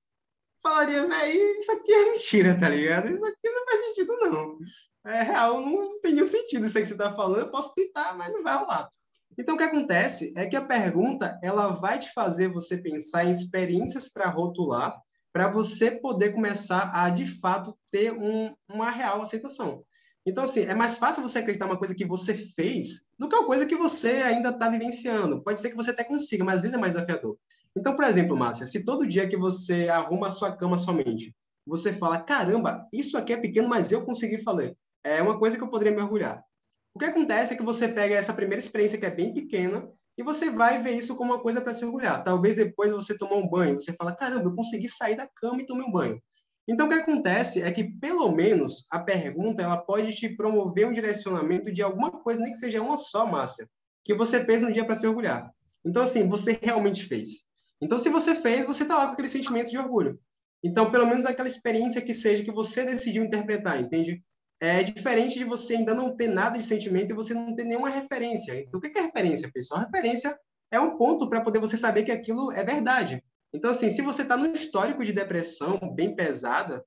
falaria, 0.61 1.07
velho, 1.07 1.59
isso 1.59 1.71
aqui 1.71 1.91
é 1.91 2.11
mentira, 2.11 2.59
tá 2.59 2.69
ligado? 2.69 3.09
Isso 3.09 3.25
aqui 3.25 3.49
não 3.49 3.65
faz 3.65 3.85
sentido, 3.85 4.17
não. 4.17 4.57
É 5.05 5.21
real, 5.21 5.61
não 5.61 5.99
tem 6.01 6.13
nenhum 6.13 6.27
sentido 6.27 6.65
isso 6.65 6.77
aí 6.77 6.83
que 6.83 6.89
você 6.89 6.97
tá 6.97 7.13
falando. 7.13 7.41
Eu 7.41 7.51
posso 7.51 7.73
tentar, 7.75 8.15
mas 8.15 8.33
não 8.33 8.43
vai 8.43 8.57
rolar. 8.57 8.89
Então, 9.37 9.55
o 9.55 9.57
que 9.57 9.63
acontece 9.63 10.33
é 10.35 10.45
que 10.45 10.55
a 10.55 10.65
pergunta 10.65 11.37
ela 11.43 11.67
vai 11.67 11.99
te 11.99 12.11
fazer 12.13 12.47
você 12.47 12.77
pensar 12.77 13.25
em 13.25 13.29
experiências 13.29 14.09
para 14.09 14.29
rotular, 14.29 14.97
para 15.31 15.49
você 15.49 15.91
poder 15.91 16.31
começar 16.33 16.91
a, 16.93 17.09
de 17.09 17.27
fato, 17.27 17.77
ter 17.91 18.13
um, 18.13 18.55
uma 18.69 18.89
real 18.89 19.21
aceitação. 19.21 19.83
Então, 20.25 20.45
assim, 20.45 20.61
é 20.61 20.73
mais 20.73 20.97
fácil 20.97 21.21
você 21.21 21.37
acreditar 21.37 21.65
uma 21.65 21.77
coisa 21.77 21.93
que 21.93 22.05
você 22.05 22.33
fez 22.33 23.07
do 23.19 23.29
que 23.29 23.35
uma 23.35 23.45
coisa 23.45 23.65
que 23.65 23.75
você 23.75 24.23
ainda 24.23 24.49
está 24.49 24.69
vivenciando. 24.69 25.43
Pode 25.43 25.61
ser 25.61 25.69
que 25.69 25.75
você 25.75 25.91
até 25.91 26.03
consiga, 26.03 26.43
mas 26.43 26.55
às 26.55 26.61
vezes 26.61 26.75
é 26.75 26.79
mais 26.79 26.93
desafiador. 26.93 27.37
Então, 27.77 27.95
por 27.95 28.05
exemplo, 28.05 28.35
Márcia, 28.35 28.65
se 28.65 28.83
todo 28.83 29.05
dia 29.05 29.29
que 29.29 29.37
você 29.37 29.87
arruma 29.89 30.29
a 30.29 30.31
sua 30.31 30.55
cama 30.55 30.77
somente, 30.77 31.35
você 31.67 31.93
fala, 31.93 32.19
caramba, 32.19 32.87
isso 32.91 33.17
aqui 33.17 33.33
é 33.33 33.37
pequeno, 33.37 33.67
mas 33.67 33.91
eu 33.91 34.03
consegui 34.03 34.39
fazer. 34.39 34.75
É 35.05 35.21
uma 35.21 35.37
coisa 35.37 35.55
que 35.55 35.63
eu 35.63 35.69
poderia 35.69 35.95
me 35.95 36.01
orgulhar. 36.01 36.43
O 36.91 36.97
que 36.97 37.05
acontece 37.05 37.53
é 37.53 37.57
que 37.57 37.61
você 37.61 37.87
pega 37.87 38.15
essa 38.15 38.33
primeira 38.33 38.59
experiência 38.59 38.97
que 38.97 39.05
é 39.05 39.11
bem 39.11 39.31
pequena 39.31 39.87
e 40.17 40.23
você 40.23 40.49
vai 40.49 40.81
ver 40.81 40.97
isso 40.97 41.15
como 41.15 41.33
uma 41.33 41.41
coisa 41.41 41.61
para 41.61 41.73
se 41.73 41.85
orgulhar. 41.85 42.23
Talvez 42.23 42.55
depois 42.55 42.91
você 42.91 43.15
tomar 43.15 43.35
um 43.35 43.47
banho, 43.47 43.79
você 43.79 43.93
fala, 43.93 44.15
caramba, 44.15 44.45
eu 44.45 44.55
consegui 44.55 44.89
sair 44.89 45.15
da 45.15 45.27
cama 45.27 45.61
e 45.61 45.65
tomei 45.65 45.85
um 45.85 45.91
banho. 45.91 46.19
Então, 46.67 46.87
o 46.87 46.89
que 46.89 46.95
acontece 46.95 47.61
é 47.61 47.71
que, 47.71 47.83
pelo 47.83 48.31
menos, 48.31 48.87
a 48.89 48.97
pergunta 48.97 49.61
ela 49.61 49.77
pode 49.77 50.15
te 50.15 50.27
promover 50.29 50.87
um 50.87 50.93
direcionamento 50.93 51.71
de 51.71 51.83
alguma 51.83 52.09
coisa, 52.09 52.41
nem 52.41 52.51
que 52.51 52.57
seja 52.57 52.81
uma 52.81 52.97
só, 52.97 53.25
Márcia, 53.25 53.69
que 54.03 54.15
você 54.15 54.43
fez 54.43 54.63
no 54.63 54.71
dia 54.71 54.83
para 54.83 54.95
se 54.95 55.05
orgulhar. 55.05 55.53
Então, 55.85 56.01
assim, 56.01 56.27
você 56.27 56.57
realmente 56.59 57.05
fez. 57.05 57.43
Então, 57.79 57.99
se 57.99 58.09
você 58.09 58.33
fez, 58.33 58.65
você 58.65 58.81
está 58.81 58.97
lá 58.97 59.05
com 59.05 59.13
aquele 59.13 59.27
sentimento 59.27 59.69
de 59.69 59.77
orgulho. 59.77 60.19
Então, 60.63 60.89
pelo 60.89 61.05
menos 61.05 61.27
aquela 61.27 61.47
experiência 61.47 62.01
que 62.01 62.15
seja 62.15 62.43
que 62.43 62.51
você 62.51 62.83
decidiu 62.83 63.23
interpretar, 63.23 63.79
entende? 63.79 64.23
É 64.61 64.81
diferente 64.83 65.37
de 65.37 65.43
você 65.43 65.75
ainda 65.75 65.93
não 65.93 66.15
ter 66.15 66.27
nada 66.27 66.57
de 66.57 66.65
sentimento 66.65 67.11
e 67.11 67.15
você 67.15 67.33
não 67.33 67.55
ter 67.55 67.65
nenhuma 67.65 67.89
referência. 67.89 68.57
Então, 68.59 68.79
o 68.79 68.81
que 68.81 68.97
é 68.97 69.01
referência, 69.01 69.51
pessoal? 69.51 69.81
referência 69.81 70.37
é 70.71 70.79
um 70.79 70.97
ponto 70.97 71.29
para 71.29 71.41
poder 71.41 71.59
você 71.59 71.77
saber 71.77 72.03
que 72.03 72.11
aquilo 72.11 72.51
é 72.51 72.63
verdade. 72.63 73.23
Então, 73.53 73.71
assim, 73.71 73.89
se 73.89 74.01
você 74.01 74.23
está 74.23 74.35
no 74.35 74.47
histórico 74.47 75.03
de 75.03 75.13
depressão 75.13 75.79
bem 75.93 76.15
pesada, 76.15 76.83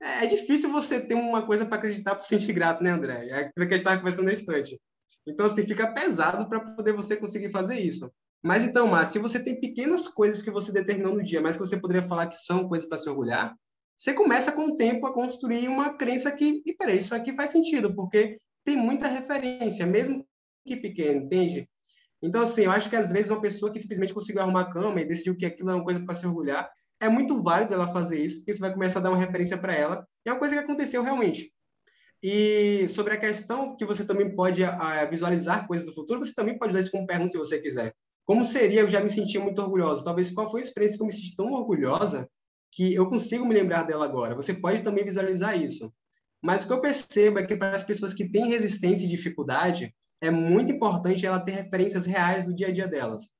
é 0.00 0.26
difícil 0.26 0.70
você 0.70 1.00
ter 1.00 1.14
uma 1.14 1.46
coisa 1.46 1.64
para 1.64 1.76
acreditar 1.76 2.14
para 2.14 2.24
sentir 2.24 2.52
grato, 2.52 2.82
né, 2.82 2.90
André? 2.90 3.28
É 3.28 3.34
aquilo 3.34 3.66
que 3.66 3.74
a 3.74 3.76
gente 3.76 3.78
estava 3.78 3.98
conversando 3.98 4.24
no 4.24 4.32
instante. 4.32 4.80
Então, 5.26 5.46
assim, 5.46 5.64
fica 5.64 5.92
pesado 5.92 6.48
para 6.48 6.60
poder 6.74 6.92
você 6.92 7.16
conseguir 7.16 7.50
fazer 7.50 7.78
isso. 7.78 8.12
Mas 8.42 8.64
então, 8.64 8.88
Márcio, 8.88 9.12
se 9.12 9.18
você 9.20 9.42
tem 9.42 9.60
pequenas 9.60 10.08
coisas 10.08 10.42
que 10.42 10.50
você 10.50 10.72
determinou 10.72 11.14
no 11.14 11.22
dia, 11.22 11.40
mas 11.40 11.56
que 11.56 11.60
você 11.60 11.76
poderia 11.76 12.06
falar 12.06 12.26
que 12.26 12.36
são 12.36 12.68
coisas 12.68 12.88
para 12.88 12.98
se 12.98 13.08
orgulhar, 13.08 13.54
você 14.02 14.14
começa 14.14 14.50
com 14.50 14.64
o 14.64 14.76
tempo 14.76 15.06
a 15.06 15.14
construir 15.14 15.68
uma 15.68 15.96
crença 15.96 16.32
que, 16.32 16.60
e 16.66 16.74
peraí, 16.74 16.98
isso 16.98 17.14
aqui 17.14 17.32
faz 17.36 17.50
sentido, 17.50 17.94
porque 17.94 18.40
tem 18.64 18.74
muita 18.74 19.06
referência, 19.06 19.86
mesmo 19.86 20.26
que 20.66 20.76
pequeno, 20.76 21.26
entende? 21.26 21.68
Então, 22.20 22.42
assim, 22.42 22.62
eu 22.62 22.72
acho 22.72 22.90
que 22.90 22.96
às 22.96 23.12
vezes 23.12 23.30
uma 23.30 23.40
pessoa 23.40 23.72
que 23.72 23.78
simplesmente 23.78 24.12
conseguiu 24.12 24.42
arrumar 24.42 24.62
a 24.62 24.72
cama 24.72 25.00
e 25.00 25.04
decidiu 25.04 25.36
que 25.36 25.46
aquilo 25.46 25.70
é 25.70 25.74
uma 25.76 25.84
coisa 25.84 26.04
para 26.04 26.16
se 26.16 26.26
orgulhar, 26.26 26.68
é 27.00 27.08
muito 27.08 27.40
válido 27.44 27.74
ela 27.74 27.92
fazer 27.92 28.20
isso, 28.20 28.38
porque 28.38 28.50
isso 28.50 28.60
vai 28.60 28.72
começar 28.72 28.98
a 28.98 29.02
dar 29.02 29.10
uma 29.10 29.18
referência 29.18 29.56
para 29.56 29.72
ela, 29.72 30.04
e 30.26 30.28
é 30.28 30.32
uma 30.32 30.38
coisa 30.40 30.56
que 30.56 30.60
aconteceu 30.60 31.00
realmente. 31.04 31.52
E 32.20 32.88
sobre 32.88 33.14
a 33.14 33.20
questão 33.20 33.76
que 33.76 33.86
você 33.86 34.04
também 34.04 34.34
pode 34.34 34.64
a, 34.64 35.04
visualizar 35.04 35.68
coisas 35.68 35.86
do 35.86 35.94
futuro, 35.94 36.24
você 36.24 36.34
também 36.34 36.58
pode 36.58 36.72
usar 36.72 36.80
isso 36.80 36.90
como 36.90 37.06
pergunta 37.06 37.30
se 37.30 37.38
você 37.38 37.60
quiser. 37.60 37.94
Como 38.24 38.44
seria 38.44 38.80
eu 38.80 38.88
já 38.88 39.00
me 39.00 39.10
sentir 39.10 39.38
muito 39.38 39.62
orgulhosa? 39.62 40.02
Talvez 40.02 40.32
qual 40.32 40.50
foi 40.50 40.58
a 40.58 40.64
experiência 40.64 40.96
que 40.96 41.04
eu 41.04 41.06
me 41.06 41.12
senti 41.12 41.36
tão 41.36 41.52
orgulhosa 41.52 42.28
que 42.72 42.94
eu 42.94 43.08
consigo 43.08 43.46
me 43.46 43.54
lembrar 43.54 43.82
dela 43.82 44.06
agora. 44.06 44.34
Você 44.34 44.54
pode 44.54 44.82
também 44.82 45.04
visualizar 45.04 45.60
isso. 45.60 45.92
Mas 46.42 46.64
o 46.64 46.66
que 46.66 46.72
eu 46.72 46.80
percebo 46.80 47.38
é 47.38 47.46
que 47.46 47.54
para 47.54 47.76
as 47.76 47.84
pessoas 47.84 48.14
que 48.14 48.28
têm 48.28 48.48
resistência 48.48 49.04
e 49.04 49.08
dificuldade, 49.08 49.94
é 50.20 50.30
muito 50.30 50.72
importante 50.72 51.24
ela 51.26 51.38
ter 51.38 51.52
referências 51.52 52.06
reais 52.06 52.46
do 52.46 52.54
dia 52.54 52.68
a 52.68 52.72
dia 52.72 52.88
delas. 52.88 53.30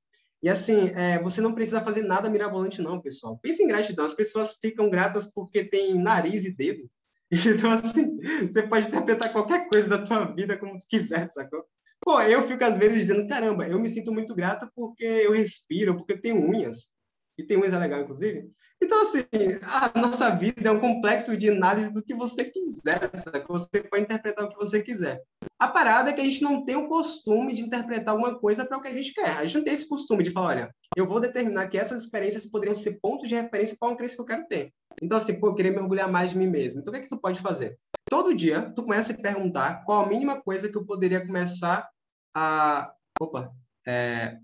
E 0.41 0.49
assim, 0.49 0.89
é, 0.93 1.21
você 1.21 1.41
não 1.41 1.53
precisa 1.53 1.81
fazer 1.81 2.03
nada 2.03 2.29
mirabolante 2.29 2.81
não, 2.81 3.01
pessoal. 3.01 3.39
Pense 3.41 3.63
em 3.63 3.67
gratidão. 3.67 4.05
As 4.05 4.13
pessoas 4.13 4.57
ficam 4.61 4.89
gratas 4.89 5.31
porque 5.33 5.63
têm 5.63 5.95
nariz 5.95 6.45
e 6.45 6.55
dedo. 6.55 6.89
Então, 7.57 7.71
assim, 7.71 8.19
você 8.41 8.61
pode 8.61 8.87
interpretar 8.87 9.31
qualquer 9.31 9.67
coisa 9.67 9.89
da 9.89 10.03
tua 10.03 10.25
vida 10.35 10.55
como 10.55 10.77
tu 10.77 10.85
quiser, 10.87 11.31
sacou? 11.31 11.65
Pô, 11.99 12.21
eu 12.21 12.47
fico 12.47 12.63
às 12.63 12.77
vezes 12.77 12.99
dizendo, 12.99 13.27
caramba, 13.27 13.67
eu 13.67 13.79
me 13.79 13.89
sinto 13.89 14.11
muito 14.11 14.35
grata 14.35 14.69
porque 14.75 15.03
eu 15.03 15.31
respiro, 15.31 15.97
porque 15.97 16.13
eu 16.13 16.21
tenho 16.21 16.35
unhas. 16.35 16.91
E 17.35 17.43
tem 17.43 17.57
unhas 17.57 17.73
é 17.73 17.79
legal, 17.79 18.01
inclusive. 18.01 18.51
Então, 18.83 19.01
assim, 19.01 19.23
a 19.63 19.97
nossa 19.97 20.29
vida 20.31 20.67
é 20.67 20.71
um 20.71 20.79
complexo 20.79 21.37
de 21.37 21.49
análise 21.49 21.91
do 21.93 22.03
que 22.03 22.13
você 22.13 22.43
quiser, 22.43 23.09
sabe? 23.15 23.45
Você 23.47 23.81
pode 23.81 24.03
interpretar 24.03 24.43
o 24.43 24.49
que 24.49 24.57
você 24.57 24.83
quiser. 24.83 25.21
A 25.57 25.69
parada 25.69 26.09
é 26.09 26.13
que 26.13 26.19
a 26.19 26.23
gente 26.23 26.43
não 26.43 26.65
tem 26.65 26.75
o 26.75 26.89
costume 26.89 27.53
de 27.53 27.61
interpretar 27.61 28.13
alguma 28.13 28.37
coisa 28.37 28.65
para 28.65 28.77
o 28.77 28.81
que 28.81 28.89
a 28.89 28.93
gente 28.93 29.13
quer. 29.13 29.37
A 29.37 29.45
gente 29.45 29.55
não 29.55 29.63
tem 29.63 29.73
esse 29.73 29.87
costume 29.87 30.21
de 30.21 30.31
falar, 30.31 30.47
olha, 30.47 30.75
eu 30.97 31.07
vou 31.07 31.21
determinar 31.21 31.67
que 31.67 31.77
essas 31.77 32.01
experiências 32.01 32.45
poderiam 32.45 32.75
ser 32.75 32.99
pontos 33.01 33.29
de 33.29 33.35
referência 33.35 33.77
para 33.79 33.87
uma 33.87 33.95
crença 33.95 34.15
que 34.15 34.21
eu 34.21 34.25
quero 34.25 34.45
ter. 34.47 34.73
Então, 35.01 35.17
assim, 35.17 35.39
pô, 35.39 35.47
eu 35.47 35.55
queria 35.55 35.71
mergulhar 35.71 36.11
mais 36.11 36.31
de 36.31 36.37
mim 36.37 36.47
mesmo. 36.47 36.81
Então, 36.81 36.91
o 36.91 36.93
que 36.93 36.99
é 36.99 37.03
que 37.03 37.09
tu 37.09 37.17
pode 37.17 37.39
fazer? 37.39 37.79
Todo 38.09 38.35
dia, 38.35 38.69
tu 38.75 38.83
começa 38.83 39.13
a 39.13 39.17
perguntar 39.17 39.85
qual 39.85 40.03
a 40.03 40.09
mínima 40.09 40.41
coisa 40.41 40.67
que 40.67 40.77
eu 40.77 40.85
poderia 40.85 41.25
começar 41.25 41.87
a... 42.35 42.93
Opa! 43.17 43.49
É... 43.87 44.37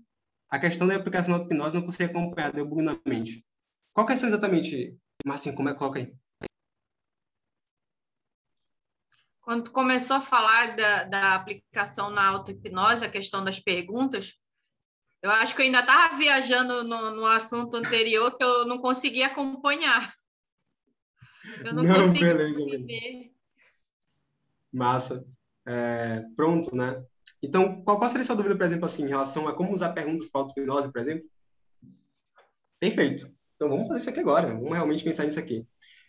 A 0.50 0.58
questão 0.58 0.88
da 0.88 0.96
aplicação 0.96 1.38
da 1.38 1.44
hipnose 1.44 1.76
não 1.76 1.84
consegui 1.84 2.04
acompanhar, 2.04 2.52
deu 2.52 2.66
bug 2.66 2.82
na 2.82 2.98
mente. 3.06 3.44
Qual 3.92 4.06
questão 4.06 4.28
exatamente, 4.28 4.96
Marcinho? 5.26 5.54
Como 5.54 5.68
é 5.68 5.72
que 5.72 5.78
coloca 5.78 5.98
aí? 5.98 6.14
Quando 9.40 9.64
tu 9.64 9.72
começou 9.72 10.16
a 10.16 10.20
falar 10.20 10.76
da, 10.76 11.04
da 11.04 11.34
aplicação 11.34 12.10
na 12.10 12.28
auto-hipnose, 12.28 13.04
a 13.04 13.10
questão 13.10 13.42
das 13.42 13.58
perguntas, 13.58 14.38
eu 15.22 15.30
acho 15.30 15.56
que 15.56 15.62
eu 15.62 15.66
ainda 15.66 15.80
estava 15.80 16.16
viajando 16.16 16.84
no, 16.84 17.10
no, 17.10 17.26
assunto 17.26 17.76
anterior 17.76 18.36
que 18.36 18.44
eu 18.44 18.64
não 18.66 18.78
conseguia 18.78 19.26
acompanhar. 19.26 20.14
Eu 21.64 21.74
não, 21.74 21.82
não 21.82 21.94
consigo 21.94 22.20
beleza, 22.20 22.60
entender. 22.60 23.32
Massa. 24.72 25.26
É, 25.66 26.22
pronto, 26.36 26.74
né? 26.74 27.04
Então, 27.42 27.82
qual, 27.82 27.98
qual 27.98 28.08
seria 28.08 28.22
a 28.22 28.26
sua 28.26 28.36
dúvida, 28.36 28.56
por 28.56 28.66
exemplo, 28.66 28.86
assim, 28.86 29.04
em 29.04 29.08
relação 29.08 29.48
a 29.48 29.54
como 29.54 29.72
usar 29.72 29.92
perguntas 29.92 30.30
para 30.30 30.42
auto-hipnose, 30.42 30.92
por 30.92 31.00
exemplo? 31.00 31.28
Perfeito. 32.78 33.39
Então 33.60 33.68
vamos 33.68 33.88
fazer 33.88 34.00
isso 34.00 34.08
aqui 34.08 34.20
agora, 34.20 34.46
vamos 34.46 34.72
realmente 34.72 35.04
pensar 35.04 35.26
nisso 35.26 35.38
aqui. 35.38 35.66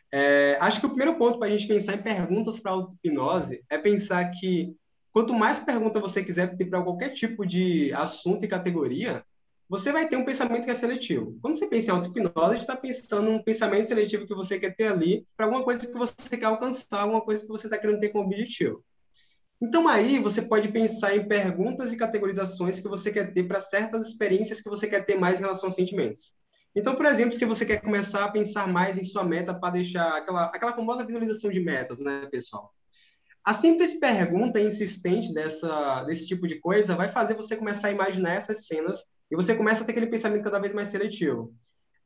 É, 0.09 0.57
acho 0.61 0.79
que 0.79 0.85
o 0.85 0.89
primeiro 0.89 1.17
ponto 1.17 1.37
para 1.37 1.49
a 1.49 1.51
gente 1.51 1.67
pensar 1.67 1.95
em 1.95 2.01
perguntas 2.01 2.61
para 2.61 2.71
auto-hipnose 2.71 3.61
é 3.69 3.77
pensar 3.77 4.23
que 4.31 4.73
quanto 5.11 5.33
mais 5.33 5.59
pergunta 5.59 5.99
você 5.99 6.23
quiser 6.23 6.55
ter 6.55 6.63
para 6.63 6.81
qualquer 6.81 7.09
tipo 7.09 7.45
de 7.45 7.91
assunto 7.91 8.45
e 8.45 8.47
categoria, 8.47 9.21
você 9.67 9.91
vai 9.91 10.07
ter 10.07 10.15
um 10.15 10.23
pensamento 10.23 10.63
que 10.63 10.71
é 10.71 10.73
seletivo. 10.73 11.37
Quando 11.41 11.55
você 11.55 11.67
pensa 11.67 11.91
em 11.91 11.93
auto-hipnose, 11.93 12.55
está 12.55 12.77
pensando 12.77 13.29
num 13.29 13.43
pensamento 13.43 13.85
seletivo 13.85 14.25
que 14.25 14.33
você 14.33 14.57
quer 14.57 14.73
ter 14.73 14.87
ali 14.87 15.27
para 15.35 15.45
alguma 15.45 15.61
coisa 15.61 15.85
que 15.85 15.93
você 15.93 16.37
quer 16.37 16.45
alcançar, 16.45 17.01
alguma 17.01 17.19
coisa 17.19 17.41
que 17.41 17.49
você 17.49 17.67
está 17.67 17.77
querendo 17.77 17.99
ter 17.99 18.09
como 18.09 18.23
objetivo. 18.23 18.81
Então, 19.61 19.89
aí 19.89 20.19
você 20.19 20.43
pode 20.43 20.69
pensar 20.69 21.17
em 21.17 21.27
perguntas 21.27 21.91
e 21.91 21.97
categorizações 21.97 22.79
que 22.79 22.87
você 22.87 23.11
quer 23.11 23.33
ter 23.33 23.43
para 23.43 23.59
certas 23.59 24.07
experiências 24.07 24.61
que 24.61 24.69
você 24.69 24.87
quer 24.87 25.05
ter 25.05 25.19
mais 25.19 25.37
em 25.37 25.41
relação 25.41 25.67
aos 25.67 25.75
sentimentos. 25.75 26.31
Então, 26.75 26.95
por 26.95 27.05
exemplo, 27.05 27.33
se 27.33 27.45
você 27.45 27.65
quer 27.65 27.81
começar 27.81 28.23
a 28.23 28.31
pensar 28.31 28.67
mais 28.67 28.97
em 28.97 29.03
sua 29.03 29.23
meta 29.23 29.53
para 29.53 29.73
deixar 29.73 30.17
aquela, 30.17 30.45
aquela 30.45 30.73
famosa 30.73 31.05
visualização 31.05 31.51
de 31.51 31.59
metas, 31.59 31.99
né, 31.99 32.27
pessoal? 32.31 32.73
A 33.43 33.53
simples 33.53 33.99
pergunta 33.99 34.59
insistente 34.59 35.33
dessa, 35.33 36.03
desse 36.03 36.27
tipo 36.27 36.47
de 36.47 36.59
coisa 36.59 36.95
vai 36.95 37.09
fazer 37.09 37.33
você 37.33 37.57
começar 37.57 37.89
a 37.89 37.91
imaginar 37.91 38.33
essas 38.33 38.67
cenas 38.67 39.03
e 39.29 39.35
você 39.35 39.55
começa 39.55 39.83
a 39.83 39.85
ter 39.85 39.91
aquele 39.91 40.07
pensamento 40.07 40.43
cada 40.43 40.59
vez 40.59 40.73
mais 40.73 40.89
seletivo. 40.89 41.53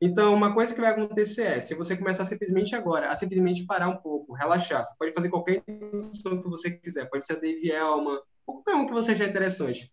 Então, 0.02 0.34
uma 0.34 0.54
coisa 0.54 0.74
que 0.74 0.82
vai 0.82 0.92
acontecer 0.92 1.44
é, 1.44 1.62
se 1.62 1.76
você 1.76 1.96
começar 1.96 2.26
simplesmente 2.26 2.76
agora, 2.76 3.12
a 3.12 3.16
simplesmente 3.16 3.66
parar 3.66 3.90
um 3.90 3.98
pouco, 3.98 4.34
relaxar, 4.34 4.84
você 4.84 4.96
pode 4.98 5.14
fazer 5.14 5.30
qualquer 5.30 5.64
instrução 5.94 6.42
que 6.42 6.50
você 6.50 6.72
quiser, 6.72 7.10
pode 7.10 7.26
ser 7.26 7.34
a 7.34 7.40
Dave 7.40 7.70
Elman, 7.70 8.20
qualquer 8.46 8.76
um 8.76 8.86
que 8.86 8.94
você 8.94 9.12
achar 9.12 9.28
interessante 9.28 9.92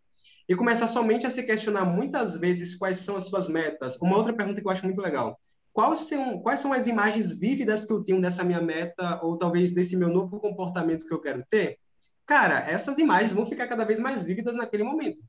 e 0.49 0.57
começar 0.57 0.89
somente 0.89 1.27
a 1.27 1.31
se 1.31 1.43
questionar 1.43 1.85
muitas 1.85 2.37
vezes 2.37 2.75
quais 2.75 2.99
são 2.99 3.17
as 3.17 3.25
suas 3.25 3.49
metas. 3.49 3.97
Uma 4.01 4.17
outra 4.17 4.33
pergunta 4.33 4.61
que 4.61 4.67
eu 4.67 4.71
acho 4.71 4.85
muito 4.85 5.01
legal. 5.01 5.39
Quais 5.73 6.07
são, 6.07 6.39
quais 6.41 6.61
são 6.61 6.73
as 6.73 6.87
imagens 6.87 7.33
vívidas 7.33 7.85
que 7.85 7.93
eu 7.93 8.05
tenho 8.05 8.21
dessa 8.21 8.45
minha 8.45 8.61
meta 8.61 9.21
ou 9.23 9.39
talvez 9.39 9.73
desse 9.73 9.97
meu 9.97 10.09
novo 10.09 10.39
comportamento 10.39 11.07
que 11.07 11.15
eu 11.15 11.21
quero 11.21 11.43
ter? 11.49 11.79
Cara, 12.27 12.59
essas 12.71 12.99
imagens 12.99 13.33
vão 13.33 13.47
ficar 13.47 13.67
cada 13.67 13.85
vez 13.85 13.99
mais 13.99 14.23
vívidas 14.23 14.55
naquele 14.55 14.85
momento. 14.85 15.23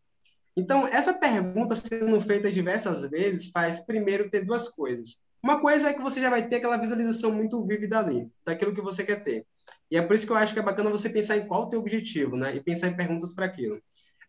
Então, 0.55 0.87
essa 0.87 1.13
pergunta 1.13 1.75
sendo 1.75 2.19
feita 2.21 2.51
diversas 2.51 3.03
vezes 3.09 3.49
faz 3.49 3.79
primeiro 3.79 4.29
ter 4.29 4.45
duas 4.45 4.67
coisas. 4.67 5.17
Uma 5.41 5.59
coisa 5.59 5.89
é 5.89 5.93
que 5.93 6.01
você 6.01 6.21
já 6.21 6.29
vai 6.29 6.47
ter 6.47 6.57
aquela 6.57 6.77
visualização 6.77 7.31
muito 7.31 7.61
vívida 7.65 7.99
ali, 7.99 8.29
daquilo 8.45 8.73
que 8.73 8.81
você 8.81 9.03
quer 9.03 9.23
ter. 9.23 9.45
E 9.89 9.97
é 9.97 10.01
por 10.01 10.15
isso 10.15 10.25
que 10.25 10.31
eu 10.31 10.37
acho 10.37 10.53
que 10.53 10.59
é 10.59 10.63
bacana 10.63 10.89
você 10.89 11.09
pensar 11.09 11.37
em 11.37 11.47
qual 11.47 11.63
o 11.63 11.69
teu 11.69 11.79
objetivo, 11.79 12.37
né? 12.37 12.55
E 12.55 12.61
pensar 12.61 12.87
em 12.87 12.95
perguntas 12.95 13.33
para 13.33 13.45
aquilo. 13.45 13.81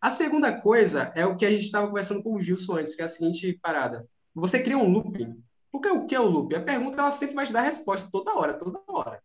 A 0.05 0.11
segunda 0.11 0.53
coisa 0.53 1.11
é 1.15 1.25
o 1.25 1.35
que 1.35 1.47
a 1.47 1.51
gente 1.51 1.65
estava 1.65 1.87
conversando 1.87 2.23
com 2.23 2.35
o 2.35 2.39
Gilson 2.39 2.77
antes, 2.77 2.95
que 2.95 3.01
é 3.01 3.07
a 3.07 3.09
seguinte 3.09 3.59
parada. 3.63 4.07
Você 4.35 4.63
cria 4.63 4.77
um 4.77 4.87
looping. 4.87 5.43
Porque 5.73 5.89
o 5.89 6.05
que 6.05 6.15
é 6.15 6.21
o 6.21 6.27
loop? 6.27 6.55
A 6.55 6.61
pergunta 6.61 7.01
ela 7.01 7.11
sempre 7.11 7.35
vai 7.35 7.47
te 7.47 7.55
dar 7.55 7.61
a 7.61 7.69
resposta 7.69 8.07
toda 8.13 8.35
hora, 8.35 8.53
toda 8.53 8.83
hora. 8.87 9.23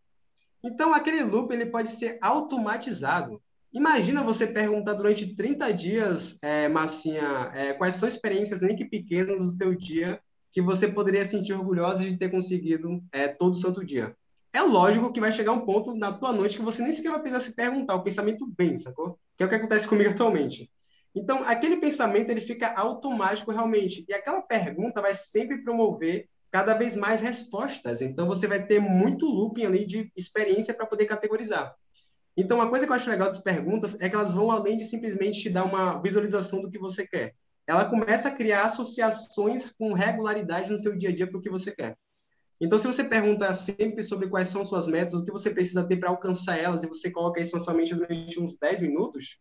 Então, 0.64 0.94
aquele 0.94 1.22
loop 1.22 1.52
ele 1.52 1.66
pode 1.66 1.90
ser 1.90 2.18
automatizado. 2.22 3.42
Imagina 3.74 4.24
você 4.24 4.48
perguntar 4.48 4.94
durante 4.94 5.36
30 5.36 5.74
dias, 5.74 6.38
é, 6.42 6.70
Massinha, 6.70 7.52
é, 7.54 7.74
quais 7.74 7.96
são 7.96 8.08
experiências, 8.08 8.62
nem 8.62 8.74
que 8.74 8.86
pequenas, 8.86 9.48
do 9.48 9.58
teu 9.58 9.76
dia 9.76 10.18
que 10.54 10.62
você 10.62 10.88
poderia 10.88 11.26
sentir 11.26 11.52
orgulhosa 11.52 12.06
de 12.06 12.16
ter 12.16 12.32
conseguido 12.32 13.04
é, 13.12 13.28
todo 13.28 13.60
santo 13.60 13.86
dia. 13.86 14.16
É 14.52 14.62
lógico 14.62 15.12
que 15.12 15.20
vai 15.20 15.32
chegar 15.32 15.52
um 15.52 15.66
ponto 15.66 15.96
na 15.96 16.12
tua 16.12 16.34
noite 16.34 16.58
que 16.58 16.64
você 16.64 16.82
nem 16.82 16.92
sequer 16.92 17.12
vai 17.12 17.22
precisar 17.22 17.42
se 17.42 17.56
perguntar, 17.56 17.96
o 17.96 18.04
pensamento 18.04 18.52
vem, 18.58 18.78
sacou? 18.78 19.20
Que 19.38 19.44
é 19.44 19.46
o 19.46 19.50
que 19.50 19.56
acontece 19.56 19.88
comigo 19.88 20.10
atualmente. 20.12 20.70
Então, 21.14 21.44
aquele 21.44 21.78
pensamento 21.78 22.30
ele 22.30 22.42
fica 22.42 22.74
automático 22.74 23.52
realmente. 23.52 24.06
E 24.08 24.14
aquela 24.14 24.42
pergunta 24.42 25.02
vai 25.02 25.14
sempre 25.14 25.64
promover 25.64 26.28
cada 26.52 26.74
vez 26.74 26.96
mais 26.96 27.22
respostas. 27.22 28.02
Então, 28.02 28.28
você 28.28 28.48
vai 28.48 28.66
ter 28.66 28.80
muito 28.80 29.26
looping 29.26 29.66
ali 29.66 29.86
de 29.86 30.12
experiência 30.16 30.74
para 30.74 30.88
poder 30.88 31.06
categorizar. 31.06 31.76
Então, 32.36 32.58
uma 32.58 32.70
coisa 32.70 32.86
que 32.86 32.92
eu 32.92 32.96
acho 32.96 33.10
legal 33.10 33.28
das 33.28 33.40
perguntas 33.40 34.00
é 34.02 34.10
que 34.10 34.16
elas 34.16 34.32
vão 34.32 34.50
além 34.50 34.78
de 34.78 34.86
simplesmente 34.86 35.42
te 35.42 35.50
dar 35.50 35.66
uma 35.66 36.02
visualização 36.02 36.62
do 36.62 36.72
que 36.72 36.80
você 36.80 37.06
quer. 37.06 37.36
Ela 37.68 37.86
começa 37.86 38.30
a 38.30 38.36
criar 38.36 38.66
associações 38.66 39.70
com 39.70 39.94
regularidade 39.94 40.72
no 40.72 40.80
seu 40.80 40.96
dia 40.98 41.10
a 41.10 41.16
dia 41.16 41.28
para 41.28 41.38
o 41.38 41.42
que 41.42 41.50
você 41.50 41.72
quer. 41.72 41.96
Então, 42.62 42.78
se 42.78 42.86
você 42.86 43.04
pergunta 43.04 43.54
sempre 43.56 44.04
sobre 44.04 44.28
quais 44.28 44.50
são 44.50 44.66
suas 44.66 44.88
metas, 44.88 45.14
o 45.14 45.24
que 45.24 45.32
você 45.32 45.50
precisa 45.50 45.88
ter 45.88 45.98
para 45.98 46.10
alcançar 46.10 46.58
elas, 46.58 46.84
e 46.84 46.88
você 46.88 47.10
coloca 47.10 47.40
isso 47.40 47.56
na 47.56 47.60
sua 47.60 47.74
mente 47.74 47.96
durante 47.96 48.40
uns 48.40 48.58
10 48.58 48.82
minutos, 48.82 49.38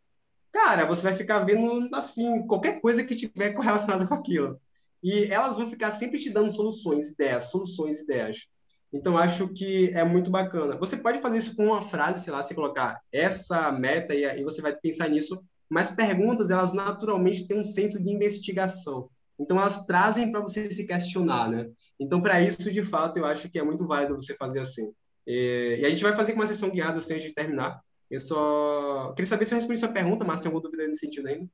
cara, 0.53 0.87
você 0.87 1.03
vai 1.03 1.17
ficar 1.17 1.41
vendo, 1.41 1.89
assim, 1.95 2.47
qualquer 2.47 2.81
coisa 2.81 3.03
que 3.03 3.17
tiver 3.17 3.51
correlacionada 3.51 4.07
com 4.07 4.15
aquilo. 4.15 4.61
E 5.03 5.25
elas 5.25 5.57
vão 5.57 5.69
ficar 5.69 5.93
sempre 5.93 6.19
te 6.19 6.31
dando 6.31 6.51
soluções, 6.51 7.11
ideias, 7.11 7.51
soluções, 7.51 8.03
ideias. 8.03 8.47
Então, 8.93 9.19
acho 9.19 9.49
que 9.49 9.91
é 9.91 10.05
muito 10.05 10.31
bacana. 10.31 10.77
Você 10.79 10.97
pode 10.97 11.21
fazer 11.21 11.39
isso 11.39 11.57
com 11.57 11.67
uma 11.67 11.83
frase, 11.83 12.25
sei 12.25 12.33
lá, 12.33 12.43
se 12.43 12.55
colocar 12.55 13.01
essa 13.13 13.71
meta 13.73 14.15
e, 14.15 14.25
e 14.25 14.45
você 14.45 14.63
vai 14.63 14.75
pensar 14.75 15.09
nisso, 15.09 15.45
mas 15.69 15.91
perguntas, 15.91 16.51
elas 16.51 16.73
naturalmente 16.73 17.47
têm 17.47 17.59
um 17.59 17.65
senso 17.65 18.01
de 18.03 18.11
investigação. 18.11 19.11
Então, 19.39 19.59
elas 19.59 19.87
trazem 19.87 20.33
para 20.33 20.41
você 20.41 20.71
se 20.73 20.87
questionar, 20.87 21.49
né? 21.49 21.67
Então, 21.99 22.21
para 22.21 22.41
isso, 22.43 22.73
de 22.73 22.83
fato, 22.83 23.19
eu 23.19 23.25
acho 23.27 23.49
que 23.49 23.59
é 23.59 23.63
muito 23.63 23.87
válido 23.87 24.15
você 24.15 24.35
fazer 24.35 24.61
assim. 24.61 24.93
E, 25.27 25.79
e 25.81 25.85
a 25.85 25.91
gente 25.91 26.03
vai 26.03 26.17
fazer 26.17 26.33
com 26.33 26.41
uma 26.41 26.47
sessão 26.47 26.71
guiada 26.71 26.99
assim, 26.99 27.15
antes 27.15 27.29
de 27.29 27.35
terminar. 27.35 27.81
Eu 28.11 28.19
só 28.19 29.13
queria 29.13 29.29
saber 29.29 29.45
se 29.45 29.55
eu 29.55 29.57
respondi 29.57 29.79
sua 29.79 29.93
pergunta, 29.93 30.25
mas 30.25 30.41
tem 30.41 30.49
alguma 30.49 30.63
dúvida 30.63 30.87
nesse 30.87 31.01
sentido 31.01 31.29
ainda? 31.29 31.49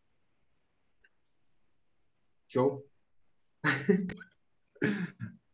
Show. 2.48 2.86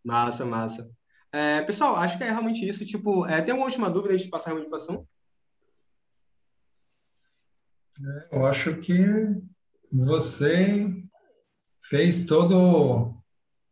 massa, 0.05 0.45
massa. 0.45 0.91
É, 1.33 1.63
pessoal, 1.63 1.97
acho 1.97 2.19
que 2.19 2.25
é 2.25 2.31
realmente 2.31 2.67
isso. 2.67 2.85
Tipo, 2.85 3.25
é, 3.27 3.41
tem 3.41 3.55
uma 3.55 3.65
última 3.65 3.91
dúvida 3.91 4.13
antes 4.13 4.25
de 4.25 4.31
passar 4.31 4.53
a 4.53 4.55
última 4.55 4.77
É, 7.99 8.37
eu 8.37 8.47
acho 8.47 8.77
que 8.77 8.95
você 9.91 11.03
fez 11.83 12.27
todo 12.27 13.15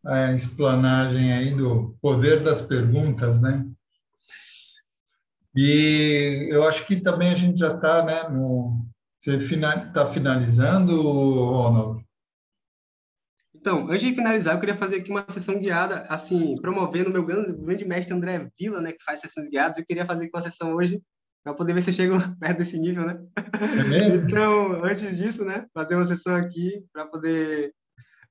a 0.05 0.32
explanagem 0.32 1.32
aí 1.32 1.55
do 1.55 1.97
poder 2.01 2.43
das 2.43 2.62
perguntas, 2.62 3.40
né? 3.40 3.66
E 5.55 6.48
eu 6.51 6.64
acho 6.64 6.86
que 6.86 7.01
também 7.01 7.30
a 7.30 7.35
gente 7.35 7.59
já 7.59 7.68
está, 7.68 8.05
né, 8.05 8.28
no, 8.28 8.86
você 9.20 9.36
está 9.36 10.06
finalizando, 10.06 11.02
Ronald? 11.02 12.05
Então, 13.55 13.89
antes 13.89 14.02
de 14.02 14.14
finalizar, 14.14 14.55
eu 14.55 14.60
queria 14.60 14.76
fazer 14.76 14.97
aqui 14.97 15.10
uma 15.10 15.26
sessão 15.28 15.59
guiada, 15.59 16.02
assim, 16.09 16.55
promovendo 16.60 17.10
o 17.10 17.12
meu 17.12 17.24
grande 17.24 17.85
mestre 17.85 18.14
André 18.14 18.48
Vila, 18.59 18.80
né, 18.80 18.93
que 18.93 19.02
faz 19.02 19.20
sessões 19.20 19.48
guiadas. 19.48 19.78
Eu 19.78 19.85
queria 19.85 20.06
fazer 20.06 20.26
aqui 20.26 20.36
uma 20.36 20.43
sessão 20.43 20.74
hoje 20.74 21.02
para 21.43 21.55
poder 21.55 21.74
ver 21.74 21.82
se 21.82 21.90
eu 21.90 21.94
chego 21.94 22.14
perto 22.39 22.59
desse 22.59 22.78
nível, 22.78 23.05
né? 23.05 23.18
É 23.93 24.14
então, 24.14 24.85
antes 24.85 25.16
disso, 25.16 25.44
né, 25.44 25.66
fazer 25.74 25.97
uma 25.97 26.05
sessão 26.05 26.36
aqui 26.36 26.85
para 26.93 27.06
poder 27.06 27.74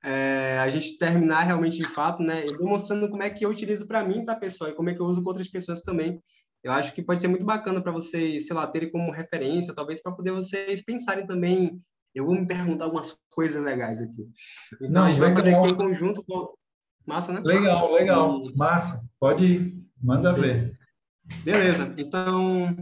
é, 0.08 0.58
a 0.60 0.70
gente 0.70 0.98
terminar 0.98 1.42
realmente 1.42 1.78
de 1.78 1.94
fato, 1.94 2.24
né, 2.24 2.44
demonstrando 2.44 3.10
como 3.10 3.24
é 3.24 3.30
que 3.30 3.46
eu 3.46 3.50
utilizo 3.50 3.86
para 3.86 4.06
mim, 4.06 4.24
tá, 4.24 4.34
pessoal, 4.34 4.70
e 4.70 4.74
como 4.74 4.90
é 4.90 4.94
que 4.94 5.02
eu 5.02 5.06
uso 5.06 5.22
com 5.22 5.28
outras 5.28 5.50
pessoas 5.50 5.82
também. 5.82 6.24
Eu 6.64 6.72
acho 6.72 6.94
que 6.94 7.04
pode 7.04 7.20
ser 7.20 7.28
muito 7.28 7.46
bacana 7.46 7.82
para 7.84 7.92
vocês, 7.92 8.48
sei 8.48 8.56
lá, 8.56 8.66
terem 8.66 8.90
como 8.90 9.12
referência, 9.12 9.76
talvez 9.76 10.02
para 10.02 10.14
poder 10.14 10.32
vocês 10.32 10.82
pensarem 10.82 11.28
também. 11.28 11.82
Eu 12.16 12.26
vou 12.26 12.36
me 12.36 12.48
perguntar 12.48 12.86
algumas 12.86 13.18
coisas 13.30 13.62
legais 13.62 14.02
aqui. 14.02 14.26
Então, 14.76 14.90
Não, 14.90 15.04
a 15.04 15.12
gente 15.12 15.20
legal. 15.20 15.36
vai 15.36 15.44
fazer 15.44 15.56
aqui 15.56 15.74
em 15.74 15.78
conjunto 15.78 16.24
com. 16.24 16.54
Massa, 17.06 17.34
né? 17.34 17.42
Legal, 17.44 17.94
legal. 17.94 18.46
E... 18.46 18.56
Massa. 18.56 19.06
Pode 19.20 19.46
ir. 19.46 19.86
Manda 20.02 20.32
ver. 20.32 20.78
Beleza. 21.44 21.94
Então, 21.98 22.76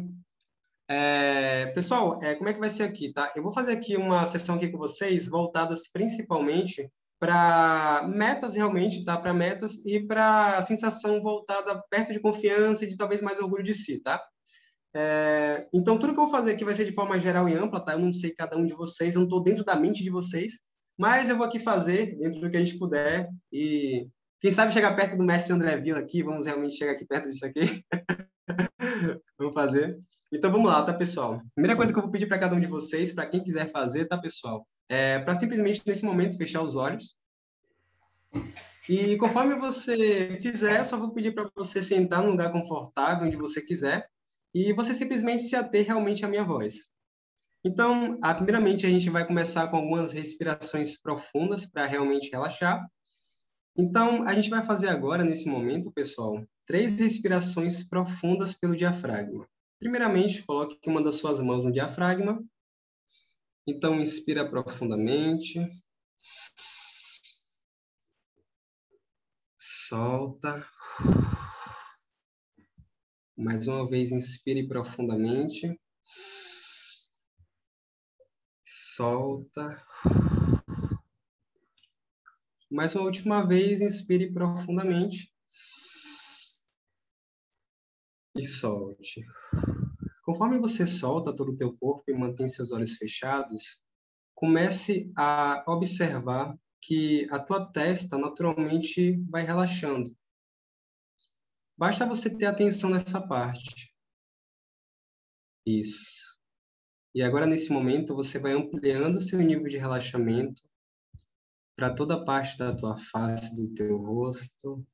é, 0.87 1.65
pessoal, 1.67 2.23
é, 2.23 2.35
como 2.35 2.49
é 2.49 2.53
que 2.53 2.59
vai 2.59 2.69
ser 2.69 2.83
aqui, 2.83 3.11
tá? 3.11 3.31
Eu 3.35 3.41
vou 3.41 3.51
fazer 3.51 3.73
aqui 3.73 3.97
uma 3.97 4.25
sessão 4.25 4.55
aqui 4.55 4.69
com 4.69 4.77
vocês, 4.77 5.27
voltadas 5.27 5.87
principalmente 5.91 6.89
para 7.19 8.07
metas 8.07 8.55
realmente, 8.55 9.03
tá? 9.03 9.17
Para 9.17 9.33
metas 9.33 9.83
e 9.85 9.99
para 9.99 10.61
sensação 10.61 11.21
voltada 11.21 11.81
perto 11.89 12.13
de 12.13 12.19
confiança 12.19 12.85
e 12.85 12.87
de 12.87 12.97
talvez 12.97 13.21
mais 13.21 13.39
orgulho 13.39 13.63
de 13.63 13.73
si, 13.73 13.99
tá? 13.99 14.21
É, 14.95 15.67
então, 15.73 15.97
tudo 15.97 16.13
que 16.13 16.19
eu 16.19 16.27
vou 16.27 16.33
fazer 16.33 16.51
aqui 16.51 16.63
vai 16.63 16.73
ser 16.73 16.85
de 16.85 16.93
forma 16.93 17.19
geral 17.19 17.49
e 17.49 17.53
ampla, 17.53 17.83
tá? 17.83 17.93
Eu 17.93 17.99
não 17.99 18.13
sei 18.13 18.31
cada 18.31 18.57
um 18.57 18.65
de 18.65 18.73
vocês, 18.73 19.13
eu 19.13 19.19
não 19.19 19.27
estou 19.27 19.43
dentro 19.43 19.63
da 19.63 19.75
mente 19.75 20.03
de 20.03 20.09
vocês, 20.09 20.59
mas 20.97 21.29
eu 21.29 21.37
vou 21.37 21.45
aqui 21.45 21.59
fazer 21.59 22.17
dentro 22.17 22.39
do 22.39 22.49
que 22.49 22.55
a 22.57 22.63
gente 22.63 22.79
puder 22.79 23.29
e 23.51 24.07
quem 24.39 24.51
sabe 24.51 24.73
chegar 24.73 24.95
perto 24.95 25.17
do 25.17 25.23
mestre 25.23 25.53
André 25.53 25.75
Vila 25.77 25.99
aqui, 25.99 26.23
vamos 26.23 26.45
realmente 26.45 26.77
chegar 26.77 26.93
aqui 26.93 27.05
perto 27.05 27.29
disso 27.29 27.45
aqui. 27.45 27.83
vamos 29.37 29.53
fazer. 29.53 29.99
Então, 30.31 30.51
vamos 30.51 30.69
lá, 30.69 30.83
tá, 30.83 30.93
pessoal? 30.93 31.41
Primeira 31.55 31.75
coisa 31.75 31.91
que 31.91 31.97
eu 31.97 32.03
vou 32.03 32.11
pedir 32.11 32.27
para 32.27 32.39
cada 32.39 32.55
um 32.55 32.59
de 32.59 32.67
vocês, 32.67 33.11
para 33.11 33.25
quem 33.25 33.43
quiser 33.43 33.71
fazer, 33.71 34.05
tá, 34.05 34.17
pessoal? 34.17 34.65
É, 34.89 35.19
para 35.19 35.35
simplesmente 35.35 35.81
nesse 35.85 36.05
momento 36.05 36.37
fechar 36.37 36.61
os 36.61 36.75
olhos. 36.75 37.15
E 38.87 39.17
conforme 39.17 39.55
você 39.55 40.37
fizer, 40.41 40.79
eu 40.79 40.85
só 40.85 40.97
vou 40.97 41.11
pedir 41.11 41.33
para 41.33 41.49
você 41.55 41.81
sentar 41.81 42.21
num 42.21 42.31
lugar 42.31 42.51
confortável, 42.51 43.27
onde 43.27 43.35
você 43.35 43.61
quiser, 43.61 44.07
e 44.53 44.73
você 44.73 44.93
simplesmente 44.93 45.43
se 45.43 45.55
ater 45.55 45.85
realmente 45.85 46.23
à 46.23 46.27
minha 46.27 46.43
voz. 46.43 46.91
Então, 47.63 48.19
a, 48.21 48.33
primeiramente, 48.33 48.85
a 48.85 48.89
gente 48.89 49.09
vai 49.09 49.25
começar 49.25 49.67
com 49.69 49.77
algumas 49.77 50.13
respirações 50.13 51.01
profundas 51.01 51.65
para 51.65 51.87
realmente 51.87 52.29
relaxar. 52.29 52.85
Então, 53.75 54.21
a 54.23 54.33
gente 54.35 54.51
vai 54.51 54.61
fazer 54.61 54.87
agora, 54.87 55.23
nesse 55.23 55.49
momento, 55.49 55.91
pessoal, 55.91 56.43
três 56.65 56.99
respirações 56.99 57.83
profundas 57.83 58.53
pelo 58.53 58.75
diafragma. 58.75 59.47
Primeiramente, 59.79 60.43
coloque 60.43 60.77
uma 60.87 61.01
das 61.01 61.15
suas 61.15 61.41
mãos 61.41 61.65
no 61.65 61.71
diafragma 61.71 62.39
então, 63.67 63.99
inspira 63.99 64.47
profundamente. 64.49 65.59
Solta. 69.57 70.67
Mais 73.37 73.67
uma 73.67 73.87
vez, 73.89 74.11
inspire 74.11 74.67
profundamente. 74.67 75.79
Solta. 78.63 79.83
Mais 82.71 82.95
uma 82.95 83.05
última 83.05 83.45
vez, 83.45 83.81
inspire 83.81 84.31
profundamente. 84.31 85.33
E 88.35 88.45
solte. 88.45 89.25
Conforme 90.25 90.57
você 90.57 90.87
solta 90.87 91.35
todo 91.35 91.51
o 91.51 91.55
teu 91.55 91.77
corpo 91.77 92.03
e 92.07 92.13
mantém 92.13 92.49
seus 92.49 92.71
olhos 92.71 92.97
fechados, 92.97 93.79
comece 94.33 95.11
a 95.15 95.63
observar 95.67 96.57
que 96.81 97.27
a 97.31 97.39
tua 97.39 97.71
testa 97.71 98.17
naturalmente 98.17 99.21
vai 99.29 99.43
relaxando. 99.43 100.15
Basta 101.77 102.07
você 102.07 102.35
ter 102.35 102.45
atenção 102.45 102.89
nessa 102.89 103.25
parte. 103.25 103.93
Isso. 105.63 106.39
E 107.13 107.21
agora, 107.21 107.45
nesse 107.45 107.71
momento, 107.71 108.15
você 108.15 108.39
vai 108.39 108.53
ampliando 108.53 109.15
o 109.15 109.21
seu 109.21 109.39
nível 109.39 109.67
de 109.67 109.77
relaxamento 109.77 110.63
para 111.75 111.93
toda 111.93 112.15
a 112.15 112.25
parte 112.25 112.57
da 112.57 112.75
tua 112.75 112.97
face, 112.97 113.55
do 113.55 113.73
teu 113.75 113.97
rosto, 113.97 114.85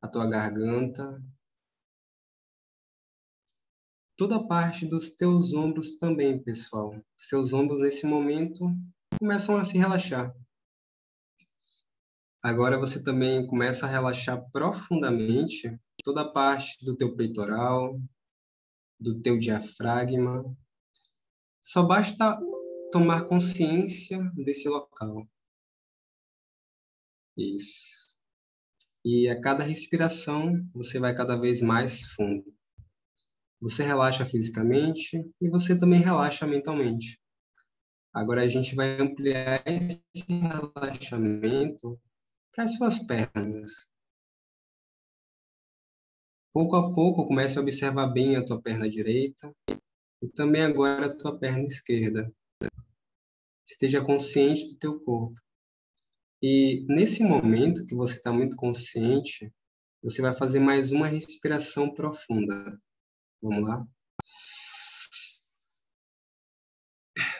a 0.00 0.06
tua 0.06 0.28
garganta, 0.28 1.20
toda 4.18 4.44
parte 4.44 4.84
dos 4.84 5.10
teus 5.10 5.54
ombros 5.54 5.96
também, 5.96 6.42
pessoal. 6.42 6.92
Seus 7.16 7.52
ombros, 7.52 7.80
nesse 7.80 8.04
momento, 8.04 8.66
começam 9.20 9.56
a 9.56 9.64
se 9.64 9.78
relaxar. 9.78 10.34
Agora 12.42 12.78
você 12.78 13.00
também 13.00 13.46
começa 13.46 13.86
a 13.86 13.88
relaxar 13.88 14.44
profundamente 14.50 15.78
toda 16.02 16.22
a 16.22 16.32
parte 16.32 16.84
do 16.84 16.96
teu 16.96 17.14
peitoral, 17.14 18.00
do 18.98 19.22
teu 19.22 19.38
diafragma. 19.38 20.44
Só 21.60 21.84
basta 21.84 22.36
tomar 22.90 23.28
consciência 23.28 24.18
desse 24.34 24.68
local. 24.68 25.28
Isso. 27.36 28.16
E 29.04 29.28
a 29.28 29.40
cada 29.40 29.62
respiração, 29.62 30.68
você 30.74 30.98
vai 30.98 31.14
cada 31.14 31.36
vez 31.36 31.62
mais 31.62 32.02
fundo. 32.02 32.57
Você 33.60 33.82
relaxa 33.82 34.24
fisicamente 34.24 35.18
e 35.40 35.48
você 35.48 35.78
também 35.78 36.00
relaxa 36.00 36.46
mentalmente. 36.46 37.20
Agora 38.12 38.42
a 38.42 38.48
gente 38.48 38.74
vai 38.74 39.00
ampliar 39.00 39.62
esse 39.66 40.02
relaxamento 40.28 42.00
para 42.52 42.64
as 42.64 42.76
suas 42.76 42.98
pernas. 42.98 43.88
Pouco 46.52 46.76
a 46.76 46.92
pouco, 46.92 47.26
comece 47.26 47.58
a 47.58 47.60
observar 47.60 48.08
bem 48.08 48.36
a 48.36 48.44
tua 48.44 48.60
perna 48.60 48.88
direita 48.88 49.54
e 50.22 50.28
também 50.28 50.62
agora 50.62 51.06
a 51.06 51.16
tua 51.16 51.38
perna 51.38 51.64
esquerda. 51.64 52.32
Esteja 53.68 54.04
consciente 54.04 54.66
do 54.68 54.76
teu 54.76 55.00
corpo. 55.00 55.40
E 56.42 56.86
nesse 56.88 57.22
momento 57.22 57.84
que 57.86 57.94
você 57.94 58.14
está 58.14 58.32
muito 58.32 58.56
consciente, 58.56 59.52
você 60.02 60.22
vai 60.22 60.32
fazer 60.32 60.60
mais 60.60 60.92
uma 60.92 61.08
respiração 61.08 61.92
profunda. 61.92 62.80
Vamos 63.42 63.68
lá. 63.68 63.86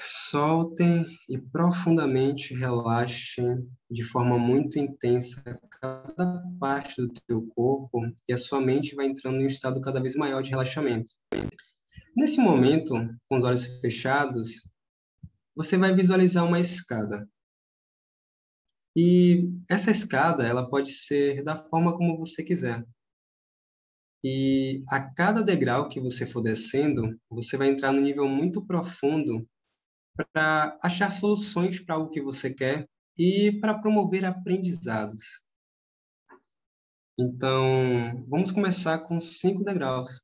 Soltem 0.01 1.07
e 1.29 1.39
profundamente 1.39 2.55
relaxem 2.55 3.67
de 3.91 4.05
forma 4.05 4.39
muito 4.39 4.79
intensa 4.79 5.59
cada 5.81 6.43
parte 6.61 7.01
do 7.01 7.09
teu 7.27 7.47
corpo 7.55 8.01
e 8.29 8.33
a 8.33 8.37
sua 8.37 8.61
mente 8.61 8.95
vai 8.95 9.07
entrando 9.07 9.41
em 9.41 9.45
um 9.45 9.47
estado 9.47 9.81
cada 9.81 10.01
vez 10.01 10.15
maior 10.15 10.43
de 10.43 10.51
relaxamento. 10.51 11.11
Nesse 12.17 12.41
momento, 12.41 12.95
com 13.29 13.39
os 13.39 13.45
olhos 13.45 13.81
fechados, 13.81 14.69
você 15.55 15.79
vai 15.79 15.95
visualizar 15.95 16.45
uma 16.45 16.61
escada. 16.61 17.29
E 18.97 19.49
essa 19.71 19.91
escada, 19.91 20.47
ela 20.47 20.69
pode 20.69 20.91
ser 20.93 21.43
da 21.45 21.57
forma 21.57 21.97
como 21.97 22.19
você 22.19 22.43
quiser. 22.43 22.85
E 24.23 24.83
a 24.89 25.01
cada 25.01 25.43
degrau 25.43 25.89
que 25.89 26.01
você 26.01 26.27
for 26.27 26.43
descendo, 26.43 27.17
você 27.31 27.57
vai 27.57 27.69
entrar 27.69 27.93
num 27.93 28.01
nível 28.01 28.29
muito 28.29 28.65
profundo 28.67 29.49
para 30.33 30.77
achar 30.83 31.11
soluções 31.11 31.81
para 31.81 31.97
o 31.97 32.11
que 32.11 32.21
você 32.21 32.53
quer 32.53 32.89
e 33.17 33.53
para 33.61 33.81
promover 33.81 34.25
aprendizados. 34.25 35.43
Então, 37.19 38.25
vamos 38.29 38.51
começar 38.51 38.99
com 39.01 39.21
cinco 39.21 39.65
degraus. 39.65 40.21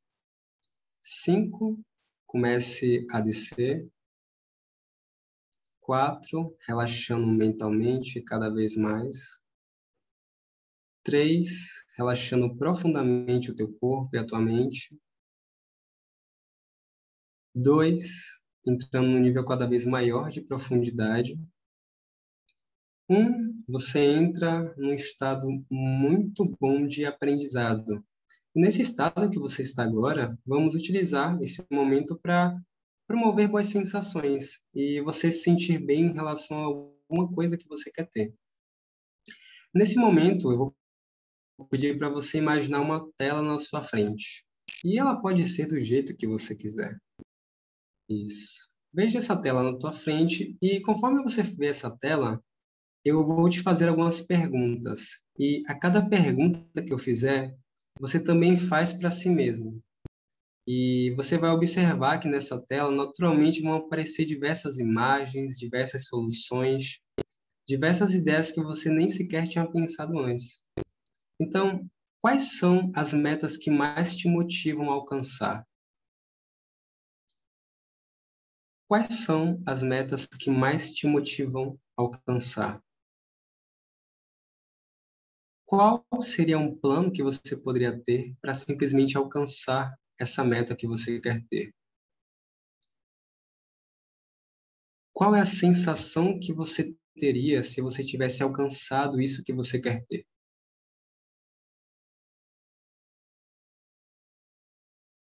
Cinco, 1.01 1.81
comece 2.27 3.07
a 3.11 3.21
descer. 3.21 3.89
Quatro, 5.81 6.57
relaxando 6.67 7.27
mentalmente 7.27 8.23
cada 8.23 8.49
vez 8.49 8.77
mais. 8.77 9.44
Três, 11.05 11.85
relaxando 11.99 12.57
profundamente 12.57 13.51
o 13.51 13.55
teu 13.55 13.73
corpo 13.75 14.17
e 14.17 14.19
a 14.19 14.27
tua 14.27 14.41
mente. 14.41 14.99
Dois, 17.55 18.41
entrando 18.67 19.09
num 19.09 19.21
nível 19.21 19.45
cada 19.45 19.67
vez 19.67 19.85
maior 19.85 20.31
de 20.31 20.41
profundidade. 20.41 21.39
Um, 23.09 23.63
você 23.69 24.01
entra 24.01 24.75
num 24.79 24.95
estado 24.95 25.47
muito 25.71 26.51
bom 26.59 26.87
de 26.87 27.05
aprendizado. 27.05 28.03
E 28.57 28.61
nesse 28.61 28.81
estado 28.81 29.31
que 29.31 29.39
você 29.39 29.61
está 29.61 29.85
agora, 29.85 30.39
vamos 30.47 30.75
utilizar 30.75 31.37
esse 31.43 31.63
momento 31.71 32.19
para 32.19 32.59
promover 33.07 33.49
boas 33.49 33.67
sensações 33.67 34.61
e 34.75 35.03
você 35.03 35.31
se 35.31 35.43
sentir 35.43 35.79
bem 35.79 36.07
em 36.07 36.15
relação 36.15 36.59
a 36.59 36.65
alguma 36.65 37.31
coisa 37.35 37.59
que 37.59 37.69
você 37.69 37.91
quer 37.91 38.09
ter. 38.11 38.35
Nesse 39.75 39.97
momento, 39.97 40.51
eu 40.51 40.57
vou 40.57 40.77
pedir 41.71 41.99
para 41.99 42.09
você 42.09 42.39
imaginar 42.39 42.81
uma 42.81 43.07
tela 43.17 43.43
na 43.43 43.59
sua 43.59 43.83
frente. 43.83 44.45
E 44.85 44.99
ela 44.99 45.21
pode 45.21 45.45
ser 45.45 45.67
do 45.67 45.81
jeito 45.81 46.17
que 46.17 46.27
você 46.27 46.57
quiser. 46.57 46.99
Isso. 48.09 48.69
Veja 48.93 49.19
essa 49.19 49.41
tela 49.41 49.63
na 49.63 49.79
tua 49.79 49.93
frente 49.93 50.57
e 50.61 50.81
conforme 50.81 51.23
você 51.23 51.43
vê 51.43 51.67
essa 51.67 51.91
tela, 51.91 52.43
eu 53.05 53.25
vou 53.25 53.49
te 53.49 53.61
fazer 53.61 53.89
algumas 53.89 54.21
perguntas. 54.21 55.21
E 55.39 55.63
a 55.67 55.79
cada 55.79 56.09
pergunta 56.09 56.83
que 56.83 56.93
eu 56.93 56.99
fizer, 56.99 57.55
você 58.01 58.23
também 58.23 58.57
faz 58.57 58.93
para 58.93 59.11
si 59.11 59.29
mesmo. 59.29 59.83
E 60.67 61.13
você 61.17 61.37
vai 61.37 61.51
observar 61.51 62.19
que 62.19 62.29
nessa 62.29 62.59
tela, 62.59 62.91
naturalmente, 62.91 63.61
vão 63.61 63.75
aparecer 63.75 64.25
diversas 64.25 64.79
imagens, 64.79 65.59
diversas 65.59 66.07
soluções, 66.07 66.99
diversas 67.69 68.15
ideias 68.15 68.51
que 68.51 68.63
você 68.63 68.89
nem 68.89 69.11
sequer 69.11 69.47
tinha 69.47 69.71
pensado 69.71 70.19
antes. 70.19 70.63
Então, 71.41 71.89
quais 72.21 72.59
são 72.59 72.91
as 72.95 73.13
metas 73.13 73.57
que 73.57 73.71
mais 73.71 74.15
te 74.15 74.29
motivam 74.29 74.91
a 74.91 74.95
alcançar? 74.95 75.67
Quais 78.89 79.25
são 79.25 79.61
as 79.67 79.83
metas 79.83 80.27
que 80.27 80.51
mais 80.51 80.91
te 80.93 81.07
motivam 81.07 81.79
a 81.97 82.03
alcançar? 82.03 82.81
Qual 85.67 86.07
seria 86.21 86.59
um 86.59 86.75
plano 86.75 87.11
que 87.11 87.23
você 87.23 87.57
poderia 87.57 88.01
ter 88.01 88.35
para 88.41 88.55
simplesmente 88.55 89.17
alcançar 89.17 89.93
essa 90.21 90.45
meta 90.45 90.77
que 90.77 90.87
você 90.87 91.21
quer 91.21 91.45
ter? 91.47 91.75
Qual 95.13 95.35
é 95.35 95.41
a 95.41 95.47
sensação 95.47 96.39
que 96.39 96.53
você 96.53 96.95
teria 97.19 97.63
se 97.65 97.81
você 97.81 98.05
tivesse 98.05 98.43
alcançado 98.43 99.21
isso 99.21 99.43
que 99.43 99.53
você 99.53 99.81
quer 99.81 100.05
ter? 100.05 100.27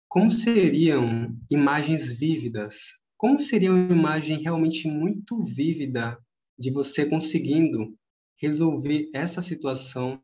Como 0.10 0.32
seriam 0.32 1.38
imagens 1.52 2.12
vívidas? 2.12 3.00
Como 3.16 3.38
seria 3.38 3.72
uma 3.72 3.94
imagem 3.94 4.42
realmente 4.42 4.88
muito 4.88 5.40
vívida 5.44 6.18
de 6.58 6.72
você 6.72 7.06
conseguindo 7.06 7.96
resolver 8.36 9.08
essa 9.14 9.40
situação 9.40 10.20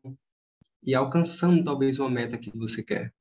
e 0.84 0.92
alcançando 0.92 1.62
talvez 1.62 2.00
uma 2.00 2.10
meta 2.10 2.36
que 2.36 2.50
você 2.58 2.82
quer? 2.82 3.14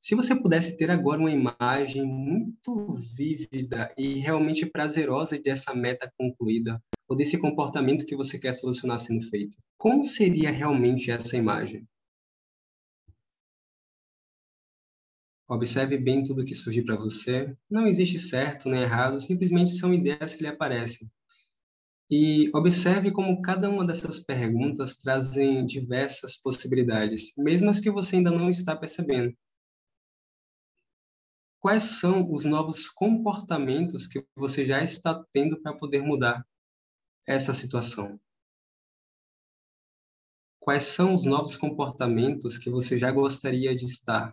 Se 0.00 0.14
você 0.14 0.34
pudesse 0.34 0.78
ter 0.78 0.90
agora 0.90 1.20
uma 1.20 1.30
imagem 1.30 2.06
muito 2.06 2.94
vívida 3.14 3.92
e 3.98 4.14
realmente 4.14 4.64
prazerosa 4.64 5.38
dessa 5.38 5.74
meta 5.74 6.10
concluída, 6.16 6.82
ou 7.06 7.14
desse 7.14 7.36
comportamento 7.36 8.06
que 8.06 8.16
você 8.16 8.38
quer 8.38 8.52
solucionar 8.52 8.98
sendo 8.98 9.28
feito, 9.28 9.58
como 9.76 10.06
seria 10.06 10.50
realmente 10.50 11.10
essa 11.10 11.36
imagem? 11.36 11.86
Observe 15.48 15.96
bem 15.96 16.24
tudo 16.24 16.44
que 16.44 16.54
surgir 16.54 16.84
para 16.84 16.96
você. 16.96 17.56
Não 17.70 17.86
existe 17.86 18.18
certo 18.18 18.68
nem 18.68 18.82
errado, 18.82 19.20
simplesmente 19.20 19.70
são 19.70 19.94
ideias 19.94 20.34
que 20.34 20.42
lhe 20.42 20.48
aparecem. 20.48 21.10
E 22.10 22.50
observe 22.54 23.10
como 23.10 23.42
cada 23.42 23.68
uma 23.68 23.84
dessas 23.84 24.20
perguntas 24.20 24.96
trazem 24.96 25.66
diversas 25.66 26.36
possibilidades, 26.36 27.32
mesmo 27.36 27.70
as 27.70 27.80
que 27.80 27.90
você 27.90 28.16
ainda 28.16 28.30
não 28.30 28.48
está 28.50 28.76
percebendo 28.76 29.34
quais 31.66 31.98
são 31.98 32.30
os 32.30 32.44
novos 32.44 32.88
comportamentos 32.88 34.06
que 34.06 34.24
você 34.36 34.64
já 34.64 34.84
está 34.84 35.20
tendo 35.32 35.60
para 35.60 35.76
poder 35.76 36.00
mudar 36.00 36.46
essa 37.26 37.52
situação? 37.52 38.20
Quais 40.60 40.84
são 40.84 41.12
os 41.12 41.24
novos 41.24 41.56
comportamentos 41.56 42.56
que 42.56 42.70
você 42.70 42.96
já 42.96 43.10
gostaria 43.10 43.74
de 43.74 43.84
estar 43.84 44.32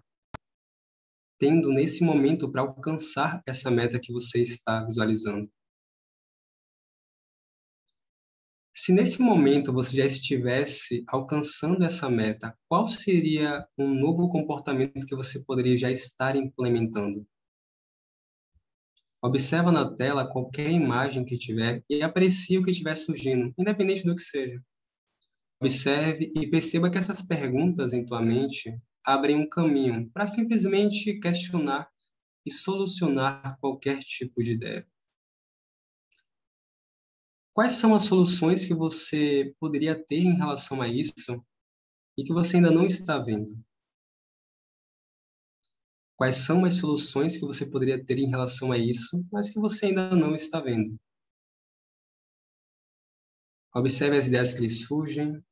tendo 1.43 1.73
nesse 1.73 2.01
momento 2.05 2.49
para 2.49 2.61
alcançar 2.61 3.41
essa 3.45 3.69
meta 3.69 3.99
que 3.99 4.13
você 4.13 4.41
está 4.41 4.85
visualizando? 4.85 5.51
Se 8.73 8.93
nesse 8.93 9.21
momento 9.21 9.73
você 9.73 9.93
já 9.97 10.05
estivesse 10.05 11.03
alcançando 11.05 11.83
essa 11.83 12.09
meta, 12.09 12.57
qual 12.69 12.87
seria 12.87 13.67
um 13.77 13.93
novo 13.93 14.29
comportamento 14.29 15.05
que 15.05 15.17
você 15.17 15.43
poderia 15.43 15.77
já 15.77 15.91
estar 15.91 16.37
implementando? 16.37 17.27
Observa 19.21 19.69
na 19.69 19.93
tela 19.93 20.25
qualquer 20.25 20.71
imagem 20.71 21.25
que 21.25 21.37
tiver 21.37 21.83
e 21.89 22.01
aprecie 22.01 22.57
o 22.57 22.63
que 22.63 22.71
estiver 22.71 22.95
surgindo, 22.95 23.53
independente 23.59 24.05
do 24.05 24.15
que 24.15 24.23
seja. 24.23 24.63
Observe 25.59 26.31
e 26.37 26.49
perceba 26.49 26.89
que 26.89 26.97
essas 26.97 27.21
perguntas 27.21 27.91
em 27.91 28.05
tua 28.05 28.21
mente 28.21 28.73
abrem 29.05 29.35
um 29.35 29.49
caminho 29.49 30.09
para 30.11 30.27
simplesmente 30.27 31.19
questionar 31.19 31.91
e 32.45 32.51
solucionar 32.51 33.57
qualquer 33.59 33.99
tipo 33.99 34.43
de 34.43 34.53
ideia. 34.53 34.87
Quais 37.53 37.73
são 37.73 37.93
as 37.93 38.03
soluções 38.03 38.65
que 38.65 38.73
você 38.73 39.55
poderia 39.59 39.95
ter 39.95 40.17
em 40.17 40.35
relação 40.35 40.81
a 40.81 40.87
isso 40.87 41.45
e 42.17 42.23
que 42.23 42.33
você 42.33 42.57
ainda 42.57 42.71
não 42.71 42.85
está 42.85 43.19
vendo? 43.19 43.63
Quais 46.15 46.35
são 46.35 46.65
as 46.65 46.75
soluções 46.75 47.37
que 47.37 47.45
você 47.45 47.65
poderia 47.65 48.03
ter 48.03 48.17
em 48.17 48.29
relação 48.29 48.71
a 48.71 48.77
isso, 48.77 49.25
mas 49.31 49.49
que 49.49 49.59
você 49.59 49.87
ainda 49.87 50.15
não 50.15 50.33
está 50.33 50.59
vendo? 50.59 50.99
Observe 53.75 54.17
as 54.17 54.27
ideias 54.27 54.53
que 54.53 54.61
lhe 54.61 54.69
surgem, 54.69 55.43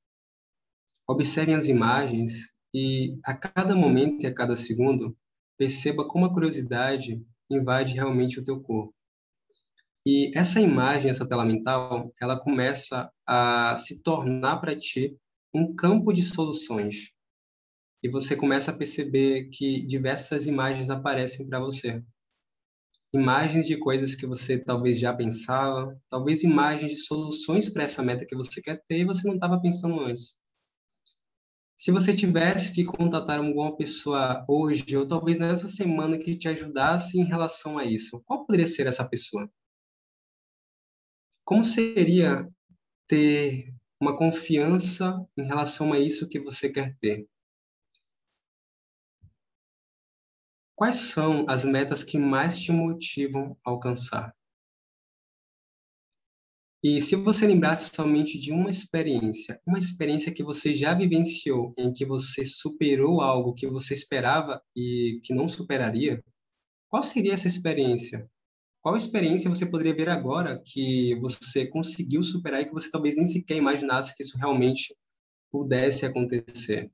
observe 1.08 1.54
as 1.54 1.66
imagens 1.66 2.56
e, 2.74 3.18
a 3.26 3.34
cada 3.36 3.76
momento 3.76 4.24
e 4.24 4.28
a 4.28 4.34
cada 4.34 4.56
segundo, 4.56 5.16
perceba 5.58 6.08
como 6.08 6.26
a 6.26 6.34
curiosidade 6.34 7.22
invade 7.50 7.94
realmente 7.94 8.40
o 8.40 8.44
teu 8.44 8.62
corpo. 8.62 8.94
E 10.06 10.32
essa 10.38 10.60
imagem, 10.60 11.12
essa 11.12 11.28
tela 11.28 11.46
mental, 11.46 12.12
ela 12.22 12.40
começa 12.40 13.12
a 13.28 13.76
se 13.78 14.02
tornar 14.02 14.58
para 14.58 14.78
ti 14.78 15.16
um 15.54 15.76
campo 15.76 16.12
de 16.12 16.24
soluções 16.24 17.12
e 18.04 18.10
você 18.10 18.36
começa 18.36 18.72
a 18.72 18.78
perceber 18.78 19.50
que 19.50 19.86
diversas 19.86 20.48
imagens 20.48 20.90
aparecem 20.90 21.48
para 21.48 21.60
você. 21.60 22.04
Imagens 23.14 23.68
de 23.68 23.78
coisas 23.78 24.16
que 24.16 24.26
você 24.26 24.58
talvez 24.58 25.00
já 25.00 25.14
pensava, 25.14 25.96
talvez 26.10 26.44
imagens 26.44 26.94
de 26.94 26.98
soluções 26.98 27.70
para 27.70 27.84
essa 27.84 28.02
meta 28.02 28.26
que 28.26 28.36
você 28.36 28.62
quer 28.62 28.82
ter 28.88 29.00
e 29.00 29.06
você 29.06 29.28
não 29.28 29.36
estava 29.36 29.62
pensando 29.62 30.00
antes. 30.00 30.41
Se 31.82 31.90
você 31.90 32.16
tivesse 32.16 32.72
que 32.74 32.86
contatar 32.86 33.40
alguma 33.40 33.76
pessoa 33.76 34.46
hoje, 34.48 34.96
ou 34.96 35.08
talvez 35.08 35.40
nessa 35.40 35.68
semana 35.68 36.16
que 36.16 36.38
te 36.38 36.48
ajudasse 36.48 37.20
em 37.20 37.24
relação 37.24 37.80
a 37.80 37.84
isso, 37.84 38.22
qual 38.22 38.46
poderia 38.46 38.68
ser 38.68 38.86
essa 38.86 39.04
pessoa? 39.04 39.52
Como 41.44 41.64
seria 41.64 42.48
ter 43.08 43.74
uma 44.00 44.16
confiança 44.16 45.28
em 45.36 45.44
relação 45.44 45.92
a 45.92 45.98
isso 45.98 46.30
que 46.30 46.40
você 46.40 46.72
quer 46.72 46.96
ter? 47.00 47.28
Quais 50.76 50.98
são 50.98 51.48
as 51.50 51.66
metas 51.66 52.04
que 52.04 52.20
mais 52.20 52.60
te 52.60 52.72
motivam 52.72 53.58
a 53.66 53.72
alcançar? 53.72 54.36
E 56.84 57.00
se 57.00 57.16
você 57.16 57.46
lembrasse 57.46 57.94
somente 57.94 58.40
de 58.40 58.52
uma 58.52 58.68
experiência, 58.68 59.62
uma 59.68 59.78
experiência 59.78 60.34
que 60.34 60.44
você 60.44 60.74
já 60.74 60.96
vivenciou, 60.96 61.74
em 61.78 61.94
que 61.94 62.04
você 62.04 62.44
superou 62.44 63.22
algo 63.22 63.54
que 63.54 63.68
você 63.68 63.94
esperava 63.94 64.60
e 64.76 65.22
que 65.24 65.32
não 65.32 65.48
superaria, 65.48 66.24
qual 66.90 67.04
seria 67.04 67.34
essa 67.34 67.48
experiência? 67.48 68.28
Qual 68.82 68.98
experiência 68.98 69.48
você 69.48 69.64
poderia 69.64 69.96
ver 69.96 70.10
agora 70.10 70.60
que 70.66 71.14
você 71.20 71.68
conseguiu 71.68 72.24
superar 72.24 72.62
e 72.62 72.66
que 72.66 72.74
você 72.74 72.90
talvez 72.90 73.16
nem 73.16 73.28
sequer 73.28 73.58
imaginasse 73.58 74.16
que 74.18 74.24
isso 74.24 74.36
realmente 74.36 74.96
pudesse 75.52 76.04
acontecer? 76.04 76.92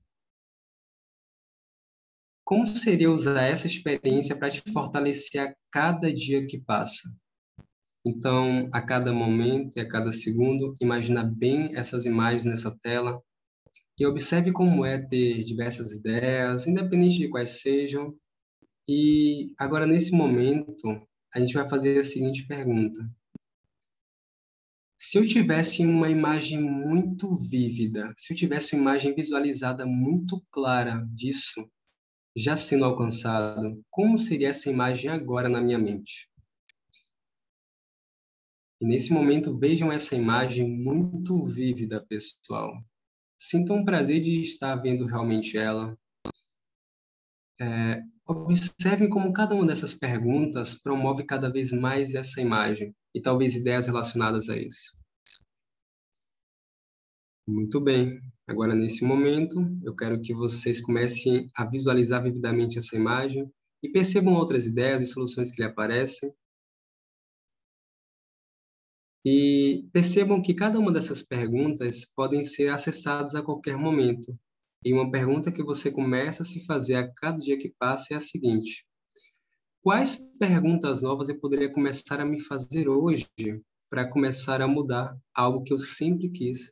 Como 2.43 2.68
seria 2.68 3.09
usar 3.09 3.43
essa 3.43 3.68
experiência 3.68 4.35
para 4.35 4.51
te 4.51 4.61
fortalecer 4.73 5.41
a 5.41 5.55
cada 5.72 6.14
dia 6.14 6.45
que 6.45 6.59
passa? 6.59 7.09
Então, 8.07 8.69
a 8.71 8.81
cada 8.81 9.11
momento 9.11 9.75
e 9.75 9.81
a 9.81 9.88
cada 9.88 10.13
segundo, 10.13 10.73
imagina 10.79 11.25
bem 11.25 11.75
essas 11.75 12.05
imagens 12.05 12.45
nessa 12.45 12.73
tela 12.81 13.21
e 13.99 14.05
observe 14.05 14.53
como 14.53 14.85
é 14.85 14.97
ter 14.97 15.43
diversas 15.43 15.91
ideias, 15.91 16.65
independente 16.65 17.17
de 17.17 17.29
quais 17.29 17.61
sejam. 17.61 18.15
E 18.88 19.53
agora, 19.57 19.85
nesse 19.85 20.13
momento, 20.13 20.88
a 21.35 21.39
gente 21.41 21.53
vai 21.53 21.67
fazer 21.67 21.99
a 21.99 22.03
seguinte 22.03 22.47
pergunta. 22.47 22.97
Se 24.97 25.17
eu 25.17 25.27
tivesse 25.27 25.85
uma 25.85 26.09
imagem 26.09 26.61
muito 26.61 27.35
vívida, 27.35 28.13
se 28.15 28.31
eu 28.31 28.38
tivesse 28.38 28.73
uma 28.73 28.84
imagem 28.84 29.13
visualizada 29.13 29.85
muito 29.85 30.41
clara 30.49 31.05
disso, 31.13 31.69
já 32.34 32.55
sendo 32.55 32.85
alcançado, 32.85 33.84
como 33.89 34.17
seria 34.17 34.47
essa 34.47 34.69
imagem 34.69 35.11
agora 35.11 35.49
na 35.49 35.59
minha 35.59 35.77
mente? 35.77 36.29
E 38.80 38.86
nesse 38.86 39.12
momento, 39.12 39.58
vejam 39.58 39.91
essa 39.91 40.16
imagem 40.16 40.70
muito 40.70 41.44
vívida, 41.45 42.06
pessoal. 42.08 42.74
Sintam 43.40 43.82
o 43.82 43.86
prazer 43.86 44.22
de 44.22 44.41
estar 44.41 44.76
vendo 44.76 45.06
realmente 45.06 45.58
ela. 45.58 45.98
É, 47.60 48.02
observem 48.28 49.10
como 49.10 49.34
cada 49.34 49.56
uma 49.56 49.66
dessas 49.66 49.94
perguntas 49.94 50.76
promove 50.76 51.24
cada 51.24 51.52
vez 51.52 51.72
mais 51.72 52.14
essa 52.14 52.40
imagem 52.40 52.95
e 53.16 53.22
talvez 53.22 53.56
ideias 53.56 53.88
relacionadas 53.88 54.49
a 54.49 54.58
isso. 54.58 54.95
Muito 57.48 57.80
bem. 57.80 58.20
Agora, 58.45 58.76
nesse 58.76 59.04
momento, 59.04 59.60
eu 59.84 59.95
quero 59.95 60.22
que 60.22 60.34
vocês 60.34 60.82
comecem 60.82 61.49
a 61.56 61.66
visualizar 61.66 62.22
vividamente 62.22 62.78
essa 62.78 62.95
imagem 62.95 63.49
e 63.82 63.90
percebam 63.90 64.34
outras 64.34 64.66
ideias 64.66 65.02
e 65.02 65.12
soluções 65.12 65.52
que 65.52 65.62
lhe 65.62 65.68
aparecem. 65.68 66.34
E 69.30 69.86
percebam 69.91 70.41
que 70.41 70.54
cada 70.54 70.80
uma 70.80 70.90
dessas 70.90 71.22
perguntas 71.22 72.06
podem 72.16 72.45
ser 72.45 72.70
acessadas 72.70 73.36
a 73.36 73.44
qualquer 73.44 73.76
momento. 73.76 74.34
E 74.86 74.94
uma 74.94 75.12
pergunta 75.12 75.52
que 75.52 75.62
você 75.62 75.91
começa 75.91 76.44
a 76.44 76.45
se 76.45 76.66
fazer 76.66 76.95
a 76.95 77.14
cada 77.14 77.38
dia 77.38 77.60
que 77.60 77.76
passa 77.78 78.14
é 78.14 78.18
a 78.18 78.22
seguinte: 78.22 78.88
Quais 79.82 80.16
perguntas 80.40 81.02
novas 81.02 81.28
eu 81.28 81.38
poderia 81.38 81.70
começar 81.70 82.22
a 82.22 82.26
me 82.26 82.41
fazer 82.41 82.88
hoje 82.88 83.28
para 83.90 84.10
começar 84.10 84.62
a 84.62 84.68
mudar 84.68 85.14
algo 85.36 85.62
que 85.62 85.74
eu 85.74 85.78
sempre 85.78 86.30
quis? 86.30 86.72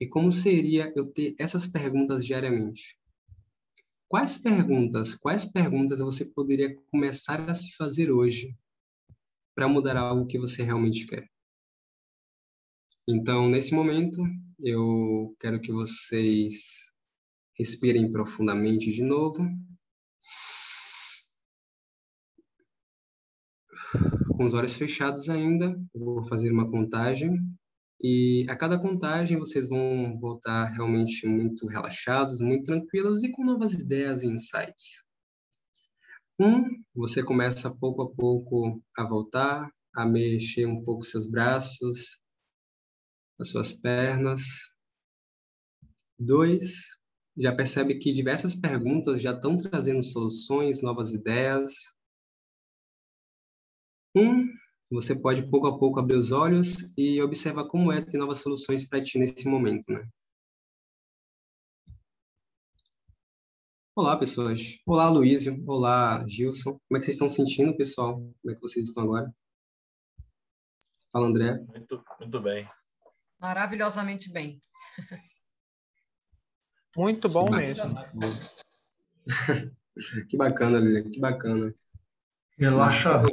E 0.00 0.08
como 0.08 0.32
seria 0.32 0.90
eu 0.96 1.04
ter 1.12 1.34
essas 1.38 1.66
perguntas 1.66 2.24
diariamente? 2.24 2.98
Quais 4.08 4.38
perguntas, 4.38 5.14
quais 5.14 5.44
perguntas 5.44 5.98
você 5.98 6.24
poderia 6.24 6.74
começar 6.90 7.42
a 7.50 7.54
se 7.54 7.76
fazer 7.76 8.10
hoje 8.10 8.56
para 9.54 9.68
mudar 9.68 9.98
algo 9.98 10.26
que 10.26 10.38
você 10.38 10.62
realmente 10.62 11.06
quer? 11.06 11.33
Então, 13.08 13.48
nesse 13.48 13.74
momento, 13.74 14.22
eu 14.60 15.34
quero 15.38 15.60
que 15.60 15.72
vocês 15.72 16.92
respirem 17.58 18.10
profundamente 18.10 18.90
de 18.90 19.02
novo. 19.02 19.44
com 24.36 24.44
os 24.44 24.54
olhos 24.54 24.74
fechados 24.74 25.28
ainda, 25.28 25.74
vou 25.94 26.22
fazer 26.24 26.50
uma 26.50 26.68
contagem 26.70 27.38
e 28.02 28.44
a 28.48 28.56
cada 28.56 28.78
contagem 28.78 29.38
vocês 29.38 29.68
vão 29.68 30.18
voltar 30.18 30.66
realmente 30.66 31.26
muito 31.26 31.66
relaxados, 31.66 32.40
muito 32.40 32.64
tranquilos 32.64 33.22
e 33.22 33.30
com 33.30 33.44
novas 33.44 33.72
ideias 33.72 34.22
e 34.22 34.26
insights. 34.26 35.04
Um, 36.38 36.64
você 36.94 37.22
começa 37.22 37.74
pouco 37.74 38.02
a 38.02 38.10
pouco 38.10 38.82
a 38.98 39.06
voltar, 39.06 39.70
a 39.94 40.04
mexer 40.04 40.66
um 40.66 40.82
pouco 40.82 41.04
seus 41.04 41.28
braços, 41.28 42.18
as 43.40 43.48
suas 43.48 43.72
pernas. 43.72 44.42
Dois, 46.18 46.98
já 47.36 47.54
percebe 47.54 47.98
que 47.98 48.12
diversas 48.12 48.54
perguntas 48.54 49.20
já 49.20 49.32
estão 49.32 49.56
trazendo 49.56 50.02
soluções, 50.02 50.82
novas 50.82 51.12
ideias, 51.12 51.72
um, 54.16 54.46
você 54.88 55.18
pode 55.18 55.42
pouco 55.50 55.66
a 55.66 55.76
pouco 55.76 55.98
abrir 55.98 56.14
os 56.14 56.30
olhos 56.30 56.96
e 56.96 57.20
observar 57.20 57.66
como 57.66 57.90
é 57.90 58.00
ter 58.00 58.16
novas 58.16 58.38
soluções 58.38 58.88
para 58.88 59.02
ti 59.02 59.18
nesse 59.18 59.48
momento, 59.48 59.90
né? 59.90 60.08
Olá, 63.96 64.16
pessoas. 64.16 64.78
Olá, 64.86 65.08
Luísio. 65.08 65.62
Olá, 65.66 66.24
Gilson. 66.28 66.78
Como 66.88 66.96
é 66.96 66.98
que 66.98 67.06
vocês 67.06 67.16
estão 67.16 67.28
sentindo, 67.28 67.76
pessoal? 67.76 68.14
Como 68.16 68.50
é 68.50 68.54
que 68.54 68.60
vocês 68.60 68.88
estão 68.88 69.02
agora? 69.02 69.34
Fala, 71.12 71.26
André. 71.26 71.58
Muito, 71.68 72.04
muito 72.20 72.40
bem. 72.40 72.68
Maravilhosamente 73.44 74.32
bem. 74.32 74.58
Muito 76.96 77.28
bom 77.28 77.44
que 77.44 77.56
mesmo. 77.56 77.94
que 80.30 80.34
bacana, 80.34 80.78
Lilian. 80.78 81.10
Que 81.10 81.20
bacana. 81.20 81.74
Relaxador. 82.58 83.30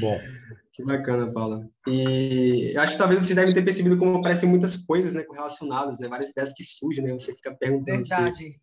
Bom. 0.00 0.20
Que 0.72 0.84
bacana, 0.84 1.30
Paula. 1.30 1.68
E 1.86 2.74
acho 2.78 2.92
que 2.92 2.98
talvez 2.98 3.22
vocês 3.24 3.34
devem 3.34 3.52
ter 3.52 3.62
percebido 3.64 3.98
como 3.98 4.18
aparecem 4.18 4.48
muitas 4.48 4.76
coisas 4.76 5.14
né, 5.14 5.24
correlacionadas, 5.24 5.98
né, 5.98 6.08
várias 6.08 6.30
ideias 6.30 6.54
que 6.54 6.62
surgem, 6.64 7.04
né? 7.04 7.12
Você 7.12 7.34
fica 7.34 7.52
perguntando. 7.54 7.98
Verdade, 7.98 8.30
assim. 8.30 8.60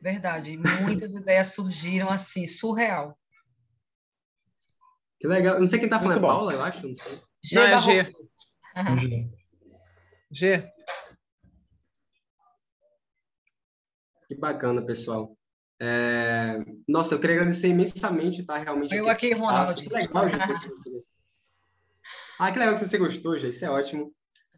verdade. 0.00 0.56
Muitas 0.82 1.12
ideias 1.14 1.48
surgiram 1.48 2.08
assim, 2.08 2.48
surreal. 2.48 3.16
Que 5.24 5.28
legal. 5.28 5.58
Não 5.58 5.64
sei 5.64 5.78
quem 5.78 5.86
está 5.86 5.98
falando, 5.98 6.18
é 6.18 6.20
Paula, 6.20 6.52
eu 6.52 6.62
acho? 6.62 6.86
Não 6.86 6.92
sei. 6.92 7.18
G. 7.42 7.54
Não, 7.54 7.62
é 7.62 7.80
G. 7.80 8.04
G. 9.00 9.30
G. 10.30 10.70
Que 14.28 14.34
bacana, 14.34 14.84
pessoal. 14.84 15.34
É... 15.80 16.58
Nossa, 16.86 17.14
eu 17.14 17.20
queria 17.20 17.36
agradecer 17.36 17.68
imensamente, 17.68 18.42
tá? 18.42 18.58
Realmente. 18.58 18.94
Eu 18.94 19.08
aqui, 19.08 19.32
Ronaldo. 19.32 19.74
Que 19.74 19.88
legal, 19.88 20.24
Ah, 22.38 22.52
que 22.52 22.58
legal 22.58 22.74
que 22.74 22.84
você 22.84 22.98
gostou, 22.98 23.38
já. 23.38 23.48
Isso 23.48 23.64
é 23.64 23.70
ótimo. 23.70 24.12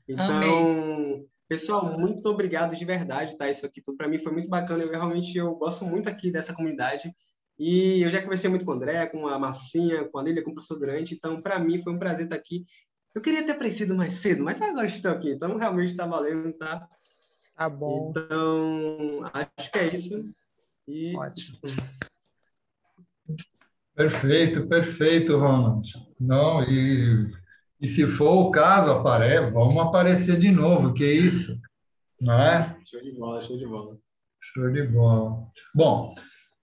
Então, 0.09 0.27
Amei. 0.27 1.29
pessoal, 1.47 1.97
muito 1.97 2.29
obrigado 2.29 2.75
de 2.75 2.85
verdade, 2.85 3.39
tá? 3.39 3.49
Isso 3.49 3.65
aqui 3.65 3.81
tudo 3.81 3.97
para 3.97 4.09
mim 4.09 4.19
foi 4.19 4.33
muito 4.33 4.51
bacana. 4.51 4.83
Eu 4.83 4.91
realmente 4.91 5.39
eu 5.39 5.55
gosto 5.55 5.85
muito 5.85 6.09
aqui 6.09 6.33
dessa 6.33 6.53
comunidade. 6.53 7.15
E 7.59 8.03
eu 8.03 8.11
já 8.11 8.21
conversei 8.21 8.51
muito 8.51 8.65
com 8.65 8.73
o 8.73 8.75
André, 8.75 9.07
com 9.07 9.27
a 9.27 9.39
Marcinha, 9.39 10.05
com 10.05 10.19
a 10.19 10.23
Lília, 10.23 10.43
com 10.43 10.51
o 10.51 10.55
professor 10.55 10.79
Durante. 10.79 11.15
Então, 11.15 11.41
para 11.41 11.59
mim 11.59 11.83
foi 11.83 11.93
um 11.93 11.99
prazer 11.99 12.25
estar 12.25 12.37
aqui. 12.37 12.67
Eu 13.15 13.23
queria 13.23 13.45
ter 13.45 13.53
aparecido 13.53 13.95
mais 13.95 14.13
cedo, 14.15 14.45
mas 14.45 14.61
agora 14.61 14.87
estou 14.87 15.11
aqui. 15.11 15.31
Então, 15.31 15.57
realmente 15.57 15.89
está 15.89 16.07
valendo, 16.07 16.53
tá? 16.53 16.87
Tá 17.57 17.71
bom. 17.71 18.11
Então, 18.11 19.31
acho 19.33 19.73
que 19.73 19.79
é 19.79 19.95
isso. 19.95 20.29
E... 20.87 21.17
Ótimo. 21.17 21.59
Perfeito, 23.95 24.67
perfeito, 24.69 25.39
Ronald. 25.39 25.91
Não, 26.21 26.63
e, 26.63 27.33
e 27.81 27.89
se 27.89 28.07
for 28.07 28.49
o 28.49 28.51
caso, 28.51 28.91
apare, 28.91 29.51
vamos 29.51 29.79
aparecer 29.79 30.39
de 30.39 30.51
novo, 30.51 30.93
que 30.93 31.11
isso, 31.11 31.59
não 32.21 32.35
é? 32.35 32.77
Show 32.85 33.01
de 33.03 33.13
bola, 33.13 33.41
show 33.41 33.57
de 33.57 33.67
bola. 33.67 33.99
Show 34.39 34.71
de 34.71 34.83
bola. 34.83 35.47
Bom, 35.75 36.15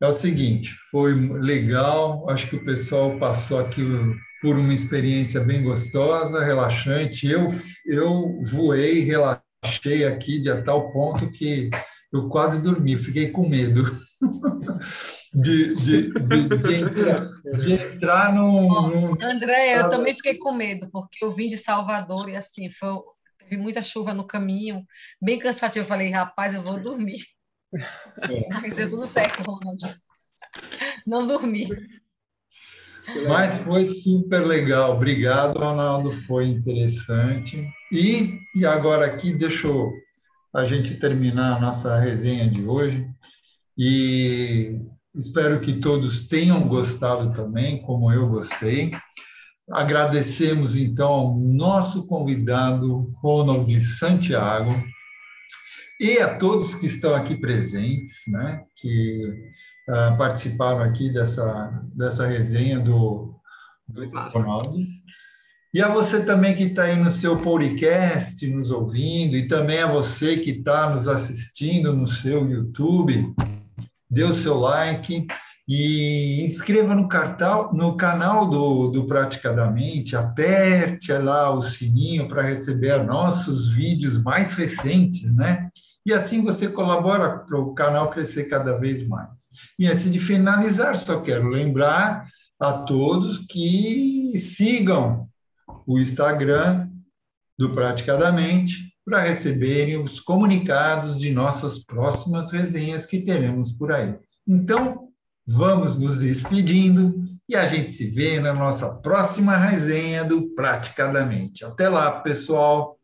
é 0.04 0.08
o 0.08 0.12
seguinte, 0.12 0.76
foi 0.92 1.14
legal, 1.14 2.30
acho 2.30 2.50
que 2.50 2.58
o 2.58 2.66
pessoal 2.66 3.18
passou 3.18 3.58
aquilo 3.58 4.14
por 4.42 4.58
uma 4.58 4.74
experiência 4.74 5.40
bem 5.40 5.64
gostosa, 5.64 6.44
relaxante. 6.44 7.26
Eu, 7.26 7.48
eu 7.86 8.44
voei, 8.44 9.00
relaxei 9.00 10.04
aqui 10.06 10.42
de 10.42 10.52
a 10.52 10.62
tal 10.62 10.92
ponto 10.92 11.32
que 11.32 11.70
eu 12.12 12.28
quase 12.28 12.62
dormi, 12.62 12.98
fiquei 12.98 13.32
com 13.32 13.48
medo 13.48 13.98
de, 15.34 15.74
de, 15.74 16.12
de, 16.12 16.48
de, 16.50 16.76
entrar, 16.76 17.30
de 17.62 17.74
entrar 17.74 18.36
no, 18.36 19.18
André, 19.24 19.80
eu 19.80 19.90
também 19.90 20.14
fiquei 20.14 20.38
com 20.38 20.52
medo, 20.52 20.90
porque 20.92 21.24
eu 21.24 21.32
vim 21.32 21.48
de 21.48 21.56
Salvador 21.56 22.28
e 22.28 22.36
assim, 22.36 22.70
foi, 22.70 23.00
teve 23.40 23.56
muita 23.56 23.82
chuva 23.82 24.14
no 24.14 24.28
caminho, 24.28 24.84
bem 25.22 25.40
cansativo. 25.40 25.86
Eu 25.86 25.88
falei, 25.88 26.10
rapaz, 26.10 26.54
eu 26.54 26.62
vou 26.62 26.78
dormir. 26.78 27.22
É. 28.30 28.48
Mas 28.62 28.76
deu 28.76 28.90
tudo 28.90 29.06
certo, 29.06 29.44
Ronald. 29.44 29.82
Não 31.06 31.26
dormi. 31.26 31.68
Mas 33.28 33.58
foi 33.60 33.86
super 33.86 34.46
legal. 34.46 34.94
Obrigado, 34.94 35.60
Ronaldo. 35.60 36.12
Foi 36.12 36.48
interessante. 36.48 37.68
E, 37.92 38.40
e 38.56 38.66
agora 38.66 39.06
aqui, 39.06 39.34
deixa 39.34 39.68
a 40.54 40.64
gente 40.64 40.96
terminar 40.96 41.58
a 41.58 41.60
nossa 41.60 42.00
resenha 42.00 42.50
de 42.50 42.64
hoje. 42.64 43.06
E 43.78 44.80
espero 45.16 45.60
que 45.60 45.80
todos 45.80 46.28
tenham 46.28 46.68
gostado 46.68 47.34
também, 47.34 47.82
como 47.82 48.12
eu 48.12 48.30
gostei. 48.30 48.92
Agradecemos, 49.72 50.76
então, 50.76 51.08
ao 51.08 51.38
nosso 51.38 52.06
convidado, 52.06 53.12
Ronald 53.22 53.80
Santiago, 53.82 54.72
e 56.04 56.20
a 56.20 56.38
todos 56.38 56.76
que 56.76 56.86
estão 56.86 57.16
aqui 57.16 57.34
presentes, 57.38 58.24
né, 58.28 58.62
que 58.76 59.26
uh, 59.88 60.18
participaram 60.18 60.82
aqui 60.82 61.10
dessa, 61.10 61.80
dessa 61.96 62.28
resenha 62.28 62.78
do, 62.78 63.34
do 63.88 64.06
Ronaldo. 64.34 64.78
E 65.74 65.82
a 65.82 65.88
você 65.88 66.24
também 66.26 66.56
que 66.56 66.64
está 66.64 66.84
aí 66.84 66.98
no 66.98 67.10
seu 67.10 67.38
podcast, 67.38 68.46
nos 68.48 68.70
ouvindo, 68.70 69.38
e 69.38 69.48
também 69.48 69.80
a 69.80 69.92
você 69.92 70.38
que 70.38 70.52
está 70.52 70.94
nos 70.94 71.08
assistindo 71.08 71.94
no 71.94 72.06
seu 72.06 72.50
YouTube, 72.50 73.34
dê 74.10 74.24
o 74.24 74.36
seu 74.36 74.60
like 74.60 75.26
E 75.68 76.46
inscreva 76.46 76.94
no, 76.94 77.08
cartal, 77.08 77.72
no 77.74 77.96
canal 77.96 78.50
do, 78.50 78.92
do 78.92 79.08
Praticadamente, 79.08 80.18
aperte 80.18 81.14
lá 81.14 81.50
o 81.50 81.62
sininho 81.62 82.28
para 82.28 82.42
receber 82.42 83.02
nossos 83.06 83.70
vídeos 83.70 84.22
mais 84.22 84.54
recentes, 84.54 85.34
né? 85.34 85.70
E 86.06 86.14
assim 86.14 86.42
você 86.42 86.68
colabora 86.68 87.40
para 87.40 87.60
o 87.60 87.74
canal 87.74 88.10
crescer 88.10 88.46
cada 88.46 88.78
vez 88.78 89.08
mais. 89.08 89.48
E 89.80 89.88
antes 89.88 90.12
de 90.12 90.20
finalizar, 90.20 90.96
só 90.98 91.22
quero 91.22 91.48
lembrar 91.48 92.28
a 92.60 92.74
todos 92.74 93.40
que 93.40 94.38
sigam 94.40 95.28
o 95.86 96.00
Instagram 96.00 96.90
do 97.58 97.74
Praticadamente 97.74 98.94
para 99.06 99.22
receberem 99.22 99.98
os 99.98 100.20
comunicados 100.20 101.20
de 101.20 101.32
nossas 101.32 101.80
próximas 101.80 102.52
resenhas 102.52 103.06
que 103.06 103.22
teremos 103.22 103.72
por 103.72 103.92
aí. 103.92 104.16
Então, 104.48 105.10
vamos 105.46 105.98
nos 105.98 106.18
despedindo 106.18 107.24
e 107.48 107.56
a 107.56 107.68
gente 107.68 107.92
se 107.92 108.08
vê 108.08 108.40
na 108.40 108.54
nossa 108.54 108.96
próxima 108.96 109.58
resenha 109.58 110.24
do 110.24 110.54
Praticadamente. 110.56 111.66
Até 111.66 111.90
lá, 111.90 112.22
pessoal! 112.22 112.98